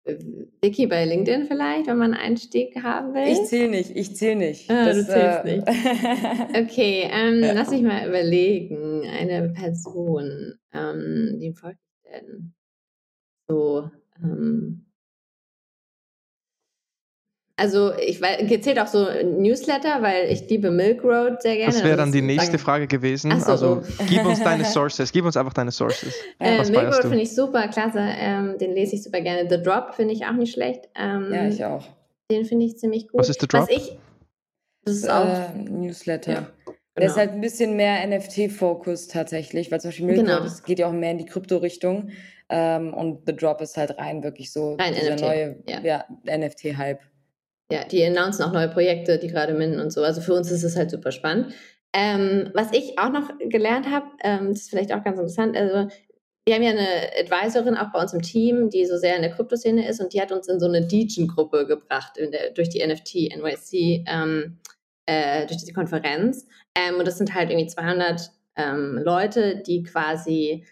Vicky 0.06 0.88
bei 0.88 1.06
LinkedIn 1.06 1.48
vielleicht, 1.48 1.88
wenn 1.88 1.98
man 1.98 2.14
einen 2.14 2.22
Einstieg 2.22 2.84
haben 2.84 3.14
will? 3.14 3.28
Ich 3.32 3.46
zähle 3.46 3.70
nicht, 3.70 3.96
ich 3.96 4.16
zähle 4.16 4.36
nicht. 4.36 4.70
Ah, 4.70 4.86
das, 4.86 4.98
du 4.98 5.06
zählst 5.06 5.46
äh, 5.46 5.56
nicht. 5.56 5.68
okay, 6.58 7.10
ähm, 7.10 7.42
ja. 7.42 7.54
lass 7.54 7.72
mich 7.72 7.82
mal 7.82 8.08
überlegen. 8.08 9.08
Eine 9.08 9.50
Person, 9.50 10.56
ähm, 10.74 11.38
die 11.40 11.54
folgt 11.54 11.80
denn? 12.06 12.54
So, 13.48 13.90
ähm, 14.22 14.86
also 17.56 17.94
ich 17.96 18.20
weiß, 18.20 18.48
gezählt 18.50 18.80
auch 18.80 18.88
so 18.88 19.06
Newsletter, 19.06 20.02
weil 20.02 20.32
ich 20.32 20.50
liebe 20.50 20.72
Milk 20.72 21.04
Road 21.04 21.42
sehr 21.42 21.56
gerne. 21.56 21.72
Das 21.72 21.84
wäre 21.84 21.98
dann 21.98 22.12
die 22.12 22.22
nächste 22.22 22.58
Frage 22.58 22.88
gewesen. 22.88 23.40
So, 23.40 23.52
also 23.52 23.84
oh. 23.84 24.04
gib 24.08 24.26
uns 24.26 24.42
deine 24.42 24.66
Sources, 24.72 25.12
gib 25.12 25.26
uns 25.26 25.38
einfach 25.38 25.54
deine 25.54 25.72
Sources. 25.72 26.16
Äh, 26.40 26.68
Milk 26.70 26.94
Road 26.94 27.02
finde 27.02 27.22
ich 27.22 27.36
super, 27.36 27.68
klasse. 27.68 28.00
Ähm, 28.00 28.58
den 28.58 28.74
lese 28.74 28.96
ich 28.96 29.04
super 29.04 29.22
gerne. 29.22 29.48
The 29.48 29.62
Drop 29.62 29.94
finde 29.94 30.16
ich 30.16 30.26
auch 30.26 30.34
nicht 30.34 30.54
schlecht. 30.54 30.90
Ähm, 30.96 31.32
ja, 31.32 31.48
ich 31.48 31.64
auch. 31.64 31.86
Den 32.32 32.46
finde 32.46 32.66
ich 32.66 32.78
ziemlich 32.78 33.08
gut. 33.08 33.20
Was 33.20 33.30
ist 33.30 33.42
The 33.42 33.48
Drop? 33.48 33.70
Was 33.70 33.70
ich, 33.70 34.00
das 34.86 34.96
ist 34.96 35.10
auch 35.10 35.28
äh, 35.28 35.56
Newsletter. 35.70 36.32
Ja. 36.32 36.48
Genau. 36.66 36.78
Der 36.98 37.06
ist 37.08 37.18
halt 37.18 37.32
ein 37.32 37.42
bisschen 37.42 37.76
mehr 37.76 38.06
NFT-Fokus 38.08 39.08
tatsächlich, 39.08 39.72
weil 39.72 39.80
zum 39.82 39.90
Beispiel 39.90 40.06
Milk 40.06 40.20
genau. 40.20 40.36
Road, 40.36 40.46
das 40.46 40.64
geht 40.64 40.80
ja 40.80 40.88
auch 40.88 40.92
mehr 40.92 41.12
in 41.12 41.20
die 41.20 41.26
Krypto-Richtung. 41.26 42.10
Ähm, 42.50 42.94
und 42.94 43.26
The 43.26 43.36
Drop 43.36 43.62
ist 43.62 43.78
halt 43.78 43.98
rein 43.98 44.24
wirklich 44.24 44.52
so 44.52 44.76
rein 44.76 44.94
dieser 44.94 45.14
NFT. 45.14 45.22
neue 45.22 45.56
ja. 45.68 45.80
ja, 45.82 46.06
NFT-Hype. 46.26 47.00
Ja, 47.72 47.86
die 47.86 48.04
announcen 48.04 48.44
auch 48.44 48.52
neue 48.52 48.70
Projekte, 48.70 49.18
die 49.18 49.28
gerade 49.28 49.54
minden 49.54 49.80
und 49.80 49.92
so. 49.92 50.04
Also 50.04 50.22
für 50.22 50.34
uns 50.34 50.52
ist 50.52 50.64
es 50.64 50.76
halt 50.76 50.92
super 50.92 51.12
spannend. 51.12 51.54
Ähm, 51.94 52.50
was 52.54 52.74
ich 52.74 52.98
auch 53.00 53.12
noch 53.12 53.30
gelernt 53.40 53.90
habe, 53.90 54.08
ähm, 54.24 54.50
das 54.50 54.62
ist 54.62 54.70
vielleicht 54.70 54.94
auch 54.94 55.04
ganz 55.04 55.18
interessant, 55.18 55.56
also 55.56 55.88
wir 56.46 56.56
haben 56.56 56.64
ja 56.64 56.72
eine 56.72 56.88
Advisorin 57.20 57.78
auch 57.78 57.92
bei 57.94 58.02
uns 58.02 58.14
im 58.14 58.22
Team, 58.22 58.70
die 58.70 58.86
so 58.86 58.98
sehr 58.98 59.16
in 59.16 59.22
der 59.22 59.32
Kryptoszene 59.32 59.88
ist 59.88 60.02
und 60.02 60.14
die 60.14 60.20
hat 60.20 60.32
uns 60.32 60.48
in 60.50 60.60
so 60.60 60.66
eine 60.66 60.86
Degen-Gruppe 60.86 61.66
gebracht 61.66 62.18
der, 62.18 62.52
durch 62.52 62.70
die 62.70 62.86
NFT 62.86 63.36
NYC, 63.38 64.04
ähm, 64.08 64.60
äh, 65.06 65.46
durch 65.48 65.64
die 65.64 65.72
Konferenz. 65.72 66.46
Ähm, 66.76 66.96
und 66.96 67.08
das 67.08 67.18
sind 67.18 67.34
halt 67.34 67.50
irgendwie 67.50 67.68
200 67.68 68.32
ähm, 68.58 69.00
Leute, 69.04 69.64
die 69.66 69.84
quasi 69.84 70.66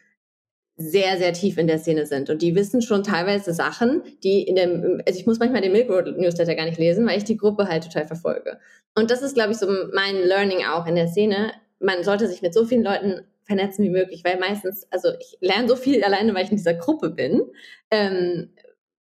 sehr, 0.81 1.17
sehr 1.17 1.33
tief 1.33 1.57
in 1.57 1.67
der 1.67 1.77
Szene 1.77 2.05
sind. 2.05 2.29
Und 2.29 2.41
die 2.41 2.55
wissen 2.55 2.81
schon 2.81 3.03
teilweise 3.03 3.53
Sachen, 3.53 4.01
die 4.23 4.43
in 4.43 4.55
dem, 4.55 5.01
also 5.05 5.19
ich 5.19 5.25
muss 5.25 5.39
manchmal 5.39 5.61
den 5.61 5.71
Milk 5.71 5.89
Road 5.89 6.17
Newsletter 6.17 6.55
gar 6.55 6.65
nicht 6.65 6.79
lesen, 6.79 7.07
weil 7.07 7.17
ich 7.17 7.23
die 7.23 7.37
Gruppe 7.37 7.67
halt 7.67 7.83
total 7.83 8.07
verfolge. 8.07 8.59
Und 8.95 9.11
das 9.11 9.21
ist, 9.21 9.35
glaube 9.35 9.51
ich, 9.51 9.57
so 9.57 9.67
mein 9.93 10.17
Learning 10.17 10.65
auch 10.65 10.85
in 10.85 10.95
der 10.95 11.07
Szene. 11.07 11.51
Man 11.79 12.03
sollte 12.03 12.27
sich 12.27 12.41
mit 12.41 12.53
so 12.53 12.65
vielen 12.65 12.83
Leuten 12.83 13.21
vernetzen 13.43 13.83
wie 13.83 13.89
möglich, 13.89 14.23
weil 14.23 14.39
meistens, 14.39 14.87
also 14.91 15.09
ich 15.19 15.37
lerne 15.41 15.67
so 15.67 15.75
viel 15.75 16.03
alleine, 16.03 16.33
weil 16.33 16.43
ich 16.43 16.51
in 16.51 16.57
dieser 16.57 16.73
Gruppe 16.73 17.09
bin. 17.09 17.41
Ähm, 17.89 18.49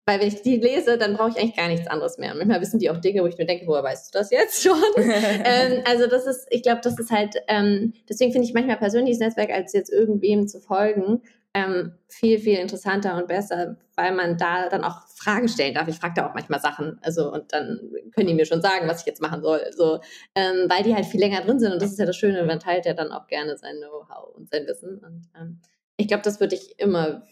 weil 0.09 0.21
wenn 0.21 0.29
ich 0.29 0.41
die 0.41 0.57
lese, 0.57 0.97
dann 0.97 1.19
brauche 1.19 1.29
ich 1.29 1.37
eigentlich 1.37 1.55
gar 1.55 1.69
nichts 1.69 1.87
anderes 1.87 2.17
mehr. 2.17 2.33
Und 2.33 2.39
manchmal 2.39 2.63
wissen 2.63 2.79
die 2.79 2.89
auch 2.89 2.97
Dinge, 2.97 3.23
wo 3.23 3.27
ich 3.27 3.37
mir 3.37 3.45
denke, 3.45 3.67
woher 3.67 3.83
weißt 3.83 4.15
du 4.15 4.19
das 4.19 4.31
jetzt 4.31 4.63
schon? 4.63 4.79
ähm, 4.97 5.83
also 5.85 6.07
das 6.07 6.27
ist, 6.27 6.47
ich 6.49 6.63
glaube, 6.63 6.81
das 6.83 6.99
ist 6.99 7.11
halt, 7.11 7.35
ähm, 7.47 7.93
deswegen 8.09 8.33
finde 8.33 8.49
ich 8.49 8.55
manchmal 8.55 8.79
persönliches 8.79 9.19
Netzwerk 9.21 9.51
als 9.51 9.75
jetzt 9.75 9.93
irgendwem 9.93 10.49
zu 10.49 10.61
folgen, 10.61 11.21
ähm, 11.55 11.93
viel, 12.09 12.39
viel 12.39 12.59
interessanter 12.59 13.17
und 13.17 13.29
besser, 13.29 13.77
weil 13.97 14.15
man 14.15 14.37
da 14.37 14.69
dann 14.69 14.85
auch 14.85 15.09
Fragen 15.09 15.49
stellen 15.49 15.75
darf. 15.75 15.89
Ich 15.89 15.99
frage 15.99 16.15
da 16.17 16.29
auch 16.29 16.35
manchmal 16.35 16.61
Sachen, 16.61 16.99
also 17.03 17.33
und 17.33 17.53
dann 17.53 17.81
können 18.15 18.29
die 18.29 18.35
mir 18.35 18.47
schon 18.47 18.63
sagen, 18.63 18.89
was 18.89 19.01
ich 19.01 19.07
jetzt 19.07 19.23
machen 19.23 19.43
soll, 19.43 19.61
so, 19.75 20.01
ähm, 20.35 20.67
weil 20.69 20.83
die 20.83 20.95
halt 20.95 21.07
viel 21.07 21.21
länger 21.21 21.41
drin 21.41 21.59
sind 21.59 21.73
und 21.73 21.83
das 21.83 21.91
ist 21.91 21.99
ja 21.99 22.07
das 22.07 22.17
Schöne, 22.17 22.45
man 22.45 22.61
teilt 22.61 22.87
ja 22.87 22.95
dann 22.95 23.13
auch 23.13 23.27
gerne 23.27 23.57
sein 23.57 23.77
Know-how 23.77 24.37
und 24.37 24.51
sein 24.51 24.67
Wissen 24.67 24.99
und 24.99 25.29
ähm, 25.39 25.61
ich 25.97 26.07
glaube, 26.07 26.23
das 26.23 26.39
würde 26.39 26.55
ich 26.55 26.79
immer 26.79 27.23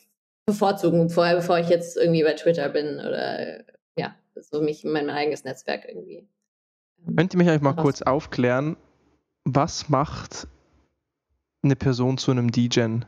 bevorzugen, 0.47 1.09
vorher, 1.11 1.37
bevor 1.37 1.59
ich 1.59 1.69
jetzt 1.69 1.97
irgendwie 1.97 2.23
bei 2.23 2.33
Twitter 2.33 2.69
bin 2.69 2.99
oder 2.99 3.65
ja, 3.99 4.15
so 4.35 4.61
mich 4.61 4.85
in 4.85 4.93
mein 4.93 5.11
eigenes 5.11 5.45
Netzwerk 5.45 5.85
irgendwie. 5.87 6.29
Ähm, 7.07 7.17
Könnt 7.17 7.35
ihr 7.35 7.39
mich 7.39 7.49
eigentlich 7.49 7.63
mal 7.63 7.75
kurz 7.75 8.03
aufklären, 8.03 8.77
was 9.45 9.89
macht 9.89 10.49
eine 11.63 11.77
Person 11.77 12.19
zu 12.19 12.31
einem 12.31 12.51
DGen? 12.51 13.05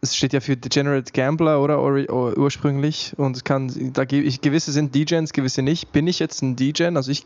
Es 0.00 0.16
steht 0.16 0.32
ja 0.32 0.40
für 0.40 0.56
Degenerate 0.56 1.12
Gambler 1.12 1.62
oder, 1.62 1.82
ursprünglich 2.36 3.14
und 3.16 3.44
kann, 3.44 3.92
da 3.92 4.02
ich, 4.02 4.40
gewisse 4.40 4.72
sind 4.72 4.94
DGens, 4.94 5.32
gewisse 5.32 5.62
nicht. 5.62 5.92
Bin 5.92 6.06
ich 6.06 6.18
jetzt 6.18 6.42
ein 6.42 6.56
DGen? 6.56 6.96
Also 6.96 7.10
ich 7.10 7.24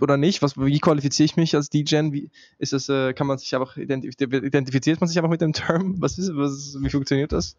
oder 0.00 0.16
nicht? 0.16 0.42
Was, 0.42 0.58
wie 0.58 0.80
qualifiziere 0.80 1.26
ich 1.26 1.36
mich 1.36 1.54
als 1.54 1.70
DGen? 1.70 2.12
Wie 2.12 2.30
ist 2.58 2.72
das, 2.72 2.88
äh, 2.88 3.12
kann 3.12 3.26
man 3.26 3.38
sich 3.38 3.54
einfach 3.54 3.76
identifiziert 3.76 5.00
man 5.00 5.08
sich 5.08 5.18
einfach 5.18 5.30
mit 5.30 5.40
dem 5.40 5.52
Term? 5.52 6.00
Was 6.00 6.18
ist, 6.18 6.34
was, 6.34 6.76
wie 6.80 6.90
funktioniert 6.90 7.32
das? 7.32 7.56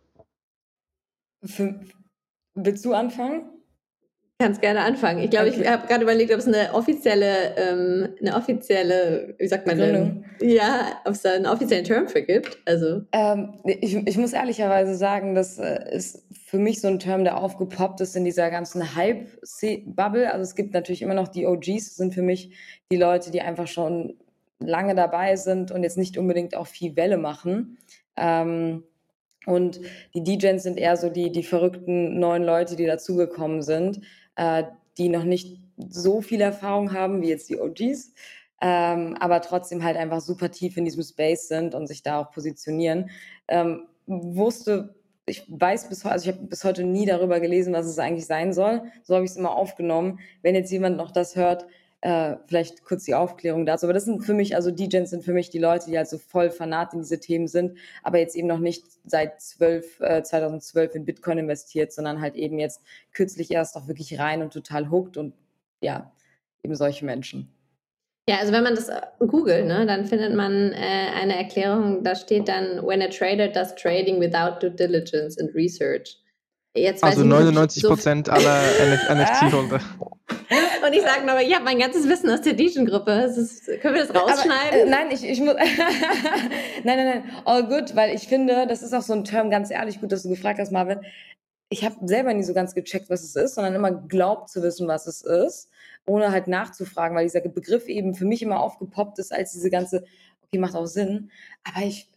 Für, 1.44 1.80
willst 2.56 2.84
du 2.84 2.94
anfangen? 2.94 3.55
Kannst 4.38 4.62
gerne 4.62 4.82
anfangen. 4.82 5.24
Ich 5.24 5.30
glaube, 5.30 5.48
okay. 5.48 5.62
ich 5.62 5.68
habe 5.70 5.88
gerade 5.88 6.04
überlegt, 6.04 6.34
ob 6.34 6.40
es 6.40 6.48
eine 6.48 6.74
offizielle, 6.74 7.56
ähm, 7.56 8.10
eine 8.20 8.36
offizielle, 8.36 9.34
wie 9.40 9.48
sagt 9.48 9.66
man 9.66 9.78
denn? 9.78 10.26
Ja, 10.42 11.02
ob 11.06 11.14
es 11.14 11.22
da 11.22 11.34
einen 11.34 11.46
offiziellen 11.46 11.86
Term 11.86 12.10
für 12.10 12.22
gibt. 12.22 12.58
Also. 12.66 13.04
Ähm, 13.14 13.54
ich, 13.64 13.96
ich 13.96 14.18
muss 14.18 14.34
ehrlicherweise 14.34 14.96
sagen, 14.96 15.36
das 15.36 15.58
äh, 15.58 15.96
ist 15.96 16.26
für 16.46 16.58
mich 16.58 16.82
so 16.82 16.90
ein 16.90 17.00
Term, 17.00 17.24
der 17.24 17.38
aufgepoppt 17.38 18.02
ist 18.02 18.18
in 18.18 18.26
dieser 18.26 18.52
ganzen 18.52 18.96
Hype-Bubble. 18.96 20.30
Also 20.30 20.44
es 20.44 20.56
gibt 20.56 20.74
natürlich 20.74 21.02
immer 21.02 21.14
noch 21.14 21.30
die 21.30 21.46
OGs, 21.46 21.96
sind 21.96 22.14
für 22.14 22.22
mich 22.22 22.54
die 22.92 22.98
Leute, 22.98 23.32
die 23.32 23.40
einfach 23.40 23.68
schon 23.68 24.18
lange 24.60 24.96
dabei 24.96 25.38
sind 25.38 25.72
und 25.72 25.84
jetzt 25.84 25.98
nicht 25.98 26.18
unbedingt 26.18 26.58
auch 26.58 26.68
viel 26.68 26.98
Welle 26.98 27.18
machen. 27.18 27.78
Ähm, 28.18 28.84
und 29.46 29.80
die 30.14 30.24
DJs 30.24 30.62
sind 30.62 30.78
eher 30.78 30.98
so 30.98 31.10
die, 31.10 31.32
die 31.32 31.44
verrückten 31.44 32.20
neuen 32.20 32.44
Leute, 32.44 32.76
die 32.76 32.86
dazugekommen 32.86 33.62
sind, 33.62 34.02
äh, 34.36 34.64
die 34.98 35.10
noch 35.10 35.24
nicht 35.24 35.60
so 35.78 36.22
viel 36.22 36.42
Erfahrung 36.42 36.94
haben 36.94 37.22
wie 37.22 37.30
jetzt 37.30 37.50
die 37.50 37.60
OGs, 37.60 38.14
ähm, 38.62 39.18
aber 39.20 39.42
trotzdem 39.42 39.84
halt 39.84 39.98
einfach 39.98 40.22
super 40.22 40.52
tief 40.52 40.78
in 40.78 40.86
diesem 40.86 41.04
Space 41.04 41.48
sind 41.48 41.76
und 41.76 41.88
sich 41.88 42.04
da 42.04 42.22
auch 42.22 42.32
positionieren. 42.32 43.10
Ähm, 43.48 43.88
wusste, 44.08 44.96
ich 45.26 45.44
weiß 45.48 45.90
bis 45.90 46.06
heute, 46.06 46.14
also 46.14 46.30
ich 46.30 46.36
habe 46.36 46.48
bis 46.48 46.64
heute 46.64 46.84
nie 46.84 47.06
darüber 47.06 47.40
gelesen, 47.40 47.74
was 47.74 47.88
es 47.88 48.00
eigentlich 48.00 48.28
sein 48.28 48.54
soll. 48.54 48.84
So 49.04 49.16
habe 49.16 49.26
ich 49.26 49.32
es 49.32 49.38
immer 49.38 49.56
aufgenommen. 49.56 50.20
Wenn 50.42 50.56
jetzt 50.56 50.72
jemand 50.72 50.98
noch 50.98 51.12
das 51.12 51.36
hört, 51.36 51.66
äh, 52.06 52.38
vielleicht 52.46 52.84
kurz 52.84 53.04
die 53.04 53.16
Aufklärung 53.16 53.66
dazu. 53.66 53.88
Aber 53.88 53.94
das 53.94 54.06
sind 54.06 54.24
für 54.24 54.36
mich, 54.36 54.56
also 54.56 54.70
DJs 54.70 55.10
sind 55.10 55.24
für 55.24 55.34
mich 55.34 55.50
die 55.50 55.58
Leute, 55.58 55.88
die 55.90 55.98
halt 55.98 56.08
so 56.08 56.20
voll 56.20 56.52
fanat 56.52 56.94
in 56.94 57.00
diese 57.00 57.20
Themen 57.20 57.48
sind, 57.48 57.80
aber 58.04 58.20
jetzt 58.20 58.36
eben 58.36 58.48
noch 58.48 58.60
nicht 58.60 58.86
seit 59.06 59.42
12, 59.42 60.02
äh, 60.02 60.22
2012 60.22 60.94
in 60.94 61.06
Bitcoin 61.06 61.40
investiert, 61.40 61.92
sondern 61.92 62.22
halt 62.22 62.36
eben 62.36 62.60
jetzt 62.60 62.82
kürzlich 63.12 63.50
erst 63.50 63.76
auch 63.76 63.88
wirklich 63.88 64.20
rein 64.20 64.44
und 64.44 64.54
total 64.54 64.92
hooked 64.92 65.18
und 65.18 65.34
ja, 65.82 66.12
eben 66.64 66.76
solche 66.76 67.06
Menschen. 67.06 67.52
Ja, 68.30 68.38
also 68.38 68.54
wenn 68.54 68.64
man 68.64 68.76
das 68.76 68.90
äh, 68.90 69.02
googelt, 69.20 69.66
ne, 69.66 69.88
dann 69.88 70.06
findet 70.06 70.36
man 70.36 70.74
äh, 70.74 70.76
eine 70.76 71.36
Erklärung, 71.36 72.04
da 72.04 72.14
steht 72.14 72.48
dann, 72.48 72.86
when 72.86 73.02
a 73.02 73.08
trader 73.08 73.48
does 73.48 73.74
trading 73.74 74.20
without 74.20 74.60
due 74.60 74.70
diligence 74.70 75.40
and 75.40 75.56
research. 75.56 76.20
Jetzt 76.78 77.04
also 77.04 77.24
99 77.24 77.84
Prozent 77.84 78.28
so 78.28 78.34
aller 78.34 78.62
NFT-Holder. 79.10 79.80
Und 80.86 80.94
ich 80.94 81.02
sage 81.02 81.30
aber, 81.30 81.42
ich 81.42 81.54
habe 81.54 81.66
mein 81.66 81.80
ganzes 81.80 82.08
Wissen 82.08 82.30
aus 82.30 82.42
der 82.42 82.54
Dijon-Gruppe. 82.54 83.34
Können 83.82 83.96
wir 83.96 84.06
das 84.06 84.14
rausschneiden? 84.14 84.70
Aber, 84.70 84.78
äh, 84.82 84.86
nein, 84.90 85.08
ich, 85.12 85.24
ich 85.24 85.40
muss. 85.40 85.56
nein, 86.84 86.98
nein, 86.98 87.06
nein. 87.06 87.24
All 87.46 87.68
good, 87.68 87.96
weil 87.96 88.14
ich 88.14 88.28
finde, 88.28 88.68
das 88.68 88.84
ist 88.84 88.94
auch 88.94 89.02
so 89.02 89.14
ein 89.14 89.24
Term, 89.24 89.50
ganz 89.50 89.72
ehrlich, 89.72 90.00
gut, 90.00 90.12
dass 90.12 90.24
du 90.24 90.30
gefragt 90.30 90.60
hast, 90.60 90.72
Marvin. 90.72 91.00
Ich 91.70 91.84
habe 91.84 91.96
selber 92.08 92.34
nie 92.34 92.44
so 92.44 92.54
ganz 92.54 92.76
gecheckt, 92.76 93.10
was 93.10 93.24
es 93.24 93.36
ist, 93.36 93.56
sondern 93.56 93.74
immer 93.74 93.92
glaubt 93.92 94.50
zu 94.50 94.62
wissen, 94.62 94.88
was 94.88 95.08
es 95.08 95.24
ist, 95.24 95.70
ohne 96.06 96.32
halt 96.32 96.48
nachzufragen, 96.48 97.18
weil 97.18 97.26
dieser 97.26 97.42
Begriff 97.42 97.88
eben 97.88 98.14
für 98.14 98.26
mich 98.26 98.44
immer 98.44 98.60
aufgepoppt 98.60 99.18
ist 99.18 99.34
als 99.34 99.54
diese 99.54 99.72
ganze, 99.72 100.04
okay, 100.44 100.60
macht 100.60 100.76
auch 100.76 100.86
Sinn. 100.86 101.32
Aber 101.64 101.84
ich 101.84 102.08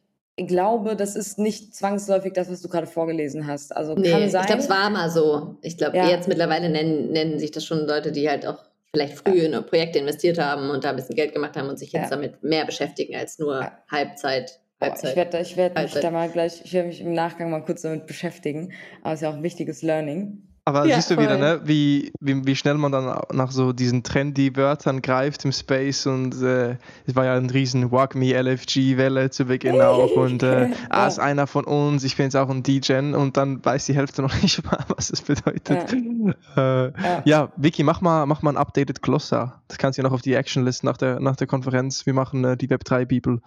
glaube, 0.47 0.97
das 0.97 1.17
ist 1.17 1.39
nicht 1.39 1.75
zwangsläufig 1.75 2.33
das, 2.33 2.51
was 2.51 2.63
du 2.63 2.69
gerade 2.69 2.87
vorgelesen 2.87 3.47
hast. 3.47 3.77
Also 3.77 3.95
nee, 3.95 4.11
kann 4.11 4.29
sein. 4.31 4.43
Ich 4.43 4.47
glaube, 4.47 4.63
es 4.63 4.71
war 4.71 4.91
mal 4.91 5.11
so. 5.11 5.57
Ich 5.63 5.77
glaube, 5.77 5.97
ja. 5.97 6.09
jetzt 6.09 6.29
mittlerweile 6.29 6.69
nennen, 6.69 7.11
nennen 7.11 7.39
sich 7.39 7.51
das 7.51 7.65
schon 7.65 7.87
Leute, 7.87 8.13
die 8.13 8.29
halt 8.29 8.47
auch 8.47 8.65
vielleicht 8.93 9.19
früh 9.19 9.43
ja. 9.43 9.59
in 9.59 9.67
Projekte 9.67 9.99
investiert 9.99 10.39
haben 10.39 10.71
und 10.71 10.85
da 10.85 10.91
ein 10.91 10.97
bisschen 10.97 11.17
Geld 11.17 11.33
gemacht 11.35 11.57
haben 11.57 11.69
und 11.69 11.79
sich 11.79 11.93
jetzt 11.93 12.05
ja. 12.05 12.11
damit 12.11 12.43
mehr 12.43 12.65
beschäftigen 12.65 13.17
als 13.17 13.39
nur 13.39 13.71
Halbzeit. 13.91 14.61
Halbzeit. 14.81 15.11
ich 15.11 15.17
werde 15.17 15.41
ich 15.41 15.57
werd 15.57 15.77
mich 15.77 15.93
da 15.93 16.11
mal 16.11 16.29
gleich, 16.29 16.63
ich 16.65 16.73
werde 16.73 16.89
mich 16.89 17.01
im 17.01 17.13
Nachgang 17.13 17.51
mal 17.51 17.65
kurz 17.65 17.83
damit 17.83 18.07
beschäftigen. 18.07 18.73
Aber 19.03 19.13
es 19.13 19.19
ist 19.19 19.23
ja 19.23 19.31
auch 19.31 19.35
ein 19.35 19.43
wichtiges 19.43 19.83
Learning. 19.83 20.48
Aber 20.69 20.85
ja, 20.85 20.97
siehst 20.97 21.11
du 21.11 21.15
voll. 21.15 21.25
wieder, 21.25 21.39
ne, 21.39 21.61
wie, 21.65 22.13
wie, 22.21 22.45
wie 22.45 22.55
schnell 22.55 22.75
man 22.75 22.93
dann 22.93 23.19
nach 23.33 23.51
so 23.51 23.73
diesen 23.73 24.03
trendy 24.03 24.55
Wörtern 24.55 25.01
greift 25.01 25.47
im 25.47 25.53
Space 25.53 26.05
und 26.05 26.43
äh, 26.43 26.77
es 27.07 27.17
war 27.17 27.25
ja 27.25 27.37
ein 27.37 27.49
riesen 27.49 27.91
Walk 27.91 28.15
Me 28.15 28.39
LFG-Welle 28.39 29.31
zu 29.31 29.47
Beginn 29.47 29.81
auch 29.81 30.15
und 30.15 30.43
äh, 30.43 30.69
ja. 30.91 31.07
ist 31.07 31.21
einer 31.21 31.47
von 31.47 31.65
uns, 31.65 32.05
ich 32.05 32.19
bin 32.19 32.25
jetzt 32.25 32.37
auch 32.37 32.51
ein 32.51 32.63
DJ 32.63 32.99
und 33.15 33.39
dann 33.39 33.65
weiß 33.65 33.87
die 33.87 33.95
Hälfte 33.95 34.21
noch 34.21 34.35
nicht 34.43 34.63
mal, 34.63 34.85
was 34.95 35.09
es 35.09 35.23
bedeutet. 35.23 35.97
Ja, 36.55 36.85
äh, 36.85 36.93
ja 37.25 37.49
Vicky, 37.57 37.83
mach 37.83 38.03
mal, 38.03 38.27
mach 38.27 38.43
mal 38.43 38.51
ein 38.51 38.59
updated 38.59 39.01
Glossar. 39.01 39.63
Das 39.69 39.79
kannst 39.79 39.97
du 39.97 40.03
ja 40.03 40.07
noch 40.07 40.15
auf 40.15 40.21
die 40.21 40.35
Actionlist 40.35 40.85
nach 40.85 40.99
der, 40.99 41.19
nach 41.19 41.37
der 41.37 41.47
Konferenz. 41.47 42.05
Wir 42.05 42.13
machen 42.13 42.45
äh, 42.45 42.59
die 42.59 42.69
Web3-Bibel 42.69 43.41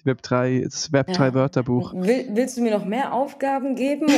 die 0.00 0.06
Web 0.06 0.22
3, 0.22 0.62
das 0.64 0.92
Web 0.92 1.12
3 1.12 1.26
ja. 1.26 1.34
Wörterbuch. 1.34 1.94
Will, 1.94 2.28
willst 2.30 2.56
du 2.56 2.62
mir 2.62 2.72
noch 2.72 2.84
mehr 2.84 3.12
Aufgaben 3.12 3.74
geben? 3.74 4.08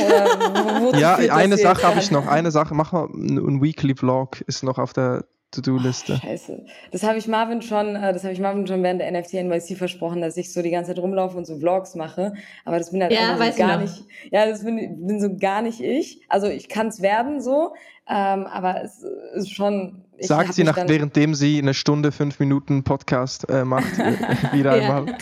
ja, 0.99 1.15
eine 1.15 1.57
Sache 1.57 1.83
habe 1.83 1.99
ich 1.99 2.11
noch. 2.11 2.27
Eine 2.27 2.51
Sache, 2.51 2.73
mach 2.73 2.91
mal 2.91 3.07
ein 3.13 3.61
Weekly 3.61 3.95
Vlog 3.95 4.41
ist 4.41 4.63
noch 4.63 4.77
auf 4.77 4.93
der 4.93 5.25
To-Do-Liste. 5.55 6.13
Oh, 6.13 6.25
scheiße. 6.25 6.65
Das 6.91 7.03
habe 7.03 7.17
ich 7.17 7.27
Marvin 7.27 7.61
schon, 7.61 7.95
äh, 7.95 8.13
das 8.13 8.23
habe 8.23 8.33
ich 8.33 8.39
Marvin 8.39 8.67
schon 8.67 8.83
während 8.83 9.01
der 9.01 9.11
NFT 9.11 9.33
NYC 9.35 9.77
versprochen, 9.77 10.21
dass 10.21 10.37
ich 10.37 10.51
so 10.51 10.61
die 10.61 10.71
ganze 10.71 10.93
Zeit 10.93 11.01
rumlaufe 11.01 11.37
und 11.37 11.45
so 11.45 11.57
Vlogs 11.57 11.95
mache. 11.95 12.33
Aber 12.65 12.77
das 12.77 12.91
bin 12.91 13.01
halt 13.01 13.11
ja, 13.11 13.37
so 13.37 13.57
gar 13.57 13.77
nicht. 13.77 14.03
Ja, 14.31 14.45
das 14.45 14.63
bin, 14.63 15.05
bin, 15.05 15.21
so 15.21 15.35
gar 15.37 15.61
nicht 15.61 15.81
ich. 15.81 16.21
Also 16.29 16.47
ich 16.47 16.67
kann 16.67 16.87
es 16.87 17.01
werden 17.01 17.41
so, 17.41 17.73
ähm, 18.07 18.45
aber 18.47 18.83
es 18.83 19.03
ist 19.35 19.53
schon. 19.53 20.03
Sagt 20.19 20.53
sie 20.53 20.63
nach, 20.63 20.77
währenddem 20.77 21.35
sie 21.35 21.59
eine 21.59 21.73
Stunde, 21.73 22.11
fünf 22.11 22.39
Minuten 22.39 22.83
Podcast 22.83 23.49
äh, 23.49 23.65
macht, 23.65 23.97
wieder 24.53 24.77
ja. 24.77 24.97
einmal. 24.97 25.17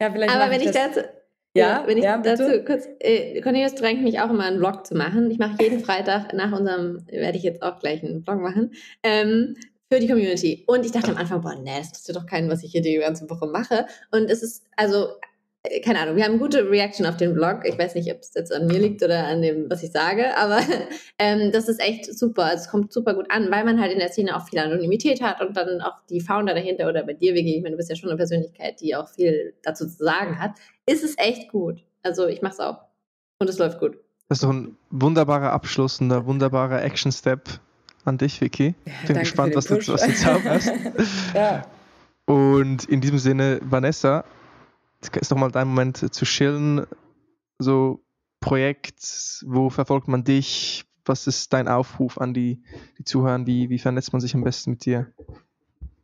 Ja, 0.00 0.10
vielleicht 0.10 0.34
Aber 0.34 0.50
wenn 0.50 0.60
ich, 0.60 0.68
ich 0.68 0.72
dazu, 0.72 1.00
ja, 1.54 1.82
wenn 1.86 1.98
ich 1.98 2.04
ja, 2.04 2.18
dazu 2.18 2.64
kurz, 2.64 2.88
äh, 3.00 3.40
Cornelius 3.40 3.74
drängt 3.74 4.02
mich 4.02 4.20
auch 4.20 4.30
immer 4.30 4.44
einen 4.44 4.58
Vlog 4.58 4.86
zu 4.86 4.94
machen. 4.94 5.30
Ich 5.30 5.38
mache 5.38 5.60
jeden 5.60 5.80
Freitag 5.80 6.32
nach 6.32 6.58
unserem, 6.58 7.06
werde 7.10 7.36
ich 7.36 7.42
jetzt 7.42 7.62
auch 7.62 7.78
gleich 7.78 8.02
einen 8.02 8.22
Vlog 8.22 8.40
machen, 8.40 8.72
ähm, 9.02 9.56
für 9.92 9.98
die 9.98 10.06
Community. 10.06 10.64
Und 10.68 10.86
ich 10.86 10.92
dachte 10.92 11.10
am 11.10 11.16
Anfang, 11.16 11.40
boah, 11.40 11.56
nee, 11.56 11.78
das 11.78 11.88
interessiert 11.88 12.16
doch 12.16 12.26
keinen, 12.26 12.48
was 12.48 12.62
ich 12.62 12.70
hier 12.70 12.82
die 12.82 12.96
ganze 12.96 13.28
Woche 13.28 13.46
mache. 13.46 13.86
Und 14.12 14.30
es 14.30 14.42
ist, 14.42 14.64
also 14.76 15.08
keine 15.84 16.00
Ahnung, 16.00 16.16
wir 16.16 16.24
haben 16.24 16.38
gute 16.38 16.70
Reaction 16.70 17.04
auf 17.04 17.18
den 17.18 17.34
Blog. 17.34 17.60
Ich 17.64 17.78
weiß 17.78 17.94
nicht, 17.94 18.10
ob 18.10 18.20
es 18.20 18.32
jetzt 18.34 18.52
an 18.52 18.66
mir 18.66 18.78
liegt 18.78 19.02
oder 19.02 19.26
an 19.26 19.42
dem, 19.42 19.68
was 19.68 19.82
ich 19.82 19.92
sage, 19.92 20.36
aber 20.36 20.60
ähm, 21.18 21.52
das 21.52 21.68
ist 21.68 21.80
echt 21.80 22.06
super. 22.18 22.44
Also 22.44 22.64
es 22.64 22.70
kommt 22.70 22.92
super 22.92 23.14
gut 23.14 23.30
an, 23.30 23.50
weil 23.50 23.64
man 23.64 23.80
halt 23.80 23.92
in 23.92 23.98
der 23.98 24.08
Szene 24.08 24.36
auch 24.36 24.48
viel 24.48 24.58
Anonymität 24.58 25.20
hat 25.20 25.40
und 25.40 25.56
dann 25.56 25.82
auch 25.82 26.00
die 26.08 26.20
Founder 26.20 26.54
dahinter 26.54 26.88
oder 26.88 27.04
bei 27.04 27.12
dir, 27.12 27.34
Vicky, 27.34 27.56
ich 27.56 27.62
meine, 27.62 27.74
du 27.74 27.76
bist 27.76 27.90
ja 27.90 27.96
schon 27.96 28.08
eine 28.08 28.16
Persönlichkeit, 28.16 28.80
die 28.80 28.96
auch 28.96 29.08
viel 29.08 29.54
dazu 29.62 29.86
zu 29.86 30.02
sagen 30.02 30.38
hat, 30.38 30.52
ist 30.86 31.04
es 31.04 31.16
echt 31.18 31.50
gut. 31.50 31.84
Also 32.02 32.26
ich 32.26 32.40
mache 32.40 32.54
es 32.54 32.60
auch 32.60 32.78
und 33.38 33.50
es 33.50 33.58
läuft 33.58 33.80
gut. 33.80 33.98
Das 34.28 34.38
ist 34.38 34.44
doch 34.44 34.50
ein 34.50 34.76
wunderbarer 34.90 35.52
Abschluss, 35.52 36.00
ein 36.00 36.26
wunderbarer 36.26 36.82
Action-Step 36.82 37.60
an 38.04 38.16
dich, 38.16 38.40
Vicky. 38.40 38.74
Ich 39.02 39.08
bin 39.08 39.18
gespannt, 39.18 39.54
was 39.56 39.66
du, 39.66 39.76
was 39.76 40.06
du 40.06 40.14
zauberst. 40.14 40.72
ja. 41.34 41.66
Und 42.24 42.84
in 42.84 43.00
diesem 43.00 43.18
Sinne, 43.18 43.58
Vanessa, 43.62 44.24
ist 45.00 45.32
doch 45.32 45.36
mal 45.36 45.50
dein 45.50 45.68
Moment 45.68 46.14
zu 46.14 46.24
chillen. 46.24 46.86
So, 47.58 48.02
Projekt? 48.40 49.44
Wo 49.46 49.70
verfolgt 49.70 50.08
man 50.08 50.24
dich? 50.24 50.84
Was 51.04 51.26
ist 51.26 51.52
dein 51.52 51.68
Aufruf 51.68 52.18
an 52.18 52.34
die, 52.34 52.62
die 52.98 53.04
Zuhörer? 53.04 53.46
Wie, 53.46 53.70
wie 53.70 53.78
vernetzt 53.78 54.12
man 54.12 54.20
sich 54.20 54.34
am 54.34 54.44
besten 54.44 54.72
mit 54.72 54.84
dir? 54.84 55.12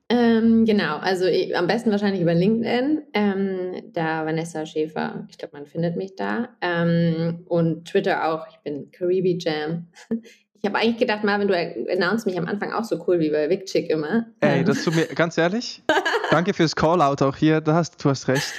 Ähm, 0.08 0.64
genau, 0.64 0.98
also 0.98 1.26
ich, 1.26 1.56
am 1.56 1.66
besten 1.66 1.90
wahrscheinlich 1.90 2.22
über 2.22 2.34
LinkedIn. 2.34 3.02
Ähm, 3.12 3.92
da 3.92 4.24
Vanessa 4.24 4.64
Schäfer, 4.64 5.26
ich 5.28 5.36
glaube, 5.36 5.56
man 5.56 5.66
findet 5.66 5.96
mich 5.96 6.14
da. 6.14 6.50
Ähm, 6.60 7.44
und 7.46 7.88
Twitter 7.88 8.28
auch, 8.28 8.46
ich 8.48 8.58
bin 8.58 8.90
Caribi 8.90 9.38
Jam. 9.40 9.88
Ich 10.58 10.64
habe 10.64 10.78
eigentlich 10.78 10.96
gedacht, 10.96 11.22
Marvin, 11.22 11.46
du 11.46 11.54
announced 11.92 12.26
mich 12.26 12.36
am 12.38 12.46
Anfang 12.46 12.72
auch 12.72 12.82
so 12.82 13.04
cool 13.06 13.20
wie 13.20 13.30
bei 13.30 13.46
Chick 13.66 13.88
immer. 13.88 14.26
Ey, 14.40 14.60
ähm. 14.60 14.64
das 14.64 14.82
tut 14.82 14.96
mir, 14.96 15.04
ganz 15.14 15.38
ehrlich, 15.38 15.82
danke 16.30 16.54
fürs 16.54 16.74
Call-Out 16.74 17.22
auch 17.22 17.36
hier, 17.36 17.60
du 17.60 17.72
hast, 17.72 18.02
du 18.02 18.08
hast 18.08 18.26
recht. 18.26 18.52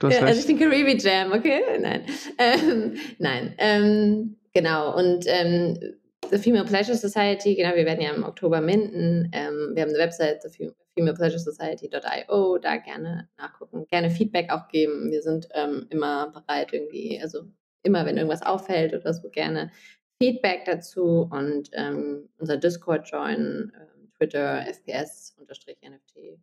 Du 0.00 0.06
hast 0.06 0.16
recht. 0.16 0.24
Also 0.24 0.40
ich 0.40 0.46
bin 0.46 0.58
Caribi 0.58 0.96
Jam, 0.98 1.32
okay? 1.32 1.60
Nein. 1.78 2.04
Ähm, 2.38 2.94
nein, 3.18 3.54
ähm, 3.58 4.36
genau. 4.52 4.96
Und 4.96 5.26
ähm, 5.28 5.78
The 6.30 6.38
Female 6.38 6.64
Pleasure 6.64 6.96
Society, 6.96 7.54
genau, 7.54 7.74
wir 7.76 7.84
werden 7.84 8.00
ja 8.00 8.12
im 8.12 8.24
Oktober 8.24 8.60
minden. 8.60 9.30
Ähm, 9.32 9.72
wir 9.74 9.82
haben 9.82 9.90
eine 9.90 9.98
Website, 9.98 10.42
the 10.42 10.72
Female 10.94 11.14
Pleasure 11.14 11.38
Society.io, 11.38 12.58
da 12.58 12.76
gerne 12.78 13.28
nachgucken, 13.36 13.86
gerne 13.88 14.10
Feedback 14.10 14.50
auch 14.50 14.68
geben. 14.68 15.10
Wir 15.10 15.22
sind 15.22 15.48
ähm, 15.54 15.86
immer 15.90 16.30
bereit, 16.30 16.72
irgendwie, 16.72 17.20
also 17.20 17.44
immer, 17.82 18.06
wenn 18.06 18.16
irgendwas 18.16 18.42
auffällt 18.42 18.94
oder 18.94 19.12
so, 19.12 19.28
gerne 19.28 19.70
Feedback 20.22 20.64
dazu 20.64 21.28
und 21.30 21.70
ähm, 21.72 22.28
unser 22.38 22.56
Discord 22.56 23.10
joinen, 23.10 23.72
Twitter, 24.16 24.66
FPS-NFT. 24.66 26.38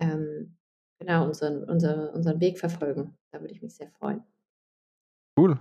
Ähm, 0.00 0.56
genau, 1.04 1.26
unseren, 1.26 1.64
unser, 1.64 2.12
unseren 2.14 2.40
Weg 2.40 2.58
verfolgen. 2.58 3.14
Da 3.32 3.40
würde 3.40 3.52
ich 3.52 3.62
mich 3.62 3.74
sehr 3.74 3.90
freuen. 3.98 4.22
Cool. 5.38 5.58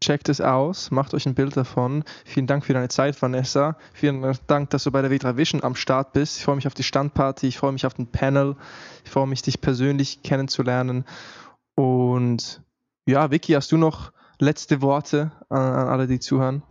Checkt 0.00 0.28
es 0.28 0.40
aus, 0.40 0.90
macht 0.90 1.14
euch 1.14 1.26
ein 1.26 1.34
Bild 1.34 1.56
davon. 1.56 2.02
Vielen 2.24 2.48
Dank 2.48 2.64
für 2.64 2.72
deine 2.72 2.88
Zeit, 2.88 3.20
Vanessa. 3.22 3.76
Vielen 3.92 4.36
Dank, 4.48 4.70
dass 4.70 4.82
du 4.82 4.90
bei 4.90 5.00
der 5.00 5.12
W3 5.12 5.36
Vision 5.36 5.62
am 5.62 5.76
Start 5.76 6.12
bist. 6.12 6.38
Ich 6.38 6.44
freue 6.44 6.56
mich 6.56 6.66
auf 6.66 6.74
die 6.74 6.82
Standparty, 6.82 7.46
ich 7.46 7.58
freue 7.58 7.72
mich 7.72 7.86
auf 7.86 7.94
den 7.94 8.08
Panel, 8.08 8.56
ich 9.04 9.10
freue 9.10 9.28
mich, 9.28 9.42
dich 9.42 9.60
persönlich 9.60 10.22
kennenzulernen. 10.24 11.04
Und 11.76 12.62
ja, 13.06 13.30
Vicky, 13.30 13.52
hast 13.52 13.70
du 13.70 13.76
noch 13.76 14.12
letzte 14.40 14.82
Worte 14.82 15.30
an, 15.48 15.60
an 15.60 15.88
alle, 15.88 16.08
die 16.08 16.18
zuhören? 16.18 16.64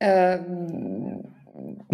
Ähm, 0.00 1.03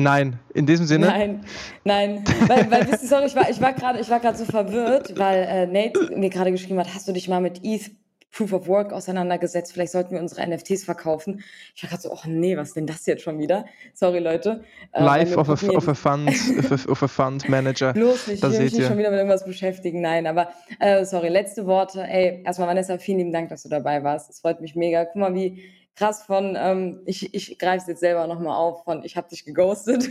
Nein, 0.02 0.38
in 0.54 0.66
diesem 0.66 0.86
Sinne. 0.86 1.06
Nein, 1.06 1.44
nein, 1.84 2.24
weil, 2.46 2.70
weil 2.70 2.90
wisst 2.90 3.02
ihr, 3.02 3.08
sorry, 3.08 3.26
ich 3.26 3.36
war, 3.36 3.48
ich 3.48 3.60
war 3.60 3.72
gerade, 4.20 4.38
so 4.38 4.44
verwirrt, 4.44 5.18
weil 5.18 5.42
äh, 5.42 5.66
Nate 5.66 6.16
mir 6.16 6.30
gerade 6.30 6.52
geschrieben 6.52 6.78
hat, 6.78 6.94
hast 6.94 7.08
du 7.08 7.12
dich 7.12 7.28
mal 7.28 7.40
mit 7.40 7.60
ETH 7.64 7.90
Proof 8.32 8.52
of 8.52 8.68
Work 8.68 8.92
auseinandergesetzt. 8.92 9.72
Vielleicht 9.72 9.92
sollten 9.92 10.14
wir 10.14 10.20
unsere 10.20 10.46
NFTs 10.46 10.84
verkaufen. 10.84 11.42
Ich 11.74 11.82
war 11.82 11.90
gerade 11.90 12.02
so, 12.02 12.12
oh 12.12 12.26
nee, 12.26 12.56
was 12.56 12.68
ist 12.68 12.76
denn 12.76 12.86
das 12.86 13.04
jetzt 13.06 13.22
schon 13.22 13.38
wieder? 13.38 13.64
Sorry, 13.92 14.20
Leute. 14.20 14.62
Äh, 14.92 15.02
Live 15.02 15.36
auf 15.36 15.48
a, 15.48 15.52
auf 15.52 15.88
a 15.88 15.94
Fund, 15.94 16.30
auf 16.88 17.02
a 17.02 17.08
Fund 17.08 17.48
Manager. 17.48 17.92
Bloß 17.92 18.28
nicht, 18.28 18.44
ich 18.44 18.50
will 18.50 18.60
mich 18.60 18.72
nicht 18.72 18.86
schon 18.86 18.98
wieder 18.98 19.10
mit 19.10 19.18
irgendwas 19.18 19.44
beschäftigen. 19.44 20.00
Nein, 20.00 20.26
aber 20.26 20.50
äh, 20.78 21.04
sorry, 21.04 21.28
letzte 21.28 21.66
Worte. 21.66 22.02
Ey, 22.02 22.42
erstmal 22.44 22.68
Vanessa, 22.68 22.98
vielen 22.98 23.18
lieben 23.18 23.32
Dank, 23.32 23.48
dass 23.48 23.64
du 23.64 23.68
dabei 23.68 24.04
warst. 24.04 24.30
Es 24.30 24.40
freut 24.40 24.60
mich 24.60 24.76
mega. 24.76 25.04
Guck 25.04 25.16
mal, 25.16 25.34
wie 25.34 25.62
krass 25.96 26.22
von, 26.22 26.56
ähm, 26.58 27.02
ich, 27.04 27.34
ich 27.34 27.58
greife 27.58 27.82
es 27.82 27.86
jetzt 27.86 28.00
selber 28.00 28.26
nochmal 28.26 28.56
auf, 28.56 28.84
von 28.84 29.04
ich 29.04 29.16
habe 29.16 29.28
dich 29.28 29.44
geghostet, 29.44 30.08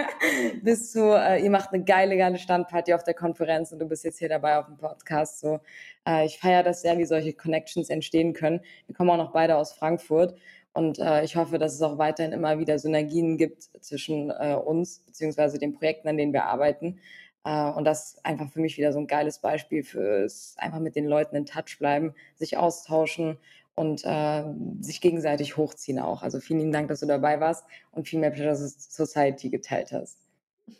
bis 0.62 0.92
zu, 0.92 1.12
äh, 1.14 1.42
ihr 1.42 1.50
macht 1.50 1.72
eine 1.72 1.84
geile, 1.84 2.16
geile 2.16 2.38
Standparty 2.38 2.94
auf 2.94 3.04
der 3.04 3.14
Konferenz 3.14 3.72
und 3.72 3.78
du 3.78 3.86
bist 3.86 4.04
jetzt 4.04 4.18
hier 4.18 4.28
dabei 4.28 4.58
auf 4.58 4.66
dem 4.66 4.78
Podcast. 4.78 5.40
So, 5.40 5.60
äh, 6.06 6.24
ich 6.24 6.38
feiere 6.38 6.62
das 6.62 6.82
sehr, 6.82 6.98
wie 6.98 7.04
solche 7.04 7.32
Connections 7.32 7.90
entstehen 7.90 8.32
können. 8.32 8.60
Wir 8.86 8.94
kommen 8.94 9.10
auch 9.10 9.16
noch 9.16 9.32
beide 9.32 9.56
aus 9.56 9.72
Frankfurt. 9.72 10.34
Und 10.72 10.98
äh, 10.98 11.24
ich 11.24 11.36
hoffe, 11.36 11.56
dass 11.56 11.72
es 11.72 11.80
auch 11.80 11.96
weiterhin 11.96 12.32
immer 12.32 12.58
wieder 12.58 12.78
Synergien 12.78 13.38
gibt 13.38 13.70
zwischen 13.80 14.30
äh, 14.30 14.54
uns 14.54 14.98
beziehungsweise 15.06 15.58
den 15.58 15.72
Projekten, 15.72 16.06
an 16.06 16.18
denen 16.18 16.34
wir 16.34 16.44
arbeiten. 16.44 17.00
Uh, 17.48 17.70
und 17.76 17.84
das 17.84 18.14
ist 18.14 18.26
einfach 18.26 18.50
für 18.50 18.58
mich 18.58 18.76
wieder 18.76 18.92
so 18.92 18.98
ein 18.98 19.06
geiles 19.06 19.38
Beispiel 19.38 19.84
fürs 19.84 20.56
einfach 20.58 20.80
mit 20.80 20.96
den 20.96 21.06
Leuten 21.06 21.36
in 21.36 21.46
Touch 21.46 21.78
bleiben, 21.78 22.12
sich 22.34 22.56
austauschen 22.56 23.38
und 23.76 24.04
äh, 24.04 24.44
sich 24.80 25.00
gegenseitig 25.00 25.56
hochziehen 25.56 25.98
auch. 25.98 26.22
Also 26.22 26.40
vielen 26.40 26.60
lieben 26.60 26.72
Dank, 26.72 26.88
dass 26.88 27.00
du 27.00 27.06
dabei 27.06 27.40
warst 27.40 27.64
und 27.92 28.08
viel 28.08 28.18
mehr 28.18 28.30
Pleasure 28.30 28.56
Society 28.56 29.50
geteilt 29.50 29.92
hast. 29.92 30.18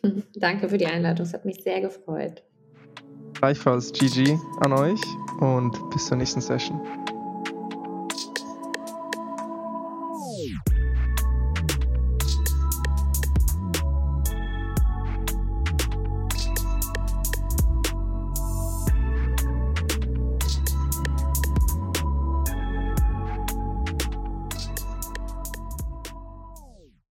Danke 0.35 0.67
für 0.67 0.77
die 0.77 0.87
Einladung, 0.87 1.25
es 1.25 1.33
hat 1.33 1.45
mich 1.45 1.63
sehr 1.63 1.79
gefreut. 1.79 2.43
Gleichfalls 3.35 3.93
GG 3.93 4.35
an 4.61 4.73
euch 4.73 5.01
und 5.39 5.89
bis 5.91 6.07
zur 6.07 6.17
nächsten 6.17 6.41
Session. 6.41 6.81